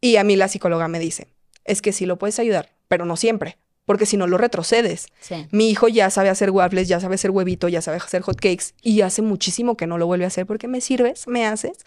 Y 0.00 0.16
a 0.16 0.24
mí 0.24 0.34
la 0.34 0.48
psicóloga 0.48 0.88
me 0.88 0.98
dice, 0.98 1.28
es 1.64 1.82
que 1.82 1.92
sí 1.92 2.06
lo 2.06 2.18
puedes 2.18 2.38
ayudar, 2.40 2.70
pero 2.88 3.04
no 3.04 3.16
siempre, 3.16 3.58
porque 3.90 4.06
si 4.06 4.16
no 4.16 4.28
lo 4.28 4.38
retrocedes. 4.38 5.08
Sí. 5.18 5.48
Mi 5.50 5.68
hijo 5.68 5.88
ya 5.88 6.10
sabe 6.10 6.28
hacer 6.28 6.52
waffles, 6.52 6.86
ya 6.86 7.00
sabe 7.00 7.16
hacer 7.16 7.32
huevito, 7.32 7.66
ya 7.66 7.82
sabe 7.82 7.96
hacer 7.96 8.22
hot 8.22 8.36
cakes 8.36 8.66
y 8.82 9.00
hace 9.00 9.20
muchísimo 9.20 9.76
que 9.76 9.88
no 9.88 9.98
lo 9.98 10.06
vuelve 10.06 10.26
a 10.26 10.28
hacer 10.28 10.46
porque 10.46 10.68
me 10.68 10.80
sirves, 10.80 11.26
me 11.26 11.44
haces. 11.44 11.78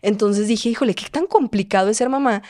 Entonces 0.00 0.46
dije, 0.46 0.68
híjole, 0.68 0.94
qué 0.94 1.06
tan 1.10 1.26
complicado 1.26 1.90
es 1.90 1.96
ser 1.96 2.10
mamá 2.10 2.44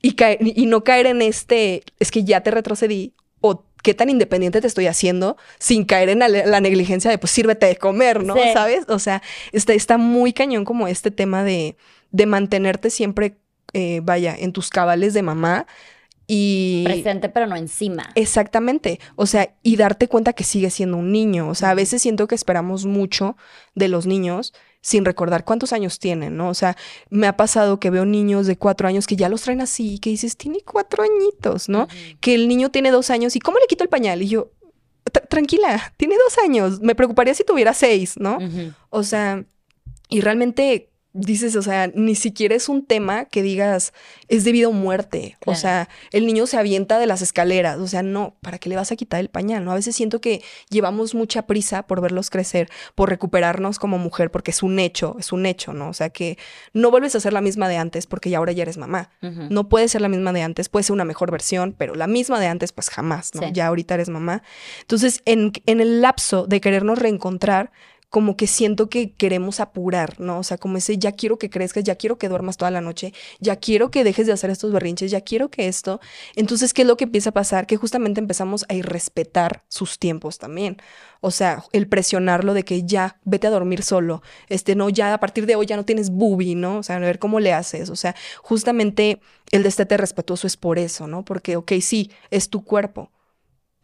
y, 0.00 0.64
no 0.64 0.82
caer 0.82 1.04
en 1.04 1.20
este, 1.20 1.82
es 1.98 2.10
que 2.10 2.24
ya 2.24 2.40
te 2.40 2.52
retrocedí 2.52 3.12
o 3.42 3.66
qué 3.82 3.92
tan 3.92 4.08
independiente 4.08 4.62
te 4.62 4.66
estoy 4.66 4.86
haciendo 4.86 5.36
sin 5.58 5.84
caer 5.84 6.08
en 6.08 6.20
la, 6.20 6.28
la 6.30 6.60
negligencia 6.62 7.10
de 7.10 7.18
pues 7.18 7.32
sírvete 7.32 7.66
de 7.66 7.76
comer, 7.76 8.24
¿no? 8.24 8.32
Sí. 8.32 8.40
¿Sabes? 8.54 8.86
O 8.88 8.98
sea, 8.98 9.20
está, 9.52 9.74
está 9.74 9.98
muy 9.98 10.32
cañón 10.32 10.64
como 10.64 10.88
este 10.88 11.10
tema 11.10 11.44
de, 11.44 11.76
de 12.12 12.24
mantenerte 12.24 12.88
siempre, 12.88 13.36
eh, 13.74 14.00
vaya, 14.02 14.34
en 14.34 14.54
tus 14.54 14.70
cabales 14.70 15.12
de 15.12 15.20
mamá 15.20 15.66
y... 16.26 16.82
Presente, 16.84 17.28
pero 17.28 17.46
no 17.46 17.56
encima. 17.56 18.10
Exactamente. 18.14 18.98
O 19.16 19.26
sea, 19.26 19.54
y 19.62 19.76
darte 19.76 20.08
cuenta 20.08 20.32
que 20.32 20.44
sigue 20.44 20.70
siendo 20.70 20.96
un 20.96 21.12
niño. 21.12 21.48
O 21.48 21.54
sea, 21.54 21.70
a 21.70 21.74
veces 21.74 22.00
siento 22.02 22.26
que 22.26 22.34
esperamos 22.34 22.86
mucho 22.86 23.36
de 23.74 23.88
los 23.88 24.06
niños 24.06 24.54
sin 24.80 25.04
recordar 25.04 25.44
cuántos 25.44 25.72
años 25.72 25.98
tienen, 25.98 26.36
¿no? 26.36 26.48
O 26.50 26.54
sea, 26.54 26.76
me 27.08 27.26
ha 27.26 27.36
pasado 27.36 27.80
que 27.80 27.88
veo 27.90 28.04
niños 28.04 28.46
de 28.46 28.56
cuatro 28.58 28.86
años 28.86 29.06
que 29.06 29.16
ya 29.16 29.28
los 29.30 29.42
traen 29.42 29.60
así, 29.62 29.98
que 29.98 30.10
dices, 30.10 30.36
tiene 30.36 30.60
cuatro 30.60 31.02
añitos, 31.02 31.68
¿no? 31.70 31.88
Que 32.20 32.34
el 32.34 32.48
niño 32.48 32.70
tiene 32.70 32.90
dos 32.90 33.08
años 33.10 33.34
y 33.34 33.40
¿cómo 33.40 33.58
le 33.58 33.66
quito 33.66 33.82
el 33.82 33.88
pañal? 33.88 34.20
Y 34.20 34.28
yo, 34.28 34.50
"Tra- 35.10 35.26
tranquila, 35.28 35.94
tiene 35.96 36.16
dos 36.16 36.36
años. 36.38 36.80
Me 36.80 36.94
preocuparía 36.94 37.32
si 37.34 37.44
tuviera 37.44 37.72
seis, 37.72 38.14
¿no? 38.18 38.38
O 38.90 39.02
sea, 39.04 39.44
y 40.10 40.20
realmente 40.20 40.90
dices, 41.14 41.54
o 41.54 41.62
sea, 41.62 41.86
ni 41.94 42.16
siquiera 42.16 42.56
es 42.56 42.68
un 42.68 42.84
tema 42.84 43.24
que 43.26 43.42
digas 43.42 43.92
es 44.28 44.42
debido 44.42 44.70
a 44.70 44.72
muerte. 44.72 45.38
O 45.46 45.54
sea, 45.54 45.88
el 46.10 46.26
niño 46.26 46.46
se 46.46 46.56
avienta 46.56 46.98
de 46.98 47.06
las 47.06 47.22
escaleras. 47.22 47.78
O 47.78 47.86
sea, 47.86 48.02
no, 48.02 48.36
¿para 48.40 48.58
qué 48.58 48.68
le 48.68 48.76
vas 48.76 48.90
a 48.90 48.96
quitar 48.96 49.20
el 49.20 49.30
pañal? 49.30 49.64
¿no? 49.64 49.70
A 49.70 49.76
veces 49.76 49.94
siento 49.94 50.20
que 50.20 50.42
llevamos 50.70 51.14
mucha 51.14 51.46
prisa 51.46 51.86
por 51.86 52.00
verlos 52.00 52.30
crecer, 52.30 52.68
por 52.96 53.10
recuperarnos 53.10 53.78
como 53.78 53.96
mujer, 53.96 54.32
porque 54.32 54.50
es 54.50 54.62
un 54.64 54.78
hecho, 54.80 55.16
es 55.18 55.32
un 55.32 55.46
hecho, 55.46 55.72
¿no? 55.72 55.88
O 55.88 55.94
sea, 55.94 56.10
que 56.10 56.36
no 56.72 56.90
vuelves 56.90 57.14
a 57.14 57.20
ser 57.20 57.32
la 57.32 57.40
misma 57.40 57.68
de 57.68 57.76
antes 57.76 58.06
porque 58.06 58.28
ya 58.28 58.38
ahora 58.38 58.52
ya 58.52 58.62
eres 58.62 58.76
mamá. 58.76 59.10
No 59.20 59.68
puede 59.68 59.88
ser 59.88 60.00
la 60.00 60.08
misma 60.08 60.32
de 60.32 60.42
antes, 60.42 60.68
puede 60.68 60.82
ser 60.82 60.94
una 60.94 61.04
mejor 61.04 61.30
versión, 61.30 61.74
pero 61.78 61.94
la 61.94 62.08
misma 62.08 62.40
de 62.40 62.48
antes, 62.48 62.72
pues 62.72 62.90
jamás, 62.90 63.34
¿no? 63.34 63.42
Sí. 63.42 63.52
Ya 63.52 63.68
ahorita 63.68 63.94
eres 63.94 64.08
mamá. 64.08 64.42
Entonces, 64.80 65.22
en, 65.24 65.52
en 65.66 65.80
el 65.80 66.00
lapso 66.00 66.46
de 66.46 66.60
querernos 66.60 66.98
reencontrar, 66.98 67.70
como 68.08 68.36
que 68.36 68.46
siento 68.46 68.88
que 68.88 69.12
queremos 69.12 69.58
apurar, 69.58 70.20
¿no? 70.20 70.38
O 70.38 70.42
sea, 70.44 70.56
como 70.56 70.76
ese, 70.76 70.98
ya 70.98 71.12
quiero 71.12 71.38
que 71.38 71.50
crezcas, 71.50 71.82
ya 71.82 71.96
quiero 71.96 72.16
que 72.16 72.28
duermas 72.28 72.56
toda 72.56 72.70
la 72.70 72.80
noche, 72.80 73.12
ya 73.40 73.56
quiero 73.56 73.90
que 73.90 74.04
dejes 74.04 74.26
de 74.26 74.32
hacer 74.32 74.50
estos 74.50 74.72
berrinches, 74.72 75.10
ya 75.10 75.20
quiero 75.20 75.50
que 75.50 75.66
esto. 75.66 76.00
Entonces, 76.36 76.72
¿qué 76.72 76.82
es 76.82 76.88
lo 76.88 76.96
que 76.96 77.04
empieza 77.04 77.30
a 77.30 77.32
pasar? 77.32 77.66
Que 77.66 77.76
justamente 77.76 78.20
empezamos 78.20 78.64
a 78.68 78.74
irrespetar 78.74 79.64
sus 79.68 79.98
tiempos 79.98 80.38
también. 80.38 80.76
O 81.20 81.30
sea, 81.30 81.64
el 81.72 81.88
presionarlo 81.88 82.54
de 82.54 82.64
que 82.64 82.84
ya, 82.84 83.18
vete 83.24 83.46
a 83.46 83.50
dormir 83.50 83.82
solo, 83.82 84.22
este, 84.48 84.76
no, 84.76 84.90
ya 84.90 85.12
a 85.14 85.18
partir 85.18 85.46
de 85.46 85.56
hoy 85.56 85.66
ya 85.66 85.76
no 85.76 85.84
tienes 85.84 86.10
booby, 86.10 86.54
¿no? 86.54 86.78
O 86.78 86.82
sea, 86.82 86.96
a 86.96 86.98
ver 87.00 87.18
cómo 87.18 87.40
le 87.40 87.52
haces. 87.52 87.90
O 87.90 87.96
sea, 87.96 88.14
justamente 88.42 89.20
el 89.50 89.62
destete 89.62 89.96
respetuoso 89.96 90.46
es 90.46 90.56
por 90.56 90.78
eso, 90.78 91.06
¿no? 91.06 91.24
Porque, 91.24 91.56
ok, 91.56 91.72
sí, 91.80 92.10
es 92.30 92.48
tu 92.50 92.64
cuerpo, 92.64 93.10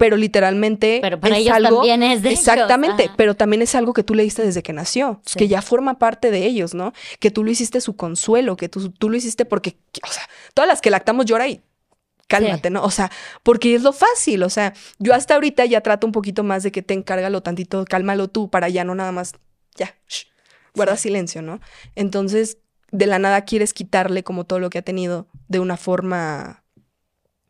pero 0.01 0.17
literalmente 0.17 0.99
Pero 1.03 1.21
para 1.21 1.37
es 1.37 1.43
ellos 1.43 1.55
algo, 1.55 1.77
también 1.77 2.03
es 2.03 2.23
de 2.23 2.31
ellos, 2.31 2.41
Exactamente, 2.41 3.11
pero 3.19 3.35
también 3.37 3.61
es 3.61 3.75
algo 3.75 3.93
que 3.93 4.03
tú 4.03 4.15
le 4.15 4.23
diste 4.23 4.41
desde 4.43 4.63
que 4.63 4.73
nació, 4.73 5.21
Sí. 5.27 5.39
que 5.39 5.47
ya 5.47 5.61
forma 5.61 5.99
parte 5.99 6.31
de 6.31 6.47
ellos, 6.47 6.73
¿no? 6.73 6.95
Que 7.19 7.31
tú 7.31 7.45
lo 7.45 7.51
hiciste 7.51 7.83
su 7.83 7.97
consuelo, 7.97 8.57
que 8.57 8.71
tú, 8.71 8.89
tú 8.91 9.11
lo 9.11 9.17
hiciste 9.19 9.45
porque, 9.45 9.77
o 10.03 10.11
sea, 10.11 10.23
todas 10.55 10.67
las 10.69 10.81
que 10.81 10.89
lactamos 10.89 11.27
llora 11.27 11.49
y 11.49 11.61
cálmate, 12.29 12.69
Sí. 12.69 12.73
¿no? 12.73 12.83
O 12.83 12.91
sea, 12.91 13.11
porque 13.43 13.75
es 13.75 13.83
lo 13.83 13.93
fácil, 13.93 14.43
o 14.43 14.49
sea, 14.49 14.73
yo 14.99 15.13
hasta 15.13 15.35
ahorita 15.35 15.67
ya 15.67 15.83
trato 15.83 16.07
un 16.07 16.13
poquito 16.13 16.45
más 16.45 16.63
de 16.63 16.73
que 16.73 16.81
te 16.81 16.95
encárgalo 16.95 17.43
tantito, 17.43 17.85
cálmalo 17.85 18.29
tú 18.29 18.49
para 18.49 18.71
ya 18.71 18.85
no 18.85 18.95
nada 18.95 19.13
más, 19.13 19.35
ya, 19.77 19.95
shh, 20.09 20.29
guarda 20.75 20.97
Sí. 20.97 21.03
silencio, 21.03 21.43
¿no? 21.43 21.61
Entonces, 21.95 22.57
de 22.91 23.05
la 23.07 23.19
nada 23.19 23.45
quieres 23.45 23.75
quitarle 23.75 24.23
como 24.25 24.45
todo 24.45 24.61
lo 24.61 24.71
que 24.71 24.79
ha 24.79 24.83
tenido 24.83 25.29
de 25.49 25.59
una 25.61 25.77
forma 25.77 26.60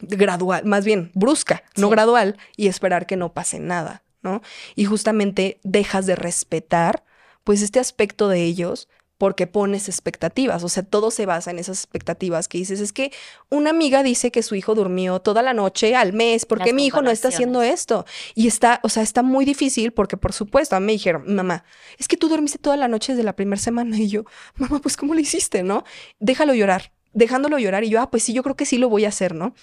gradual, 0.01 0.65
más 0.65 0.85
bien 0.85 1.11
brusca, 1.15 1.63
no 1.77 1.89
Sí. 1.89 1.93
gradual, 1.93 2.39
y 2.57 2.69
esperar 2.69 3.07
que 3.07 3.17
no 3.17 3.33
pase 3.33 3.59
nada, 3.59 4.03
¿no? 4.23 4.43
Y 4.77 4.85
justamente 4.85 5.61
dejas 5.63 6.07
de 6.07 6.17
respetar, 6.17 7.05
pues, 7.45 7.63
este 7.63 7.81
aspecto 7.81 8.29
de 8.29 8.45
ellos 8.45 8.89
porque 9.19 9.47
pones 9.47 9.91
expectativas, 9.91 10.65
o 10.65 10.71
sea, 10.71 10.83
todo 10.83 11.11
se 11.11 11.27
basa 11.27 11.51
en 11.51 11.59
esas 11.59 11.81
expectativas 11.81 12.49
que 12.49 12.57
dices, 12.57 12.81
es 12.81 12.91
que 12.91 13.13
una 13.51 13.69
amiga 13.69 14.03
dice 14.03 14.31
que 14.31 14.43
su 14.43 14.55
hijo 14.55 14.75
durmió 14.75 15.21
toda 15.21 15.43
la 15.43 15.53
noche 15.53 15.95
al 15.95 16.15
mes, 16.15 16.47
¿por 16.47 16.57
qué 16.57 16.69
Las 16.71 16.75
mi 16.75 16.87
hijo 16.87 17.03
no 17.03 17.11
está 17.11 17.29
haciendo 17.29 17.61
esto? 17.61 18.07
Y 18.35 18.47
está, 18.47 18.81
o 18.83 18.89
sea, 18.89 19.03
está 19.03 19.23
muy 19.23 19.45
difícil 19.45 19.93
porque, 19.93 20.17
por 20.17 20.33
supuesto, 20.33 20.75
a 20.75 20.81
mí 20.81 20.87
me 20.87 20.93
dijeron, 20.93 21.35
mamá, 21.35 21.65
es 21.99 22.09
que 22.09 22.17
tú 22.17 22.31
dormiste 22.31 22.57
toda 22.57 22.79
la 22.79 22.89
noche 22.89 23.13
desde 23.13 23.23
la 23.25 23.37
primera 23.37 23.61
semana 23.61 23.99
y 23.99 24.09
yo, 24.09 24.25
mamá, 24.57 24.81
pues, 24.81 24.97
¿cómo 24.97 25.13
le 25.13 25.21
hiciste, 25.21 25.63
no? 25.63 25.85
Déjalo 26.19 26.55
llorar, 26.55 26.93
dejándolo 27.13 27.59
llorar 27.59 27.85
y 27.85 27.91
yo, 27.91 28.01
ah, 28.01 28.11
pues 28.11 28.23
sí, 28.23 28.33
yo 28.33 28.43
creo 28.43 28.57
que 28.57 28.65
sí 28.65 28.79
lo 28.79 28.89
voy 28.89 29.05
a 29.05 29.09
hacer, 29.09 29.35
¿no? 29.35 29.55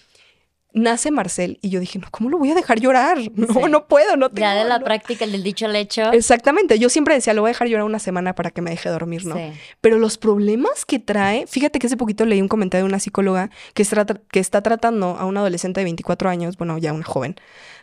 Nace 0.78 1.12
Marcel 1.12 1.60
y 1.62 1.70
yo 1.70 1.80
dije, 1.80 2.00
no, 2.00 2.08
¿cómo 2.12 2.30
lo 2.30 2.38
voy 2.38 2.52
a 2.52 2.56
dejar 2.56 2.80
llorar? 2.80 3.18
No, 3.36 3.48
Sí. 3.54 3.60
no 3.70 3.88
puedo, 3.88 4.16
no 4.18 4.30
tengo. 4.30 4.42
Ya 4.42 4.54
de 4.56 4.64
la 4.66 4.80
no". 4.80 4.86
práctica, 4.86 5.26
el 5.26 5.32
del 5.32 5.44
dicho 5.44 5.66
al 5.66 5.76
hecho. 5.76 6.12
Exactamente, 6.12 6.78
yo 6.80 6.90
siempre 6.90 7.14
decía, 7.16 7.34
lo 7.34 7.42
voy 7.42 7.50
a 7.50 7.52
dejar 7.54 7.68
llorar 7.68 7.86
una 7.86 8.00
semana 8.00 8.36
para 8.36 8.52
que 8.52 8.62
me 8.62 8.70
deje 8.72 8.90
dormir, 8.90 9.26
¿no? 9.26 9.36
Sí. 9.36 9.52
Pero 9.82 9.98
los 10.00 10.18
problemas 10.18 10.86
que 10.86 11.00
trae, 11.00 11.48
fíjate 11.48 11.80
que 11.80 11.88
hace 11.88 11.98
poquito 11.98 12.26
leí 12.26 12.42
un 12.42 12.48
comentario 12.48 12.84
de 12.86 12.90
una 12.90 13.00
psicóloga 13.00 13.50
que 13.74 13.84
está, 13.84 14.06
que 14.06 14.40
está 14.40 14.62
tratando 14.62 15.18
a 15.20 15.26
una 15.26 15.40
adolescente 15.42 15.80
de 15.80 15.86
24 15.86 16.30
años, 16.30 16.58
bueno, 16.58 16.78
ya 16.78 16.94
una 16.94 17.06
joven 17.06 17.36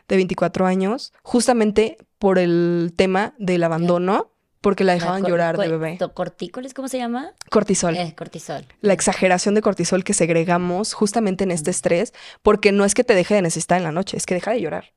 de 0.08 0.16
24 0.16 0.66
años, 0.66 1.12
justamente 1.22 1.96
por 2.18 2.38
el 2.38 2.92
tema 2.96 3.34
del 3.38 3.62
abandono, 3.64 4.30
porque 4.64 4.82
la 4.82 4.94
dejaban 4.94 5.22
La 5.22 5.28
llorar 5.28 5.56
de 5.56 5.68
bebé. 5.68 5.98
¿Cortícolis? 6.14 6.74
¿Cómo 6.74 6.88
se 6.88 6.98
llama? 6.98 7.32
Cortisol. 7.50 7.96
Eh, 7.96 8.14
cortisol. 8.18 8.66
La 8.80 8.92
exageración 8.94 9.54
de 9.54 9.62
cortisol 9.62 10.02
que 10.02 10.14
segregamos 10.14 10.92
justamente 10.94 11.44
en 11.44 11.52
este 11.52 11.70
estrés, 11.70 12.12
porque 12.42 12.72
no 12.72 12.84
es 12.84 12.94
que 12.94 13.04
te 13.04 13.14
deje 13.14 13.34
de 13.34 13.42
necesitar 13.42 13.78
en 13.78 13.84
la 13.84 13.92
noche, 13.92 14.16
es 14.16 14.26
que 14.26 14.34
deja 14.34 14.50
de 14.50 14.60
llorar. 14.60 14.92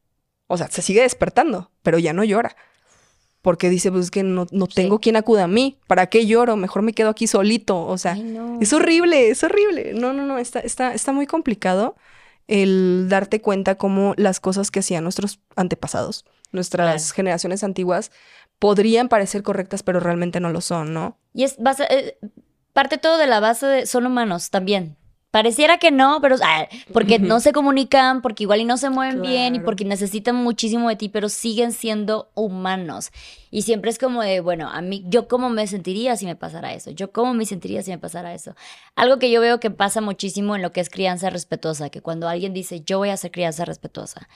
O 0.47 0.57
sea, 0.57 0.67
se 0.69 0.81
sigue 0.81 1.01
despertando, 1.01 1.69
pero 1.83 1.99
ya 1.99 2.13
no 2.13 2.23
llora. 2.23 2.55
Porque 3.43 3.69
dice, 3.69 3.91
pues 3.91 4.05
es 4.05 4.11
que 4.11 4.23
no, 4.23 4.47
no 4.51 4.67
tengo 4.67 4.95
Sí. 4.95 5.01
quien 5.03 5.15
acuda 5.15 5.43
a 5.43 5.47
mí. 5.47 5.77
¿Para 5.87 6.07
qué 6.07 6.25
lloro? 6.25 6.55
Mejor 6.55 6.81
me 6.81 6.93
quedo 6.93 7.09
aquí 7.09 7.27
solito. 7.27 7.85
O 7.85 7.97
sea, 7.97 8.13
Ay, 8.13 8.23
no. 8.23 8.57
es 8.61 8.73
horrible, 8.73 9.29
es 9.29 9.43
horrible. 9.43 9.93
No, 9.93 10.11
no, 10.13 10.25
no, 10.25 10.37
está, 10.37 10.59
está, 10.59 10.93
está 10.93 11.11
muy 11.11 11.27
complicado 11.27 11.95
el 12.47 13.07
darte 13.09 13.41
cuenta 13.41 13.75
cómo 13.75 14.13
las 14.17 14.39
cosas 14.39 14.71
que 14.71 14.79
hacían 14.79 15.03
nuestros 15.03 15.39
antepasados, 15.55 16.25
nuestras 16.53 17.01
Claro. 17.03 17.15
generaciones 17.15 17.63
antiguas, 17.63 18.11
podrían 18.59 19.09
parecer 19.09 19.43
correctas, 19.43 19.83
pero 19.83 19.99
realmente 19.99 20.39
no 20.39 20.49
lo 20.49 20.61
son, 20.61 20.93
¿no? 20.93 21.17
Y 21.33 21.43
es 21.43 21.57
base- 21.57 21.87
eh, 21.89 22.17
parte 22.73 22.97
todo 22.97 23.17
de 23.17 23.27
la 23.27 23.39
base 23.39 23.65
de 23.65 23.85
son 23.85 24.05
humanos 24.05 24.49
también. 24.49 24.95
Pareciera 25.29 25.77
que 25.77 25.91
no, 25.91 26.19
pero 26.21 26.37
ah, 26.41 26.67
porque 26.93 27.19
no 27.19 27.39
se 27.41 27.51
comunican, 27.51 28.21
porque 28.21 28.43
igual 28.43 28.61
y 28.61 28.65
no 28.65 28.77
se 28.77 28.89
mueven 28.89 29.21
bien 29.21 29.55
y 29.55 29.59
porque 29.59 29.83
necesitan 29.85 30.35
muchísimo 30.37 30.87
de 30.89 30.95
ti, 30.95 31.09
pero 31.09 31.27
siguen 31.29 31.73
siendo 31.73 32.31
humanos. 32.33 33.11
Y 33.51 33.63
siempre 33.63 33.91
es 33.91 33.99
como 33.99 34.21
de, 34.23 34.39
bueno, 34.39 34.69
a 34.69 34.81
mí, 34.81 35.03
yo 35.07 35.27
cómo 35.27 35.49
me 35.49 35.67
sentiría 35.67 36.15
si 36.15 36.25
me 36.25 36.35
pasara 36.37 36.73
eso, 36.73 36.91
yo 36.91 37.11
cómo 37.11 37.33
me 37.33 37.45
sentiría 37.45 37.83
si 37.83 37.91
me 37.91 37.97
pasara 37.99 38.33
eso. 38.33 38.55
Algo 38.95 39.19
que 39.19 39.29
yo 39.29 39.41
veo 39.41 39.59
que 39.59 39.69
pasa 39.69 39.99
muchísimo 40.01 40.55
en 40.55 40.61
lo 40.61 40.71
que 40.71 40.79
es 40.79 40.89
crianza 40.89 41.29
respetuosa, 41.29 41.89
que 41.89 42.01
cuando 42.01 42.27
alguien 42.29 42.53
dice, 42.53 42.81
yo 42.81 42.97
voy 42.97 43.09
a 43.09 43.13
hacer 43.13 43.29
crianza 43.31 43.65
respetuosa, 43.65 44.27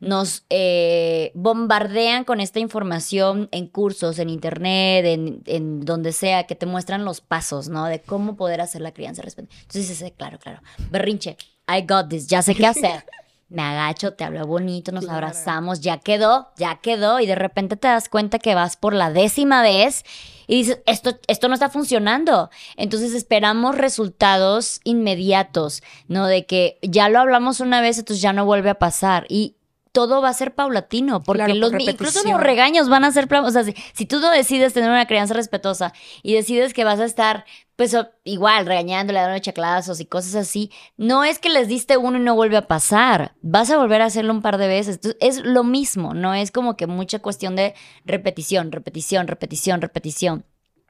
nos 0.00 0.44
eh, 0.50 1.32
bombardean 1.34 2.24
con 2.24 2.40
esta 2.40 2.58
información 2.58 3.48
en 3.52 3.66
cursos, 3.66 4.18
en 4.18 4.28
internet, 4.30 5.04
en, 5.06 5.42
en 5.46 5.80
donde 5.80 6.12
sea, 6.12 6.44
que 6.46 6.54
te 6.54 6.66
muestran 6.66 7.04
los 7.04 7.20
pasos, 7.20 7.68
¿no? 7.68 7.86
De 7.86 8.00
cómo 8.00 8.36
poder 8.36 8.60
hacer 8.60 8.82
la 8.82 8.92
crianza 8.92 9.22
respetuosa. 9.22 9.58
Entonces 9.62 9.88
dices, 9.88 10.02
eh, 10.02 10.14
claro, 10.16 10.38
claro, 10.38 10.60
berrinche, 10.90 11.36
I 11.68 11.82
got 11.86 12.08
this, 12.08 12.26
ya 12.26 12.42
sé 12.42 12.54
qué 12.54 12.66
hacer. 12.66 13.04
Me 13.48 13.62
agacho, 13.62 14.12
te 14.14 14.24
hablo 14.24 14.44
bonito, 14.44 14.90
nos 14.90 15.04
Claro. 15.04 15.18
abrazamos, 15.18 15.80
ya 15.80 15.98
quedó, 15.98 16.48
ya 16.56 16.80
quedó, 16.82 17.20
y 17.20 17.26
de 17.26 17.36
repente 17.36 17.76
te 17.76 17.86
das 17.86 18.08
cuenta 18.08 18.40
que 18.40 18.56
vas 18.56 18.76
por 18.76 18.92
la 18.92 19.12
décima 19.12 19.62
vez 19.62 20.02
y 20.48 20.56
dices, 20.56 20.80
esto, 20.84 21.16
esto 21.28 21.46
no 21.46 21.54
está 21.54 21.68
funcionando. 21.70 22.50
Entonces 22.76 23.14
esperamos 23.14 23.78
resultados 23.78 24.80
inmediatos, 24.82 25.84
¿no? 26.08 26.26
De 26.26 26.44
que 26.44 26.80
ya 26.82 27.08
lo 27.08 27.20
hablamos 27.20 27.60
una 27.60 27.80
vez, 27.80 27.98
entonces 27.98 28.20
ya 28.20 28.32
no 28.32 28.44
vuelve 28.44 28.70
a 28.70 28.80
pasar. 28.80 29.26
Y 29.28 29.54
todo 29.96 30.20
va 30.20 30.28
a 30.28 30.34
ser 30.34 30.54
paulatino, 30.54 31.22
porque 31.22 31.44
Claro, 31.44 31.58
por 31.58 31.72
los, 31.72 31.82
incluso 31.88 32.22
los 32.28 32.38
regaños 32.38 32.90
van 32.90 33.04
a 33.04 33.10
ser, 33.12 33.26
o 33.32 33.50
sea, 33.50 33.64
si, 33.64 33.74
si 33.94 34.04
tú 34.04 34.20
no 34.20 34.30
decides 34.30 34.74
tener 34.74 34.90
una 34.90 35.06
crianza 35.06 35.32
respetuosa 35.32 35.94
y 36.22 36.34
decides 36.34 36.74
que 36.74 36.84
vas 36.84 37.00
a 37.00 37.06
estar, 37.06 37.46
pues 37.76 37.96
igual, 38.24 38.66
regañándole, 38.66 39.20
dándole 39.20 39.40
chaclazos 39.40 39.98
y 40.00 40.04
cosas 40.04 40.34
así, 40.34 40.70
no 40.98 41.24
es 41.24 41.38
que 41.38 41.48
les 41.48 41.66
diste 41.68 41.96
uno 41.96 42.18
y 42.18 42.20
no 42.20 42.34
vuelve 42.34 42.58
a 42.58 42.66
pasar, 42.68 43.34
vas 43.40 43.70
a 43.70 43.78
volver 43.78 44.02
a 44.02 44.04
hacerlo 44.04 44.34
un 44.34 44.42
par 44.42 44.58
de 44.58 44.68
veces. 44.68 44.96
Entonces, 44.96 45.16
es 45.20 45.42
lo 45.44 45.64
mismo, 45.64 46.12
no 46.12 46.34
es 46.34 46.50
como 46.50 46.76
que 46.76 46.86
mucha 46.86 47.20
cuestión 47.20 47.56
de 47.56 47.74
repetición, 48.04 48.72
repetición, 48.72 49.26
repetición, 49.28 49.80
repetición. 49.80 50.44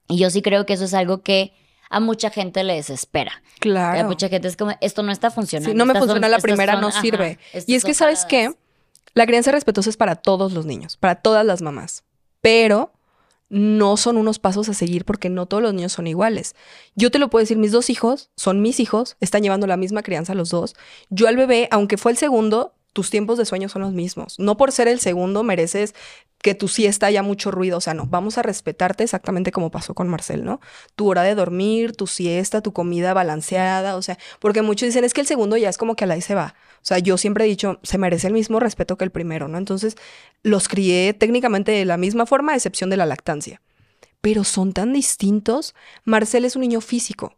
Y 0.08 0.18
yo 0.18 0.30
sí 0.30 0.42
creo 0.42 0.66
que 0.66 0.72
eso 0.72 0.84
es 0.84 0.94
algo 0.94 1.22
que 1.22 1.52
a 1.90 2.00
mucha 2.00 2.30
gente 2.30 2.64
le 2.64 2.74
desespera. 2.74 3.30
A 3.56 3.60
Claro. 3.60 4.08
mucha 4.08 4.28
gente 4.28 4.48
es 4.48 4.56
como, 4.56 4.72
esto 4.80 5.04
no 5.04 5.12
está 5.12 5.30
funcionando. 5.30 5.70
Si 5.70 5.76
no 5.76 5.86
me 5.86 5.92
son- 5.94 6.02
funciona 6.02 6.28
la 6.28 6.38
primera, 6.40 6.72
son- 6.72 6.80
no 6.82 6.88
ajá, 6.88 7.00
sirve. 7.00 7.38
Y 7.68 7.76
es 7.76 7.84
que, 7.84 7.94
¿sabes 7.94 8.24
qué? 8.24 8.50
La 9.16 9.24
crianza 9.26 9.50
respetuosa 9.50 9.88
es 9.88 9.96
para 9.96 10.14
todos 10.14 10.52
los 10.52 10.66
niños, 10.66 10.98
para 10.98 11.14
todas 11.14 11.46
las 11.46 11.62
mamás, 11.62 12.04
pero 12.42 12.92
no 13.48 13.96
son 13.96 14.18
unos 14.18 14.38
pasos 14.38 14.68
a 14.68 14.74
seguir 14.74 15.06
porque 15.06 15.30
no 15.30 15.46
todos 15.46 15.62
los 15.62 15.72
niños 15.72 15.92
son 15.92 16.06
iguales. 16.06 16.54
Yo 16.96 17.10
te 17.10 17.18
lo 17.18 17.30
puedo 17.30 17.42
decir, 17.42 17.56
mis 17.56 17.72
dos 17.72 17.88
hijos 17.88 18.28
son 18.36 18.60
mis 18.60 18.78
hijos, 18.78 19.16
están 19.20 19.42
llevando 19.42 19.66
la 19.66 19.78
misma 19.78 20.02
crianza 20.02 20.34
los 20.34 20.50
dos. 20.50 20.76
Yo 21.08 21.28
al 21.28 21.36
bebé, 21.38 21.66
aunque 21.70 21.96
fue 21.96 22.12
el 22.12 22.18
segundo, 22.18 22.74
tus 22.96 23.10
tiempos 23.10 23.36
de 23.36 23.44
sueño 23.44 23.68
son 23.68 23.82
los 23.82 23.92
mismos. 23.92 24.38
No 24.38 24.56
por 24.56 24.72
ser 24.72 24.88
el 24.88 25.00
segundo 25.00 25.42
mereces 25.42 25.94
que 26.40 26.54
tu 26.54 26.66
siesta 26.66 27.04
haya 27.04 27.22
mucho 27.22 27.50
ruido, 27.50 27.76
o 27.76 27.80
sea, 27.82 27.92
no, 27.92 28.06
vamos 28.06 28.38
a 28.38 28.42
respetarte 28.42 29.04
exactamente 29.04 29.52
como 29.52 29.70
pasó 29.70 29.92
con 29.92 30.08
Marcel, 30.08 30.46
¿no? 30.46 30.62
Tu 30.94 31.06
hora 31.06 31.22
de 31.22 31.34
dormir, 31.34 31.92
tu 31.92 32.06
siesta, 32.06 32.62
tu 32.62 32.72
comida 32.72 33.12
balanceada, 33.12 33.96
o 33.96 34.02
sea, 34.02 34.16
porque 34.40 34.62
muchos 34.62 34.86
dicen, 34.86 35.04
es 35.04 35.12
que 35.12 35.20
el 35.20 35.26
segundo 35.26 35.58
ya 35.58 35.68
es 35.68 35.76
como 35.76 35.94
que 35.94 36.04
a 36.04 36.06
la 36.06 36.14
ahí 36.14 36.22
se 36.22 36.34
va. 36.34 36.54
O 36.76 36.86
sea, 36.86 36.98
yo 37.00 37.18
siempre 37.18 37.44
he 37.44 37.48
dicho, 37.48 37.80
se 37.82 37.98
merece 37.98 38.28
el 38.28 38.32
mismo 38.32 38.60
respeto 38.60 38.96
que 38.96 39.04
el 39.04 39.10
primero, 39.10 39.46
¿no? 39.46 39.58
Entonces, 39.58 39.98
los 40.42 40.68
crié 40.68 41.12
técnicamente 41.12 41.72
de 41.72 41.84
la 41.84 41.98
misma 41.98 42.24
forma, 42.24 42.52
a 42.52 42.56
excepción 42.56 42.88
de 42.88 42.96
la 42.96 43.04
lactancia. 43.04 43.60
Pero 44.22 44.42
son 44.42 44.72
tan 44.72 44.94
distintos. 44.94 45.74
Marcel 46.04 46.46
es 46.46 46.56
un 46.56 46.62
niño 46.62 46.80
físico. 46.80 47.34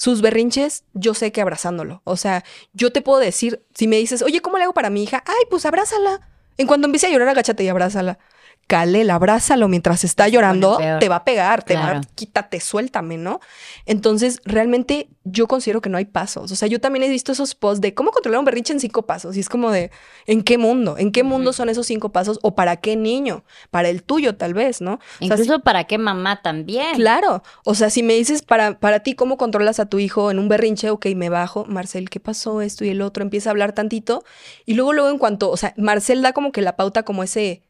Sus 0.00 0.22
berrinches, 0.22 0.84
yo 0.94 1.12
sé 1.12 1.30
que 1.30 1.42
abrazándolo. 1.42 2.00
O 2.04 2.16
sea, 2.16 2.42
yo 2.72 2.90
te 2.90 3.02
puedo 3.02 3.18
decir, 3.18 3.66
si 3.74 3.86
me 3.86 3.98
dices, 3.98 4.22
oye, 4.22 4.40
¿cómo 4.40 4.56
le 4.56 4.64
hago 4.64 4.72
para 4.72 4.88
mi 4.88 5.02
hija? 5.02 5.22
Ay, 5.26 5.44
pues 5.50 5.66
abrázala. 5.66 6.26
En 6.56 6.66
cuanto 6.66 6.86
empiece 6.86 7.06
a 7.06 7.10
llorar, 7.10 7.28
agáchate 7.28 7.64
y 7.64 7.68
abrázala. 7.68 8.18
Calel, 8.66 9.10
abrázalo 9.10 9.66
mientras 9.66 10.04
está 10.04 10.28
llorando, 10.28 10.78
te 11.00 11.08
va 11.08 11.16
a 11.16 11.24
pegar, 11.24 11.64
te 11.64 11.74
va 11.74 11.80
Claro. 11.82 11.98
a 11.98 12.14
quítate, 12.14 12.60
suéltame, 12.60 13.16
¿no? 13.16 13.40
Entonces, 13.84 14.40
realmente 14.44 15.08
yo 15.24 15.48
considero 15.48 15.80
que 15.80 15.88
no 15.90 15.98
hay 15.98 16.04
pasos. 16.04 16.52
O 16.52 16.56
sea, 16.56 16.68
yo 16.68 16.80
también 16.80 17.02
he 17.02 17.08
visto 17.08 17.32
esos 17.32 17.56
posts 17.56 17.80
de 17.80 17.94
cómo 17.94 18.12
controlar 18.12 18.38
un 18.38 18.44
berrinche 18.44 18.72
en 18.72 18.78
cinco 18.78 19.06
pasos. 19.06 19.36
Y 19.36 19.40
es 19.40 19.48
como 19.48 19.72
de, 19.72 19.90
¿en 20.26 20.42
qué 20.44 20.56
mundo? 20.56 20.96
¿En 20.98 21.10
qué 21.10 21.24
mundo 21.24 21.52
son 21.52 21.68
esos 21.68 21.86
cinco 21.88 22.12
pasos? 22.12 22.38
¿O 22.42 22.54
para 22.54 22.76
qué 22.76 22.94
niño? 22.94 23.42
Para 23.72 23.88
el 23.88 24.04
tuyo, 24.04 24.36
tal 24.36 24.54
vez, 24.54 24.80
¿no? 24.80 24.94
O 24.94 24.98
sea, 25.26 25.36
Incluso 25.36 25.60
para 25.60 25.84
qué 25.84 25.98
mamá 25.98 26.40
también. 26.40 26.94
Claro, 26.94 27.42
o 27.64 27.74
sea, 27.74 27.90
si 27.90 28.04
me 28.04 28.14
dices 28.14 28.42
para, 28.42 28.78
para 28.78 29.00
ti 29.00 29.14
cómo 29.14 29.36
controlas 29.36 29.80
a 29.80 29.86
tu 29.86 29.98
hijo 29.98 30.30
en 30.30 30.38
un 30.38 30.48
berrinche, 30.48 30.90
ok, 30.90 31.06
me 31.16 31.28
bajo, 31.28 31.64
Marcel, 31.64 32.08
¿qué 32.08 32.20
pasó 32.20 32.60
esto 32.60 32.84
y 32.84 32.90
el 32.90 33.02
otro? 33.02 33.24
Empieza 33.24 33.50
a 33.50 33.52
hablar 33.52 33.72
tantito 33.72 34.22
y 34.64 34.74
luego, 34.74 34.92
luego 34.92 35.10
en 35.10 35.18
cuanto, 35.18 35.50
o 35.50 35.56
sea, 35.56 35.74
Marcel 35.76 36.22
da 36.22 36.32
como 36.32 36.52
que 36.52 36.60
la 36.62 36.76
pauta 36.76 37.02
como 37.02 37.22
ese, 37.24 37.62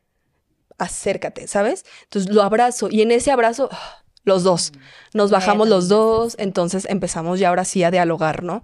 acércate, 0.80 1.46
¿sabes? 1.46 1.84
Entonces 2.04 2.32
lo 2.32 2.42
abrazo 2.42 2.88
y 2.90 3.02
en 3.02 3.10
ese 3.12 3.30
abrazo, 3.30 3.68
ah, 3.72 4.02
los 4.24 4.42
dos, 4.42 4.72
nos 5.14 5.30
Ya, 5.30 5.36
bajamos 5.38 5.68
los 5.68 5.88
dos, 5.88 6.34
entonces 6.38 6.86
empezamos 6.90 7.38
ya 7.38 7.48
ahora 7.48 7.64
sí 7.64 7.82
a 7.84 7.90
dialogar, 7.90 8.42
¿no? 8.42 8.62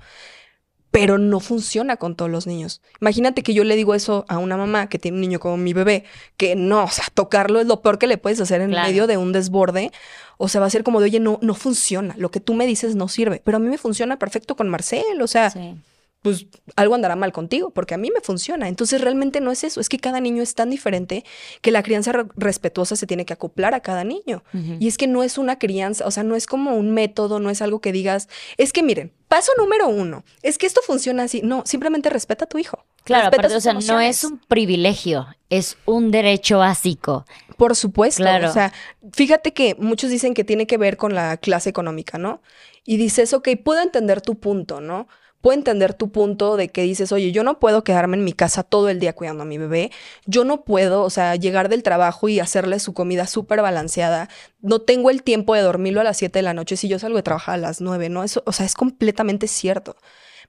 Pero 0.90 1.18
no 1.18 1.40
funciona 1.40 1.96
con 1.96 2.14
todos 2.16 2.30
los 2.30 2.46
niños. 2.46 2.80
Imagínate 3.02 3.42
que 3.42 3.52
yo 3.52 3.64
le 3.64 3.76
digo 3.76 3.94
eso 3.94 4.24
a 4.28 4.38
una 4.38 4.56
mamá 4.56 4.88
que 4.88 4.98
tiene 4.98 5.16
un 5.16 5.20
niño 5.20 5.40
como 5.40 5.58
mi 5.58 5.74
bebé, 5.74 6.04
que 6.38 6.56
no, 6.56 6.84
o 6.84 6.88
sea, 6.88 7.04
tocarlo 7.12 7.60
es 7.60 7.66
lo 7.66 7.82
peor 7.82 7.98
que 7.98 8.06
le 8.06 8.16
puedes 8.16 8.40
hacer 8.40 8.62
en 8.62 8.70
Claro. 8.70 8.88
medio 8.88 9.06
de 9.06 9.18
un 9.18 9.32
desborde. 9.32 9.92
O 10.38 10.48
sea, 10.48 10.60
va 10.60 10.68
a 10.68 10.70
ser 10.70 10.84
como 10.84 11.00
de, 11.00 11.06
oye, 11.06 11.20
no, 11.20 11.38
no 11.42 11.54
funciona. 11.54 12.14
Lo 12.16 12.30
que 12.30 12.40
tú 12.40 12.54
me 12.54 12.66
dices 12.66 12.94
no 12.96 13.08
sirve. 13.08 13.42
Pero 13.44 13.58
a 13.58 13.60
mí 13.60 13.68
me 13.68 13.76
funciona 13.78 14.18
perfecto 14.18 14.56
con 14.56 14.68
Marcel. 14.70 15.20
O 15.20 15.26
sea, 15.26 15.50
Sí. 15.50 15.74
Pues 16.22 16.46
algo 16.74 16.94
andará 16.96 17.14
mal 17.14 17.32
contigo, 17.32 17.70
porque 17.70 17.94
a 17.94 17.98
mí 17.98 18.10
me 18.12 18.20
funciona. 18.20 18.68
Entonces 18.68 19.00
realmente 19.00 19.40
no 19.40 19.52
es 19.52 19.62
eso, 19.62 19.80
es 19.80 19.88
que 19.88 19.98
cada 19.98 20.18
niño 20.20 20.42
es 20.42 20.54
tan 20.56 20.70
diferente 20.70 21.24
que 21.60 21.70
la 21.70 21.82
crianza 21.84 22.10
re- 22.12 22.26
respetuosa 22.36 22.96
se 22.96 23.06
tiene 23.06 23.24
que 23.24 23.32
acoplar 23.32 23.74
a 23.74 23.80
cada 23.80 24.02
niño. 24.02 24.42
Y 24.80 24.88
es 24.88 24.98
que 24.98 25.06
no 25.06 25.22
es 25.22 25.38
una 25.38 25.58
crianza, 25.58 26.04
o 26.06 26.10
sea, 26.10 26.24
no 26.24 26.34
es 26.34 26.46
como 26.46 26.74
un 26.74 26.90
método, 26.92 27.38
no 27.38 27.48
es 27.50 27.62
algo 27.62 27.80
que 27.80 27.92
digas, 27.92 28.28
es 28.56 28.72
que 28.72 28.82
miren, 28.82 29.12
paso 29.28 29.52
número 29.56 29.88
uno, 29.88 30.24
es 30.42 30.58
que 30.58 30.66
esto 30.66 30.80
funciona 30.84 31.24
así. 31.24 31.42
No, 31.44 31.62
simplemente 31.64 32.10
respeta 32.10 32.46
a 32.46 32.48
tu 32.48 32.58
hijo. 32.58 32.84
Claro, 33.04 33.28
aparte, 33.28 33.54
o 33.54 33.60
sea, 33.60 33.74
no 33.74 34.00
es 34.00 34.24
un 34.24 34.38
privilegio, 34.38 35.28
es 35.48 35.76
un 35.84 36.10
derecho 36.10 36.58
básico. 36.58 37.24
Por 37.56 37.76
supuesto. 37.76 38.24
Claro. 38.24 38.50
O 38.50 38.52
sea, 38.52 38.72
fíjate 39.12 39.52
que 39.54 39.76
muchos 39.78 40.10
dicen 40.10 40.34
que 40.34 40.42
tiene 40.42 40.66
que 40.66 40.76
ver 40.76 40.96
con 40.96 41.14
la 41.14 41.36
clase 41.36 41.70
económica, 41.70 42.18
¿no? 42.18 42.42
Y 42.84 42.96
dices, 42.96 43.32
ok, 43.32 43.50
puedo 43.64 43.80
entender 43.80 44.20
tu 44.22 44.40
punto, 44.40 44.80
¿no? 44.80 45.06
Puedo 45.46 45.58
entender 45.58 45.94
tu 45.94 46.10
punto 46.10 46.56
de 46.56 46.70
que 46.70 46.82
dices, 46.82 47.12
oye, 47.12 47.30
yo 47.30 47.44
no 47.44 47.60
puedo 47.60 47.84
quedarme 47.84 48.16
en 48.16 48.24
mi 48.24 48.32
casa 48.32 48.64
todo 48.64 48.88
el 48.88 48.98
día 48.98 49.12
cuidando 49.12 49.44
a 49.44 49.46
mi 49.46 49.58
bebé. 49.58 49.92
Yo 50.24 50.44
no 50.44 50.64
puedo, 50.64 51.02
o 51.02 51.10
sea, 51.10 51.36
llegar 51.36 51.68
del 51.68 51.84
trabajo 51.84 52.28
y 52.28 52.40
hacerle 52.40 52.80
su 52.80 52.94
comida 52.94 53.28
súper 53.28 53.62
balanceada. 53.62 54.28
No 54.60 54.80
tengo 54.80 55.08
el 55.08 55.22
tiempo 55.22 55.54
de 55.54 55.60
dormirlo 55.60 56.00
a 56.00 56.04
las 56.04 56.16
7 56.16 56.40
de 56.40 56.42
la 56.42 56.52
noche 56.52 56.76
si 56.76 56.88
yo 56.88 56.98
salgo 56.98 57.16
de 57.18 57.22
trabajar 57.22 57.54
a 57.54 57.58
las 57.58 57.80
9, 57.80 58.08
¿no? 58.08 58.24
Eso, 58.24 58.42
o 58.44 58.50
sea, 58.50 58.66
es 58.66 58.74
completamente 58.74 59.46
cierto. 59.46 59.94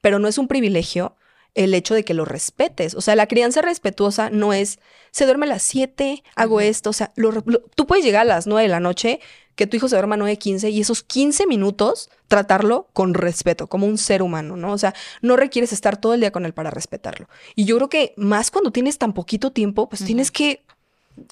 Pero 0.02 0.18
no 0.18 0.28
es 0.28 0.40
un 0.40 0.48
privilegio 0.48 1.16
el 1.54 1.76
hecho 1.76 1.94
de 1.94 2.04
que 2.04 2.16
lo 2.16 2.26
respetes. 2.26 2.96
O 2.96 3.02
sea, 3.02 3.16
la 3.16 3.28
crianza 3.28 3.62
respetuosa 3.62 4.32
no 4.32 4.52
es, 4.52 4.80
se 5.12 5.26
duerme 5.26 5.46
a 5.46 5.50
las 5.50 5.62
7, 5.62 6.24
hago 6.36 6.60
esto. 6.60 6.90
O 6.90 6.94
sea, 6.94 7.12
lo- 7.16 7.32
lo- 7.46 7.62
tú 7.76 7.86
puedes 7.86 8.04
llegar 8.04 8.22
a 8.24 8.26
las 8.26 8.48
9 8.48 8.64
de 8.64 8.70
la 8.70 8.80
noche, 8.80 9.20
que 9.58 9.68
tu 9.68 9.76
hijo 9.76 9.90
se 9.90 9.96
duerma 9.96 10.16
a 10.16 10.18
9, 10.20 10.38
15 10.38 10.70
y 10.70 10.80
esos 10.80 11.04
15 11.04 11.48
minutos 11.48 12.10
tratarlo 12.28 12.88
con 12.94 13.16
respeto, 13.16 13.68
como 13.68 13.88
un 13.88 13.98
ser 13.98 14.22
humano, 14.22 14.56
¿no? 14.56 14.72
O 14.72 14.78
sea, 14.78 14.94
no 15.22 15.36
requieres 15.36 15.74
estar 15.74 15.98
todo 15.98 16.14
el 16.14 16.22
día 16.22 16.32
con 16.32 16.46
él 16.46 16.54
para 16.54 16.70
respetarlo. 16.70 17.28
Y 17.56 17.66
yo 17.66 17.76
creo 17.78 17.90
que 17.90 18.14
más 18.18 18.52
cuando 18.52 18.72
tienes 18.72 19.00
tan 19.00 19.14
poquito 19.14 19.52
tiempo, 19.52 19.90
pues 19.90 20.06
tienes 20.06 20.32
que... 20.32 20.64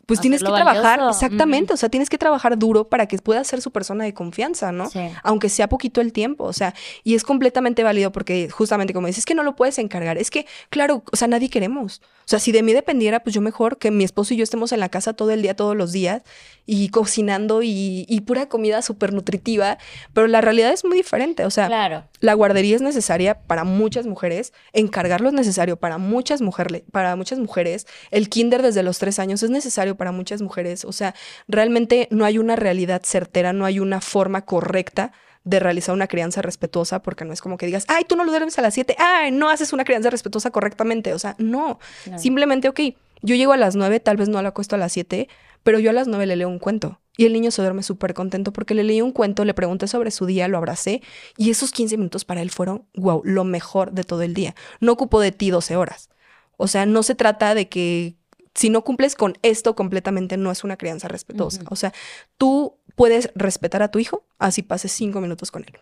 Pues 0.07 0.19
tienes 0.19 0.41
que 0.41 0.47
trabajar, 0.47 0.97
valioso. 0.97 1.09
exactamente, 1.11 1.71
o 1.71 1.77
sea, 1.77 1.89
tienes 1.89 2.09
que 2.09 2.17
trabajar 2.17 2.57
duro 2.57 2.89
para 2.89 3.05
que 3.07 3.19
pueda 3.19 3.43
ser 3.43 3.61
su 3.61 3.69
persona 3.69 4.03
de 4.03 4.15
confianza, 4.15 4.71
¿no? 4.71 4.89
Sí. 4.89 4.99
aunque 5.21 5.47
sea 5.47 5.69
poquito 5.69 6.01
el 6.01 6.11
tiempo, 6.11 6.45
o 6.45 6.53
sea, 6.53 6.73
y 7.03 7.13
es 7.13 7.23
completamente 7.23 7.83
válido 7.83 8.11
porque 8.11 8.49
justamente 8.49 8.95
como 8.95 9.05
dices, 9.05 9.19
es 9.19 9.25
que 9.27 9.35
no 9.35 9.43
lo 9.43 9.55
puedes 9.55 9.77
encargar, 9.77 10.17
es 10.17 10.31
que, 10.31 10.47
claro, 10.71 11.03
o 11.11 11.15
sea, 11.15 11.27
nadie 11.27 11.51
queremos, 11.51 12.01
o 12.25 12.27
sea, 12.27 12.39
si 12.39 12.51
de 12.51 12.63
mí 12.63 12.73
dependiera, 12.73 13.19
pues 13.19 13.35
yo 13.35 13.41
mejor 13.41 13.77
que 13.77 13.91
mi 13.91 14.03
esposo 14.03 14.33
y 14.33 14.37
yo 14.37 14.43
estemos 14.43 14.71
en 14.71 14.79
la 14.79 14.89
casa 14.89 15.13
todo 15.13 15.29
el 15.29 15.43
día, 15.43 15.55
todos 15.55 15.77
los 15.77 15.91
días, 15.91 16.23
y 16.65 16.89
cocinando 16.89 17.61
y, 17.61 18.05
y 18.09 18.21
pura 18.21 18.47
comida 18.49 18.81
súper 18.81 19.13
nutritiva, 19.13 19.77
pero 20.13 20.27
la 20.27 20.41
realidad 20.41 20.71
es 20.71 20.83
muy 20.83 20.97
diferente, 20.97 21.45
o 21.45 21.49
sea, 21.49 21.67
Claro. 21.67 22.05
la 22.19 22.33
guardería 22.33 22.75
es 22.75 22.81
necesaria 22.81 23.39
para 23.41 23.63
muchas 23.63 24.05
mujeres, 24.07 24.51
encargarlo 24.73 25.27
es 25.29 25.33
necesario 25.33 25.77
para 25.77 25.97
muchas, 25.97 26.41
mujeres 26.41 26.83
para 26.91 27.15
muchas 27.15 27.37
mujeres, 27.39 27.85
el 28.11 28.29
kinder 28.29 28.61
desde 28.61 28.81
los 28.83 28.97
tres 28.99 29.19
años 29.19 29.43
es 29.43 29.49
necesario 29.49 29.95
para 29.95 30.11
muchas 30.11 30.41
mujeres, 30.41 30.85
o 30.85 30.91
sea, 30.91 31.13
realmente 31.47 32.07
no 32.11 32.25
hay 32.25 32.37
una 32.37 32.55
realidad 32.55 33.01
certera, 33.03 33.53
no 33.53 33.65
hay 33.65 33.79
una 33.79 34.01
forma 34.01 34.41
correcta 34.45 35.11
de 35.43 35.59
realizar 35.59 35.93
una 35.93 36.07
crianza 36.07 36.41
respetuosa, 36.41 37.03
porque 37.03 37.23
no 37.23 37.31
es 37.31 37.39
como 37.39 37.57
que 37.57 37.67
digas, 37.67 37.85
ay, 37.87 38.03
tú 38.05 38.15
no 38.15 38.23
lo 38.23 38.31
duermes 38.31 38.57
a 38.57 38.63
las 38.63 38.73
7, 38.73 38.95
ay, 38.97 39.29
no 39.31 39.49
haces 39.49 39.73
una 39.73 39.83
crianza 39.83 40.09
respetuosa 40.09 40.49
correctamente, 40.49 41.13
o 41.13 41.19
sea, 41.19 41.35
no, 41.37 41.77
claro. 42.03 42.19
simplemente, 42.19 42.67
ok, 42.67 42.79
yo 43.21 43.35
llego 43.35 43.53
a 43.53 43.57
las 43.57 43.75
9, 43.75 43.99
tal 43.99 44.17
vez 44.17 44.29
no 44.29 44.41
la 44.41 44.49
acuesto 44.49 44.75
a 44.75 44.79
las 44.79 44.91
7, 44.93 45.27
pero 45.63 45.79
yo 45.79 45.89
a 45.89 45.93
las 45.93 46.07
9 46.07 46.25
le 46.25 46.35
leo 46.35 46.49
un 46.49 46.59
cuento. 46.59 46.99
Y 47.17 47.25
el 47.25 47.33
niño 47.33 47.49
se 47.49 47.61
duerme 47.61 47.81
súper 47.81 48.13
contento 48.13 48.51
porque 48.51 48.73
le 48.73 48.83
leí 48.83 49.01
un 49.01 49.11
cuento, 49.11 49.45
le 49.45 49.53
pregunté 49.53 49.87
sobre 49.87 50.11
su 50.11 50.25
día, 50.25 50.47
lo 50.47 50.57
abracé 50.57 51.01
y 51.37 51.49
esos 51.49 51.71
15 51.71 51.97
minutos 51.97 52.25
para 52.25 52.41
él 52.41 52.51
fueron, 52.51 52.85
wow, 52.95 53.21
lo 53.23 53.45
mejor 53.45 53.93
de 53.93 54.03
todo 54.03 54.21
el 54.21 54.33
día. 54.33 54.53
No 54.81 54.91
ocupó 54.91 55.21
de 55.21 55.31
ti 55.31 55.49
12 55.49 55.77
horas. 55.77 56.09
O 56.57 56.67
sea, 56.67 56.85
no 56.85 57.03
se 57.03 57.15
trata 57.15 57.55
de 57.55 57.69
que 57.69 58.15
si 58.53 58.69
no 58.69 58.83
cumples 58.83 59.15
con 59.15 59.37
esto 59.43 59.75
completamente 59.75 60.37
no 60.37 60.51
es 60.51 60.63
una 60.63 60.77
crianza 60.77 61.07
respetuosa. 61.07 61.61
O 61.69 61.75
sea, 61.75 61.93
tú 62.37 62.77
puedes 62.95 63.31
respetar 63.35 63.81
a 63.81 63.91
tu 63.91 63.99
hijo 63.99 64.25
así 64.39 64.61
pases 64.61 64.91
5 64.91 65.21
minutos 65.21 65.51
con 65.51 65.63
él. 65.63 65.79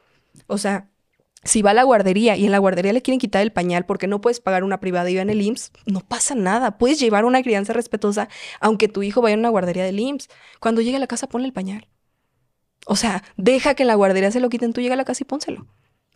O 0.47 0.57
sea, 0.57 0.89
si 1.43 1.61
va 1.61 1.71
a 1.71 1.73
la 1.73 1.83
guardería 1.83 2.35
y 2.37 2.45
en 2.45 2.51
la 2.51 2.57
guardería 2.57 2.93
le 2.93 3.01
quieren 3.01 3.19
quitar 3.19 3.41
el 3.41 3.51
pañal 3.51 3.85
porque 3.85 4.07
no 4.07 4.21
puedes 4.21 4.39
pagar 4.39 4.63
una 4.63 4.79
privada 4.79 5.09
y 5.09 5.17
en 5.17 5.29
el 5.29 5.41
IMSS, 5.41 5.71
no 5.85 5.99
pasa 5.99 6.35
nada. 6.35 6.77
Puedes 6.77 6.99
llevar 6.99 7.25
una 7.25 7.43
crianza 7.43 7.73
respetuosa 7.73 8.29
aunque 8.59 8.87
tu 8.87 9.03
hijo 9.03 9.21
vaya 9.21 9.35
a 9.35 9.39
una 9.39 9.49
guardería 9.49 9.83
del 9.83 9.99
IMSS. 9.99 10.29
Cuando 10.59 10.81
llegue 10.81 10.97
a 10.97 10.99
la 10.99 11.07
casa, 11.07 11.27
ponle 11.27 11.47
el 11.47 11.53
pañal. 11.53 11.87
O 12.85 12.95
sea, 12.95 13.23
deja 13.37 13.75
que 13.75 13.83
en 13.83 13.87
la 13.87 13.95
guardería 13.95 14.31
se 14.31 14.39
lo 14.39 14.49
quiten, 14.49 14.73
tú 14.73 14.81
llega 14.81 14.93
a 14.93 14.97
la 14.97 15.05
casa 15.05 15.23
y 15.23 15.25
pónselo. 15.25 15.67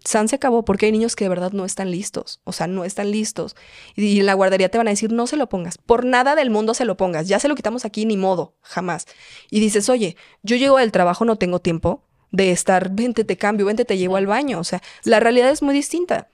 San 0.03 0.27
se 0.27 0.35
acabó 0.35 0.63
porque 0.63 0.85
hay 0.85 0.91
niños 0.91 1.15
que 1.15 1.25
de 1.25 1.29
verdad 1.29 1.51
no 1.51 1.65
están 1.65 1.91
listos. 1.91 2.39
O 2.43 2.53
sea, 2.53 2.67
no 2.67 2.85
están 2.85 3.11
listos. 3.11 3.55
Y 3.95 4.19
en 4.19 4.25
la 4.25 4.35
guardería 4.35 4.69
te 4.69 4.77
van 4.77 4.87
a 4.87 4.91
decir, 4.91 5.11
no 5.11 5.27
se 5.27 5.37
lo 5.37 5.49
pongas. 5.49 5.77
Por 5.77 6.05
nada 6.05 6.35
del 6.35 6.49
mundo 6.49 6.73
se 6.73 6.85
lo 6.85 6.95
pongas. 6.95 7.27
Ya 7.27 7.39
se 7.39 7.47
lo 7.47 7.55
quitamos 7.55 7.83
aquí, 7.83 8.05
ni 8.05 8.15
modo. 8.15 8.55
Jamás. 8.61 9.05
Y 9.49 9.59
dices, 9.59 9.89
oye, 9.89 10.15
yo 10.43 10.55
llego 10.55 10.77
del 10.77 10.91
trabajo, 10.91 11.25
no 11.25 11.35
tengo 11.37 11.59
tiempo 11.59 12.06
de 12.31 12.51
estar, 12.51 12.89
vente, 12.91 13.23
te 13.23 13.37
cambio, 13.37 13.65
vente, 13.65 13.85
te 13.85 13.97
llevo 13.97 14.15
al 14.17 14.27
baño. 14.27 14.59
O 14.59 14.63
sea, 14.63 14.81
la 15.03 15.19
realidad 15.19 15.49
es 15.49 15.61
muy 15.61 15.73
distinta. 15.73 16.27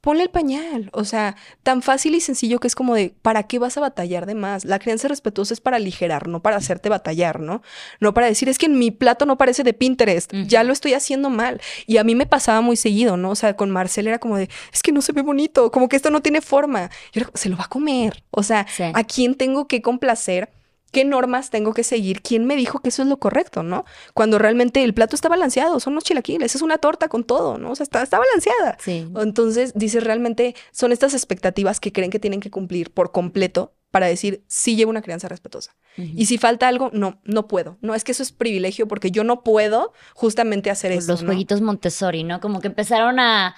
Ponle 0.00 0.22
el 0.22 0.30
pañal, 0.30 0.88
o 0.94 1.04
sea, 1.04 1.36
tan 1.62 1.82
fácil 1.82 2.14
y 2.14 2.22
sencillo 2.22 2.58
que 2.58 2.66
es 2.66 2.74
como 2.74 2.94
de, 2.94 3.14
¿para 3.20 3.42
qué 3.42 3.58
vas 3.58 3.76
a 3.76 3.82
batallar 3.82 4.24
de 4.24 4.34
más? 4.34 4.64
La 4.64 4.78
crianza 4.78 5.08
respetuosa 5.08 5.52
es 5.52 5.60
para 5.60 5.76
aligerar, 5.76 6.26
no 6.26 6.40
para 6.40 6.56
hacerte 6.56 6.88
batallar, 6.88 7.38
¿no? 7.38 7.60
No 8.00 8.14
para 8.14 8.26
decir, 8.26 8.48
es 8.48 8.56
que 8.56 8.64
en 8.64 8.78
mi 8.78 8.92
plato 8.92 9.26
no 9.26 9.36
parece 9.36 9.62
de 9.62 9.74
Pinterest, 9.74 10.32
ya 10.46 10.64
lo 10.64 10.72
estoy 10.72 10.94
haciendo 10.94 11.28
mal. 11.28 11.60
Y 11.86 11.98
a 11.98 12.04
mí 12.04 12.14
me 12.14 12.24
pasaba 12.24 12.62
muy 12.62 12.76
seguido, 12.76 13.18
¿no? 13.18 13.28
O 13.28 13.34
sea, 13.34 13.56
con 13.56 13.70
Marcel 13.70 14.06
era 14.06 14.18
como 14.18 14.38
de, 14.38 14.48
es 14.72 14.82
que 14.82 14.90
no 14.90 15.02
se 15.02 15.12
ve 15.12 15.20
bonito, 15.20 15.70
como 15.70 15.86
que 15.90 15.96
esto 15.96 16.08
no 16.08 16.22
tiene 16.22 16.40
forma. 16.40 16.88
Y 17.12 17.18
era, 17.18 17.30
se 17.34 17.50
lo 17.50 17.58
va 17.58 17.64
a 17.64 17.68
comer. 17.68 18.24
O 18.30 18.42
sea, 18.42 18.66
Sí. 18.74 18.84
¿a 18.94 19.04
quién 19.04 19.34
tengo 19.34 19.68
que 19.68 19.82
complacer? 19.82 20.48
¿Qué 20.90 21.04
normas 21.04 21.50
tengo 21.50 21.72
que 21.74 21.84
seguir? 21.84 22.20
¿Quién 22.22 22.46
me 22.46 22.56
dijo 22.56 22.80
que 22.80 22.88
eso 22.88 23.02
es 23.02 23.08
lo 23.08 23.18
correcto, 23.18 23.62
no? 23.62 23.84
Cuando 24.14 24.38
realmente 24.38 24.82
el 24.82 24.92
plato 24.94 25.14
está 25.14 25.28
balanceado, 25.28 25.78
son 25.80 25.94
los 25.94 26.04
chilaquiles, 26.04 26.54
es 26.54 26.62
una 26.62 26.78
torta 26.78 27.08
con 27.08 27.24
todo, 27.24 27.58
¿no? 27.58 27.70
O 27.72 27.74
sea, 27.76 27.84
está, 27.84 28.02
está 28.02 28.18
balanceada. 28.18 28.76
Sí. 28.80 29.06
Entonces, 29.16 29.72
dices, 29.74 30.02
realmente 30.04 30.54
son 30.72 30.92
estas 30.92 31.14
expectativas 31.14 31.80
que 31.80 31.92
creen 31.92 32.10
que 32.10 32.18
tienen 32.18 32.40
que 32.40 32.50
cumplir 32.50 32.90
por 32.90 33.12
completo 33.12 33.74
para 33.90 34.06
decir, 34.06 34.44
sí 34.46 34.76
llevo 34.76 34.90
una 34.90 35.02
crianza 35.02 35.26
respetuosa. 35.28 35.74
Y 35.96 36.26
si 36.26 36.38
falta 36.38 36.68
algo, 36.68 36.90
no, 36.92 37.20
no 37.24 37.48
puedo. 37.48 37.76
No, 37.80 37.94
es 37.96 38.04
que 38.04 38.12
eso 38.12 38.22
es 38.22 38.30
privilegio 38.30 38.86
porque 38.86 39.10
yo 39.10 39.24
no 39.24 39.42
puedo 39.42 39.92
justamente 40.14 40.70
hacer 40.70 40.92
Pues 40.92 41.04
eso. 41.04 41.12
los 41.12 41.22
¿no? 41.22 41.26
jueguitos 41.28 41.60
Montessori, 41.60 42.22
¿no? 42.22 42.40
Como 42.40 42.60
que 42.60 42.68
empezaron 42.68 43.18
a... 43.18 43.56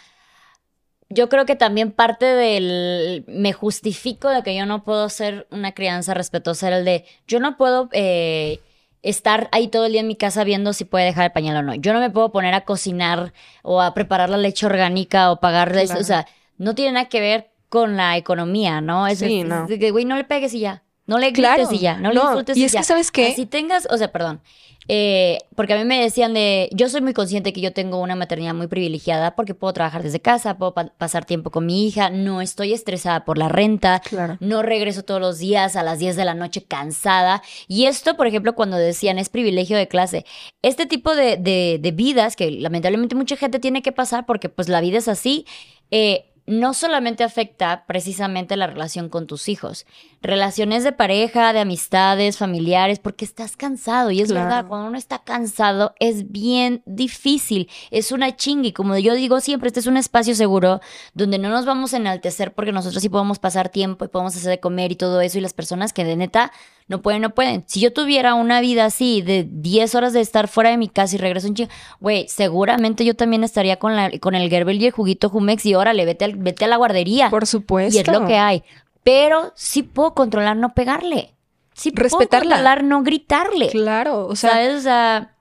Yo 1.14 1.28
creo 1.28 1.46
que 1.46 1.56
también 1.56 1.92
parte 1.92 2.26
del 2.26 3.24
me 3.28 3.52
justifico 3.52 4.28
de 4.28 4.42
que 4.42 4.54
yo 4.56 4.66
no 4.66 4.82
puedo 4.84 5.08
ser 5.08 5.46
una 5.50 5.72
crianza 5.72 6.14
respetuosa 6.14 6.68
era 6.68 6.78
el 6.78 6.84
de 6.84 7.04
yo 7.26 7.40
no 7.40 7.56
puedo 7.56 7.88
eh, 7.92 8.60
estar 9.02 9.48
ahí 9.52 9.68
todo 9.68 9.86
el 9.86 9.92
día 9.92 10.00
en 10.00 10.06
mi 10.08 10.16
casa 10.16 10.44
viendo 10.44 10.72
si 10.72 10.84
puede 10.84 11.04
dejar 11.06 11.24
el 11.26 11.32
pañal 11.32 11.56
o 11.56 11.62
no. 11.62 11.74
Yo 11.74 11.92
no 11.92 12.00
me 12.00 12.10
puedo 12.10 12.30
poner 12.32 12.54
a 12.54 12.62
cocinar 12.62 13.32
o 13.62 13.80
a 13.82 13.94
preparar 13.94 14.30
la 14.30 14.36
leche 14.38 14.64
orgánica 14.66 15.30
o 15.32 15.40
pagarle, 15.40 15.84
Claro. 15.84 16.00
o 16.00 16.04
sea, 16.04 16.26
no 16.58 16.74
tiene 16.74 16.92
nada 16.92 17.08
que 17.08 17.20
ver 17.20 17.50
con 17.68 17.96
la 17.96 18.16
economía, 18.16 18.80
¿no? 18.80 19.06
Es, 19.06 19.18
Sí, 19.18 19.44
no. 19.44 19.66
de 19.66 19.78
que, 19.78 19.90
güey, 19.90 20.04
no 20.04 20.16
le 20.16 20.24
pegues 20.24 20.54
y 20.54 20.60
ya. 20.60 20.82
No 21.12 21.18
le 21.18 21.30
grites 21.30 21.54
Claro. 21.54 21.68
y 21.72 21.78
ya, 21.78 21.96
no, 21.98 22.08
le 22.10 22.16
No, 22.16 22.30
insultes 22.30 22.56
y 22.56 22.62
y, 22.62 22.64
es 22.64 22.72
que. 22.72 22.82
¿sabes 22.82 23.10
qué? 23.10 23.34
Si 23.34 23.46
tengas, 23.46 23.86
o 23.90 23.96
sea, 23.98 24.10
perdón, 24.10 24.40
eh, 24.88 25.38
porque 25.54 25.74
a 25.74 25.76
mí 25.78 25.84
me 25.84 26.00
decían 26.02 26.34
de, 26.34 26.68
yo 26.72 26.88
soy 26.88 27.00
muy 27.02 27.12
consciente 27.12 27.52
que 27.52 27.60
yo 27.60 27.72
tengo 27.72 27.98
una 28.00 28.16
maternidad 28.16 28.52
muy 28.52 28.66
privilegiada 28.66 29.36
porque 29.36 29.54
puedo 29.54 29.72
trabajar 29.72 30.02
desde 30.02 30.18
casa, 30.20 30.58
puedo 30.58 30.74
pa- 30.74 30.92
pasar 30.98 31.24
tiempo 31.24 31.50
con 31.52 31.66
mi 31.66 31.86
hija, 31.86 32.10
no 32.10 32.40
estoy 32.40 32.72
estresada 32.72 33.24
por 33.24 33.38
la 33.38 33.48
renta, 33.48 34.00
Claro. 34.00 34.38
no 34.40 34.62
regreso 34.62 35.04
todos 35.04 35.20
los 35.20 35.38
días 35.38 35.76
a 35.76 35.84
las 35.84 36.00
10 36.00 36.16
de 36.16 36.24
la 36.24 36.34
noche 36.34 36.64
cansada. 36.64 37.42
Y 37.68 37.84
esto, 37.86 38.16
por 38.16 38.26
ejemplo, 38.26 38.54
cuando 38.56 38.76
decían 38.76 39.18
es 39.20 39.28
privilegio 39.28 39.76
de 39.76 39.86
clase, 39.86 40.24
este 40.62 40.86
tipo 40.86 41.14
de, 41.14 41.36
de- 41.36 41.78
de 41.80 41.90
vidas 41.92 42.34
que 42.34 42.50
lamentablemente 42.50 43.14
mucha 43.14 43.36
gente 43.36 43.60
tiene 43.60 43.82
que 43.82 43.92
pasar 43.92 44.26
porque 44.26 44.48
pues 44.48 44.68
la 44.68 44.80
vida 44.80 44.98
es 44.98 45.06
así, 45.06 45.46
eh, 45.92 46.24
no 46.46 46.74
solamente 46.74 47.22
afecta 47.24 47.84
precisamente 47.86 48.56
la 48.56 48.66
relación 48.66 49.08
con 49.08 49.26
tus 49.26 49.48
hijos, 49.48 49.86
relaciones 50.20 50.82
de 50.84 50.92
pareja, 50.92 51.52
de 51.52 51.60
amistades, 51.60 52.36
familiares, 52.38 52.98
porque 52.98 53.24
estás 53.24 53.56
cansado 53.56 54.10
y 54.10 54.20
es 54.20 54.28
Claro. 54.30 54.46
verdad, 54.46 54.66
cuando 54.68 54.88
uno 54.88 54.98
está 54.98 55.20
cansado 55.20 55.94
es 56.00 56.30
bien 56.32 56.82
difícil, 56.84 57.68
es 57.90 58.12
una 58.12 58.34
chinga 58.36 58.68
y 58.68 58.72
como 58.72 58.96
yo 58.98 59.14
digo 59.14 59.40
siempre, 59.40 59.68
este 59.68 59.80
es 59.80 59.86
un 59.86 59.96
espacio 59.96 60.34
seguro 60.34 60.80
donde 61.14 61.38
no 61.38 61.48
nos 61.48 61.64
vamos 61.64 61.94
a 61.94 61.98
enaltecer 61.98 62.52
porque 62.54 62.72
nosotros 62.72 63.02
sí 63.02 63.08
podemos 63.08 63.38
pasar 63.38 63.68
tiempo 63.68 64.04
y 64.04 64.08
podemos 64.08 64.34
hacer 64.36 64.50
de 64.50 64.60
comer 64.60 64.92
y 64.92 64.96
todo 64.96 65.20
eso 65.20 65.38
y 65.38 65.42
las 65.42 65.54
personas 65.54 65.92
que 65.92 66.04
de 66.04 66.16
neta 66.16 66.52
no 66.88 67.00
pueden, 67.02 67.22
no 67.22 67.30
pueden. 67.30 67.64
Si 67.66 67.80
yo 67.80 67.92
tuviera 67.92 68.34
una 68.34 68.60
vida 68.60 68.84
así 68.84 69.22
de 69.22 69.46
10 69.50 69.94
horas 69.94 70.12
de 70.12 70.20
estar 70.20 70.48
fuera 70.48 70.70
de 70.70 70.76
mi 70.76 70.88
casa 70.88 71.14
y 71.16 71.18
regreso 71.18 71.48
un 71.48 71.54
chingo, 71.54 71.70
güey, 72.00 72.26
seguramente 72.28 73.04
yo 73.04 73.14
también 73.14 73.44
estaría 73.44 73.78
con, 73.78 73.96
la, 73.96 74.10
con 74.18 74.34
el 74.34 74.48
Gerber 74.50 74.74
y 74.76 74.86
el 74.86 74.92
juguito 74.92 75.28
Jumex 75.30 75.64
y 75.66 75.74
órale, 75.74 76.04
vete, 76.04 76.24
al- 76.26 76.36
vete 76.36 76.64
a 76.64 76.68
la 76.68 76.76
guardería. 76.76 77.30
Por 77.30 77.46
supuesto. 77.46 77.96
y 77.96 78.00
es 78.00 78.08
lo 78.08 78.26
que 78.26 78.36
hay. 78.36 78.62
Pero 79.04 79.52
sí 79.56 79.82
puedo 79.82 80.14
controlar 80.14 80.56
no 80.56 80.74
pegarle. 80.74 81.34
Sí 81.74 81.90
puedo 81.90 82.04
Respetarla. 82.04 82.56
controlar 82.56 82.84
no 82.84 83.02
gritarle. 83.02 83.68
Claro, 83.70 84.26
o 84.26 84.36
sea, 84.36 84.50
¿Sabes? 84.50 84.76
O 84.76 84.80
sea, 84.82 85.34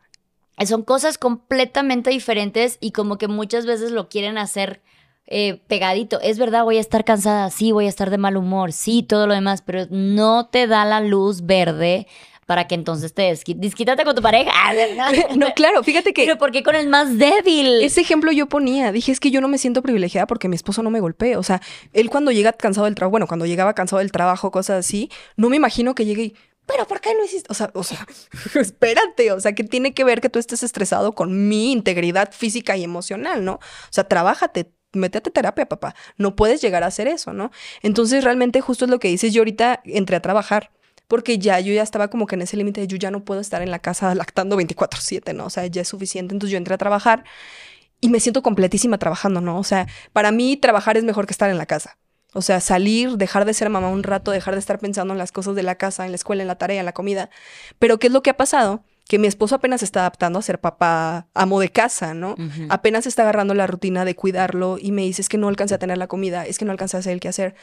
son 0.66 0.84
cosas 0.84 1.18
completamente 1.18 2.10
diferentes 2.12 2.78
y 2.80 2.92
como 2.92 3.18
que 3.18 3.28
muchas 3.28 3.66
veces 3.66 3.92
lo 3.92 4.08
quieren 4.10 4.38
hacer 4.38 4.82
eh, 5.32 5.62
pegadito. 5.68 6.20
Es 6.22 6.38
verdad, 6.38 6.64
voy 6.64 6.78
a 6.78 6.82
estar 6.82 7.04
cansada, 7.06 7.50
sí, 7.50 7.72
voy 7.72 7.86
a 7.86 7.90
estar 7.90 8.10
de 8.10 8.18
mal 8.18 8.38
humor, 8.38 8.74
sí, 8.74 9.04
todo 9.04 9.28
lo 9.28 9.34
demás, 9.34 9.62
pero 9.62 9.88
no 9.90 10.48
te 10.48 10.68
da 10.68 10.86
la 10.86 11.00
luz 11.00 11.46
verde 11.46 12.08
para 12.46 12.68
que 12.68 12.76
entonces 12.76 13.14
te 13.14 13.34
desquítate 13.56 14.04
con 14.04 14.14
tu 14.14 14.22
pareja. 14.22 14.52
no, 15.38 15.54
claro, 15.54 15.84
fíjate 15.84 16.12
que 16.12 16.26
Pero 16.26 16.38
¿por 16.38 16.52
qué 16.52 16.64
con 16.64 16.76
el 16.76 16.90
más 16.90 17.18
débil? 17.18 17.82
ese 17.82 18.02
ejemplo 18.02 18.32
yo 18.34 18.48
ponía, 18.48 18.92
dije, 18.92 19.14
es 19.14 19.22
que 19.22 19.32
yo 19.32 19.40
no 19.40 19.48
me 19.48 19.58
siento 19.58 19.82
privilegiada 19.82 20.28
porque 20.28 20.50
mi 20.50 20.58
esposo 20.58 20.84
no 20.84 20.90
me 20.90 21.00
golpee, 21.00 21.38
o 21.38 21.44
sea, 21.44 21.62
él 21.94 22.10
cuando 22.10 22.32
llega 22.32 22.52
cansado 22.52 22.86
del 22.86 22.96
trabajo, 22.96 23.12
bueno, 23.12 23.28
cuando 23.28 23.46
llegaba 23.46 23.74
cansado 23.74 24.00
del 24.00 24.12
trabajo, 24.12 24.52
cosas 24.52 24.86
así, 24.86 25.10
no 25.38 25.48
me 25.48 25.56
imagino 25.56 25.96
que 25.96 26.04
llegue 26.04 26.24
y, 26.24 26.36
pero 26.66 26.86
¿por 26.88 27.02
qué 27.02 27.14
no 27.14 27.24
hiciste? 27.24 27.48
O 27.50 27.54
sea, 27.54 27.72
o 27.74 27.84
sea, 27.84 28.06
espérate, 28.60 29.32
o 29.32 29.40
sea, 29.40 29.54
que 29.54 29.64
tiene 29.64 29.94
que 29.94 30.04
ver 30.04 30.20
que 30.22 30.30
tú 30.30 30.40
estés 30.40 30.64
estresado 30.64 31.14
con 31.14 31.48
mi 31.48 31.72
integridad 31.72 32.34
física 32.34 32.76
y 32.76 32.84
emocional, 32.84 33.46
¿no? 33.46 33.54
O 33.54 33.92
sea, 33.92 34.06
trabájate, 34.10 34.72
métete 34.94 35.32
terapia, 35.32 35.66
papá. 35.68 35.96
No 36.18 36.36
puedes 36.36 36.62
llegar 36.62 36.84
a 36.84 36.88
hacer 36.88 37.08
eso, 37.08 37.34
¿no? 37.34 37.52
Entonces, 37.82 38.24
realmente 38.24 38.62
justo 38.62 38.86
es 38.86 38.92
lo 38.92 39.00
que 39.00 39.08
dices, 39.08 39.34
yo 39.34 39.42
ahorita 39.42 39.82
entré 39.86 40.16
a 40.16 40.22
trabajar. 40.22 40.72
Porque 41.08 41.38
ya 41.38 41.60
yo 41.60 41.74
ya 41.74 41.84
estaba 41.84 42.08
como 42.08 42.26
que 42.26 42.36
en 42.36 42.44
ese 42.44 42.56
límite 42.56 42.80
de 42.80 42.88
yo 42.88 42.96
ya 42.96 43.12
no 43.12 43.26
puedo 43.26 43.42
estar 43.42 43.62
en 43.62 43.70
la 43.70 43.80
casa 43.80 44.16
lactando 44.16 44.56
24/7, 44.56 45.34
¿no? 45.34 45.46
O 45.48 45.50
sea, 45.50 45.66
ya 45.68 45.82
es 45.82 45.90
suficiente. 45.90 46.34
Entonces 46.34 46.52
yo 46.54 46.58
entré 46.58 46.74
a 46.74 46.78
trabajar 46.78 47.26
y 48.00 48.08
me 48.10 48.22
siento 48.22 48.42
completísima 48.42 48.98
trabajando, 48.98 49.42
¿no? 49.42 49.60
O 49.60 49.64
sea, 49.66 49.88
para 50.14 50.32
mí 50.32 50.56
trabajar 50.56 50.96
es 50.96 51.04
mejor 51.04 51.28
que 51.28 51.34
estar 51.34 51.50
en 51.50 51.58
la 51.58 51.66
casa. 51.66 51.98
O 52.34 52.42
sea, 52.42 52.62
salir, 52.62 53.18
dejar 53.18 53.44
de 53.44 53.54
ser 53.54 53.70
mamá 53.70 53.90
un 53.90 54.04
rato, 54.04 54.32
dejar 54.32 54.54
de 54.54 54.62
estar 54.62 54.80
pensando 54.80 55.14
en 55.14 55.18
las 55.18 55.34
cosas 55.34 55.54
de 55.54 55.64
la 55.64 55.76
casa, 55.76 56.06
en 56.06 56.12
la 56.12 56.16
escuela, 56.16 56.44
en 56.44 56.48
la 56.48 56.58
tarea, 56.58 56.80
en 56.80 56.86
la 56.86 56.94
comida. 56.94 57.30
Pero 57.78 58.00
¿qué 58.00 58.08
es 58.08 58.14
lo 58.14 58.24
que 58.24 58.30
ha 58.30 58.38
pasado? 58.38 58.84
Que 59.08 59.20
mi 59.20 59.28
esposo 59.28 59.56
apenas 59.56 59.84
está 59.84 60.02
adaptando 60.02 60.40
a 60.40 60.42
ser 60.42 60.60
papá, 60.60 61.28
amo 61.34 61.60
de 61.60 61.70
casa, 61.70 62.14
¿no? 62.14 62.36
Apenas 62.70 63.08
está 63.08 63.24
agarrando 63.24 63.54
la 63.54 63.68
rutina 63.68 64.06
de 64.06 64.16
cuidarlo 64.16 64.78
y 64.80 64.92
me 64.92 65.02
dice, 65.02 65.22
es 65.22 65.30
que 65.30 65.38
no 65.38 65.48
alcancé 65.50 65.76
a 65.76 65.80
tener 65.80 65.98
la 65.98 66.08
comida, 66.08 66.46
es 66.46 66.58
que 66.58 66.66
no 66.66 66.72
alcancé 66.72 66.98
a 66.98 67.02
hacer 67.02 67.14
el 67.14 67.20
que 67.20 67.28
hacer. 67.28 67.56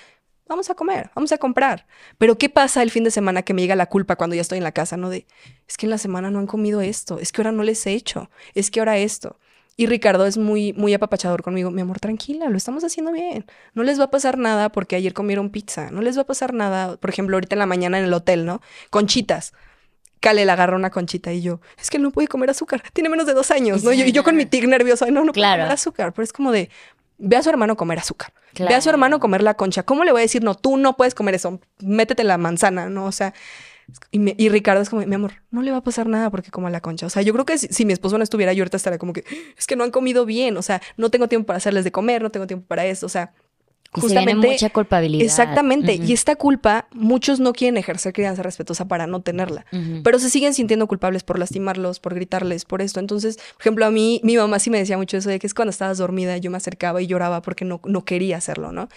Vamos 0.47 0.71
a 0.71 0.75
comer, 0.75 1.11
vamos 1.15 1.33
a 1.33 1.39
comprar. 1.39 1.87
Pero 2.17 2.39
¿qué 2.39 2.49
pasa 2.49 2.83
el 2.83 2.91
fin 2.91 3.05
de 3.05 3.11
semana 3.11 3.43
que 3.43 3.55
me 3.55 3.63
llega 3.63 3.77
la 3.77 3.87
culpa 3.87 4.17
cuando 4.17 4.35
ya 4.35 4.43
estoy 4.43 4.59
en 4.59 4.65
la 4.65 4.73
casa, 4.73 4.97
no? 4.97 5.11
De, 5.11 5.27
es 5.67 5.77
que 5.77 5.87
en 5.87 5.91
la 5.91 5.99
semana 5.99 6.31
no 6.31 6.39
han 6.39 6.47
comido 6.47 6.81
esto, 6.81 7.19
es 7.19 7.33
que 7.33 7.41
ahora 7.41 7.53
no 7.53 7.63
les 7.63 7.87
he 7.87 7.93
hecho, 7.93 8.31
es 8.55 8.71
que 8.71 8.81
ahora 8.81 8.99
esto. 8.99 9.39
Y 9.81 9.87
Ricardo 9.87 10.27
es 10.27 10.37
muy, 10.39 10.73
muy 10.73 10.93
apapachador 10.93 11.45
conmigo. 11.45 11.71
Mi 11.71 11.83
amor, 11.83 12.01
tranquila, 12.01 12.49
lo 12.49 12.57
estamos 12.57 12.83
haciendo 12.83 13.13
bien. 13.13 13.47
No 13.75 13.85
les 13.85 14.01
va 14.01 14.05
a 14.05 14.11
pasar 14.11 14.37
nada 14.37 14.73
porque 14.73 14.97
ayer 14.97 15.15
comieron 15.15 15.51
pizza. 15.51 15.93
No 15.93 16.03
les 16.03 16.19
va 16.19 16.23
a 16.23 16.27
pasar 16.27 16.53
nada, 16.53 16.97
por 16.97 17.11
ejemplo, 17.11 17.37
ahorita 17.37 17.55
en 17.55 17.61
la 17.61 17.67
mañana 17.67 17.97
en 17.97 18.07
el 18.07 18.13
hotel, 18.13 18.45
¿no? 18.45 18.61
Conchitas. 18.91 19.53
Cale 20.29 20.45
le 20.45 20.53
agarra 20.53 20.77
una 20.77 20.91
conchita 20.91 21.33
y 21.33 21.41
yo, 21.41 21.61
es 21.81 21.89
que 21.89 21.99
no 21.99 22.11
puede 22.11 22.29
comer 22.29 22.51
azúcar. 22.51 22.83
Tiene 22.93 23.09
menos 23.09 23.27
de 23.27 23.33
dos 23.33 23.51
años, 23.51 23.83
¿no? 23.83 23.93
Y 23.95 23.99
yo, 23.99 24.05
y 24.05 24.13
yo 24.13 24.23
con 24.25 24.37
mi 24.37 24.45
tic 24.45 24.67
nerviosa, 24.67 25.07
no, 25.07 25.25
no 25.25 25.33
Claro. 25.33 25.53
puede 25.55 25.65
comer 25.65 25.73
azúcar. 25.73 26.13
Pero 26.13 26.25
es 26.25 26.33
como 26.35 26.53
de, 26.53 26.69
ve 27.17 27.37
a 27.37 27.43
su 27.43 27.49
hermano 27.49 27.77
comer 27.79 27.99
azúcar. 27.99 28.33
Ve 28.59 28.75
a 28.75 28.81
su 28.83 28.91
hermano 28.91 29.21
comer 29.21 29.43
la 29.43 29.55
concha. 29.55 29.85
¿Cómo 29.85 30.05
le 30.05 30.13
voy 30.13 30.21
a 30.21 30.23
decir, 30.23 30.43
no, 30.45 30.55
tú 30.55 30.77
no 30.77 30.97
puedes 30.99 31.15
comer 31.15 31.35
eso? 31.35 31.61
Métete 31.81 32.25
la 32.25 32.37
manzana, 32.37 32.91
¿no? 32.91 33.07
O 33.07 33.13
sea, 33.13 33.33
y, 34.11 34.19
me- 34.19 34.35
y 34.37 34.51
Ricardo 34.51 34.83
es 34.83 34.91
como, 34.91 35.01
mi 35.07 35.15
amor, 35.15 35.33
no 35.51 35.63
le 35.63 35.71
va 35.71 35.79
a 35.79 35.83
pasar 35.83 36.07
nada 36.09 36.29
porque 36.31 36.51
coma 36.51 36.69
la 36.69 36.81
concha. 36.83 37.07
O 37.07 37.11
sea, 37.11 37.23
yo 37.23 37.33
creo 37.33 37.47
que 37.47 37.57
si, 37.57 37.69
si 37.69 37.87
mi 37.87 37.95
esposo 37.95 38.19
no 38.19 38.25
estuviera, 38.25 38.53
yo 38.53 38.63
ahorita 38.63 38.77
estaría 38.77 38.99
como 38.99 39.15
que, 39.15 39.25
es 39.57 39.67
que 39.67 39.77
no 39.77 39.85
han 39.85 39.91
comido 39.91 40.27
bien. 40.27 40.59
O 40.59 40.63
sea, 40.63 40.83
no 40.99 41.11
tengo 41.11 41.29
tiempo 41.29 41.47
para 41.47 41.57
hacerles 41.57 41.85
de 41.85 41.93
comer, 41.93 42.21
no 42.21 42.29
tengo 42.31 42.47
tiempo 42.47 42.67
para 42.67 42.85
eso. 42.85 43.07
O 43.07 43.09
sea, 43.09 43.33
Y 43.97 44.01
se 44.03 44.09
viene 44.09 44.35
mucha 44.35 44.69
culpabilidad. 44.69 45.25
Exactamente. 45.25 45.95
Y 45.95 46.13
esta 46.13 46.37
culpa, 46.37 46.89
muchos 46.93 47.41
no 47.41 47.55
quieren 47.55 47.79
ejercer 47.79 48.13
crianza 48.13 48.43
respetuosa 48.43 48.87
para 48.87 49.07
no 49.07 49.23
tenerla. 49.23 49.65
Pero 50.05 50.19
se 50.19 50.29
siguen 50.29 50.53
sintiendo 50.53 50.87
culpables 50.87 51.23
por 51.25 51.39
lastimarlos, 51.39 51.99
por 51.99 52.15
gritarles, 52.15 52.67
por 52.67 52.83
esto. 52.83 53.01
Entonces, 53.01 53.37
por 53.37 53.61
ejemplo, 53.61 53.87
a 53.87 53.91
mí, 53.91 54.21
mi 54.23 54.37
mamá 54.37 54.59
sí 54.59 54.69
me 54.69 54.79
decía 54.79 54.99
mucho 54.99 55.17
eso 55.17 55.31
de 55.31 55.39
que 55.39 55.47
es 55.47 55.55
cuando 55.55 55.71
estabas 55.71 55.97
dormida, 55.99 56.37
yo 56.37 56.51
me 56.51 56.59
acercaba 56.59 57.01
y 57.01 57.07
lloraba 57.07 57.41
porque 57.41 57.65
no, 57.65 57.81
no 57.85 58.05
quería 58.05 58.37
hacerlo, 58.37 58.73
¿no? 58.73 58.89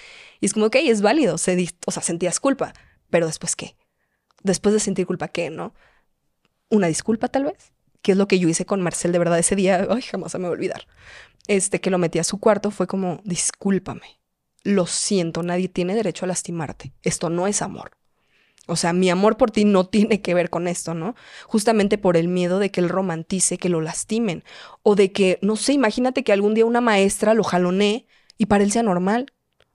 Y 0.41 0.45
es 0.47 0.53
como, 0.53 0.65
ok, 0.65 0.75
es 0.84 1.01
válido, 1.01 1.38
se 1.38 1.57
dis- 1.57 1.75
o 1.86 1.91
sea, 1.91 2.03
sentías 2.03 2.39
culpa, 2.41 2.73
pero 3.09 3.27
después 3.27 3.55
qué? 3.55 3.77
Después 4.43 4.73
de 4.73 4.79
sentir 4.79 5.05
culpa, 5.07 5.29
¿qué, 5.29 5.49
no? 5.49 5.73
Una 6.69 6.88
disculpa, 6.88 7.29
tal 7.29 7.45
vez. 7.45 7.71
Que 8.01 8.13
es 8.13 8.17
lo 8.17 8.27
que 8.27 8.39
yo 8.39 8.49
hice 8.49 8.65
con 8.65 8.82
Marcel 8.82 9.11
de 9.11 9.19
verdad 9.19 9.38
ese 9.39 9.55
día, 9.55 9.88
ay, 9.89 10.01
jamás 10.01 10.32
se 10.32 10.39
me 10.39 10.45
va 10.45 10.49
a 10.49 10.53
olvidar. 10.53 10.88
Este, 11.47 11.79
que 11.79 11.91
lo 11.91 11.97
metí 11.97 12.17
a 12.19 12.23
su 12.23 12.39
cuarto, 12.39 12.71
fue 12.71 12.88
como, 12.88 13.21
discúlpame, 13.23 14.19
lo 14.64 14.86
siento, 14.86 15.43
nadie 15.43 15.70
tiene 15.70 15.95
derecho 15.95 16.26
a 16.26 16.28
lastimarte. 16.28 16.93
Esto 17.03 17.30
no 17.30 17.47
es 17.47 17.62
amor. 17.62 17.91
O 18.68 18.76
sea, 18.76 18.93
mi 18.93 19.09
amor 19.09 19.38
por 19.38 19.51
ti 19.51 19.66
no 19.66 19.86
tiene 19.89 20.22
que 20.22 20.34
ver 20.34 20.49
con 20.49 20.68
esto, 20.68 20.93
¿no? 20.93 21.16
Justamente 21.47 21.97
por 21.97 22.18
el 22.18 22.28
miedo 22.28 22.59
de 22.59 22.72
que 22.72 22.82
él 22.82 22.89
romantice, 22.89 23.57
que 23.57 23.70
lo 23.70 23.82
lastimen. 23.82 24.43
O 24.84 24.95
de 24.95 25.12
que, 25.12 25.39
no 25.41 25.55
sé, 25.55 25.74
imagínate 25.74 26.24
que 26.24 26.34
algún 26.34 26.53
día 26.53 26.66
una 26.66 26.82
maestra 26.82 27.34
lo 27.34 27.43
jalonee 27.43 28.07
y 28.38 28.45
para 28.45 28.64
él 28.64 28.72
sea 28.72 28.84
normal. 28.84 29.34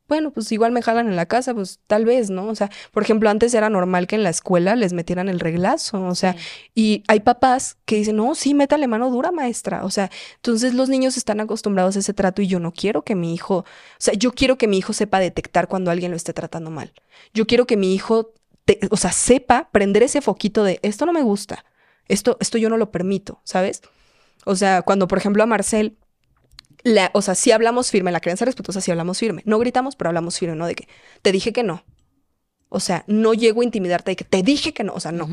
Bueno, 0.09 0.31
pues 0.31 0.53
igual 0.53 0.71
me 0.71 0.83
jalan 0.83 1.09
en 1.09 1.17
la 1.17 1.27
casa, 1.27 1.53
pues 1.53 1.81
tal 1.89 2.05
vez, 2.05 2.31
¿no? 2.31 2.47
O 2.47 2.55
sea, 2.55 2.71
por 2.93 3.03
ejemplo, 3.03 3.29
antes 3.29 3.53
era 3.55 3.69
normal 3.71 4.07
que 4.07 4.15
en 4.15 4.23
la 4.23 4.31
escuela 4.31 4.77
les 4.77 4.93
metieran 4.93 5.29
el 5.29 5.41
reglazo, 5.41 6.01
o 6.05 6.15
sea, 6.15 6.35
Sí. 6.35 6.39
y 6.77 7.05
hay 7.09 7.21
papás 7.21 7.77
que 7.87 7.97
dicen, 7.97 8.15
no, 8.17 8.35
sí, 8.37 8.55
métale 8.55 8.87
mano 8.87 9.11
dura, 9.11 9.33
maestra. 9.33 9.85
O 9.85 9.91
sea, 9.91 10.11
entonces 10.37 10.75
los 10.75 10.89
niños 10.89 11.17
están 11.17 11.41
acostumbrados 11.41 11.97
a 11.97 11.99
ese 11.99 12.15
trato 12.15 12.41
y 12.41 12.47
yo 12.47 12.61
no 12.61 12.71
quiero 12.73 13.03
que 13.03 13.17
mi 13.17 13.35
hijo, 13.35 13.59
o 13.59 13.65
sea, 13.99 14.15
yo 14.15 14.31
quiero 14.33 14.57
que 14.59 14.69
mi 14.69 14.79
hijo 14.79 14.93
sepa 14.93 15.19
detectar 15.19 15.67
cuando 15.67 15.91
alguien 15.91 16.13
lo 16.13 16.17
esté 16.17 16.33
tratando 16.33 16.71
mal. 16.71 16.93
Yo 17.35 17.47
quiero 17.49 17.67
que 17.67 17.77
mi 17.77 17.93
hijo, 17.93 18.33
te- 18.65 18.79
o 18.91 18.97
sea, 18.97 19.11
sepa 19.11 19.69
prender 19.73 20.05
ese 20.05 20.21
foquito 20.21 20.63
de, 20.63 20.79
esto 20.83 21.05
no 21.07 21.13
me 21.13 21.23
gusta, 21.23 21.65
esto, 22.07 22.37
esto 22.41 22.59
yo 22.59 22.69
no 22.71 22.77
lo 22.77 22.93
permito, 22.93 23.41
¿sabes? 23.43 23.83
O 24.45 24.55
sea, 24.55 24.83
cuando, 24.83 25.09
por 25.09 25.19
ejemplo, 25.19 25.43
a 25.43 25.47
Marcel, 25.47 25.97
la, 26.83 27.11
o 27.15 27.23
sea, 27.23 27.35
sí 27.35 27.53
hablamos 27.53 27.91
firme, 27.91 28.13
la 28.13 28.21
crianza 28.21 28.45
respetuosa 28.45 28.81
sí 28.81 28.91
hablamos 28.91 29.19
firme. 29.19 29.43
No 29.45 29.59
gritamos, 29.59 29.97
pero 29.97 30.09
hablamos 30.09 30.39
firme, 30.39 30.57
¿no? 30.57 30.67
De 30.67 30.75
que 30.75 30.89
te 31.23 31.33
dije 31.33 31.53
que 31.53 31.63
no. 31.63 31.85
O 32.69 32.81
sea, 32.81 33.05
no 33.07 33.35
llego 33.35 33.61
a 33.61 33.65
intimidarte 33.65 34.11
de 34.13 34.17
que 34.17 34.25
te 34.25 34.43
dije 34.43 34.73
que 34.75 34.85
no. 34.85 34.93
O 34.95 35.01
sea, 35.01 35.13
no 35.13 35.27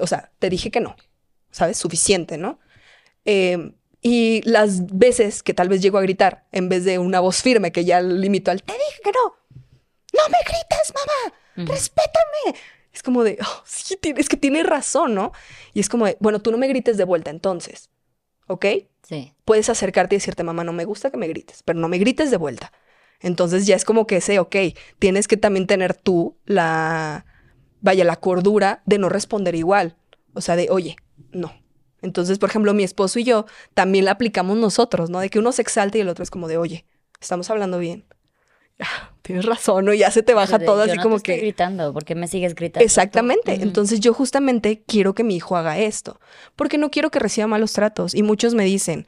o 0.00 0.06
sea, 0.06 0.30
te 0.38 0.50
dije 0.50 0.70
que 0.70 0.80
no, 0.80 0.94
¿sabes? 1.50 1.78
Suficiente, 1.78 2.36
¿no? 2.36 2.58
Eh, 3.24 3.72
y 4.02 4.42
las 4.48 4.86
veces 4.86 5.42
que 5.42 5.54
tal 5.54 5.68
vez 5.68 5.80
llego 5.82 5.98
a 5.98 6.02
gritar, 6.02 6.46
en 6.52 6.68
vez 6.68 6.84
de 6.84 6.98
una 6.98 7.18
voz 7.20 7.42
firme 7.42 7.72
que 7.72 7.84
ya 7.84 8.00
limito 8.02 8.50
al, 8.50 8.62
te 8.62 8.72
dije 8.74 9.00
que 9.02 9.10
no, 9.12 9.34
no 10.12 10.28
me 10.28 10.38
grites, 10.44 10.92
mamá, 10.94 11.36
Ujú. 11.56 11.72
respétame. 11.72 12.58
Es 12.92 13.02
como 13.02 13.24
de, 13.24 13.38
"Oh, 13.40 13.62
sí, 13.66 13.98
es 14.02 14.28
que 14.28 14.36
tiene 14.36 14.62
razón, 14.62 15.14
¿no? 15.14 15.32
Y 15.74 15.80
es 15.80 15.88
como 15.88 16.06
de, 16.06 16.16
bueno, 16.20 16.40
tú 16.40 16.52
no 16.52 16.58
me 16.58 16.68
grites 16.68 16.96
de 16.96 17.04
vuelta 17.04 17.30
entonces, 17.30 17.90
¿ok? 18.46 18.66
Puedes 19.44 19.68
acercarte 19.68 20.14
y 20.14 20.18
decirte, 20.18 20.42
mamá, 20.42 20.64
no 20.64 20.72
me 20.72 20.84
gusta 20.84 21.10
que 21.10 21.16
me 21.16 21.28
grites, 21.28 21.62
pero 21.62 21.78
no 21.78 21.88
me 21.88 21.98
grites 21.98 22.30
de 22.30 22.36
vuelta. 22.36 22.72
Entonces 23.20 23.66
ya 23.66 23.76
es 23.76 23.84
como 23.84 24.06
que 24.06 24.16
ese, 24.16 24.38
ok, 24.38 24.56
tienes 24.98 25.28
que 25.28 25.36
también 25.36 25.66
tener 25.66 25.94
tú 25.94 26.36
la, 26.44 27.24
vaya, 27.80 28.04
la 28.04 28.16
cordura 28.16 28.82
de 28.86 28.98
no 28.98 29.08
responder 29.08 29.54
igual. 29.54 29.96
O 30.34 30.40
sea, 30.40 30.56
de, 30.56 30.68
oye, 30.70 30.96
no. 31.32 31.52
Entonces, 32.02 32.38
por 32.38 32.50
ejemplo, 32.50 32.74
mi 32.74 32.84
esposo 32.84 33.18
y 33.18 33.24
yo 33.24 33.46
también 33.74 34.04
la 34.04 34.12
aplicamos 34.12 34.56
nosotros, 34.58 35.08
¿no? 35.08 35.20
De 35.20 35.30
que 35.30 35.38
uno 35.38 35.52
se 35.52 35.62
exalta 35.62 35.98
y 35.98 36.02
el 36.02 36.08
otro 36.08 36.22
es 36.22 36.30
como 36.30 36.46
de, 36.48 36.58
oye, 36.58 36.84
estamos 37.20 37.48
hablando 37.50 37.78
bien. 37.78 38.04
tienes 39.22 39.44
razón, 39.44 39.84
¿no? 39.84 39.94
Ya 39.94 40.10
se 40.10 40.22
te 40.22 40.34
baja 40.34 40.58
todo 40.58 40.82
así 40.82 40.98
como 40.98 41.18
que... 41.20 41.36
gritando, 41.38 41.92
¿por 41.92 42.04
qué 42.04 42.14
me 42.14 42.28
sigues 42.28 42.54
gritando? 42.54 42.84
Exactamente. 42.84 43.54
Entonces 43.54 44.00
yo 44.00 44.14
justamente 44.14 44.82
quiero 44.86 45.14
que 45.14 45.24
mi 45.24 45.36
hijo 45.36 45.56
haga 45.56 45.78
esto, 45.78 46.20
porque 46.54 46.78
no 46.78 46.90
quiero 46.90 47.10
que 47.10 47.18
reciba 47.18 47.46
malos 47.46 47.72
tratos. 47.72 48.14
Y 48.14 48.22
muchos 48.22 48.54
me 48.54 48.64
dicen, 48.64 49.06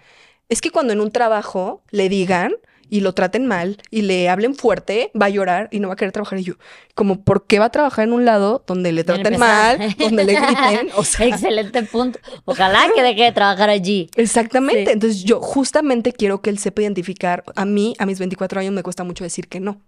es 0.48 0.60
que 0.60 0.70
cuando 0.70 0.92
en 0.92 1.00
un 1.00 1.10
trabajo 1.10 1.82
le 1.90 2.08
digan 2.08 2.54
y 2.90 3.00
lo 3.00 3.12
traten 3.14 3.46
mal 3.46 3.78
y 3.90 4.02
le 4.02 4.28
hablen 4.28 4.54
fuerte, 4.54 5.10
va 5.20 5.26
a 5.26 5.30
llorar 5.30 5.68
y 5.70 5.80
no 5.80 5.88
va 5.88 5.94
a 5.94 5.96
querer 5.96 6.12
trabajar. 6.12 6.38
Y 6.38 6.44
yo, 6.44 6.54
como, 6.94 7.22
¿por 7.22 7.46
qué 7.46 7.58
va 7.58 7.66
a 7.66 7.70
trabajar 7.70 8.06
en 8.06 8.12
un 8.12 8.24
lado 8.24 8.64
donde 8.66 8.92
le 8.92 9.04
traten 9.04 9.38
mal, 9.38 9.94
donde 9.98 10.24
le 10.24 10.34
griten? 10.34 10.88
O 10.96 11.04
sea, 11.04 11.26
Excelente 11.26 11.82
punto. 11.84 12.18
Ojalá 12.44 12.86
que 12.94 13.02
deje 13.02 13.24
de 13.24 13.32
trabajar 13.32 13.70
allí. 13.70 14.10
Exactamente. 14.16 14.92
Entonces 14.92 15.22
yo 15.22 15.40
justamente 15.40 16.12
quiero 16.12 16.40
que 16.40 16.50
él 16.50 16.58
sepa 16.58 16.82
identificar. 16.82 17.44
A 17.54 17.64
mí, 17.64 17.94
a 17.98 18.06
mis 18.06 18.18
24 18.18 18.60
años, 18.60 18.72
me 18.72 18.82
cuesta 18.82 19.04
mucho 19.04 19.24
decir 19.24 19.48
que 19.48 19.60
no. 19.60 19.80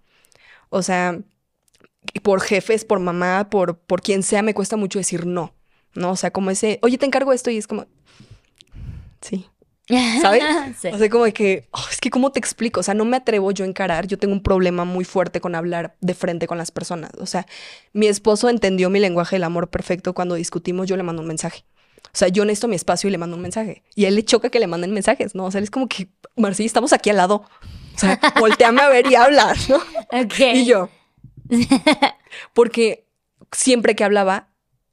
O 0.69 0.83
sea, 0.83 1.19
por 2.23 2.41
jefes, 2.41 2.85
por 2.85 3.01
mamá, 3.01 3.49
por, 3.51 3.79
por 3.79 4.03
quien 4.03 4.23
sea, 4.23 4.43
me 4.43 4.55
cuesta 4.55 4.77
mucho 4.77 4.99
decir 4.99 5.27
no. 5.27 5.55
¿No? 5.95 6.13
O 6.13 6.17
sea, 6.17 6.31
como 6.31 6.51
ese, 6.51 6.79
oye, 6.83 6.99
te 6.99 7.07
encargo 7.07 7.33
esto 7.33 7.51
y 7.51 7.57
es 7.57 7.67
como, 7.67 7.87
sí, 9.21 9.47
¿Sabes? 10.21 10.43
O 10.93 10.99
sea, 10.99 11.11
como 11.11 11.25
de 11.25 11.33
que, 11.33 11.69
oh, 11.73 11.85
es 11.91 11.99
que 11.99 12.11
cómo 12.11 12.31
te 12.33 12.39
explico, 12.39 12.81
o 12.81 12.83
sea, 12.83 12.95
no 12.95 13.05
me 13.05 13.17
atrevo 13.17 13.51
yo 13.53 13.65
a 13.65 13.69
encarar, 13.69 14.07
yo 14.07 14.19
tengo 14.19 14.33
un 14.33 14.43
problema 14.43 14.85
muy 14.85 15.05
fuerte 15.05 15.41
con 15.41 15.55
hablar 15.55 15.97
de 16.01 16.15
frente 16.15 16.47
con 16.47 16.59
las 16.59 16.71
personas, 16.71 17.11
o 17.19 17.27
sea, 17.27 17.47
mi 17.93 18.07
esposo 18.07 18.49
entendió 18.49 18.91
mi 18.91 19.01
lenguaje 19.01 19.37
del 19.37 19.45
amor 19.45 19.69
perfecto 19.69 20.15
cuando 20.15 20.35
discutimos, 20.35 20.87
yo 20.89 20.97
le 20.97 21.03
mando 21.03 21.23
un 21.23 21.29
mensaje. 21.29 21.65
O 22.07 22.17
sea, 22.17 22.29
yo 22.29 22.45
necesito 22.45 22.67
mi 22.67 22.77
espacio 22.77 23.09
y 23.09 23.13
le 23.13 23.19
mando 23.19 23.37
un 23.37 23.43
mensaje. 23.43 23.85
Y 23.95 24.05
a 24.05 24.09
él 24.09 24.17
le 24.17 24.25
choca 24.25 24.49
que 24.49 24.59
le 24.59 24.67
manden 24.67 24.93
mensajes, 24.93 25.35
¿no? 25.35 25.45
O 25.45 25.51
sea, 25.51 25.59
él 25.59 25.65
es 25.65 25.71
como 25.71 25.87
que, 25.87 26.09
Marcilla, 26.35 26.67
estamos 26.67 26.93
aquí 26.93 27.11
al 27.11 27.19
lado. 27.19 27.45
O 27.95 27.99
sea, 27.99 28.19
volteame 28.41 28.81
a 28.81 28.89
ver 28.89 29.07
y 29.07 29.15
habla, 29.15 29.55
¿no? 29.69 29.79
Y 30.39 30.65
yo. 30.65 30.89
Porque 32.53 33.07
siempre 33.53 33.95
que 33.95 34.03
hablaba, 34.03 34.49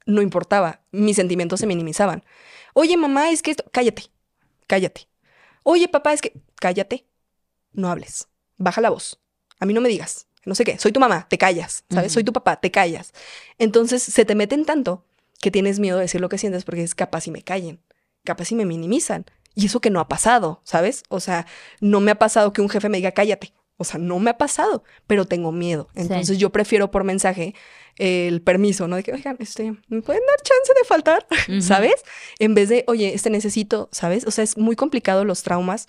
no 0.06 0.22
importaba. 0.22 0.82
Mis 0.92 1.16
sentimientos 1.16 1.60
se 1.60 1.66
minimizaban. 1.66 2.24
Oye, 2.74 2.98
mamá, 2.98 3.32
es 3.32 3.42
que 3.42 3.52
esto. 3.52 3.64
Cállate 3.72 4.12
cállate. 4.68 5.10
Oye, 5.64 5.88
papá, 5.88 6.14
es 6.14 6.22
que 6.22 6.34
cállate, 6.56 7.08
no 7.74 7.90
hables, 7.90 8.28
baja 8.58 8.82
la 8.82 8.90
voz, 8.90 9.20
a 9.60 9.66
mí 9.66 9.74
no 9.74 9.82
me 9.82 9.90
digas, 9.90 10.28
no 10.46 10.56
sé 10.56 10.64
qué, 10.64 10.78
soy 10.80 10.92
tu 10.92 11.00
mamá, 11.00 11.28
te 11.30 11.38
callas, 11.38 11.84
¿sabes? 11.90 12.14
Soy 12.14 12.24
tu 12.24 12.32
papá, 12.32 12.62
te 12.62 12.72
callas. 12.72 13.12
Entonces 13.58 14.02
se 14.02 14.24
te 14.24 14.34
meten 14.34 14.64
tanto 14.64 15.06
que 15.42 15.52
tienes 15.52 15.80
miedo 15.80 15.98
de 15.98 16.04
decir 16.04 16.22
lo 16.22 16.30
que 16.30 16.38
sientes 16.38 16.64
porque 16.64 16.84
es 16.84 16.96
capaz 16.96 17.22
si 17.22 17.32
me 17.32 17.42
callen, 17.42 17.82
capaz 18.24 18.46
si 18.46 18.56
me 18.56 18.66
minimizan. 18.66 19.26
Y 19.56 19.66
eso 19.66 19.82
que 19.82 19.90
no 19.90 20.00
ha 20.00 20.08
pasado, 20.08 20.62
¿sabes? 20.64 21.04
O 21.10 21.20
sea, 21.20 21.48
no 21.82 22.00
me 22.00 22.12
ha 22.12 22.20
pasado 22.20 22.54
que 22.54 22.62
un 22.62 22.70
jefe 22.70 22.90
me 22.90 22.98
diga 22.98 23.12
cállate. 23.12 23.54
O 23.76 23.84
sea, 23.84 24.00
no 24.00 24.20
me 24.20 24.30
ha 24.30 24.38
pasado, 24.38 24.84
pero 25.06 25.26
tengo 25.26 25.52
miedo. 25.52 25.90
Entonces 25.96 26.38
yo 26.38 26.52
prefiero 26.52 26.92
por 26.92 27.04
mensaje 27.04 27.54
el 27.98 28.42
permiso, 28.42 28.88
¿no? 28.88 28.96
De 28.96 29.04
que, 29.04 29.14
oigan, 29.14 29.38
este, 29.40 29.72
¿me 29.88 30.02
pueden 30.02 30.22
dar 30.28 30.38
chance 30.44 30.74
de 30.80 30.88
faltar? 30.88 31.28
¿Sabes? 31.62 31.96
En 32.40 32.54
vez 32.54 32.70
de, 32.70 32.84
oye, 32.88 33.14
este 33.14 33.30
necesito, 33.30 33.90
¿sabes? 33.92 34.26
O 34.28 34.32
sea, 34.32 34.44
es 34.44 34.58
muy 34.58 34.76
complicado 34.76 35.26
los 35.26 35.44
traumas 35.44 35.88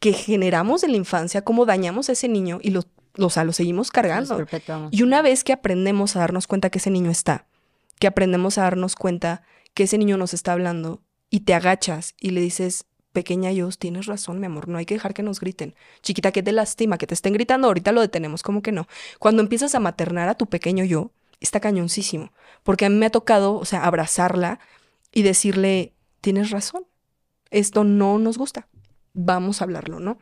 que 0.00 0.12
generamos 0.12 0.82
en 0.84 0.92
la 0.92 0.96
infancia, 0.96 1.42
cómo 1.42 1.66
dañamos 1.66 2.08
a 2.08 2.12
ese 2.12 2.28
niño 2.28 2.60
y 2.62 2.70
lo, 2.70 2.84
o 3.18 3.30
sea, 3.30 3.44
lo 3.44 3.52
seguimos 3.52 3.90
cargando. 3.90 4.46
y 4.90 5.02
una 5.02 5.22
vez 5.22 5.44
que 5.44 5.52
aprendemos 5.52 6.16
a 6.16 6.20
darnos 6.20 6.46
cuenta 6.46 6.70
que 6.70 6.78
ese 6.78 6.90
niño 6.90 7.10
está, 7.10 7.46
que 7.98 8.06
aprendemos 8.06 8.58
a 8.58 8.62
darnos 8.62 8.94
cuenta 8.94 9.42
que 9.74 9.84
ese 9.84 9.98
niño 9.98 10.16
nos 10.16 10.34
está 10.34 10.52
hablando 10.52 11.02
y 11.30 11.40
te 11.40 11.54
agachas 11.54 12.14
y 12.20 12.30
le 12.30 12.40
dices, 12.40 12.86
pequeña 13.12 13.50
yo, 13.52 13.68
tienes 13.70 14.06
razón, 14.06 14.40
mi 14.40 14.46
amor, 14.46 14.68
no 14.68 14.78
hay 14.78 14.86
que 14.86 14.94
dejar 14.94 15.14
que 15.14 15.22
nos 15.22 15.40
griten. 15.40 15.74
Chiquita, 16.02 16.30
que 16.32 16.42
te 16.42 16.52
lastima, 16.52 16.98
que 16.98 17.06
te 17.06 17.14
estén 17.14 17.32
gritando, 17.32 17.66
ahorita 17.66 17.92
lo 17.92 18.00
detenemos, 18.00 18.42
como 18.42 18.62
que 18.62 18.72
no. 18.72 18.86
Cuando 19.18 19.42
empiezas 19.42 19.74
a 19.74 19.80
maternar 19.80 20.28
a 20.28 20.34
tu 20.34 20.46
pequeño 20.46 20.84
yo, 20.84 21.12
está 21.40 21.60
cañoncísimo, 21.60 22.32
porque 22.62 22.86
a 22.86 22.90
mí 22.90 22.96
me 22.96 23.06
ha 23.06 23.10
tocado, 23.10 23.54
o 23.54 23.64
sea, 23.64 23.84
abrazarla 23.84 24.60
y 25.12 25.22
decirle, 25.22 25.94
tienes 26.20 26.50
razón, 26.50 26.86
esto 27.50 27.84
no 27.84 28.18
nos 28.18 28.38
gusta, 28.38 28.68
vamos 29.14 29.60
a 29.60 29.64
hablarlo, 29.64 30.00
¿no? 30.00 30.18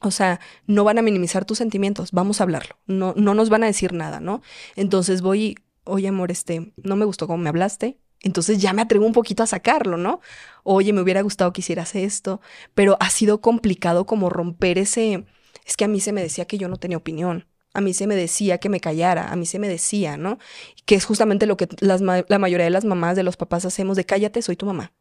O 0.00 0.10
sea, 0.10 0.40
no 0.66 0.84
van 0.84 0.98
a 0.98 1.02
minimizar 1.02 1.44
tus 1.44 1.58
sentimientos, 1.58 2.12
vamos 2.12 2.40
a 2.40 2.44
hablarlo, 2.44 2.76
no, 2.86 3.14
no 3.16 3.34
nos 3.34 3.48
van 3.48 3.62
a 3.62 3.66
decir 3.66 3.92
nada, 3.92 4.20
¿no? 4.20 4.42
Entonces 4.76 5.22
voy 5.22 5.56
oye 5.84 6.08
amor, 6.08 6.30
este, 6.30 6.72
no 6.76 6.96
me 6.96 7.04
gustó 7.04 7.26
cómo 7.26 7.42
me 7.42 7.48
hablaste, 7.48 7.98
entonces 8.20 8.58
ya 8.58 8.72
me 8.72 8.82
atrevo 8.82 9.06
un 9.06 9.12
poquito 9.12 9.42
a 9.42 9.46
sacarlo, 9.46 9.96
¿no? 9.96 10.20
Oye, 10.62 10.92
me 10.92 11.00
hubiera 11.00 11.22
gustado 11.22 11.52
que 11.52 11.60
hicieras 11.60 11.94
esto, 11.94 12.40
pero 12.74 12.96
ha 13.00 13.10
sido 13.10 13.40
complicado 13.40 14.06
como 14.06 14.30
romper 14.30 14.78
ese, 14.78 15.26
es 15.66 15.76
que 15.76 15.84
a 15.84 15.88
mí 15.88 16.00
se 16.00 16.12
me 16.12 16.22
decía 16.22 16.44
que 16.44 16.58
yo 16.58 16.68
no 16.68 16.76
tenía 16.76 16.96
opinión, 16.96 17.46
a 17.74 17.80
mí 17.80 17.94
se 17.94 18.06
me 18.06 18.16
decía 18.16 18.58
que 18.58 18.68
me 18.68 18.80
callara, 18.80 19.32
a 19.32 19.36
mí 19.36 19.46
se 19.46 19.58
me 19.58 19.68
decía, 19.68 20.16
¿no? 20.16 20.38
Que 20.84 20.94
es 20.94 21.04
justamente 21.04 21.46
lo 21.46 21.56
que 21.56 21.68
la 21.80 22.38
mayoría 22.38 22.64
de 22.64 22.70
las 22.70 22.84
mamás, 22.84 23.16
de 23.16 23.22
los 23.22 23.36
papás 23.36 23.64
hacemos 23.64 23.96
de 23.96 24.04
cállate, 24.04 24.42
soy 24.42 24.56
tu 24.56 24.66
mamá. 24.66 24.92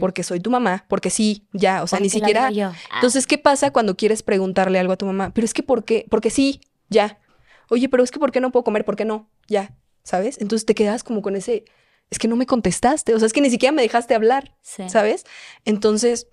Porque 0.00 0.24
soy 0.24 0.40
tu 0.40 0.50
mamá, 0.50 0.86
porque 0.88 1.08
sí, 1.08 1.46
ya, 1.52 1.84
o 1.84 1.86
sea, 1.86 2.00
ni 2.00 2.10
siquiera. 2.10 2.48
Ah. 2.48 2.72
Entonces, 2.96 3.28
¿qué 3.28 3.38
pasa 3.38 3.70
cuando 3.70 3.96
quieres 3.96 4.24
preguntarle 4.24 4.80
algo 4.80 4.92
a 4.92 4.96
tu 4.96 5.06
mamá? 5.06 5.32
Pero 5.32 5.44
es 5.44 5.54
que, 5.54 5.62
¿por 5.62 5.84
qué? 5.84 6.04
Porque 6.10 6.30
sí, 6.30 6.60
ya. 6.88 7.20
Oye, 7.68 7.88
pero 7.88 8.02
es 8.02 8.10
que, 8.10 8.18
¿por 8.18 8.32
qué 8.32 8.40
no 8.40 8.50
puedo 8.50 8.64
comer? 8.64 8.84
¿Por 8.84 8.96
qué 8.96 9.04
no? 9.04 9.30
Ya, 9.46 9.76
¿sabes? 10.02 10.38
Entonces 10.40 10.66
te 10.66 10.74
quedas 10.74 11.04
como 11.04 11.22
con 11.22 11.36
ese, 11.36 11.64
es 12.10 12.18
que 12.18 12.26
no 12.26 12.34
me 12.34 12.46
contestaste, 12.46 13.14
o 13.14 13.18
sea, 13.20 13.26
es 13.26 13.32
que 13.32 13.40
ni 13.40 13.50
siquiera 13.50 13.72
me 13.72 13.82
dejaste 13.82 14.16
hablar, 14.16 14.56
¿sabes? 14.62 15.24
Entonces, 15.64 16.26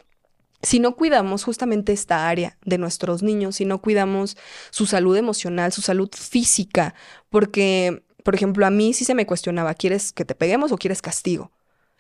si 0.65 0.79
no 0.79 0.95
cuidamos 0.95 1.43
justamente 1.43 1.93
esta 1.93 2.27
área 2.27 2.57
de 2.65 2.77
nuestros 2.77 3.23
niños, 3.23 3.57
si 3.57 3.65
no 3.65 3.81
cuidamos 3.81 4.35
su 4.71 4.85
salud 4.85 5.15
emocional, 5.15 5.71
su 5.71 5.81
salud 5.81 6.09
física, 6.11 6.95
porque, 7.29 8.03
por 8.23 8.35
ejemplo, 8.35 8.65
a 8.65 8.71
mí 8.71 8.93
sí 8.93 9.05
se 9.05 9.15
me 9.15 9.25
cuestionaba, 9.25 9.75
¿quieres 9.75 10.11
que 10.11 10.25
te 10.25 10.35
peguemos 10.35 10.71
o 10.71 10.77
quieres 10.77 11.01
castigo? 11.01 11.51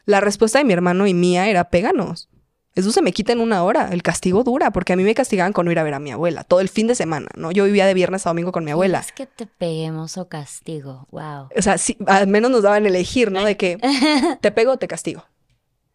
La 0.05 0.19
respuesta 0.19 0.59
de 0.59 0.65
mi 0.65 0.73
hermano 0.73 1.07
y 1.07 1.13
mía 1.13 1.47
era, 1.47 1.69
péganos. 1.69 2.29
Eso 2.73 2.91
se 2.91 3.01
me 3.01 3.13
quita 3.13 3.31
en 3.31 3.39
una 3.39 3.63
hora. 3.63 3.89
El 3.91 4.03
castigo 4.03 4.43
dura, 4.43 4.71
porque 4.71 4.93
a 4.93 4.95
mí 4.97 5.03
me 5.03 5.15
castigaban 5.15 5.53
con 5.53 5.65
no 5.65 5.71
ir 5.71 5.79
a 5.79 5.83
ver 5.83 5.93
a 5.93 5.99
mi 5.99 6.11
abuela 6.11 6.43
todo 6.43 6.59
el 6.59 6.67
fin 6.67 6.87
de 6.87 6.95
semana, 6.95 7.29
¿no? 7.35 7.51
Yo 7.51 7.63
vivía 7.63 7.85
de 7.85 7.93
viernes 7.93 8.25
a 8.25 8.31
domingo 8.31 8.51
con 8.51 8.65
mi 8.65 8.71
abuela. 8.71 8.99
Es 8.99 9.13
que 9.13 9.25
te 9.25 9.45
peguemos 9.45 10.17
o 10.17 10.27
castigo, 10.27 11.07
wow. 11.11 11.47
O 11.57 11.61
sea, 11.61 11.77
sí, 11.77 11.97
al 12.05 12.27
menos 12.27 12.51
nos 12.51 12.63
daban 12.63 12.85
elegir, 12.85 13.31
¿no? 13.31 13.45
De 13.45 13.55
que 13.55 13.77
te 14.41 14.51
pego 14.51 14.73
o 14.73 14.77
te 14.77 14.89
castigo. 14.89 15.25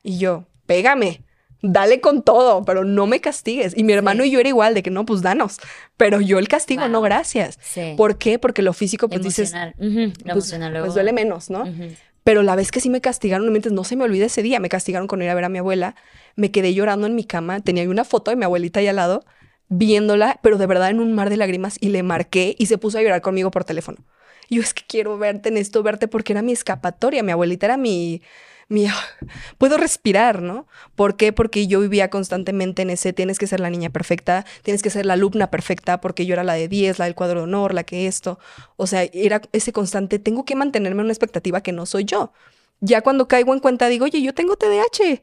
Y 0.02 0.18
yo, 0.18 0.46
pégame 0.64 1.22
dale 1.62 2.00
con 2.00 2.22
todo, 2.22 2.64
pero 2.64 2.84
no 2.84 3.06
me 3.06 3.20
castigues. 3.20 3.76
Y 3.76 3.84
mi 3.84 3.92
hermano 3.92 4.24
y 4.24 4.30
yo 4.30 4.40
era 4.40 4.48
igual, 4.48 4.74
de 4.74 4.82
que 4.82 4.90
no, 4.90 5.04
pues 5.04 5.22
danos. 5.22 5.58
Pero 5.96 6.20
yo 6.20 6.38
el 6.38 6.48
castigo, 6.48 6.88
no, 6.88 7.00
gracias. 7.00 7.58
¿Por 7.96 8.18
qué? 8.18 8.38
Porque 8.38 8.62
lo 8.62 8.72
físico, 8.72 9.08
pues 9.08 9.22
dices, 9.22 9.54
pues, 9.78 10.54
pues, 10.54 10.94
duele 10.94 11.12
menos, 11.12 11.50
¿no? 11.50 11.64
Pero 12.24 12.42
la 12.42 12.54
vez 12.54 12.70
que 12.70 12.80
sí 12.80 12.90
me 12.90 13.00
castigaron, 13.00 13.52
no 13.52 13.84
se 13.84 13.96
me 13.96 14.04
olvida 14.04 14.26
ese 14.26 14.42
día, 14.42 14.60
me 14.60 14.68
castigaron 14.68 15.06
con 15.06 15.22
ir 15.22 15.30
a 15.30 15.34
ver 15.34 15.44
a 15.44 15.48
mi 15.48 15.58
abuela, 15.58 15.96
me 16.36 16.50
quedé 16.50 16.74
llorando 16.74 17.06
en 17.06 17.14
mi 17.14 17.24
cama, 17.24 17.60
tenía 17.60 17.88
una 17.88 18.04
foto 18.04 18.30
de 18.30 18.36
mi 18.36 18.44
abuelita 18.44 18.80
ahí 18.80 18.88
al 18.88 18.96
lado, 18.96 19.24
viéndola, 19.68 20.38
pero 20.42 20.58
de 20.58 20.66
verdad 20.66 20.90
en 20.90 21.00
un 21.00 21.14
mar 21.14 21.30
de 21.30 21.38
lágrimas, 21.38 21.76
y 21.80 21.88
le 21.88 22.02
marqué 22.02 22.56
y 22.58 22.66
se 22.66 22.76
puso 22.76 22.98
a 22.98 23.02
llorar 23.02 23.22
conmigo 23.22 23.50
por 23.50 23.64
teléfono. 23.64 23.98
yo 24.50 24.60
es 24.60 24.74
que 24.74 24.82
quiero 24.86 25.16
verte 25.16 25.48
en 25.48 25.56
esto, 25.56 25.82
verte 25.82 26.08
porque 26.08 26.32
era 26.32 26.42
mi 26.42 26.52
escapatoria, 26.52 27.22
mi 27.22 27.32
abuelita 27.32 27.66
era 27.66 27.76
mi 27.76 28.20
puedo 29.58 29.76
respirar, 29.76 30.42
¿no? 30.42 30.66
¿Por 30.94 31.16
qué? 31.16 31.32
Porque 31.32 31.66
yo 31.66 31.80
vivía 31.80 32.08
constantemente 32.10 32.82
en 32.82 32.90
ese, 32.90 33.12
tienes 33.12 33.38
que 33.38 33.46
ser 33.46 33.60
la 33.60 33.70
niña 33.70 33.90
perfecta, 33.90 34.44
tienes 34.62 34.82
que 34.82 34.90
ser 34.90 35.06
la 35.06 35.14
alumna 35.14 35.50
perfecta, 35.50 36.00
porque 36.00 36.26
yo 36.26 36.34
era 36.34 36.44
la 36.44 36.54
de 36.54 36.68
10, 36.68 36.98
la 36.98 37.06
del 37.06 37.14
cuadro 37.14 37.40
de 37.40 37.44
honor, 37.44 37.74
la 37.74 37.84
que 37.84 38.06
esto. 38.06 38.38
O 38.76 38.86
sea, 38.86 39.02
era 39.12 39.42
ese 39.52 39.72
constante, 39.72 40.18
tengo 40.18 40.44
que 40.44 40.54
mantenerme 40.54 41.00
en 41.00 41.06
una 41.06 41.12
expectativa 41.12 41.62
que 41.62 41.72
no 41.72 41.86
soy 41.86 42.04
yo. 42.04 42.32
Ya 42.80 43.02
cuando 43.02 43.28
caigo 43.28 43.52
en 43.52 43.60
cuenta 43.60 43.88
digo, 43.88 44.06
oye, 44.06 44.22
yo 44.22 44.34
tengo 44.34 44.56
TDAH, 44.56 45.22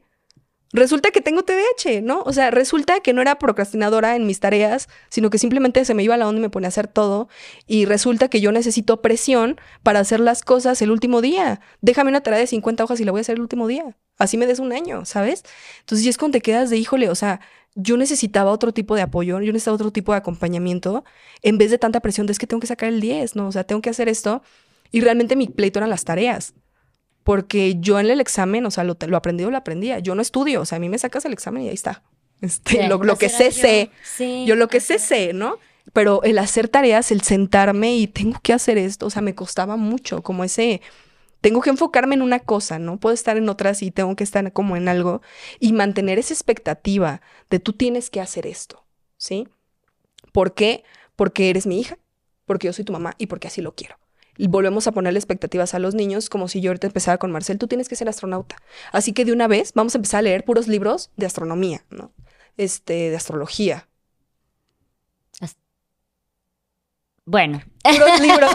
resulta 0.72 1.10
que 1.10 1.20
tengo 1.20 1.42
TDAH, 1.42 2.02
¿no? 2.02 2.22
O 2.22 2.32
sea, 2.32 2.50
resulta 2.50 3.00
que 3.00 3.12
no 3.12 3.22
era 3.22 3.38
procrastinadora 3.38 4.16
en 4.16 4.26
mis 4.26 4.40
tareas, 4.40 4.88
sino 5.08 5.30
que 5.30 5.38
simplemente 5.38 5.84
se 5.84 5.94
me 5.94 6.02
iba 6.02 6.14
a 6.14 6.18
la 6.18 6.28
onda 6.28 6.38
y 6.38 6.42
me 6.42 6.50
ponía 6.50 6.66
a 6.66 6.68
hacer 6.68 6.88
todo. 6.88 7.28
Y 7.66 7.84
resulta 7.84 8.28
que 8.28 8.40
yo 8.40 8.52
necesito 8.52 9.00
presión 9.00 9.60
para 9.82 10.00
hacer 10.00 10.20
las 10.20 10.42
cosas 10.42 10.80
el 10.82 10.90
último 10.90 11.20
día. 11.22 11.60
Déjame 11.80 12.10
una 12.10 12.22
tarea 12.22 12.40
de 12.40 12.46
50 12.46 12.84
hojas 12.84 13.00
y 13.00 13.04
la 13.04 13.12
voy 13.12 13.20
a 13.20 13.22
hacer 13.22 13.36
el 13.36 13.42
último 13.42 13.66
día. 13.66 13.96
Así 14.18 14.36
me 14.36 14.46
des 14.46 14.58
un 14.58 14.72
año, 14.72 15.04
¿sabes? 15.04 15.44
Entonces, 15.80 16.02
si 16.02 16.08
es 16.08 16.18
cuando 16.18 16.38
te 16.38 16.42
quedas 16.42 16.70
de, 16.70 16.76
híjole, 16.76 17.08
o 17.08 17.14
sea, 17.14 17.40
yo 17.74 17.96
necesitaba 17.96 18.50
otro 18.50 18.72
tipo 18.72 18.96
de 18.96 19.02
apoyo, 19.02 19.40
yo 19.40 19.52
necesitaba 19.52 19.76
otro 19.76 19.92
tipo 19.92 20.12
de 20.12 20.18
acompañamiento, 20.18 21.04
en 21.42 21.58
vez 21.58 21.70
de 21.70 21.78
tanta 21.78 22.00
presión 22.00 22.26
de 22.26 22.32
es 22.32 22.38
que 22.38 22.46
tengo 22.46 22.60
que 22.60 22.66
sacar 22.66 22.88
el 22.88 23.00
10, 23.00 23.36
¿no? 23.36 23.46
O 23.46 23.52
sea, 23.52 23.64
tengo 23.64 23.80
que 23.80 23.90
hacer 23.90 24.08
esto. 24.08 24.42
Y 24.90 25.00
realmente 25.00 25.36
mi 25.36 25.46
pleito 25.46 25.78
eran 25.78 25.90
las 25.90 26.04
tareas 26.04 26.54
porque 27.28 27.76
yo 27.78 28.00
en 28.00 28.08
el 28.08 28.22
examen, 28.22 28.64
o 28.64 28.70
sea, 28.70 28.84
lo, 28.84 28.96
lo 29.06 29.16
aprendido 29.18 29.50
lo 29.50 29.58
aprendía. 29.58 29.98
Yo 29.98 30.14
no 30.14 30.22
estudio, 30.22 30.62
o 30.62 30.64
sea, 30.64 30.76
a 30.76 30.78
mí 30.78 30.88
me 30.88 30.96
sacas 30.96 31.26
el 31.26 31.34
examen 31.34 31.62
y 31.62 31.68
ahí 31.68 31.74
está. 31.74 32.02
Este, 32.40 32.88
lo, 32.88 32.98
que 33.18 33.28
sé, 33.28 33.52
sé. 33.52 33.90
yo 34.46 34.56
lo 34.56 34.68
que 34.68 34.80
sé, 34.80 34.98
sé, 34.98 35.34
¿no? 35.34 35.58
Pero 35.92 36.22
el 36.22 36.38
hacer 36.38 36.68
tareas, 36.68 37.12
el 37.12 37.20
sentarme 37.20 37.98
y 37.98 38.06
tengo 38.06 38.40
que 38.42 38.54
hacer 38.54 38.78
esto, 38.78 39.04
o 39.04 39.10
sea, 39.10 39.20
me 39.20 39.34
costaba 39.34 39.76
mucho, 39.76 40.22
como 40.22 40.42
ese, 40.42 40.80
tengo 41.42 41.60
que 41.60 41.68
enfocarme 41.68 42.14
en 42.14 42.22
una 42.22 42.38
cosa, 42.38 42.78
¿no? 42.78 42.98
Puedo 42.98 43.12
estar 43.12 43.36
en 43.36 43.50
otras 43.50 43.82
y 43.82 43.90
tengo 43.90 44.16
que 44.16 44.24
estar 44.24 44.50
como 44.54 44.78
en 44.78 44.88
algo 44.88 45.20
y 45.60 45.74
mantener 45.74 46.18
esa 46.18 46.32
expectativa 46.32 47.20
de 47.50 47.58
tú 47.58 47.74
tienes 47.74 48.08
que 48.08 48.22
hacer 48.22 48.46
esto, 48.46 48.86
¿sí? 49.18 49.48
¿Por 50.32 50.54
qué? 50.54 50.82
Porque 51.14 51.50
eres 51.50 51.66
mi 51.66 51.78
hija, 51.78 51.98
porque 52.46 52.68
yo 52.68 52.72
soy 52.72 52.86
tu 52.86 52.94
mamá 52.94 53.16
y 53.18 53.26
porque 53.26 53.48
así 53.48 53.60
lo 53.60 53.74
quiero. 53.74 53.98
Volvemos 54.46 54.86
a 54.86 54.92
ponerle 54.92 55.18
expectativas 55.18 55.74
a 55.74 55.78
los 55.78 55.94
niños, 55.94 56.30
como 56.30 56.48
si 56.48 56.60
yo 56.60 56.70
ahorita 56.70 56.86
empezara 56.86 57.18
con 57.18 57.32
Marcel, 57.32 57.58
tú 57.58 57.66
tienes 57.66 57.88
que 57.88 57.96
ser 57.96 58.08
astronauta. 58.08 58.56
Así 58.92 59.12
que 59.12 59.24
de 59.24 59.32
una 59.32 59.48
vez 59.48 59.72
vamos 59.74 59.94
a 59.94 59.98
empezar 59.98 60.18
a 60.20 60.22
leer 60.22 60.44
puros 60.44 60.68
libros 60.68 61.10
de 61.16 61.26
astronomía, 61.26 61.84
¿no? 61.90 62.12
Este, 62.56 63.10
de 63.10 63.16
astrología. 63.16 63.88
Bueno, 67.24 67.60
Puros 67.82 68.20
libros. 68.22 68.50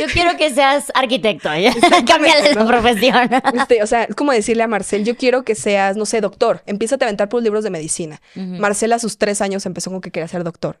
yo 0.00 0.06
quiero 0.12 0.36
que 0.36 0.50
seas 0.54 0.92
arquitecto, 0.94 1.54
¿ya? 1.56 1.74
Cámbiale 2.06 2.54
¿no? 2.54 2.60
la 2.60 2.66
profesión. 2.66 3.30
Este, 3.54 3.82
o 3.82 3.86
sea, 3.86 4.04
es 4.04 4.14
como 4.14 4.32
decirle 4.32 4.62
a 4.62 4.68
Marcel, 4.68 5.04
yo 5.04 5.16
quiero 5.16 5.44
que 5.44 5.54
seas, 5.54 5.96
no 5.96 6.06
sé, 6.06 6.20
doctor. 6.20 6.62
Empieza 6.66 6.94
a 6.94 7.04
aventar 7.04 7.28
puros 7.28 7.42
libros 7.42 7.64
de 7.64 7.70
medicina. 7.70 8.20
Ujú. 8.36 8.46
Marcel 8.60 8.92
a 8.92 8.98
sus 8.98 9.18
tres 9.18 9.40
años 9.40 9.66
empezó 9.66 9.90
con 9.90 10.00
que 10.00 10.10
quería 10.10 10.28
ser 10.28 10.44
doctor. 10.44 10.78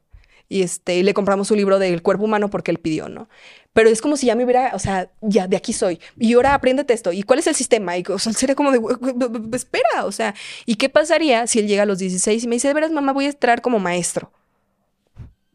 Y, 0.48 0.62
este, 0.62 0.96
y 0.96 1.02
le 1.02 1.14
compramos 1.14 1.50
un 1.50 1.56
libro 1.56 1.78
del 1.78 2.02
cuerpo 2.02 2.24
humano 2.24 2.50
porque 2.50 2.70
él 2.70 2.78
pidió, 2.78 3.08
¿no? 3.08 3.28
Pero 3.72 3.88
es 3.88 4.02
como 4.02 4.16
si 4.16 4.26
ya 4.26 4.34
me 4.34 4.44
hubiera, 4.44 4.72
o 4.74 4.78
sea, 4.78 5.10
ya 5.22 5.48
de 5.48 5.56
aquí 5.56 5.72
soy. 5.72 5.98
Y 6.18 6.34
ahora 6.34 6.54
apréndete 6.54 6.92
esto. 6.92 7.12
¿Y 7.12 7.22
cuál 7.22 7.38
es 7.38 7.46
el 7.46 7.54
sistema? 7.54 7.96
Y 7.96 8.04
o 8.08 8.18
sea, 8.18 8.32
sería 8.32 8.54
como 8.54 8.70
de, 8.70 8.78
"Güey, 8.78 8.96
güey, 8.96 9.12
güey, 9.14 9.28
güey, 9.28 9.42
espera, 9.54 10.04
o 10.04 10.12
sea, 10.12 10.34
¿y 10.66 10.74
qué 10.76 10.88
pasaría 10.90 11.46
si 11.46 11.58
él 11.58 11.66
llega 11.66 11.84
a 11.84 11.86
los 11.86 11.98
16 11.98 12.44
y 12.44 12.48
me 12.48 12.56
dice, 12.56 12.68
de 12.68 12.74
veras, 12.74 12.90
mamá, 12.90 13.12
voy 13.12 13.24
a 13.26 13.30
entrar 13.30 13.62
como 13.62 13.78
maestro? 13.78 14.30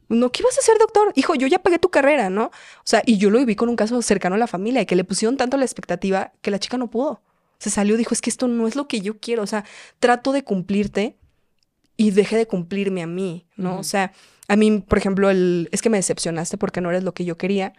No, 0.09 0.31
¿qué 0.31 0.41
vas 0.41 0.57
a 0.57 0.61
hacer, 0.61 0.77
doctor? 0.79 1.11
Hijo, 1.15 1.35
yo 1.35 1.47
ya 1.47 1.59
pagué 1.59 1.79
tu 1.79 1.89
carrera, 1.89 2.29
¿no? 2.29 2.45
O 2.45 2.85
sea, 2.85 3.03
y 3.05 3.17
yo 3.17 3.29
lo 3.29 3.39
viví 3.39 3.55
con 3.55 3.69
un 3.69 3.75
caso 3.75 4.01
cercano 4.01 4.35
a 4.35 4.37
la 4.37 4.47
familia, 4.47 4.85
que 4.85 4.95
le 4.95 5.03
pusieron 5.03 5.37
tanto 5.37 5.57
la 5.57 5.65
expectativa 5.65 6.31
que 6.41 6.49
la 6.51 6.59
chica 6.59 6.77
no 6.77 6.89
pudo. 6.89 7.21
Se 7.59 7.69
salió, 7.69 7.97
dijo, 7.97 8.13
es 8.13 8.21
que 8.21 8.29
esto 8.29 8.47
no 8.47 8.67
es 8.67 8.75
lo 8.75 8.87
que 8.87 9.01
yo 9.01 9.19
quiero. 9.19 9.43
O 9.43 9.47
sea, 9.47 9.65
trato 9.99 10.31
de 10.31 10.43
cumplirte 10.43 11.17
y 11.97 12.11
deje 12.11 12.37
de 12.37 12.47
cumplirme 12.47 13.03
a 13.03 13.07
mí, 13.07 13.47
¿no? 13.57 13.79
O 13.79 13.83
sea, 13.83 14.13
a 14.47 14.55
mí, 14.55 14.79
por 14.79 14.97
ejemplo, 14.97 15.29
el, 15.29 15.69
es 15.71 15.81
que 15.81 15.89
me 15.89 15.97
decepcionaste 15.97 16.57
porque 16.57 16.81
no 16.81 16.89
eres 16.89 17.03
lo 17.03 17.13
que 17.13 17.25
yo 17.25 17.37
quería. 17.37 17.73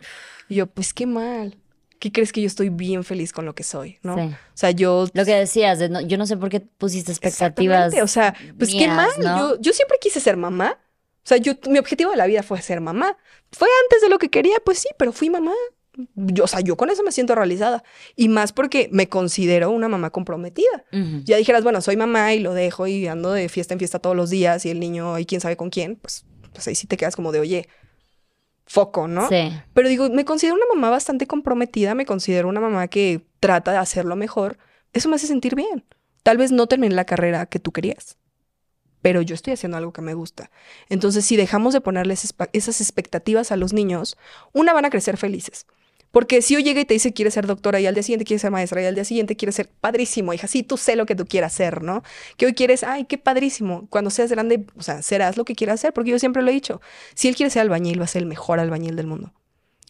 Y 0.48 0.56
yo, 0.56 0.66
pues 0.66 0.92
qué 0.94 1.06
mal. 1.06 1.56
¿Qué 1.98 2.12
crees 2.12 2.32
que 2.32 2.40
yo 2.40 2.46
estoy 2.46 2.68
bien 2.68 3.02
feliz 3.02 3.32
con 3.32 3.44
lo 3.44 3.54
que 3.56 3.64
soy, 3.64 3.98
no? 4.02 4.14
Sí. 4.16 4.20
O 4.22 4.36
sea, 4.54 4.70
yo... 4.70 5.06
Lo 5.14 5.24
que 5.24 5.34
decías, 5.34 5.78
de 5.80 5.88
no- 5.88 6.00
yo 6.00 6.16
no 6.16 6.26
sé 6.26 6.36
por 6.36 6.48
qué 6.48 6.60
pusiste 6.60 7.10
expectativas. 7.10 7.92
O 8.02 8.06
sea, 8.06 8.34
pues 8.56 8.70
qué 8.70 8.76
mías, 8.86 8.94
mal. 8.96 9.10
¿no? 9.18 9.38
Yo, 9.56 9.60
yo 9.60 9.72
siempre 9.72 9.98
quise 10.00 10.20
ser 10.20 10.36
mamá. 10.36 10.78
O 11.24 11.28
sea, 11.28 11.38
yo, 11.38 11.54
mi 11.68 11.78
objetivo 11.78 12.12
de 12.12 12.16
la 12.16 12.26
vida 12.26 12.42
fue 12.44 12.62
ser 12.62 12.80
mamá. 12.80 13.16
Fue 13.50 13.68
antes 13.84 14.00
de 14.00 14.08
lo 14.08 14.18
que 14.18 14.28
quería, 14.30 14.56
pues 14.64 14.78
sí, 14.78 14.88
pero 14.96 15.10
fui 15.12 15.28
mamá. 15.28 15.52
Yo, 16.14 16.44
o 16.44 16.46
sea, 16.46 16.60
yo 16.60 16.76
con 16.76 16.88
eso 16.88 17.02
me 17.02 17.10
siento 17.10 17.34
realizada. 17.34 17.82
Y 18.14 18.28
más 18.28 18.52
porque 18.52 18.88
me 18.92 19.08
considero 19.08 19.70
una 19.72 19.88
mamá 19.88 20.10
comprometida. 20.10 20.84
Ujú. 20.92 21.22
Ya 21.24 21.36
dijeras, 21.36 21.64
bueno, 21.64 21.80
soy 21.80 21.96
mamá 21.96 22.32
y 22.34 22.38
lo 22.38 22.54
dejo 22.54 22.86
y 22.86 23.08
ando 23.08 23.32
de 23.32 23.48
fiesta 23.48 23.74
en 23.74 23.80
fiesta 23.80 23.98
todos 23.98 24.14
los 24.14 24.30
días 24.30 24.64
y 24.64 24.70
el 24.70 24.78
niño 24.78 25.18
y 25.18 25.26
quién 25.26 25.40
sabe 25.40 25.56
con 25.56 25.70
quién, 25.70 25.96
pues, 25.96 26.24
pues 26.58 26.66
ahí 26.66 26.74
sí 26.74 26.88
te 26.88 26.96
quedas 26.96 27.14
como 27.14 27.30
de, 27.30 27.38
oye, 27.38 27.68
foco, 28.66 29.06
¿no? 29.06 29.28
Sí. 29.28 29.52
Pero 29.74 29.88
digo, 29.88 30.10
me 30.10 30.24
considero 30.24 30.56
una 30.56 30.66
mamá 30.74 30.90
bastante 30.90 31.28
comprometida, 31.28 31.94
me 31.94 32.04
considero 32.04 32.48
una 32.48 32.60
mamá 32.60 32.88
que 32.88 33.24
trata 33.38 33.70
de 33.70 33.78
hacerlo 33.78 34.16
mejor. 34.16 34.58
Eso 34.92 35.08
me 35.08 35.14
hace 35.14 35.28
sentir 35.28 35.54
bien. 35.54 35.84
Tal 36.24 36.36
vez 36.36 36.50
no 36.50 36.66
terminé 36.66 36.96
la 36.96 37.04
carrera 37.04 37.46
que 37.46 37.60
tú 37.60 37.70
querías, 37.70 38.18
pero 39.02 39.22
yo 39.22 39.36
estoy 39.36 39.52
haciendo 39.52 39.76
algo 39.76 39.92
que 39.92 40.02
me 40.02 40.14
gusta. 40.14 40.50
Entonces, 40.88 41.24
si 41.24 41.36
dejamos 41.36 41.74
de 41.74 41.80
ponerles 41.80 42.34
esas 42.52 42.80
expectativas 42.80 43.52
a 43.52 43.56
los 43.56 43.72
niños, 43.72 44.18
una 44.52 44.72
van 44.72 44.84
a 44.84 44.90
crecer 44.90 45.16
felices. 45.16 45.64
Porque 46.18 46.42
si 46.42 46.54
yo 46.54 46.58
llega 46.58 46.80
y 46.80 46.84
te 46.84 46.94
dice 46.94 47.12
quiere 47.12 47.30
ser 47.30 47.46
doctora 47.46 47.78
y 47.78 47.86
al 47.86 47.94
día 47.94 48.02
siguiente 48.02 48.24
quiere 48.24 48.40
ser 48.40 48.50
maestra 48.50 48.82
y 48.82 48.86
al 48.86 48.96
día 48.96 49.04
siguiente 49.04 49.36
quiere 49.36 49.52
ser 49.52 49.68
padrísimo, 49.68 50.34
hija, 50.34 50.48
sí, 50.48 50.64
tú 50.64 50.76
sé 50.76 50.96
lo 50.96 51.06
que 51.06 51.14
tú 51.14 51.26
quieras 51.26 51.54
hacer, 51.54 51.80
¿no? 51.80 52.02
Que 52.36 52.46
hoy 52.46 52.54
quieres, 52.54 52.82
ay, 52.82 53.04
qué 53.04 53.18
padrísimo. 53.18 53.86
Cuando 53.88 54.10
seas 54.10 54.28
grande, 54.28 54.66
o 54.76 54.82
sea, 54.82 55.00
serás 55.00 55.36
lo 55.36 55.44
que 55.44 55.54
quieras 55.54 55.74
hacer, 55.74 55.92
porque 55.92 56.10
yo 56.10 56.18
siempre 56.18 56.42
lo 56.42 56.50
he 56.50 56.52
dicho. 56.52 56.80
Si 57.14 57.28
él 57.28 57.36
quiere 57.36 57.50
ser 57.50 57.62
albañil, 57.62 58.00
va 58.00 58.04
a 58.06 58.08
ser 58.08 58.22
el 58.22 58.26
mejor 58.26 58.58
albañil 58.58 58.96
del 58.96 59.06
mundo. 59.06 59.32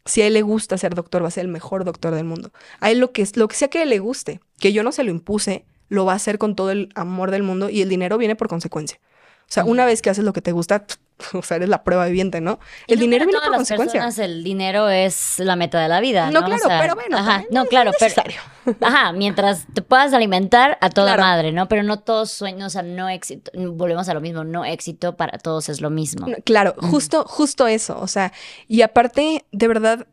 Si 0.05 0.21
a 0.21 0.27
él 0.27 0.35
le 0.35 0.43
gusta 0.43 0.77
ser 0.77 0.95
doctor, 0.95 1.23
va 1.23 1.29
a 1.29 1.31
ser 1.31 1.47
el 1.47 1.51
mejor 1.51 1.87
doctor 1.87 2.15
del 2.15 2.25
mundo. 2.25 2.53
A 2.81 2.91
él 2.91 2.99
lo 2.99 3.11
que, 3.11 3.27
lo 3.33 3.49
que 3.49 3.57
sea 3.57 3.69
que 3.69 3.87
le 3.87 3.99
guste, 3.99 4.41
que 4.61 4.75
yo 4.75 4.83
no 4.83 4.93
se 4.93 5.05
lo 5.05 5.11
impuse, 5.11 5.65
lo 5.89 6.05
va 6.05 6.13
a 6.13 6.17
hacer 6.17 6.37
con 6.37 6.57
todo 6.57 6.71
el 6.71 6.91
amor 6.95 7.31
del 7.31 7.43
mundo 7.43 7.71
y 7.71 7.81
el 7.81 7.89
dinero 7.89 8.19
viene 8.19 8.37
por 8.37 8.49
consecuencia. 8.49 9.01
O 9.49 9.51
sea, 9.51 9.65
una 9.65 9.87
vez 9.87 10.03
que 10.03 10.11
haces 10.11 10.27
lo 10.27 10.35
que 10.35 10.43
te 10.43 10.53
gusta, 10.53 10.85
o 11.32 11.43
sea, 11.43 11.57
eres 11.59 11.69
la 11.69 11.85
prueba 11.85 12.07
viviente, 12.07 12.40
¿no? 12.40 12.59
Y 12.86 12.93
El 12.95 12.99
no 12.99 13.03
dinero 13.05 13.27
viene 13.27 13.40
por 13.40 13.51
las 13.51 13.59
consecuencia. 13.59 14.01
personas 14.01 14.19
el 14.19 14.45
dinero 14.45 14.89
es 14.89 15.39
la 15.39 15.57
meta 15.57 15.81
de 15.81 15.89
la 15.89 16.01
vida. 16.01 16.31
No, 16.31 16.40
No, 16.40 16.47
claro, 16.47 16.65
O 16.65 16.69
sea, 16.69 16.81
pero 16.81 16.95
bueno, 16.95 17.16
Ajá, 17.19 17.45
no, 17.51 17.62
es 17.65 17.69
claro, 17.69 17.90
pero. 17.99 18.09
necesario. 18.09 18.40
Ajá, 18.81 19.12
mientras 19.12 19.66
te 19.73 19.82
puedas 19.82 20.12
alimentar 20.12 20.78
a 20.81 20.90
toda 20.90 21.15
Claro. 21.15 21.23
madre, 21.23 21.53
¿no? 21.53 21.69
Pero 21.69 21.82
no 21.82 21.99
todos 22.01 22.31
sueños, 22.31 22.66
o 22.66 22.70
sea, 22.70 22.82
no 22.82 23.09
éxito. 23.09 23.51
Volvemos 23.55 24.09
a 24.09 24.15
lo 24.15 24.20
mismo, 24.20 24.45
no 24.45 24.65
éxito 24.65 25.16
para 25.16 25.39
todos 25.39 25.69
es 25.69 25.81
lo 25.81 25.90
mismo. 25.90 26.27
No, 26.28 26.36
Claro, 26.45 26.74
justo, 26.78 27.24
justo 27.27 27.66
eso. 27.66 27.99
O 28.01 28.07
sea, 28.07 28.32
y 28.66 28.82
aparte, 28.82 29.45
de 29.53 29.69
verdad, 29.69 30.07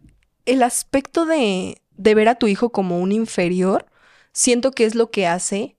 el 0.46 0.64
aspecto 0.64 1.26
de, 1.26 1.82
de 1.98 2.16
ver 2.16 2.30
a 2.30 2.36
tu 2.36 2.48
hijo 2.48 2.70
como 2.72 3.00
un 3.00 3.12
inferior, 3.12 3.86
siento 4.32 4.72
que 4.72 4.86
es 4.86 4.96
lo 4.96 5.10
que 5.12 5.28
hace 5.28 5.76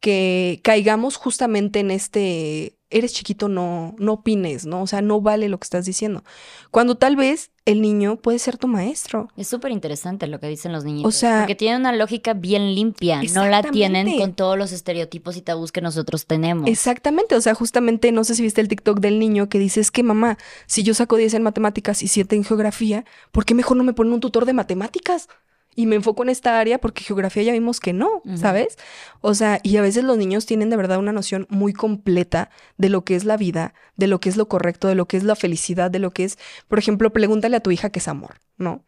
que 0.00 0.60
caigamos 0.62 1.16
justamente 1.16 1.80
en 1.80 1.90
este, 1.90 2.76
eres 2.94 3.12
chiquito, 3.12 3.48
no, 3.48 3.94
no 3.98 4.12
opines, 4.14 4.64
¿no? 4.66 4.82
O 4.82 4.86
sea, 4.86 5.02
no 5.02 5.20
vale 5.20 5.48
lo 5.48 5.58
que 5.58 5.64
estás 5.64 5.84
diciendo. 5.84 6.22
Cuando 6.70 6.94
tal 6.94 7.16
vez 7.16 7.50
el 7.66 7.82
niño 7.82 8.16
puede 8.16 8.38
ser 8.38 8.56
tu 8.56 8.68
maestro. 8.68 9.28
Es 9.36 9.48
súper 9.48 9.72
interesante 9.72 10.26
lo 10.26 10.38
que 10.38 10.46
dicen 10.48 10.72
los 10.72 10.84
niñitos. 10.84 11.14
O 11.14 11.18
sea- 11.18 11.40
porque 11.40 11.54
tienen 11.54 11.80
una 11.80 11.92
lógica 11.92 12.32
bien 12.34 12.74
limpia. 12.74 13.20
No 13.34 13.46
la 13.46 13.62
tienen 13.62 14.16
con 14.18 14.34
todos 14.34 14.56
los 14.56 14.70
estereotipos 14.72 15.36
y 15.36 15.42
tabús 15.42 15.72
que 15.72 15.80
nosotros 15.80 16.26
tenemos. 16.26 16.68
Exactamente, 16.68 17.34
o 17.34 17.40
sea, 17.40 17.54
justamente, 17.54 18.12
no 18.12 18.22
sé 18.24 18.34
si 18.34 18.42
viste 18.42 18.60
el 18.60 18.68
TikTok 18.68 19.00
del 19.00 19.18
niño 19.18 19.48
que 19.48 19.58
dice, 19.58 19.80
es 19.80 19.90
que 19.90 20.02
mamá, 20.02 20.38
si 20.66 20.82
yo 20.84 20.94
saco 20.94 21.16
10 21.16 21.34
en 21.34 21.42
matemáticas 21.42 22.02
y 22.02 22.08
7 22.08 22.36
en 22.36 22.44
geografía, 22.44 23.04
¿por 23.32 23.44
qué 23.44 23.54
mejor 23.54 23.76
no 23.76 23.84
me 23.84 23.92
ponen 23.92 24.12
un 24.12 24.20
tutor 24.20 24.44
de 24.44 24.52
matemáticas? 24.52 25.28
Y 25.74 25.86
me 25.86 25.96
enfoco 25.96 26.22
en 26.22 26.28
esta 26.28 26.58
área 26.58 26.78
porque 26.78 27.02
geografía 27.02 27.42
ya 27.42 27.52
vimos 27.52 27.80
que 27.80 27.92
no. 27.92 28.22
¿sabes? 28.36 28.78
O 29.20 29.34
sea, 29.34 29.60
y 29.62 29.76
a 29.76 29.82
veces 29.82 30.04
los 30.04 30.16
niños 30.18 30.46
tienen 30.46 30.70
de 30.70 30.76
verdad 30.76 30.98
una 30.98 31.12
noción 31.12 31.46
muy 31.50 31.72
completa 31.72 32.50
de 32.76 32.88
lo 32.88 33.04
que 33.04 33.16
es 33.16 33.24
la 33.24 33.36
vida, 33.36 33.74
de 33.96 34.06
lo 34.06 34.20
que 34.20 34.28
es 34.28 34.36
lo 34.36 34.48
correcto, 34.48 34.88
de 34.88 34.94
lo 34.94 35.06
que 35.06 35.16
es 35.16 35.24
la 35.24 35.36
felicidad, 35.36 35.90
de 35.90 35.98
lo 35.98 36.10
que 36.10 36.24
es, 36.24 36.38
por 36.68 36.78
ejemplo, 36.78 37.12
pregúntale 37.12 37.56
a 37.56 37.60
tu 37.60 37.70
hija 37.70 37.90
qué 37.90 37.98
es 37.98 38.08
amor, 38.08 38.40
¿no? 38.56 38.84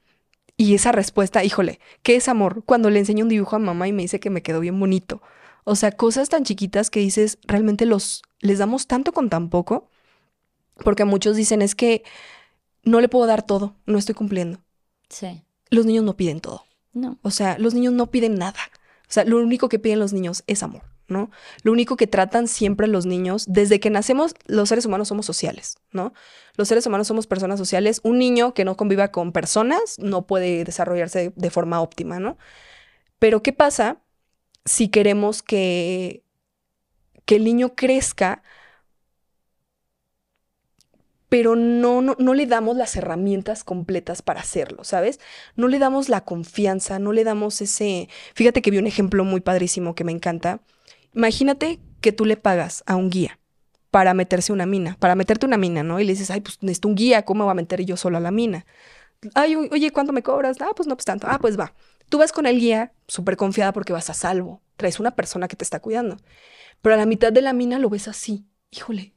Y 0.57 0.75
esa 0.75 0.93
respuesta, 0.93 1.45
híjole, 1.45 1.81
¿qué 2.03 2.17
es 2.17 2.29
amor? 2.29 2.63
Cuando 2.65 2.89
le 2.89 2.99
enseño 2.99 3.25
un 3.25 3.29
dibujo 3.29 3.57
a 3.57 3.59
mamá 3.59 3.89
y 3.89 3.93
me 3.93 4.03
dice 4.03 4.21
que 4.21 4.31
me 4.31 4.43
quedó 4.43 4.61
bien 4.61 4.79
bonito. 4.81 5.21
O 5.65 5.75
sea, 5.75 5.93
cosas 5.93 6.29
tan 6.29 6.45
chiquitas 6.45 6.91
que 6.91 7.01
dices, 7.01 7.39
realmente 7.47 7.85
los 7.85 8.23
les 8.41 8.59
damos 8.59 8.87
tanto 8.87 9.13
con 9.13 9.29
tan 9.29 9.51
poco, 9.51 9.91
porque 10.85 11.05
muchos 11.05 11.37
dicen 11.37 11.63
es 11.63 11.75
que 11.75 12.05
no 12.83 13.01
le 13.01 13.09
puedo 13.09 13.27
dar 13.27 13.43
todo, 13.43 13.75
no 13.85 13.99
estoy 13.99 14.15
cumpliendo. 14.15 14.61
Sí. 15.09 15.43
Los 15.71 15.87
niños 15.87 16.05
no 16.05 16.17
piden 16.17 16.41
todo. 16.41 16.66
No. 16.97 17.19
O 17.21 17.31
sea, 17.31 17.59
los 17.59 17.75
niños 17.75 17.93
no 17.93 18.11
piden 18.11 18.37
nada. 18.37 18.59
O 19.03 19.13
sea, 19.13 19.25
lo 19.25 19.37
único 19.37 19.69
que 19.69 19.79
piden 19.79 19.99
los 19.99 20.15
niños 20.15 20.45
es 20.47 20.63
amor, 20.63 20.81
¿no? 21.09 21.31
Lo 21.63 21.73
único 21.73 21.99
que 21.99 22.07
tratan 22.07 22.49
siempre 22.49 22.87
los 22.87 23.05
niños, 23.05 23.45
desde 23.47 23.81
que 23.81 23.91
nacemos, 23.91 24.35
los 24.47 24.71
seres 24.71 24.87
humanos 24.87 25.09
somos 25.09 25.27
sociales, 25.27 25.77
¿no? 25.93 26.15
Los 26.57 26.69
seres 26.69 26.87
humanos 26.87 27.07
somos 27.07 27.27
personas 27.27 27.59
sociales. 27.59 28.01
Un 28.03 28.19
niño 28.19 28.55
que 28.55 28.65
no 28.65 28.79
conviva 28.79 29.09
con 29.09 29.33
personas 29.33 29.99
no 29.99 30.27
puede 30.27 30.65
desarrollarse 30.65 31.19
de, 31.19 31.33
de 31.37 31.51
forma 31.51 31.83
óptima, 31.83 32.19
¿no? 32.19 32.39
Pero 33.19 33.43
¿qué 33.43 33.53
pasa 33.53 33.99
si 34.65 34.89
queremos 34.89 35.43
que, 35.43 36.25
que 37.27 37.37
el 37.37 37.45
niño 37.45 37.75
crezca, 37.75 38.43
pero 41.29 41.57
no, 41.57 42.03
no, 42.03 42.17
no 42.19 42.35
le 42.35 42.47
damos 42.47 42.77
las 42.77 42.97
herramientas 42.97 43.65
completas 43.65 44.23
para 44.23 44.41
hacerlo, 44.41 44.85
¿sabes? 44.85 45.21
No 45.57 45.69
le 45.69 45.79
damos 45.79 46.09
la 46.09 46.23
confianza, 46.23 46.99
no 46.99 47.13
le 47.13 47.25
damos 47.25 47.61
ese... 47.61 48.09
Fíjate 48.35 48.63
que 48.63 48.71
vi 48.71 48.79
un 48.79 48.87
ejemplo 48.87 49.25
muy 49.25 49.41
padrísimo 49.41 49.95
que 49.95 50.05
me 50.05 50.13
encanta. 50.13 50.61
Imagínate 51.15 51.81
que 52.01 52.13
tú 52.13 52.25
le 52.25 52.37
pagas 52.37 52.85
a 52.87 52.97
un 52.97 53.11
guía 53.11 53.41
para 53.91 54.15
meterse 54.15 54.53
una 54.53 54.67
mina, 54.67 54.97
para 55.01 55.15
meterte 55.15 55.47
una 55.47 55.57
mina, 55.57 55.83
¿no? 55.83 55.99
Y 55.99 56.05
le 56.05 56.13
dices, 56.13 56.31
ay, 56.31 56.41
pues 56.43 56.59
necesito 56.61 56.89
un 56.89 56.95
guía, 56.95 57.25
¿cómo 57.25 57.39
me 57.39 57.45
voy 57.45 57.53
a 57.53 57.55
meter 57.55 57.85
yo 57.85 57.97
solo 57.97 58.19
a 58.19 58.21
la 58.21 58.31
mina? 58.31 58.67
Ay, 59.35 59.57
oye, 59.57 59.91
¿cuánto 59.91 60.13
me 60.13 60.23
cobras? 60.23 60.59
Ah, 60.61 60.71
pues 60.77 60.87
no, 60.87 60.95
pues 60.95 61.07
tanto. 61.07 61.27
Ah, 61.29 61.39
pues 61.41 61.59
va. 61.59 61.75
Tú 62.09 62.19
vas 62.19 62.33
con 62.33 62.47
el 62.47 62.61
guía 62.61 62.93
súper 63.09 63.37
confiada 63.37 63.73
porque 63.73 63.93
vas 63.93 64.11
a 64.11 64.15
salvo. 64.15 64.63
Traes 64.77 65.01
una 65.01 65.17
persona 65.17 65.49
que 65.49 65.57
te 65.57 65.65
está 65.65 65.81
cuidando. 65.81 66.19
Pero 66.83 66.95
a 66.95 66.99
la 66.99 67.07
mitad 67.07 67.33
de 67.33 67.43
la 67.43 67.53
mina 67.53 67.79
lo 67.79 67.89
ves 67.89 68.07
así. 68.07 68.47
Híjole, 68.71 69.16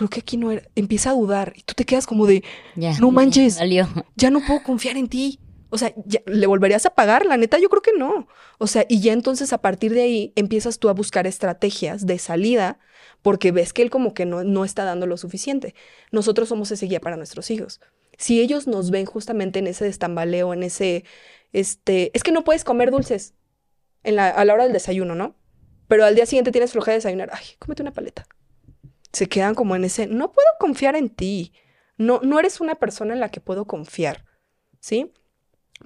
creo 0.00 0.08
que 0.10 0.20
aquí 0.20 0.36
no 0.36 0.50
era. 0.50 0.62
Empieza 0.74 1.10
a 1.10 1.12
dudar 1.12 1.52
y 1.56 1.62
tú 1.62 1.74
te 1.74 1.84
quedas 1.84 2.06
como 2.06 2.26
de, 2.26 2.42
Ya. 2.74 2.98
No 2.98 3.10
manches. 3.10 3.54
Salió. 3.54 3.86
ya 4.16 4.30
no 4.30 4.40
puedo 4.46 4.62
confiar 4.62 4.96
en 4.96 5.08
ti. 5.08 5.38
O 5.68 5.78
sea, 5.78 5.92
ya- 6.06 6.22
¿le 6.26 6.46
volverías 6.46 6.84
a 6.86 6.90
pagar? 6.94 7.26
La 7.26 7.36
neta, 7.36 7.58
yo 7.58 7.68
creo 7.68 7.82
que 7.82 7.92
no. 7.96 8.26
O 8.58 8.66
sea, 8.66 8.84
y 8.88 9.00
ya 9.00 9.12
entonces 9.12 9.52
a 9.52 9.58
partir 9.58 9.92
de 9.94 10.02
ahí 10.02 10.32
empiezas 10.36 10.78
tú 10.78 10.88
a 10.88 10.92
buscar 10.94 11.26
estrategias 11.26 12.06
de 12.06 12.18
salida 12.18 12.78
porque 13.22 13.52
ves 13.52 13.72
que 13.72 13.82
él 13.82 13.90
como 13.90 14.14
que 14.14 14.24
no, 14.26 14.42
no 14.42 14.64
está 14.64 14.84
dando 14.84 15.06
lo 15.06 15.16
suficiente. 15.16 15.74
Nosotros 16.10 16.48
somos 16.48 16.70
ese 16.70 16.86
guía 16.86 17.00
para 17.00 17.16
nuestros 17.16 17.50
hijos. 17.50 17.80
Si 18.18 18.40
ellos 18.40 18.66
nos 18.66 18.90
ven 18.90 19.06
justamente 19.06 19.58
en 19.60 19.66
ese 19.68 19.84
destambaleo, 19.84 20.52
en 20.54 20.62
ese, 20.62 21.04
este, 21.52 22.10
es 22.14 22.22
que 22.22 22.32
no 22.32 22.42
puedes 22.44 22.64
comer 22.64 22.90
dulces 22.90 23.34
en 24.02 24.16
la, 24.16 24.28
a 24.28 24.44
la 24.44 24.54
hora 24.54 24.64
del 24.64 24.72
desayuno, 24.72 25.14
¿no? 25.14 25.36
Pero 25.88 26.04
al 26.04 26.14
día 26.14 26.24
siguiente 26.26 26.52
tienes 26.52 26.72
flojera 26.72 26.92
de 26.94 26.98
desayunar. 26.98 27.30
Ay, 27.32 27.44
cómete 27.58 27.82
una 27.82 27.92
paleta. 27.92 28.26
Se 29.12 29.28
quedan 29.28 29.54
como 29.54 29.76
en 29.76 29.84
ese, 29.84 30.06
no 30.06 30.32
puedo 30.32 30.48
confiar 30.58 30.96
en 30.96 31.10
ti. 31.10 31.52
no, 31.96 32.20
no 32.22 32.38
eres 32.38 32.60
una 32.60 32.76
persona 32.76 33.14
en 33.14 33.20
la 33.20 33.30
que 33.30 33.40
puedo 33.40 33.66
confiar, 33.66 34.24
¿sí? 34.80 35.12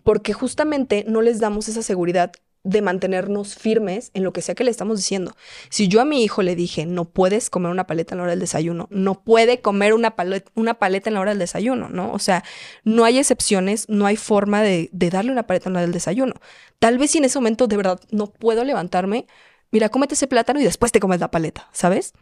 Porque 0.02 0.32
justamente 0.32 1.04
no 1.08 1.22
les 1.22 1.40
damos 1.40 1.68
esa 1.68 1.82
seguridad 1.82 2.32
de 2.64 2.80
mantenernos 2.80 3.56
firmes 3.56 4.10
en 4.14 4.24
lo 4.24 4.32
que 4.32 4.40
sea 4.40 4.54
que 4.54 4.64
le 4.64 4.70
estamos 4.70 4.96
diciendo. 4.96 5.36
Si 5.68 5.86
yo 5.86 6.00
a 6.00 6.06
mi 6.06 6.24
hijo 6.24 6.42
le 6.42 6.56
dije, 6.56 6.86
no 6.86 7.04
puedes 7.04 7.50
comer 7.50 7.70
una 7.70 7.86
paleta 7.86 8.14
en 8.14 8.18
la 8.18 8.22
hora 8.24 8.32
del 8.32 8.40
desayuno, 8.40 8.88
no 8.90 9.22
puede 9.22 9.60
comer 9.60 9.92
una, 9.92 10.16
paleta, 10.16 10.50
una 10.54 10.74
paleta 10.74 11.10
en 11.10 11.14
la 11.14 11.20
hora 11.20 11.32
del 11.32 11.38
desayuno, 11.38 11.90
¿no? 11.90 12.10
O 12.12 12.18
sea, 12.18 12.42
no 12.82 13.04
hay 13.04 13.18
excepciones, 13.18 13.86
no 13.90 14.06
hay 14.06 14.16
forma 14.16 14.62
de, 14.62 14.88
de 14.92 15.10
darle 15.10 15.30
una 15.30 15.46
paleta 15.46 15.68
en 15.68 15.74
la 15.74 15.78
hora 15.80 15.86
del 15.86 15.92
desayuno. 15.92 16.34
Tal 16.78 16.96
vez 16.96 17.10
si 17.10 17.18
en 17.18 17.24
ese 17.24 17.38
momento 17.38 17.66
de 17.66 17.76
verdad 17.76 18.00
no 18.10 18.32
puedo 18.32 18.64
levantarme, 18.64 19.26
mira, 19.70 19.90
cómete 19.90 20.14
ese 20.14 20.26
plátano 20.26 20.58
y 20.58 20.64
después 20.64 20.90
te 20.90 21.00
comes 21.00 21.20
la 21.20 21.30
paleta, 21.30 21.68
¿sabes? 21.72 22.14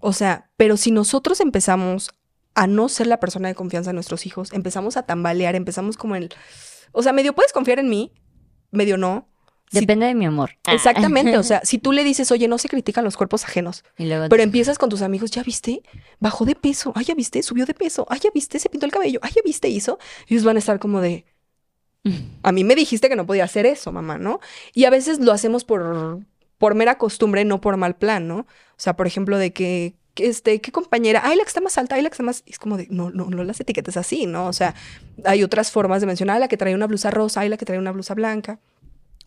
O 0.00 0.12
sea, 0.12 0.50
pero 0.56 0.76
si 0.76 0.90
nosotros 0.90 1.40
empezamos 1.40 2.10
a 2.54 2.66
no 2.66 2.88
ser 2.88 3.06
la 3.06 3.20
persona 3.20 3.48
de 3.48 3.54
confianza 3.54 3.90
de 3.90 3.94
nuestros 3.94 4.26
hijos, 4.26 4.52
empezamos 4.52 4.96
a 4.96 5.04
tambalear, 5.04 5.54
empezamos 5.54 5.96
como 5.96 6.16
el... 6.16 6.30
O 6.92 7.02
sea, 7.02 7.12
medio 7.12 7.34
puedes 7.34 7.52
confiar 7.52 7.78
en 7.78 7.88
mí, 7.88 8.12
medio 8.72 8.96
no, 8.96 9.30
Depende 9.72 10.06
de 10.06 10.14
mi 10.14 10.26
amor. 10.26 10.50
Ah. 10.64 10.74
Exactamente, 10.74 11.38
o 11.38 11.42
sea, 11.42 11.60
si 11.64 11.78
tú 11.78 11.92
le 11.92 12.02
dices, 12.02 12.30
oye, 12.32 12.48
no 12.48 12.58
se 12.58 12.68
critican 12.68 13.04
los 13.04 13.16
cuerpos 13.16 13.44
ajenos, 13.44 13.84
pero 13.96 14.42
empiezas 14.42 14.78
con 14.78 14.88
tus 14.88 15.02
amigos, 15.02 15.30
ya 15.30 15.42
viste, 15.42 15.82
bajó 16.18 16.44
de 16.44 16.56
peso, 16.56 16.92
ay, 16.96 17.04
ya 17.04 17.14
viste, 17.14 17.42
subió 17.42 17.66
de 17.66 17.74
peso, 17.74 18.06
ay, 18.10 18.18
ya 18.20 18.30
viste, 18.34 18.58
se 18.58 18.68
pintó 18.68 18.86
el 18.86 18.92
cabello, 18.92 19.20
ay, 19.22 19.30
ya 19.34 19.42
viste, 19.44 19.68
hizo, 19.68 19.98
ellos 20.26 20.44
van 20.44 20.56
a 20.56 20.58
estar 20.58 20.80
como 20.80 21.00
de, 21.00 21.24
a 22.42 22.52
mí 22.52 22.64
me 22.64 22.74
dijiste 22.74 23.08
que 23.08 23.16
no 23.16 23.26
podía 23.26 23.44
hacer 23.44 23.66
eso, 23.66 23.92
mamá, 23.92 24.18
¿no? 24.18 24.40
Y 24.74 24.84
a 24.84 24.90
veces 24.90 25.20
lo 25.20 25.32
hacemos 25.32 25.64
por, 25.64 26.20
por 26.58 26.74
mera 26.74 26.98
costumbre, 26.98 27.44
no 27.44 27.60
por 27.60 27.76
mal 27.76 27.96
plan, 27.96 28.26
¿no? 28.26 28.46
O 28.80 28.82
sea, 28.82 28.96
por 28.96 29.06
ejemplo, 29.06 29.36
de 29.36 29.52
que, 29.52 29.94
este, 30.16 30.62
¿qué 30.62 30.72
compañera? 30.72 31.20
Ay, 31.22 31.36
la 31.36 31.42
que 31.42 31.48
está 31.48 31.60
más 31.60 31.76
alta, 31.76 31.96
ay, 31.96 32.02
la 32.02 32.08
que 32.08 32.14
está 32.14 32.22
más... 32.22 32.42
Es 32.46 32.58
como 32.58 32.78
de, 32.78 32.86
no, 32.88 33.10
no, 33.10 33.26
no 33.26 33.44
las 33.44 33.60
etiquetas 33.60 33.98
así, 33.98 34.24
¿no? 34.24 34.46
O 34.46 34.54
sea, 34.54 34.74
hay 35.26 35.42
otras 35.42 35.70
formas 35.70 36.00
de 36.00 36.06
mencionar, 36.06 36.40
la 36.40 36.48
que 36.48 36.56
trae 36.56 36.74
una 36.74 36.86
blusa 36.86 37.10
rosa, 37.10 37.42
ay, 37.42 37.50
la 37.50 37.58
que 37.58 37.66
trae 37.66 37.78
una 37.78 37.92
blusa 37.92 38.14
blanca. 38.14 38.58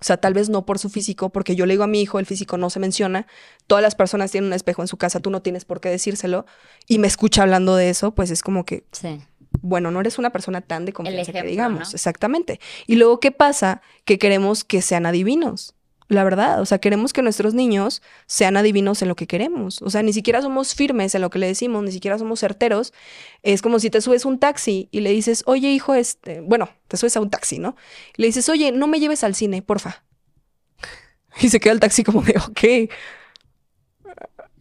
O 0.01 0.03
sea, 0.03 0.17
tal 0.17 0.34
vez 0.34 0.49
no 0.49 0.65
por 0.65 0.80
su 0.80 0.89
físico, 0.89 1.30
porque 1.30 1.55
yo 1.55 1.67
le 1.67 1.75
digo 1.75 1.84
a 1.84 1.88
mi 1.88 2.01
hijo, 2.01 2.17
el 2.17 2.25
físico 2.25 2.57
no 2.57 2.71
se 2.71 2.80
menciona. 2.80 3.27
Todas 3.67 3.84
las 3.84 3.93
personas 3.93 4.31
tienen 4.31 4.47
un 4.47 4.53
espejo 4.53 4.81
en 4.81 4.88
su 4.88 4.97
casa, 4.97 5.19
tú 5.19 5.30
no 5.30 5.43
tienes 5.43 5.65
por 5.65 5.81
qué 5.81 5.89
decírselo. 5.89 6.47
Y 6.88 6.97
me 6.97 7.05
escucha 7.05 7.43
hablando 7.43 7.75
de 7.75 7.91
eso, 7.91 8.15
pues 8.15 8.31
es 8.31 8.41
como 8.41 8.65
que, 8.65 8.85
sí. 8.91 9.21
bueno, 9.61 9.91
no 9.91 9.99
eres 9.99 10.17
una 10.17 10.31
persona 10.31 10.61
tan 10.61 10.85
de 10.85 10.93
confianza 10.93 11.31
que 11.31 11.43
digamos. 11.43 11.93
Exactamente. 11.93 12.59
Y 12.88 12.95
luego, 12.95 13.19
¿qué 13.19 13.31
pasa? 13.31 13.84
Que 14.03 14.17
queremos 14.17 14.63
que 14.63 14.81
sean 14.81 15.05
adivinos 15.05 15.75
la 16.07 16.23
verdad. 16.23 16.61
O 16.61 16.65
sea, 16.65 16.80
queremos 16.80 17.13
que 17.13 17.21
nuestros 17.21 17.53
niños 17.53 18.01
sean 18.25 18.57
adivinos 18.57 19.01
en 19.01 19.07
lo 19.07 19.15
que 19.15 19.27
queremos. 19.27 19.81
O 19.81 19.89
sea, 19.89 20.03
ni 20.03 20.13
siquiera 20.13 20.41
somos 20.41 20.75
firmes 20.75 21.15
en 21.15 21.21
lo 21.21 21.30
que 21.30 21.39
le 21.39 21.47
decimos, 21.47 21.84
ni 21.84 21.91
siquiera 21.91 22.17
somos 22.17 22.39
certeros. 22.39 22.93
Es 23.41 23.61
como 23.61 23.80
si 23.80 23.89
te 23.89 24.01
subes 24.01 24.25
un 24.25 24.39
taxi 24.39 24.89
y 24.91 25.01
le 25.01 25.11
dices, 25.11 25.43
oye, 25.45 25.69
hijo, 25.69 25.93
este, 25.93 26.41
bueno, 26.41 26.69
te 26.88 26.97
subes 26.97 27.15
a 27.17 27.21
un 27.21 27.30
taxi, 27.30 27.59
¿no? 27.59 27.75
Y 28.17 28.21
le 28.21 28.27
dices, 28.27 28.49
oye, 28.49 28.71
no 28.71 28.88
me 28.88 28.99
lleves 28.99 29.23
al 29.23 29.35
cine, 29.35 29.61
porfa. 29.61 30.03
Y 31.41 31.49
se 31.49 31.59
queda 31.59 31.73
el 31.73 31.80
taxi 31.80 32.03
como 32.03 32.21
de, 32.21 32.35
ok. 32.38 32.91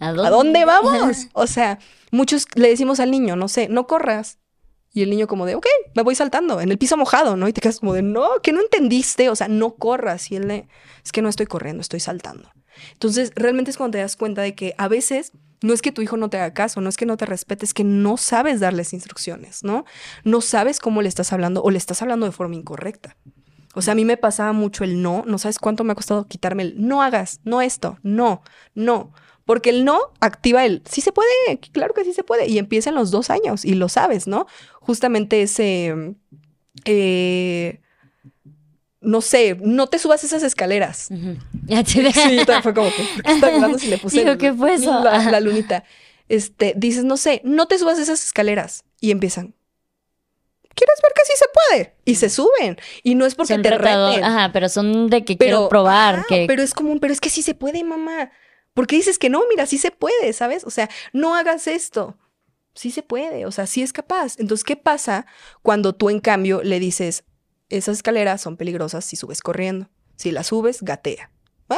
¿A 0.01 0.13
dónde 0.13 0.65
vamos? 0.65 1.29
O 1.33 1.47
sea, 1.47 1.79
muchos 2.11 2.47
le 2.55 2.69
decimos 2.69 2.99
al 2.99 3.11
niño, 3.11 3.37
no 3.37 3.49
sé, 3.49 3.69
no 3.69 3.87
corras. 3.87 4.39
Y 4.93 5.03
el 5.03 5.11
niño 5.11 5.27
como 5.27 5.47
de, 5.47 5.55
ok, 5.55 5.67
me 5.95 6.03
voy 6.03 6.15
saltando 6.15 6.61
en 6.61 6.71
el 6.71 6.79
piso 6.79 6.97
mojado, 6.97 7.37
¿no? 7.37 7.49
Y 7.49 7.53
te 7.53 7.61
quedas 7.61 7.81
como 7.81 7.95
de, 7.95 8.03
no, 8.03 8.29
que 8.43 8.53
no 8.53 8.61
entendiste, 8.61 9.31
o 9.31 9.37
sea, 9.37 9.49
no 9.49 9.75
corras. 9.75 10.31
Y 10.31 10.37
él 10.37 10.49
le, 10.49 10.69
es 11.03 11.13
que 11.13 11.23
no 11.23 11.29
estoy 11.29 11.47
corriendo, 11.47 11.81
estoy 11.81 12.01
saltando. 12.01 12.51
Entonces, 12.93 13.33
realmente 13.35 13.71
es 13.71 13.77
cuando 13.77 13.97
te 13.97 14.03
das 14.03 14.17
cuenta 14.17 14.43
de 14.43 14.55
que 14.55 14.75
a 14.77 14.89
veces 14.89 15.33
no 15.63 15.73
es 15.73 15.83
que 15.83 15.93
tu 15.93 16.03
hijo 16.03 16.17
no 16.17 16.29
te 16.29 16.37
haga 16.39 16.53
caso, 16.53 16.81
no 16.81 16.89
es 16.89 16.97
que 16.97 17.07
no 17.07 17.17
te 17.17 17.27
respete, 17.27 17.65
es 17.65 17.75
que 17.75 17.85
no 17.85 18.17
sabes 18.17 18.61
darles 18.61 18.93
instrucciones, 18.93 19.63
¿no? 19.63 19.85
No 20.25 20.41
sabes 20.41 20.81
cómo 20.81 21.03
le 21.03 21.09
estás 21.09 21.33
hablando 21.33 21.63
o 21.63 21.71
le 21.71 21.79
estás 21.79 22.03
hablando 22.03 22.27
de 22.27 22.33
forma 22.33 22.57
incorrecta. 22.57 23.17
O 23.75 23.81
sea, 23.81 23.93
a 23.93 23.95
mí 23.95 24.05
me 24.05 24.17
pasaba 24.17 24.53
mucho 24.53 24.85
el 24.85 25.01
no, 25.01 25.25
no 25.27 25.39
sabes 25.39 25.59
cuánto 25.59 25.85
me 25.85 25.93
ha 25.93 25.95
costado 25.95 26.27
quitarme 26.27 26.65
el 26.65 26.87
no 26.87 27.03
hagas, 27.03 27.41
no 27.45 27.63
esto, 27.63 27.99
no, 28.03 28.43
no. 28.75 29.13
Porque 29.45 29.71
el 29.71 29.85
no 29.85 29.99
activa 30.21 30.65
el 30.65 30.83
sí 30.89 31.01
se 31.01 31.13
puede, 31.13 31.59
claro 31.73 31.95
que 31.95 32.05
sí 32.05 32.13
se 32.13 32.25
puede. 32.25 32.49
Y 32.49 32.59
empieza 32.59 32.91
en 32.91 32.97
los 32.97 33.11
dos 33.11 33.31
años 33.31 33.65
y 33.65 33.75
lo 33.75 33.89
sabes, 33.89 34.27
¿no? 34.27 34.47
Justamente 34.81 35.43
ese. 35.43 36.15
Eh, 36.85 37.81
no 39.03 39.21
sé, 39.21 39.57
no 39.61 39.89
te 39.89 39.99
subas 39.99 40.25
esas 40.25 40.43
escaleras. 40.43 41.09
Ya 41.67 41.85
te 41.85 42.13
Sí, 42.13 42.41
fue 42.63 42.75
como 42.75 42.89
que, 42.89 43.23
¿qué 43.25 43.33
está 43.33 43.47
hablando 43.47 43.79
si 43.79 43.87
le 43.87 43.97
puse 43.97 44.19
Digo, 44.19 44.37
¿qué 44.37 44.53
fue 44.53 44.75
eso? 44.75 45.03
La, 45.03 45.39
lunita. 45.39 45.85
Este, 46.29 46.75
dices, 46.77 47.05
no 47.05 47.17
sé, 47.17 47.41
no 47.45 47.67
te 47.67 47.79
subas 47.79 48.01
esas 48.01 48.23
escaleras. 48.25 48.85
Y 49.01 49.13
empiezan, 49.13 49.55
¿quieres 50.75 50.99
ver 51.03 51.13
que 51.15 51.25
sí 51.25 51.33
se 51.37 51.47
puede? 51.55 51.95
Y 52.05 52.17
se 52.17 52.31
suben. 52.31 52.79
Y 53.05 53.15
no 53.15 53.27
es 53.27 53.37
porque 53.37 53.59
te 53.59 53.71
reten. 53.79 54.25
Ajá, 54.25 54.51
pero 54.53 54.69
son 54.69 55.09
de 55.09 55.25
que 55.25 55.39
quiero 55.39 55.69
probar. 55.69 56.27
que... 56.27 56.47
Pero 56.49 56.63
es 56.63 56.75
como, 56.75 56.99
pero 56.99 57.13
es 57.13 57.21
que 57.21 57.31
sí 57.31 57.43
se 57.43 57.55
puede, 57.55 57.85
mamá. 57.85 58.33
Porque 58.75 58.97
dices 58.97 59.19
que 59.19 59.31
no, 59.31 59.43
mira, 59.49 59.67
sí 59.67 59.79
se 59.79 59.91
puede, 59.91 60.33
¿sabes? 60.33 60.65
O 60.65 60.71
sea, 60.71 60.89
no 61.13 61.35
hagas 61.35 61.67
esto. 61.67 62.17
Sí 62.75 62.91
se 62.91 63.03
puede, 63.03 63.45
o 63.45 63.53
sea, 63.53 63.67
sí 63.67 63.83
es 63.83 63.93
capaz. 63.93 64.39
Entonces, 64.39 64.65
¿qué 64.65 64.77
pasa 64.77 65.27
cuando 65.63 65.95
tú 65.95 66.09
en 66.09 66.21
cambio 66.21 66.63
le 66.63 66.81
dices, 66.81 67.25
esas 67.69 67.99
escaleras 67.99 68.41
son 68.41 68.57
peligrosas 68.57 69.05
si 69.05 69.17
subes 69.17 69.43
corriendo? 69.43 69.91
Si 70.17 70.31
las 70.31 70.47
subes, 70.47 70.83
gatea. 70.83 71.31
¿Ah? 71.69 71.77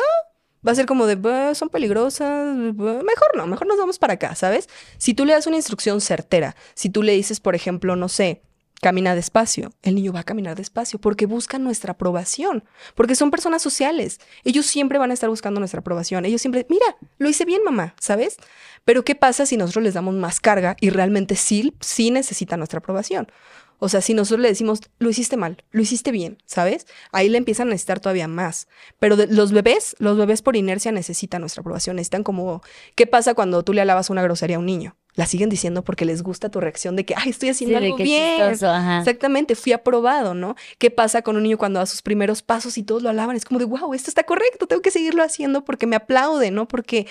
Va 0.67 0.73
a 0.73 0.75
ser 0.75 0.87
como 0.87 1.07
de, 1.07 1.55
son 1.55 1.69
peligrosas, 1.69 2.55
mejor 2.57 3.37
no, 3.37 3.47
mejor 3.47 3.67
nos 3.67 3.77
vamos 3.77 3.99
para 3.99 4.15
acá, 4.15 4.35
¿sabes? 4.35 4.69
Si 4.97 5.13
tú 5.13 5.27
le 5.27 5.35
das 5.35 5.47
una 5.47 5.57
instrucción 5.57 6.01
certera, 6.01 6.57
si 6.75 6.89
tú 6.89 7.03
le 7.03 7.13
dices, 7.13 7.41
por 7.41 7.55
ejemplo, 7.55 7.97
no 7.97 8.09
sé, 8.09 8.43
camina 8.85 9.15
despacio. 9.15 9.73
El 9.83 9.95
niño 9.95 10.13
va 10.13 10.21
a 10.21 10.25
caminar 10.25 10.57
despacio 10.57 10.99
porque 10.99 11.25
buscan 11.25 11.65
nuestra 11.65 11.93
aprobación, 11.93 12.65
porque 12.95 13.15
son 13.15 13.31
personas 13.31 13.63
sociales. 13.63 14.21
Ellos 14.45 14.67
siempre 14.67 14.99
van 14.99 15.11
a 15.11 15.15
estar 15.15 15.31
buscando 15.31 15.59
nuestra 15.59 15.81
aprobación. 15.81 16.27
Ellos 16.27 16.43
siempre, 16.43 16.67
mira, 16.69 16.85
lo 17.17 17.31
hice 17.31 17.47
bien, 17.47 17.65
mamá, 17.65 17.95
¿sabes? 17.99 18.37
Pero 18.85 19.03
¿qué 19.03 19.15
pasa 19.15 19.47
si 19.47 19.57
nosotros 19.57 19.85
les 19.85 19.95
damos 19.95 20.15
más 20.17 20.39
carga 20.39 20.77
y 20.83 20.91
realmente 20.91 21.35
sí, 21.35 21.73
sí 21.81 22.11
necesitan 22.11 22.61
nuestra 22.61 22.81
aprobación? 22.81 23.33
O 23.79 23.89
sea, 23.89 24.03
si 24.03 24.13
nosotros 24.13 24.43
le 24.43 24.49
decimos, 24.49 24.81
lo 24.99 25.09
hiciste 25.09 25.39
mal, 25.39 25.65
lo 25.71 25.81
hiciste 25.81 26.11
bien, 26.11 26.43
¿sabes? 26.45 26.87
Ahí 27.11 27.31
le 27.31 27.39
empiezan 27.39 27.69
a 27.69 27.71
necesitar 27.71 28.01
todavía 28.01 28.29
más. 28.29 28.69
Pero 28.99 29.17
los 29.17 29.53
bebés, 29.53 29.97
los 29.99 30.19
bebés 30.19 30.43
por 30.43 30.57
inercia 30.57 30.93
necesitan 30.93 31.41
nuestra 31.41 31.63
aprobación. 31.63 31.97
Necesitan 31.97 32.23
como, 32.23 32.61
¿qué 32.97 33.07
pasa 33.07 33.33
cuando 33.33 33.63
tú 33.63 33.73
le 33.73 33.81
alabas 33.81 34.11
una 34.11 34.23
grosería 34.23 34.57
a 34.57 34.59
un 34.59 34.67
niño? 34.67 34.95
La 35.15 35.27
siguen 35.27 35.49
diciendo 35.49 35.85
porque 35.85 36.05
les 36.05 36.23
gusta 36.23 36.49
tu 36.51 36.61
reacción 36.61 36.97
de 36.97 37.05
que, 37.05 37.15
ay, 37.17 37.31
estoy 37.31 37.49
haciendo 37.49 37.79
algo 37.79 37.97
bien. 37.97 38.41
Exactamente, 38.51 39.55
fui 39.55 39.73
aprobado, 39.73 40.35
¿no? 40.35 40.57
¿Qué 40.79 40.91
pasa 40.91 41.23
con 41.23 41.37
un 41.37 41.45
niño 41.45 41.59
cuando 41.59 41.79
da 41.79 41.87
sus 41.87 42.03
primeros 42.03 42.43
pasos 42.43 42.77
y 42.79 42.83
todos 42.83 43.03
lo 43.03 43.11
alaban? 43.11 43.37
Es 43.37 43.45
como 43.45 43.61
de, 43.61 43.67
wow, 43.67 43.95
esto 43.95 44.11
está 44.11 44.25
correcto, 44.25 44.67
tengo 44.67 44.83
que 44.83 44.91
seguirlo 44.91 45.23
haciendo 45.23 45.65
porque 45.65 45.87
me 45.87 45.97
aplaude, 45.97 46.51
¿no? 46.51 46.67
Porque 46.67 47.07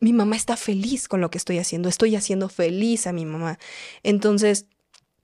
mi 0.00 0.12
mamá 0.12 0.36
está 0.36 0.56
feliz 0.56 1.08
con 1.08 1.20
lo 1.20 1.30
que 1.30 1.38
estoy 1.38 1.58
haciendo, 1.58 1.88
estoy 1.88 2.16
haciendo 2.16 2.48
feliz 2.48 3.06
a 3.06 3.12
mi 3.12 3.24
mamá. 3.24 3.58
Entonces, 4.02 4.66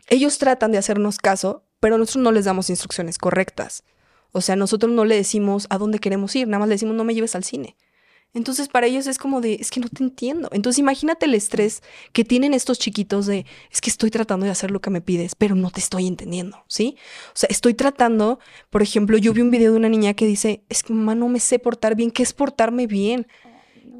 ellos 0.08 0.38
tratan 0.38 0.72
de 0.72 0.78
hacernos 0.78 1.18
caso, 1.18 1.64
pero 1.80 1.98
nosotros 1.98 2.24
no 2.24 2.32
les 2.32 2.46
damos 2.46 2.70
instrucciones 2.70 3.18
correctas. 3.18 3.84
O 4.32 4.40
sea, 4.40 4.56
nosotros 4.56 4.92
no 4.92 5.04
le 5.04 5.16
decimos 5.16 5.66
a 5.70 5.78
dónde 5.78 5.98
queremos 5.98 6.34
ir, 6.36 6.46
nada 6.48 6.60
más 6.60 6.68
le 6.68 6.74
decimos 6.74 6.94
no 6.94 7.04
me 7.04 7.14
lleves 7.14 7.34
al 7.34 7.44
cine. 7.44 7.76
Entonces 8.36 8.68
para 8.68 8.86
ellos 8.86 9.06
es 9.06 9.16
como 9.16 9.40
de, 9.40 9.54
es 9.54 9.70
que 9.70 9.80
no 9.80 9.88
te 9.88 10.04
entiendo. 10.04 10.50
Entonces 10.52 10.78
imagínate 10.78 11.24
el 11.24 11.32
estrés 11.32 11.82
que 12.12 12.22
tienen 12.22 12.52
estos 12.52 12.78
chiquitos 12.78 13.24
de, 13.24 13.46
es 13.72 13.80
que 13.80 13.88
estoy 13.88 14.10
tratando 14.10 14.44
de 14.44 14.52
hacer 14.52 14.70
lo 14.70 14.82
que 14.82 14.90
me 14.90 15.00
pides, 15.00 15.34
pero 15.34 15.54
no 15.54 15.70
te 15.70 15.80
estoy 15.80 16.06
entendiendo, 16.06 16.62
¿sí? 16.68 16.96
O 17.28 17.32
sea, 17.32 17.48
estoy 17.50 17.72
tratando, 17.72 18.38
por 18.68 18.82
ejemplo, 18.82 19.16
yo 19.16 19.32
vi 19.32 19.40
un 19.40 19.50
video 19.50 19.72
de 19.72 19.78
una 19.78 19.88
niña 19.88 20.12
que 20.12 20.26
dice, 20.26 20.62
es 20.68 20.82
que 20.82 20.92
mamá 20.92 21.14
no 21.14 21.28
me 21.28 21.40
sé 21.40 21.58
portar 21.58 21.94
bien, 21.96 22.10
¿qué 22.10 22.22
es 22.22 22.34
portarme 22.34 22.86
bien? 22.86 23.26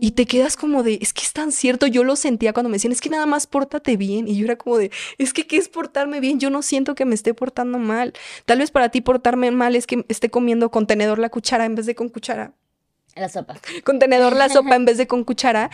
Y 0.00 0.10
te 0.10 0.26
quedas 0.26 0.58
como 0.58 0.82
de, 0.82 0.98
es 1.00 1.14
que 1.14 1.22
es 1.22 1.32
tan 1.32 1.50
cierto, 1.50 1.86
yo 1.86 2.04
lo 2.04 2.14
sentía 2.14 2.52
cuando 2.52 2.68
me 2.68 2.74
decían, 2.74 2.92
es 2.92 3.00
que 3.00 3.08
nada 3.08 3.24
más 3.24 3.46
pórtate 3.46 3.96
bien. 3.96 4.28
Y 4.28 4.36
yo 4.36 4.44
era 4.44 4.56
como 4.56 4.76
de, 4.76 4.90
es 5.16 5.32
que 5.32 5.46
¿qué 5.46 5.56
es 5.56 5.70
portarme 5.70 6.20
bien? 6.20 6.38
Yo 6.38 6.50
no 6.50 6.60
siento 6.60 6.94
que 6.94 7.06
me 7.06 7.14
esté 7.14 7.32
portando 7.32 7.78
mal. 7.78 8.12
Tal 8.44 8.58
vez 8.58 8.70
para 8.70 8.90
ti 8.90 9.00
portarme 9.00 9.50
mal 9.50 9.74
es 9.74 9.86
que 9.86 10.04
esté 10.08 10.28
comiendo 10.28 10.70
con 10.70 10.86
tenedor 10.86 11.18
la 11.18 11.30
cuchara 11.30 11.64
en 11.64 11.74
vez 11.74 11.86
de 11.86 11.94
con 11.94 12.10
cuchara. 12.10 12.52
La 13.16 13.28
sopa. 13.28 13.56
Contenedor 13.84 14.36
la 14.36 14.48
sopa 14.48 14.76
en 14.76 14.84
vez 14.86 14.98
de 14.98 15.06
con 15.06 15.24
cuchara. 15.24 15.70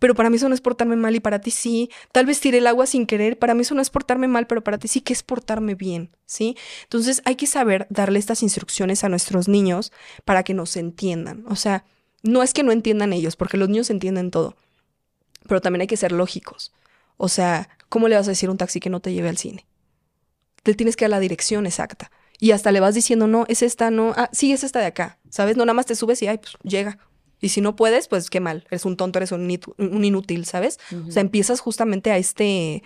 Pero 0.00 0.14
para 0.14 0.30
mí 0.30 0.36
eso 0.36 0.48
no 0.48 0.54
es 0.54 0.62
portarme 0.62 0.96
mal 0.96 1.14
y 1.14 1.20
para 1.20 1.40
ti 1.40 1.50
sí. 1.50 1.90
Tal 2.10 2.24
vez 2.26 2.40
tire 2.40 2.58
el 2.58 2.66
agua 2.66 2.86
sin 2.86 3.06
querer. 3.06 3.38
Para 3.38 3.54
mí 3.54 3.60
eso 3.60 3.74
no 3.74 3.82
es 3.82 3.90
portarme 3.90 4.28
mal, 4.28 4.46
pero 4.46 4.64
para 4.64 4.78
ti 4.78 4.88
sí 4.88 5.02
que 5.02 5.12
es 5.12 5.22
portarme 5.22 5.74
bien, 5.74 6.10
¿sí? 6.24 6.56
Entonces 6.84 7.20
hay 7.26 7.36
que 7.36 7.46
saber 7.46 7.86
darle 7.90 8.18
estas 8.18 8.42
instrucciones 8.42 9.04
a 9.04 9.10
nuestros 9.10 9.46
niños 9.46 9.92
para 10.24 10.42
que 10.42 10.54
nos 10.54 10.76
entiendan. 10.76 11.44
O 11.48 11.54
sea, 11.54 11.84
no 12.22 12.42
es 12.42 12.54
que 12.54 12.62
no 12.62 12.72
entiendan 12.72 13.12
ellos, 13.12 13.36
porque 13.36 13.58
los 13.58 13.68
niños 13.68 13.90
entienden 13.90 14.30
todo. 14.30 14.56
Pero 15.46 15.60
también 15.60 15.82
hay 15.82 15.86
que 15.86 15.98
ser 15.98 16.12
lógicos. 16.12 16.72
O 17.18 17.28
sea, 17.28 17.68
¿cómo 17.90 18.08
le 18.08 18.16
vas 18.16 18.26
a 18.26 18.30
decir 18.30 18.48
a 18.48 18.52
un 18.52 18.58
taxi 18.58 18.80
que 18.80 18.90
no 18.90 19.00
te 19.00 19.12
lleve 19.12 19.28
al 19.28 19.36
cine? 19.36 19.66
Te 20.62 20.74
tienes 20.74 20.96
que 20.96 21.04
dar 21.04 21.10
la 21.10 21.20
dirección 21.20 21.66
exacta. 21.66 22.10
Y 22.38 22.52
hasta 22.52 22.72
le 22.72 22.80
vas 22.80 22.94
diciendo, 22.94 23.26
no, 23.26 23.44
es 23.48 23.62
esta, 23.62 23.90
no, 23.90 24.14
ah, 24.16 24.30
sí, 24.32 24.52
es 24.52 24.64
esta 24.64 24.80
de 24.80 24.86
acá, 24.86 25.18
¿sabes? 25.30 25.56
No, 25.56 25.64
nada 25.64 25.74
más 25.74 25.86
te 25.86 25.94
subes 25.94 26.20
y, 26.22 26.26
ay, 26.26 26.38
pues 26.38 26.54
llega. 26.62 26.98
Y 27.40 27.48
si 27.48 27.62
no 27.62 27.74
puedes, 27.74 28.06
pues 28.08 28.28
qué 28.28 28.40
mal, 28.40 28.66
eres 28.70 28.84
un 28.84 28.96
tonto, 28.96 29.18
eres 29.18 29.32
un, 29.32 29.50
inútil, 30.04 30.44
¿sabes? 30.44 30.78
O 31.08 31.10
sea, 31.10 31.22
empiezas 31.22 31.60
justamente 31.60 32.10
a 32.10 32.18
este, 32.18 32.82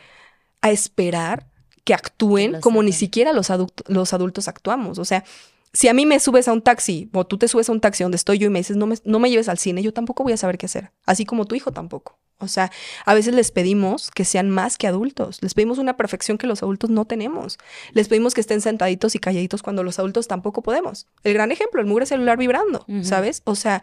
a 0.61 0.71
esperar 0.71 1.49
que 1.85 1.93
actúen 1.93 2.53
los 2.53 2.61
como 2.62 2.83
ni 2.83 2.93
siquiera 2.93 3.33
los, 3.33 3.51
adultos 3.51 3.85
los 3.89 4.12
adultos 4.12 4.49
actuamos. 4.49 4.99
O 4.99 5.05
sea, 5.05 5.25
si 5.73 5.89
a 5.89 5.95
mí 5.95 6.07
me 6.07 6.21
subes 6.21 6.47
a 6.47 6.53
un 6.53 6.62
taxi 6.62 7.11
o 7.12 7.27
tú 7.27 7.37
te 7.37 7.49
subes 7.49 7.69
a 7.69 7.73
un 7.73 7.81
taxi 7.81 8.05
donde 8.05 8.16
estoy 8.16 8.39
yo 8.39 8.47
y 8.47 8.51
me 8.51 8.61
dices, 8.61 8.77
no 8.77 8.87
me, 8.87 8.97
no 9.05 9.19
me 9.19 9.29
lleves 9.29 9.49
al 9.49 9.59
cine, 9.59 9.83
yo 9.83 9.93
tampoco 9.93 10.23
voy 10.23 10.33
a 10.33 10.37
saber 10.37 10.57
qué 10.57 10.66
hacer. 10.66 10.93
Así 11.05 11.27
como 11.27 11.47
tu 11.47 11.57
hijo 11.57 11.73
tampoco. 11.73 12.19
O 12.39 12.48
sea, 12.48 12.70
a 13.06 13.15
veces 13.15 13.35
les 13.35 13.51
pedimos 13.51 14.11
que 14.11 14.24
sean 14.24 14.51
más 14.51 14.77
que 14.77 14.86
adultos. 14.86 15.39
Les 15.40 15.55
pedimos 15.55 15.78
una 15.78 15.97
perfección 15.97 16.36
que 16.36 16.47
los 16.47 16.62
adultos 16.62 16.90
no 16.90 17.05
tenemos. 17.05 17.59
Les 17.93 18.09
pedimos 18.09 18.35
que 18.35 18.40
estén 18.40 18.61
sentaditos 18.61 19.15
y 19.15 19.19
calladitos 19.19 19.62
cuando 19.62 19.82
los 19.82 19.98
adultos 19.98 20.28
tampoco 20.28 20.62
podemos. 20.62 21.06
El 21.23 21.35
gran 21.35 21.52
ejemplo, 21.52 21.81
el 21.81 21.86
mugre 21.86 22.06
celular 22.06 22.36
vibrando. 22.36 22.85
¿sabes? 23.02 23.43
O 23.44 23.55
sea, 23.55 23.82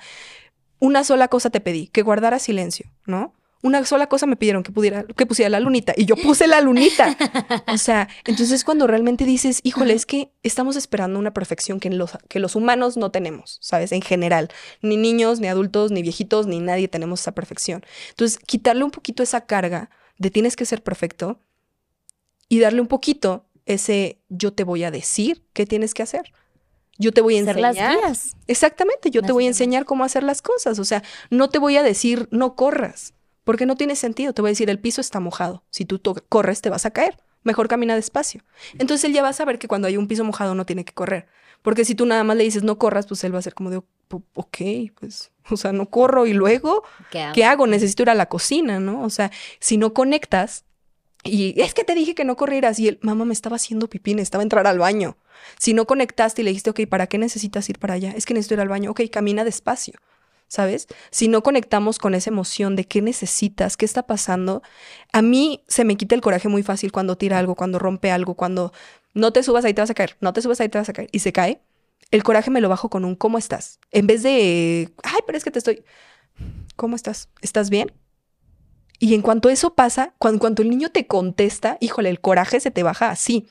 una 0.80 1.04
sola 1.04 1.28
cosa 1.28 1.50
te 1.50 1.62
pedí, 1.62 1.88
que 1.88 2.02
guardara 2.02 2.40
silencio, 2.40 2.92
¿no? 3.06 3.34
Una 3.64 3.86
sola 3.86 4.08
cosa 4.08 4.26
me 4.26 4.36
pidieron 4.36 4.64
que 4.64 4.72
pudiera, 4.72 5.04
que 5.04 5.26
pusiera 5.26 5.50
la 5.50 5.60
lunita 5.60 5.94
y 5.96 6.06
yo 6.06 6.16
puse 6.16 6.48
la 6.48 6.62
lunita. 6.62 7.16
O 7.68 7.78
sea, 7.78 8.10
entonces 8.26 8.64
cuando 8.64 8.88
realmente 8.88 9.24
dices, 9.26 9.60
híjole, 9.64 9.94
es 9.94 10.06
que 10.06 10.32
estamos 10.44 10.76
esperando 10.76 11.20
una 11.20 11.34
perfección 11.34 11.80
que 11.80 11.90
los, 11.92 12.12
que 12.28 12.40
los 12.40 12.56
humanos 12.56 12.98
no 12.98 13.12
tenemos, 13.12 13.58
¿sabes? 13.62 13.92
En 13.92 14.02
general, 14.02 14.50
ni 14.82 14.98
niños, 14.98 15.40
ni 15.40 15.48
adultos, 15.48 15.92
ni 15.92 16.02
viejitos, 16.02 16.48
ni 16.48 16.60
nadie 16.60 16.88
tenemos 16.88 17.22
esa 17.22 17.34
perfección. 17.34 17.84
Entonces, 18.10 18.40
quitarle 18.40 18.84
un 18.84 18.92
poquito 18.92 19.22
esa 19.22 19.42
carga 19.46 19.90
de 20.18 20.32
tienes 20.32 20.56
que 20.56 20.66
ser 20.66 20.82
perfecto 20.84 21.40
y 22.50 22.60
darle 22.60 22.82
un 22.82 22.88
poquito 22.88 23.46
ese 23.66 24.20
yo 24.30 24.54
te 24.54 24.64
voy 24.64 24.84
a 24.84 24.92
decir 24.92 25.44
qué 25.54 25.66
tienes 25.66 25.94
que 25.94 26.04
hacer. 26.04 26.34
Yo 26.98 27.12
te 27.12 27.22
voy 27.22 27.38
a 27.38 27.44
Ser 27.46 27.60
las 27.60 27.76
enseñar. 27.78 27.98
guías. 28.00 28.36
Exactamente, 28.48 29.10
yo 29.10 29.22
te 29.24 29.32
voy 29.32 29.46
a 29.46 29.48
enseñar 29.48 29.86
cómo 29.86 30.04
hacer 30.04 30.24
las 30.24 30.42
cosas. 30.42 30.78
O 30.78 30.84
sea, 30.86 31.02
no 31.30 31.50
te 31.50 31.58
voy 31.58 31.78
a 31.78 31.84
decir 31.84 32.28
no 32.32 32.56
corras, 32.56 33.14
porque 33.44 33.66
no 33.66 33.76
tiene 33.76 33.96
sentido. 33.96 34.34
Te 34.34 34.42
voy 34.42 34.50
a 34.50 34.54
decir 34.54 34.70
el 34.70 34.80
piso 34.80 35.02
está 35.02 35.20
mojado. 35.20 35.64
Si 35.70 35.86
tú 35.86 36.02
corres, 36.30 36.62
te 36.62 36.70
vas 36.70 36.86
a 36.86 36.92
caer. 36.92 37.18
Mejor 37.44 37.68
camina 37.68 37.96
despacio. 37.96 38.44
Entonces 38.78 39.04
él 39.06 39.14
ya 39.14 39.24
va 39.24 39.30
a 39.30 39.34
saber 39.34 39.58
que 39.58 39.68
cuando 39.68 39.88
hay 39.88 39.98
un 39.98 40.08
piso 40.08 40.24
mojado 40.24 40.54
no 40.56 40.66
tiene 40.66 40.86
que 40.86 40.94
correr. 40.94 41.28
Porque 41.64 41.86
si 41.86 41.96
tú 41.96 42.06
nada 42.06 42.24
más 42.24 42.38
le 42.38 42.44
dices 42.44 42.64
no 42.64 42.78
corras, 42.78 43.08
pues 43.08 43.24
él 43.24 43.34
va 43.34 43.40
a 43.40 43.42
ser 43.42 43.54
como 43.56 43.70
de, 43.72 43.78
"O- 43.78 43.86
ok, 44.34 44.58
pues, 45.00 45.32
o 45.50 45.58
sea, 45.58 45.72
no 45.74 45.90
corro 45.90 46.26
y 46.28 46.34
luego, 46.34 46.84
¿Qué 47.10 47.20
hago? 47.22 47.34
¿qué 47.34 47.46
hago? 47.46 47.68
Necesito 47.68 48.04
ir 48.04 48.10
a 48.10 48.16
la 48.16 48.28
cocina, 48.28 48.80
¿no? 48.80 49.02
O 49.04 49.10
sea, 49.10 49.32
si 49.60 49.78
no 49.78 49.94
conectas 49.94 50.66
y 51.24 51.60
es 51.62 51.74
que 51.76 51.84
te 51.84 51.94
dije 51.94 52.16
que 52.16 52.26
no 52.26 52.36
corrieras 52.36 52.80
y 52.80 52.88
él, 52.88 53.00
mamá, 53.04 53.26
me 53.26 53.34
estaba 53.34 53.56
haciendo 53.58 53.88
pipí, 53.88 54.14
necesitaba 54.16 54.44
entrar 54.44 54.66
al 54.66 54.80
baño. 54.80 55.18
Si 55.60 55.74
no 55.74 55.86
conectaste 55.86 56.42
y 56.42 56.46
le 56.46 56.50
dijiste, 56.52 56.72
ok, 56.72 56.82
¿para 56.90 57.06
qué 57.08 57.18
necesitas 57.20 57.70
ir 57.70 57.78
para 57.80 57.94
allá? 57.96 58.12
Es 58.16 58.26
que 58.26 58.34
necesito 58.34 58.56
ir 58.56 58.62
al 58.62 58.70
baño. 58.70 58.90
Ok, 58.92 59.02
camina 59.12 59.44
despacio, 59.44 59.94
¿sabes? 60.52 60.88
Si 61.12 61.30
no 61.30 61.44
conectamos 61.44 61.98
con 61.98 62.14
esa 62.14 62.30
emoción 62.30 62.76
de 62.76 62.84
qué 62.84 63.02
necesitas, 63.02 63.78
qué 63.78 63.86
está 63.86 64.06
pasando, 64.06 64.62
a 65.14 65.22
mí 65.22 65.64
se 65.70 65.86
me 65.86 65.96
quita 65.96 66.14
el 66.14 66.20
coraje 66.20 66.50
muy 66.50 66.62
fácil 66.62 66.92
cuando 66.92 67.16
tira 67.16 67.40
algo, 67.40 67.56
cuando 67.56 67.80
rompe 67.80 68.12
algo, 68.12 68.36
cuando 68.36 68.74
no 69.14 69.32
te 69.32 69.44
subas 69.44 69.64
ahí 69.64 69.74
te 69.74 69.80
vas 69.80 69.92
a 69.92 69.94
caer, 69.94 70.18
no 70.20 70.34
te 70.34 70.42
subas 70.42 70.60
ahí 70.60 70.68
te 70.68 70.78
vas 70.78 70.90
a 70.90 70.94
caer 70.94 71.08
y 71.14 71.20
se 71.20 71.32
cae. 71.32 71.62
El 72.12 72.24
coraje 72.24 72.52
me 72.52 72.60
lo 72.60 72.68
bajo 72.68 72.90
con 72.90 73.06
un 73.06 73.16
¿cómo 73.16 73.38
estás? 73.38 73.80
En 73.92 74.08
vez 74.08 74.24
de, 74.24 74.94
ay, 75.04 75.22
pero 75.26 75.38
es 75.38 75.46
que 75.46 75.52
te 75.52 75.60
estoy, 75.60 75.86
¿cómo 76.76 76.98
estás? 76.98 77.30
¿Estás 77.42 77.70
bien? 77.70 77.94
Y 79.00 79.16
en 79.16 79.22
cuanto 79.22 79.50
eso 79.50 79.74
pasa, 79.74 80.16
cuando, 80.18 80.40
cuando 80.42 80.64
el 80.64 80.70
niño 80.70 80.90
te 80.90 81.08
contesta, 81.08 81.78
híjole, 81.80 82.10
el 82.10 82.20
coraje 82.20 82.60
se 82.60 82.72
te 82.72 82.84
baja 82.84 83.10
así, 83.10 83.48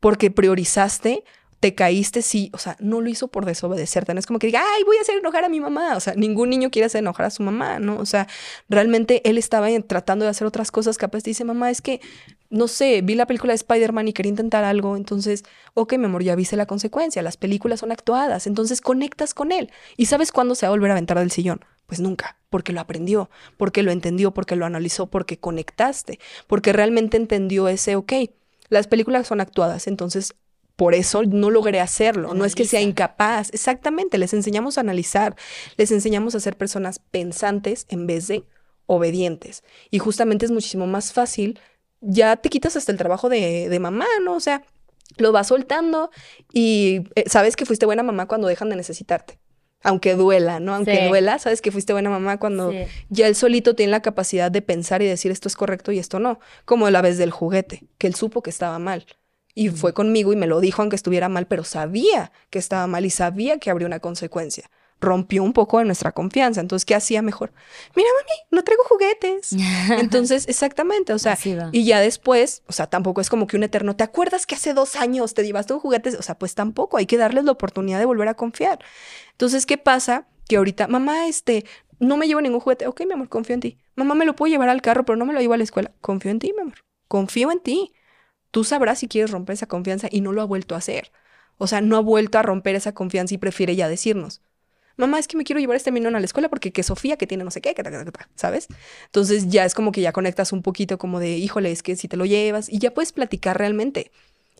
porque 0.00 0.32
priorizaste, 0.32 1.22
te 1.62 1.76
caíste, 1.76 2.22
sí, 2.22 2.50
o 2.54 2.58
sea, 2.58 2.76
no 2.80 3.00
lo 3.00 3.08
hizo 3.08 3.28
por 3.28 3.44
desobedecerte, 3.44 4.12
no 4.12 4.18
es 4.18 4.26
como 4.26 4.40
que 4.40 4.48
diga, 4.48 4.64
ay, 4.74 4.82
voy 4.82 4.96
a 4.96 5.02
hacer 5.02 5.16
enojar 5.18 5.44
a 5.44 5.48
mi 5.48 5.60
mamá, 5.60 5.96
o 5.96 6.00
sea, 6.00 6.12
ningún 6.16 6.50
niño 6.50 6.72
quiere 6.72 6.86
hacer 6.86 6.98
enojar 6.98 7.26
a 7.26 7.30
su 7.30 7.44
mamá, 7.44 7.78
¿no? 7.78 7.98
O 7.98 8.04
sea, 8.04 8.26
realmente 8.68 9.22
él 9.30 9.38
estaba 9.38 9.68
tratando 9.86 10.24
de 10.24 10.32
hacer 10.32 10.44
otras 10.44 10.72
cosas, 10.72 10.98
capaz 10.98 11.22
dice, 11.22 11.44
mamá, 11.44 11.70
es 11.70 11.80
que, 11.80 12.00
no 12.50 12.66
sé, 12.66 13.00
vi 13.02 13.14
la 13.14 13.26
película 13.26 13.52
de 13.52 13.58
Spider-Man 13.58 14.08
y 14.08 14.12
quería 14.12 14.30
intentar 14.30 14.64
algo, 14.64 14.96
entonces, 14.96 15.44
ok, 15.74 15.92
mi 15.98 16.06
amor, 16.06 16.24
ya 16.24 16.34
viste 16.34 16.56
la 16.56 16.66
consecuencia, 16.66 17.22
las 17.22 17.36
películas 17.36 17.78
son 17.78 17.92
actuadas, 17.92 18.48
entonces 18.48 18.80
conectas 18.80 19.32
con 19.32 19.52
él. 19.52 19.70
¿Y 19.96 20.06
sabes 20.06 20.32
cuándo 20.32 20.56
se 20.56 20.66
va 20.66 20.70
a 20.70 20.72
volver 20.72 20.90
a 20.90 20.94
aventar 20.94 21.20
del 21.20 21.30
sillón? 21.30 21.60
Pues 21.86 22.00
nunca, 22.00 22.38
porque 22.50 22.72
lo 22.72 22.80
aprendió, 22.80 23.30
porque 23.56 23.84
lo 23.84 23.92
entendió, 23.92 24.34
porque 24.34 24.56
lo 24.56 24.66
analizó, 24.66 25.06
porque 25.06 25.38
conectaste, 25.38 26.18
porque 26.48 26.72
realmente 26.72 27.16
entendió 27.16 27.68
ese, 27.68 27.94
ok, 27.94 28.14
las 28.68 28.88
películas 28.88 29.28
son 29.28 29.40
actuadas, 29.40 29.86
entonces 29.86 30.34
por 30.82 30.96
eso 30.96 31.22
no 31.22 31.48
logré 31.50 31.78
hacerlo, 31.78 32.34
no 32.34 32.44
es 32.44 32.56
que 32.56 32.64
sea 32.64 32.80
incapaz, 32.80 33.50
exactamente, 33.52 34.18
les 34.18 34.34
enseñamos 34.34 34.78
a 34.78 34.80
analizar, 34.80 35.36
les 35.76 35.92
enseñamos 35.92 36.34
a 36.34 36.40
ser 36.40 36.56
personas 36.56 36.98
pensantes 36.98 37.86
en 37.88 38.08
vez 38.08 38.26
de 38.26 38.42
obedientes. 38.86 39.62
Y 39.92 40.00
justamente 40.00 40.44
es 40.44 40.50
muchísimo 40.50 40.88
más 40.88 41.12
fácil, 41.12 41.60
ya 42.00 42.34
te 42.34 42.48
quitas 42.48 42.74
hasta 42.74 42.90
el 42.90 42.98
trabajo 42.98 43.28
de, 43.28 43.68
de 43.68 43.78
mamá, 43.78 44.06
¿no? 44.24 44.34
O 44.34 44.40
sea, 44.40 44.64
lo 45.18 45.30
vas 45.30 45.46
soltando 45.46 46.10
y 46.52 47.04
eh, 47.14 47.24
sabes 47.28 47.54
que 47.54 47.64
fuiste 47.64 47.86
buena 47.86 48.02
mamá 48.02 48.26
cuando 48.26 48.48
dejan 48.48 48.68
de 48.68 48.74
necesitarte. 48.74 49.38
Aunque 49.84 50.16
duela, 50.16 50.58
¿no? 50.58 50.74
Aunque 50.74 50.96
Sí. 51.02 51.08
duela, 51.08 51.38
sabes 51.38 51.60
que 51.62 51.70
fuiste 51.70 51.92
buena 51.92 52.10
mamá 52.10 52.40
cuando 52.40 52.72
Sí. 52.72 52.78
ya 53.08 53.28
él 53.28 53.36
solito 53.36 53.76
tiene 53.76 53.92
la 53.92 54.02
capacidad 54.02 54.50
de 54.50 54.62
pensar 54.62 55.00
y 55.00 55.06
decir 55.06 55.30
esto 55.30 55.46
es 55.46 55.54
correcto 55.54 55.92
y 55.92 56.00
esto 56.00 56.18
no. 56.18 56.40
Como 56.64 56.90
la 56.90 57.02
vez 57.02 57.18
del 57.18 57.30
juguete, 57.30 57.84
que 57.98 58.08
él 58.08 58.16
supo 58.16 58.42
que 58.42 58.50
estaba 58.50 58.80
mal. 58.80 59.06
Y 59.54 59.68
fue 59.68 59.92
conmigo 59.92 60.32
y 60.32 60.36
me 60.36 60.46
lo 60.46 60.60
dijo 60.60 60.82
aunque 60.82 60.96
estuviera 60.96 61.28
mal, 61.28 61.46
pero 61.46 61.64
sabía 61.64 62.32
que 62.50 62.58
estaba 62.58 62.86
mal 62.86 63.04
y 63.04 63.10
sabía 63.10 63.58
que 63.58 63.70
habría 63.70 63.86
una 63.86 64.00
consecuencia. 64.00 64.70
Rompió 64.98 65.42
un 65.42 65.52
poco 65.52 65.78
de 65.78 65.84
nuestra 65.84 66.12
confianza. 66.12 66.60
Entonces, 66.60 66.86
¿qué 66.86 66.94
hacía 66.94 67.22
mejor? 67.22 67.52
Mira, 67.96 68.08
mami, 68.18 68.38
no 68.50 68.62
traigo 68.62 68.84
juguetes. 68.84 69.50
Entonces, 69.98 70.48
exactamente, 70.48 71.12
o 71.12 71.18
sea, 71.18 71.36
y 71.72 71.84
ya 71.84 72.00
después, 72.00 72.62
o 72.68 72.72
sea, 72.72 72.86
tampoco 72.86 73.20
es 73.20 73.28
como 73.28 73.46
que 73.46 73.56
un 73.56 73.64
eterno, 73.64 73.96
¿te 73.96 74.04
acuerdas 74.04 74.46
que 74.46 74.54
hace 74.54 74.74
dos 74.74 74.96
años 74.96 75.34
te 75.34 75.44
llevaste 75.44 75.74
un 75.74 75.80
juguete? 75.80 76.16
O 76.16 76.22
sea, 76.22 76.38
pues 76.38 76.54
tampoco, 76.54 76.96
hay 76.96 77.06
que 77.06 77.16
darles 77.16 77.44
la 77.44 77.52
oportunidad 77.52 77.98
de 77.98 78.04
volver 78.04 78.28
a 78.28 78.34
confiar. 78.34 78.78
Entonces, 79.32 79.66
¿qué 79.66 79.76
pasa? 79.76 80.28
Que 80.48 80.56
ahorita, 80.56 80.86
mamá, 80.86 81.26
este, 81.26 81.64
no 81.98 82.16
me 82.16 82.26
llevo 82.26 82.40
ningún 82.40 82.60
juguete. 82.60 82.86
Ok, 82.86 83.02
mi 83.06 83.12
amor, 83.12 83.28
confío 83.28 83.54
en 83.54 83.60
ti. 83.60 83.78
Mamá, 83.96 84.14
me 84.14 84.24
lo 84.24 84.34
puedo 84.34 84.50
llevar 84.50 84.68
al 84.68 84.82
carro, 84.82 85.04
pero 85.04 85.16
no 85.16 85.26
me 85.26 85.32
lo 85.32 85.40
llevo 85.40 85.54
a 85.54 85.56
la 85.56 85.64
escuela. 85.64 85.92
Confío 86.00 86.30
en 86.30 86.38
ti, 86.38 86.52
mi 86.54 86.62
amor. 86.62 86.78
Confío 87.08 87.50
en 87.50 87.60
ti. 87.60 87.92
Tú 88.52 88.62
sabrás 88.62 89.00
si 89.00 89.08
quieres 89.08 89.32
romper 89.32 89.54
esa 89.54 89.66
confianza 89.66 90.06
y 90.10 90.20
no 90.20 90.30
lo 90.32 90.40
ha 90.42 90.44
vuelto 90.44 90.76
a 90.76 90.78
hacer. 90.78 91.10
O 91.58 91.66
sea, 91.66 91.80
no 91.80 91.96
ha 91.96 92.00
vuelto 92.00 92.38
a 92.38 92.42
romper 92.42 92.76
esa 92.76 92.92
confianza 92.92 93.34
y 93.34 93.38
prefiere 93.38 93.74
ya 93.74 93.88
decirnos. 93.88 94.40
Mamá, 94.96 95.18
es 95.18 95.26
que 95.26 95.36
me 95.38 95.44
quiero 95.44 95.58
llevar 95.58 95.76
este 95.76 95.90
minón 95.90 96.14
a 96.16 96.20
la 96.20 96.26
escuela 96.26 96.50
porque 96.50 96.70
que 96.70 96.82
Sofía 96.82 97.16
que 97.16 97.26
tiene 97.26 97.44
no 97.44 97.50
sé 97.50 97.62
qué, 97.62 97.74
que 97.74 97.82
ta, 97.82 97.90
ta", 97.90 98.28
¿sabes? 98.36 98.68
Entonces 99.06 99.48
ya 99.48 99.64
es 99.64 99.74
como 99.74 99.90
que 99.90 100.02
ya 100.02 100.12
conectas 100.12 100.52
un 100.52 100.62
poquito 100.62 100.98
como 100.98 101.18
de, 101.18 101.38
híjole, 101.38 101.72
es 101.72 101.82
que 101.82 101.96
si 101.96 102.08
te 102.08 102.16
lo 102.16 102.26
llevas 102.26 102.68
y 102.68 102.78
ya 102.78 102.92
puedes 102.92 103.12
platicar 103.12 103.56
realmente 103.58 104.10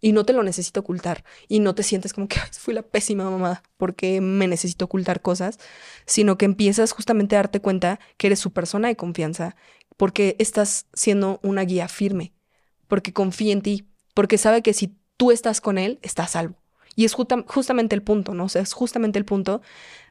y 0.01 0.13
no 0.13 0.25
te 0.25 0.33
lo 0.33 0.43
necesito 0.43 0.81
ocultar 0.81 1.23
y 1.49 1.61
no 1.61 1.75
te 1.75 1.83
sientes 1.83 2.15
como 2.15 2.29
que 2.29 2.41
"Ay, 2.41 2.49
fui 2.59 2.73
la 2.75 2.83
pésima 2.83 3.31
mamá 3.31 3.63
porque 3.77 4.21
me 4.23 4.49
necesito 4.49 4.87
ocultar 4.87 5.21
cosas, 5.21 5.59
sino 6.07 6.39
que 6.39 6.47
empiezas 6.47 6.93
justamente 6.93 7.37
a 7.37 7.41
darte 7.41 7.61
cuenta 7.61 8.01
que 8.17 8.29
eres 8.29 8.39
su 8.41 8.53
persona 8.53 8.89
de 8.89 8.97
confianza 8.97 9.55
porque 9.99 10.35
estás 10.39 10.87
siendo 10.95 11.41
una 11.43 11.63
guía 11.63 11.89
firme, 11.89 12.33
porque 12.93 13.15
confía 13.15 13.55
en 13.55 13.63
ti, 13.63 13.89
porque 14.13 14.37
sabe 14.37 14.61
que 14.61 14.75
si 14.75 14.95
tú 15.17 15.31
estás 15.31 15.63
con 15.63 15.79
él, 15.79 15.99
estás 16.03 16.33
salvo. 16.33 16.57
Y 16.95 17.07
es 17.07 17.15
justa- 17.15 17.43
justamente 17.49 17.95
el 17.95 18.03
punto, 18.03 18.35
¿no? 18.35 18.45
O 18.45 18.49
sea, 18.51 18.61
es 18.61 18.75
justamente 18.75 19.19
el 19.19 19.25
punto 19.25 19.63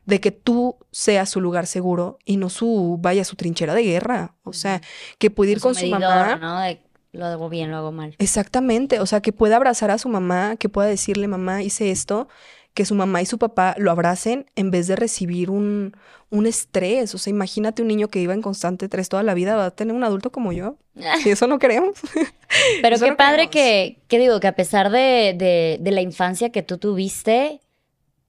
de 0.06 0.20
que 0.20 0.32
tú 0.32 0.78
seas 0.92 1.30
su 1.30 1.42
lugar 1.42 1.68
seguro 1.68 2.18
y 2.26 2.38
no 2.38 2.50
su, 2.50 2.98
vaya, 3.00 3.24
su 3.24 3.36
trinchera 3.36 3.76
de 3.76 3.84
guerra. 3.84 4.34
O 4.42 4.52
sea, 4.52 4.82
que 5.20 5.30
puede 5.30 5.52
ir 5.52 5.60
Su 5.60 5.66
con 5.68 5.76
su 5.76 5.86
mamá. 5.86 6.38
¿no? 6.42 6.60
De 6.60 6.82
lo 7.12 7.26
hago 7.28 7.50
bien, 7.50 7.70
lo 7.70 7.78
hago 7.78 7.92
mal. 7.92 8.16
Exactamente, 8.18 9.00
o 9.00 9.06
sea, 9.06 9.22
que 9.22 9.32
pueda 9.32 9.58
abrazar 9.58 9.92
a 9.92 10.00
su 10.00 10.10
mamá, 10.10 10.56
que 10.56 10.68
pueda 10.68 10.88
decirle, 10.88 11.28
mamá, 11.28 11.62
hice 11.62 11.92
esto, 11.92 12.30
que 12.74 12.86
su 12.86 12.96
mamá 12.96 13.22
y 13.22 13.26
su 13.26 13.38
papá 13.38 13.76
lo 13.78 13.92
abracen 13.92 14.46
en 14.56 14.72
vez 14.72 14.88
de 14.88 14.96
recibir 14.96 15.50
un, 15.50 15.96
un 16.30 16.46
estrés. 16.46 17.14
O 17.14 17.18
sea, 17.18 17.32
imagínate 17.32 17.82
un 17.82 17.88
niño 17.90 18.08
que 18.08 18.20
iba 18.20 18.34
en 18.34 18.42
constante 18.42 18.86
estrés 18.86 19.10
toda 19.10 19.24
la 19.24 19.34
vida, 19.34 19.56
va 19.56 19.66
a 19.68 19.72
tener 19.72 19.96
un 19.96 20.04
adulto 20.04 20.32
como 20.32 20.52
yo. 20.54 20.78
Y 21.26 21.30
eso 21.30 21.48
no 21.48 21.60
queremos. 21.60 21.98
Pero 22.82 22.96
Eso 22.96 23.06
qué 23.06 23.12
no 23.12 23.18
padre 23.18 23.50
queremos. 23.50 23.52
que, 23.52 24.02
que 24.08 24.20
digo, 24.20 24.40
que 24.40 24.48
a 24.48 24.56
pesar 24.56 24.90
de, 24.90 25.36
de, 25.38 25.78
de 25.82 25.92
la 25.92 26.02
infancia 26.02 26.52
que 26.52 26.64
tú 26.64 26.78
tuviste, 26.78 27.60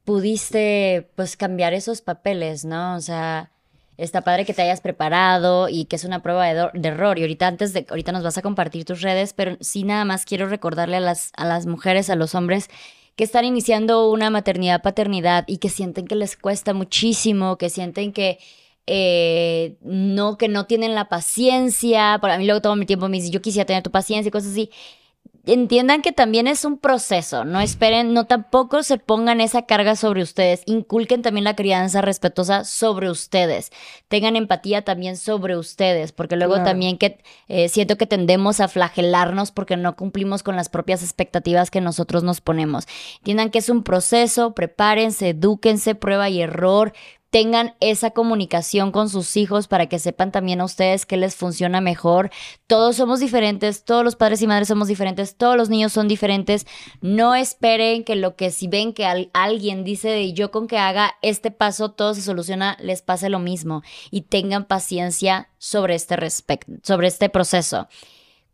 pudiste 0.04 1.10
pues 1.14 1.36
cambiar 1.36 1.74
esos 1.74 2.02
papeles, 2.02 2.64
¿no? 2.64 2.96
O 2.96 3.00
sea, 3.00 3.50
está 3.96 4.22
padre 4.22 4.44
que 4.44 4.54
te 4.54 4.62
hayas 4.62 4.80
preparado 4.80 5.68
y 5.68 5.84
que 5.84 5.96
es 5.96 6.04
una 6.04 6.22
prueba 6.22 6.46
de, 6.52 6.70
de 6.74 6.88
error. 6.88 7.18
Y 7.18 7.22
ahorita 7.22 7.46
antes 7.46 7.72
de, 7.72 7.86
ahorita 7.88 8.10
nos 8.12 8.24
vas 8.24 8.38
a 8.38 8.42
compartir 8.42 8.84
tus 8.84 9.02
redes, 9.02 9.32
pero 9.32 9.56
sí 9.60 9.84
nada 9.84 10.04
más 10.04 10.24
quiero 10.24 10.48
recordarle 10.48 10.96
a 10.96 11.00
las, 11.00 11.30
a 11.36 11.44
las 11.44 11.66
mujeres, 11.66 12.10
a 12.10 12.16
los 12.16 12.34
hombres 12.34 12.68
que 13.16 13.24
están 13.24 13.44
iniciando 13.44 14.10
una 14.10 14.30
maternidad, 14.30 14.82
paternidad 14.82 15.44
y 15.46 15.58
que 15.58 15.68
sienten 15.68 16.06
que 16.06 16.16
les 16.16 16.36
cuesta 16.36 16.74
muchísimo, 16.74 17.58
que 17.58 17.70
sienten 17.70 18.12
que 18.12 18.38
eh, 18.86 19.76
no, 19.82 20.38
que 20.38 20.48
no 20.48 20.66
tienen 20.66 20.94
la 20.94 21.08
paciencia. 21.08 22.18
Por 22.20 22.30
a 22.30 22.38
mí 22.38 22.46
luego 22.46 22.62
todo 22.62 22.76
mi 22.76 22.86
tiempo 22.86 23.08
me 23.08 23.18
dice, 23.18 23.30
yo 23.30 23.42
quisiera 23.42 23.66
tener 23.66 23.82
tu 23.82 23.90
paciencia 23.90 24.28
y 24.28 24.32
cosas 24.32 24.52
así. 24.52 24.70
Entiendan 25.44 26.02
que 26.02 26.12
también 26.12 26.46
es 26.46 26.64
un 26.64 26.78
proceso, 26.78 27.44
no 27.44 27.60
esperen, 27.60 28.12
no 28.14 28.26
tampoco 28.26 28.82
se 28.82 28.98
pongan 28.98 29.40
esa 29.40 29.62
carga 29.62 29.96
sobre 29.96 30.22
ustedes, 30.22 30.62
inculquen 30.66 31.22
también 31.22 31.44
la 31.44 31.56
crianza 31.56 32.00
respetuosa 32.00 32.64
sobre 32.64 33.10
ustedes, 33.10 33.70
tengan 34.08 34.36
empatía 34.36 34.82
también 34.82 35.16
sobre 35.16 35.56
ustedes, 35.56 36.12
porque 36.12 36.36
luego 36.36 36.54
Claro. 36.54 36.70
también 36.70 36.98
que 36.98 37.18
eh, 37.48 37.68
siento 37.68 37.96
que 37.96 38.06
tendemos 38.06 38.60
a 38.60 38.68
flagelarnos 38.68 39.50
porque 39.50 39.76
no 39.76 39.96
cumplimos 39.96 40.42
con 40.42 40.54
las 40.56 40.68
propias 40.68 41.02
expectativas 41.02 41.70
que 41.70 41.80
nosotros 41.80 42.22
nos 42.22 42.40
ponemos. 42.40 42.86
Entiendan 43.18 43.50
que 43.50 43.58
es 43.58 43.68
un 43.68 43.82
proceso, 43.82 44.54
prepárense, 44.54 45.30
edúquense, 45.30 45.94
prueba 45.94 46.28
y 46.28 46.40
error, 46.40 46.92
tengan 47.32 47.74
esa 47.80 48.10
comunicación 48.10 48.92
con 48.92 49.08
sus 49.08 49.38
hijos 49.38 49.66
para 49.66 49.86
que 49.86 49.98
sepan 49.98 50.30
también 50.30 50.60
a 50.60 50.66
ustedes 50.66 51.06
qué 51.06 51.16
les 51.16 51.34
funciona 51.34 51.80
mejor. 51.80 52.30
Todos 52.66 52.96
somos 52.96 53.20
diferentes, 53.20 53.86
todos 53.86 54.04
los 54.04 54.16
padres 54.16 54.42
y 54.42 54.46
madres 54.46 54.68
somos 54.68 54.86
diferentes, 54.86 55.34
todos 55.38 55.56
los 55.56 55.70
niños 55.70 55.94
son 55.94 56.08
diferentes. 56.08 56.66
No 57.00 57.34
esperen 57.34 58.04
que 58.04 58.16
lo 58.16 58.36
que 58.36 58.50
si 58.50 58.68
ven 58.68 58.92
que 58.92 59.06
al- 59.06 59.30
alguien 59.32 59.82
dice 59.82 60.10
de 60.10 60.34
yo 60.34 60.50
con 60.50 60.66
que 60.68 60.76
haga 60.76 61.14
este 61.22 61.50
paso 61.50 61.92
todo 61.92 62.12
se 62.12 62.20
soluciona, 62.20 62.76
les 62.80 63.00
pase 63.00 63.30
lo 63.30 63.38
mismo 63.38 63.82
y 64.10 64.20
tengan 64.20 64.66
paciencia 64.66 65.48
sobre 65.56 65.94
este 65.94 66.16
respecto, 66.16 66.70
sobre 66.82 67.08
este 67.08 67.30
proceso. 67.30 67.88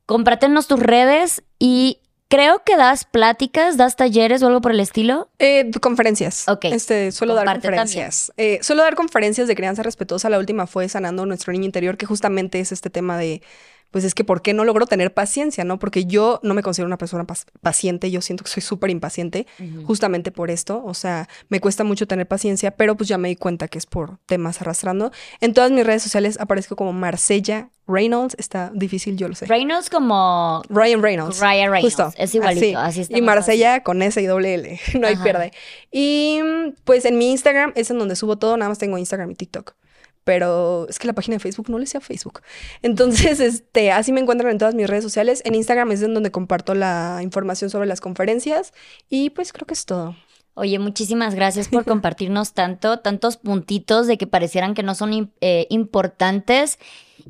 Compártenos 0.07 0.69
tus 0.69 0.79
redes 0.79 1.43
y 1.59 1.98
creo 2.29 2.63
que 2.65 2.77
das 2.77 3.05
pláticas, 3.05 3.77
das 3.77 3.97
talleres 3.97 4.43
o 4.43 4.47
algo 4.47 4.61
por 4.61 4.73
el 4.73 4.81
estilo. 4.81 5.29
Eh, 5.39 5.71
conferencias. 5.81 6.49
Ok. 6.49 6.67
Este, 6.67 7.11
suelo 7.13 7.35
dar 7.35 7.47
conferencias. 7.47 8.33
Eh, 8.37 8.59
suelo 8.63 8.83
dar 8.83 8.95
conferencias 8.95 9.49
de 9.49 9.57
crianza 9.57 9.83
respetuosa. 9.83 10.29
La 10.29 10.39
última 10.39 10.67
fue 10.67 10.89
Sanando 10.89 11.27
nuestro 11.27 11.53
niño 11.53 11.65
interior, 11.65 11.97
que 11.97 12.07
justamente 12.07 12.61
es 12.61 12.73
este 12.73 12.91
tema 12.91 13.19
de, 13.19 13.43
pues 13.91 14.05
es 14.05 14.15
que 14.15 14.25
¿por 14.25 14.43
qué 14.43 14.55
no 14.55 14.65
logro 14.65 14.87
tener 14.87 15.15
paciencia? 15.15 15.65
¿No? 15.65 15.79
Porque 15.79 16.05
yo 16.05 16.41
no 16.43 16.55
me 16.55 16.63
considero 16.63 16.87
una 16.87 16.99
persona 16.99 17.27
paciente. 17.63 18.11
Yo 18.11 18.21
siento 18.21 18.45
que 18.45 18.51
soy 18.51 18.63
súper 18.63 18.91
impaciente 18.91 19.47
justamente 19.85 20.31
por 20.31 20.51
esto. 20.51 20.83
O 20.85 20.95
sea, 20.95 21.29
me 21.49 21.61
cuesta 21.61 21.85
mucho 21.85 22.07
tener 22.07 22.29
paciencia, 22.29 22.73
pero 22.73 22.97
pues 22.97 23.09
ya 23.09 23.19
me 23.19 23.29
di 23.29 23.37
cuenta 23.37 23.69
que 23.69 23.79
es 23.79 23.87
por 23.87 24.19
temas 24.27 24.61
arrastrando. 24.61 25.11
En 25.41 25.55
todas 25.55 25.71
mis 25.71 25.87
redes 25.87 26.03
sociales 26.03 26.39
aparezco 26.41 26.77
como 26.77 26.93
Marcella 26.93 27.71
Reynolds. 27.87 28.37
Está 28.39 28.71
difícil, 28.75 29.17
yo 29.17 29.29
lo 29.29 29.35
sé. 29.35 29.47
Reynolds 29.47 29.89
como 29.89 30.63
Ryan 30.69 31.03
Reynolds. 31.03 31.41
Ryan 31.41 31.71
Reynolds. 31.71 31.97
Justo. 31.97 32.13
Es 32.17 32.35
igualito, 32.35 32.79
así 32.79 33.01
está 33.01 33.17
Y 33.17 33.23
más 33.23 33.37
Marsella 33.37 33.83
con 33.83 34.03
S 34.03 34.21
y 34.21 34.27
doble 34.27 34.55
L. 34.55 34.81
No 34.99 35.07
hay 35.07 35.17
pierde. 35.17 35.53
Y 35.91 36.41
pues 36.85 37.05
en 37.05 37.17
mi 37.19 37.31
Instagram 37.31 37.73
es 37.75 37.91
en 37.91 37.99
donde 37.99 38.17
subo 38.17 38.37
todo. 38.37 38.57
Nada 38.57 38.69
más 38.69 38.79
tengo 38.79 38.99
Instagram 38.99 39.31
y 39.31 39.35
TikTok. 39.35 39.75
Pero 40.29 40.87
es 40.91 40.99
que 40.99 41.07
la 41.07 41.15
página 41.15 41.37
de 41.37 41.41
Facebook 41.41 41.71
no 41.71 41.79
le 41.79 41.87
sea 41.87 42.03
Facebook. 42.03 42.43
Entonces, 42.83 43.41
este, 43.41 43.91
así 43.93 44.13
me 44.13 44.21
encuentran 44.21 44.53
en 44.53 44.59
todas 44.59 44.75
mis 44.75 44.87
redes 44.87 45.03
sociales. 45.03 45.41
En 45.47 45.55
Instagram 45.55 45.91
es 45.91 46.03
donde 46.03 46.31
comparto 46.31 46.75
la 46.75 47.21
información 47.23 47.71
sobre 47.71 47.87
las 47.87 48.03
conferencias. 48.03 48.75
Y 49.09 49.31
pues 49.31 49.55
creo 49.55 49.67
que 49.67 49.73
es 49.73 49.87
todo. 49.87 50.17
Oye, 50.59 50.79
muchísimas 50.79 51.35
gracias 51.35 51.69
por 51.69 51.85
compartirnos 51.87 52.53
tanto, 52.53 52.99
tantos 52.99 53.37
puntitos 53.37 54.07
de 54.07 54.19
que 54.19 54.27
parecieran 54.27 54.75
que 54.75 54.83
no 54.83 54.95
son 54.95 55.33
eh, 55.41 55.67
importantes 55.71 56.79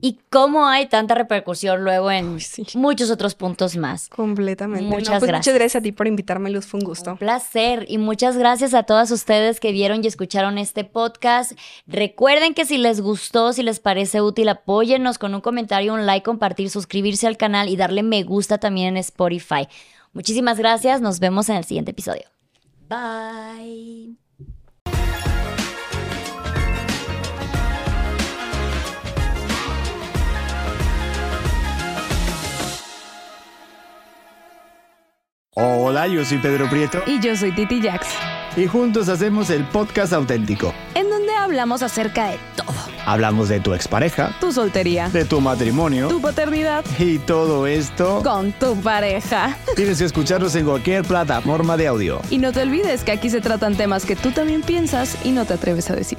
y 0.01 0.19
cómo 0.31 0.67
hay 0.67 0.87
tanta 0.87 1.15
repercusión 1.15 1.83
luego 1.83 2.11
en 2.11 2.41
sí. 2.41 2.65
muchos 2.75 3.11
otros 3.11 3.35
puntos 3.35 3.77
más. 3.77 4.09
Completamente. 4.09 4.85
No, 4.85 4.91
Muchas 4.91 5.19
pues, 5.19 5.29
gracias. 5.29 5.47
Muchas 5.47 5.55
gracias 5.55 5.81
a 5.81 5.83
ti 5.83 5.93
por 5.93 6.07
invitarme, 6.07 6.51
Luz. 6.51 6.67
Fue 6.67 6.81
un 6.81 6.87
gusto. 6.87 7.13
Un 7.13 7.19
placer 7.19 7.85
y 7.89 7.99
muchas 7.99 8.37
gracias 8.37 8.75
a 8.75 8.85
todas 8.85 9.11
ustedes 9.11 9.61
que 9.61 9.73
vieron 9.73 10.05
y 10.05 10.07
escucharon 10.07 10.59
este 10.59 10.85
podcast. 10.85 11.53
Recuerden 11.87 12.55
que 12.55 12.65
si 12.65 12.79
les 12.79 13.01
gustó, 13.01 13.53
si 13.53 13.63
les 13.63 13.81
parece 13.81 14.21
útil, 14.21 14.49
apóyennos 14.49 15.19
con 15.19 15.35
un 15.35 15.41
comentario, 15.41 15.95
un 15.95 16.07
like, 16.07 16.25
compartir, 16.25 16.71
suscribirse 16.71 17.27
al 17.27 17.37
canal 17.37 17.69
y 17.69 17.77
darle 17.77 18.03
me 18.03 18.23
gusta 18.23 18.59
también 18.59 18.89
en 18.89 18.99
Spotify. 18.99 19.69
Muchísimas 20.13 20.59
gracias, 20.59 21.01
nos 21.01 21.21
vemos 21.21 21.49
en 21.49 21.57
el 21.57 21.65
siguiente 21.65 21.91
episodio. 21.91 22.38
Bye. 22.89 24.17
Hola, 35.55 36.07
yo 36.07 36.25
soy 36.25 36.39
Pedro 36.39 36.71
Prieto 36.71 37.03
Y 37.07 37.21
yo 37.21 37.37
soy 37.37 37.53
Titi 37.53 37.83
Jax, 37.83 38.07
y 38.57 38.67
juntos 38.67 39.09
hacemos 39.09 39.51
el 39.51 39.65
podcast 39.65 40.13
auténtico. 40.13 40.73
en 40.95 41.13
hablamos 41.49 41.83
acerca 41.83 42.27
de 42.29 42.39
todo. 42.57 42.69
Hablamos 43.07 43.49
de 43.49 43.59
tu 43.61 43.73
expareja, 43.73 44.37
Tu 44.39 44.53
soltería, 44.53 45.09
de 45.09 45.25
tu 45.25 45.41
matrimonio 45.41 46.09
tu 46.09 46.21
paternidad, 46.21 46.85
y 46.99 47.19
todo 47.19 47.67
esto 47.67 48.23
con 48.23 48.53
tu 48.53 48.77
pareja. 48.83 49.57
tienes 49.75 49.97
que 49.99 50.05
escucharnos 50.05 50.55
en 50.57 50.67
cualquier 50.67 51.05
plataforma 51.05 51.79
de 51.79 51.87
audio. 51.87 52.21
Y 52.29 52.37
no 52.37 52.53
te 52.53 52.61
olvides 52.61 53.03
que 53.03 53.13
aquí 53.13 53.31
se 53.31 53.41
tratan 53.41 53.77
temas 53.77 54.05
que 54.05 54.15
tú 54.15 54.31
también 54.31 54.61
piensas 54.61 55.17
y 55.25 55.31
no 55.31 55.47
te 55.47 55.55
atreves 55.55 55.89
a 55.91 55.97
decir. 55.97 56.19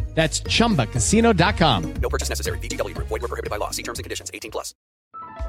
That's 0.13 0.43
chumbacasino.com. 0.43 1.93
No 2.01 2.09
purchase 2.09 2.29
necessary. 2.29 2.59
Group. 2.59 3.07
Void 3.07 3.21
were 3.21 3.27
prohibited 3.27 3.49
by 3.49 3.57
law. 3.57 3.71
See 3.71 3.83
terms 3.83 3.99
and 3.99 4.03
conditions. 4.03 4.29
18 4.33 4.51
plus. 4.51 4.75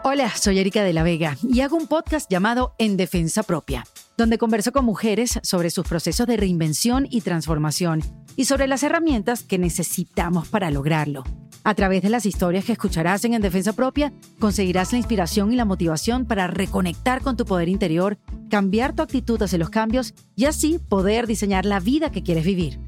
Hola, 0.04 0.30
soy 0.30 0.58
Erika 0.58 0.82
de 0.82 0.92
la 0.92 1.02
Vega 1.02 1.36
y 1.42 1.60
hago 1.60 1.76
un 1.76 1.86
podcast 1.86 2.28
llamado 2.30 2.74
En 2.78 2.96
Defensa 2.96 3.42
Propia, 3.42 3.86
donde 4.16 4.38
converso 4.38 4.72
con 4.72 4.84
mujeres 4.84 5.38
sobre 5.42 5.70
sus 5.70 5.86
procesos 5.86 6.26
de 6.26 6.36
reinvención 6.36 7.06
y 7.08 7.20
transformación 7.20 8.02
y 8.36 8.46
sobre 8.46 8.66
las 8.66 8.82
herramientas 8.82 9.42
que 9.44 9.58
necesitamos 9.58 10.48
para 10.48 10.70
lograrlo. 10.70 11.24
A 11.64 11.74
través 11.74 12.02
de 12.02 12.10
las 12.10 12.26
historias 12.26 12.64
que 12.64 12.72
escucharás 12.72 13.24
en 13.24 13.34
En 13.34 13.42
Defensa 13.42 13.74
Propia, 13.74 14.12
conseguirás 14.40 14.90
la 14.90 14.98
inspiración 14.98 15.52
y 15.52 15.56
la 15.56 15.64
motivación 15.64 16.26
para 16.26 16.48
reconectar 16.48 17.22
con 17.22 17.36
tu 17.36 17.44
poder 17.44 17.68
interior, 17.68 18.18
cambiar 18.50 18.94
tu 18.94 19.02
actitud 19.02 19.40
hacia 19.40 19.58
los 19.58 19.70
cambios 19.70 20.14
y 20.34 20.46
así 20.46 20.80
poder 20.80 21.28
diseñar 21.28 21.64
la 21.64 21.78
vida 21.78 22.10
que 22.10 22.24
quieres 22.24 22.44
vivir. 22.44 22.80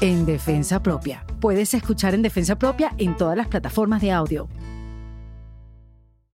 En 0.00 0.26
Defensa 0.26 0.82
Propia. 0.82 1.24
Puedes 1.40 1.74
escuchar 1.74 2.14
En 2.14 2.22
Defensa 2.22 2.56
Propia 2.58 2.92
en 2.98 3.16
todas 3.16 3.36
las 3.36 3.48
plataformas 3.48 4.00
de 4.00 4.12
audio. 4.12 4.48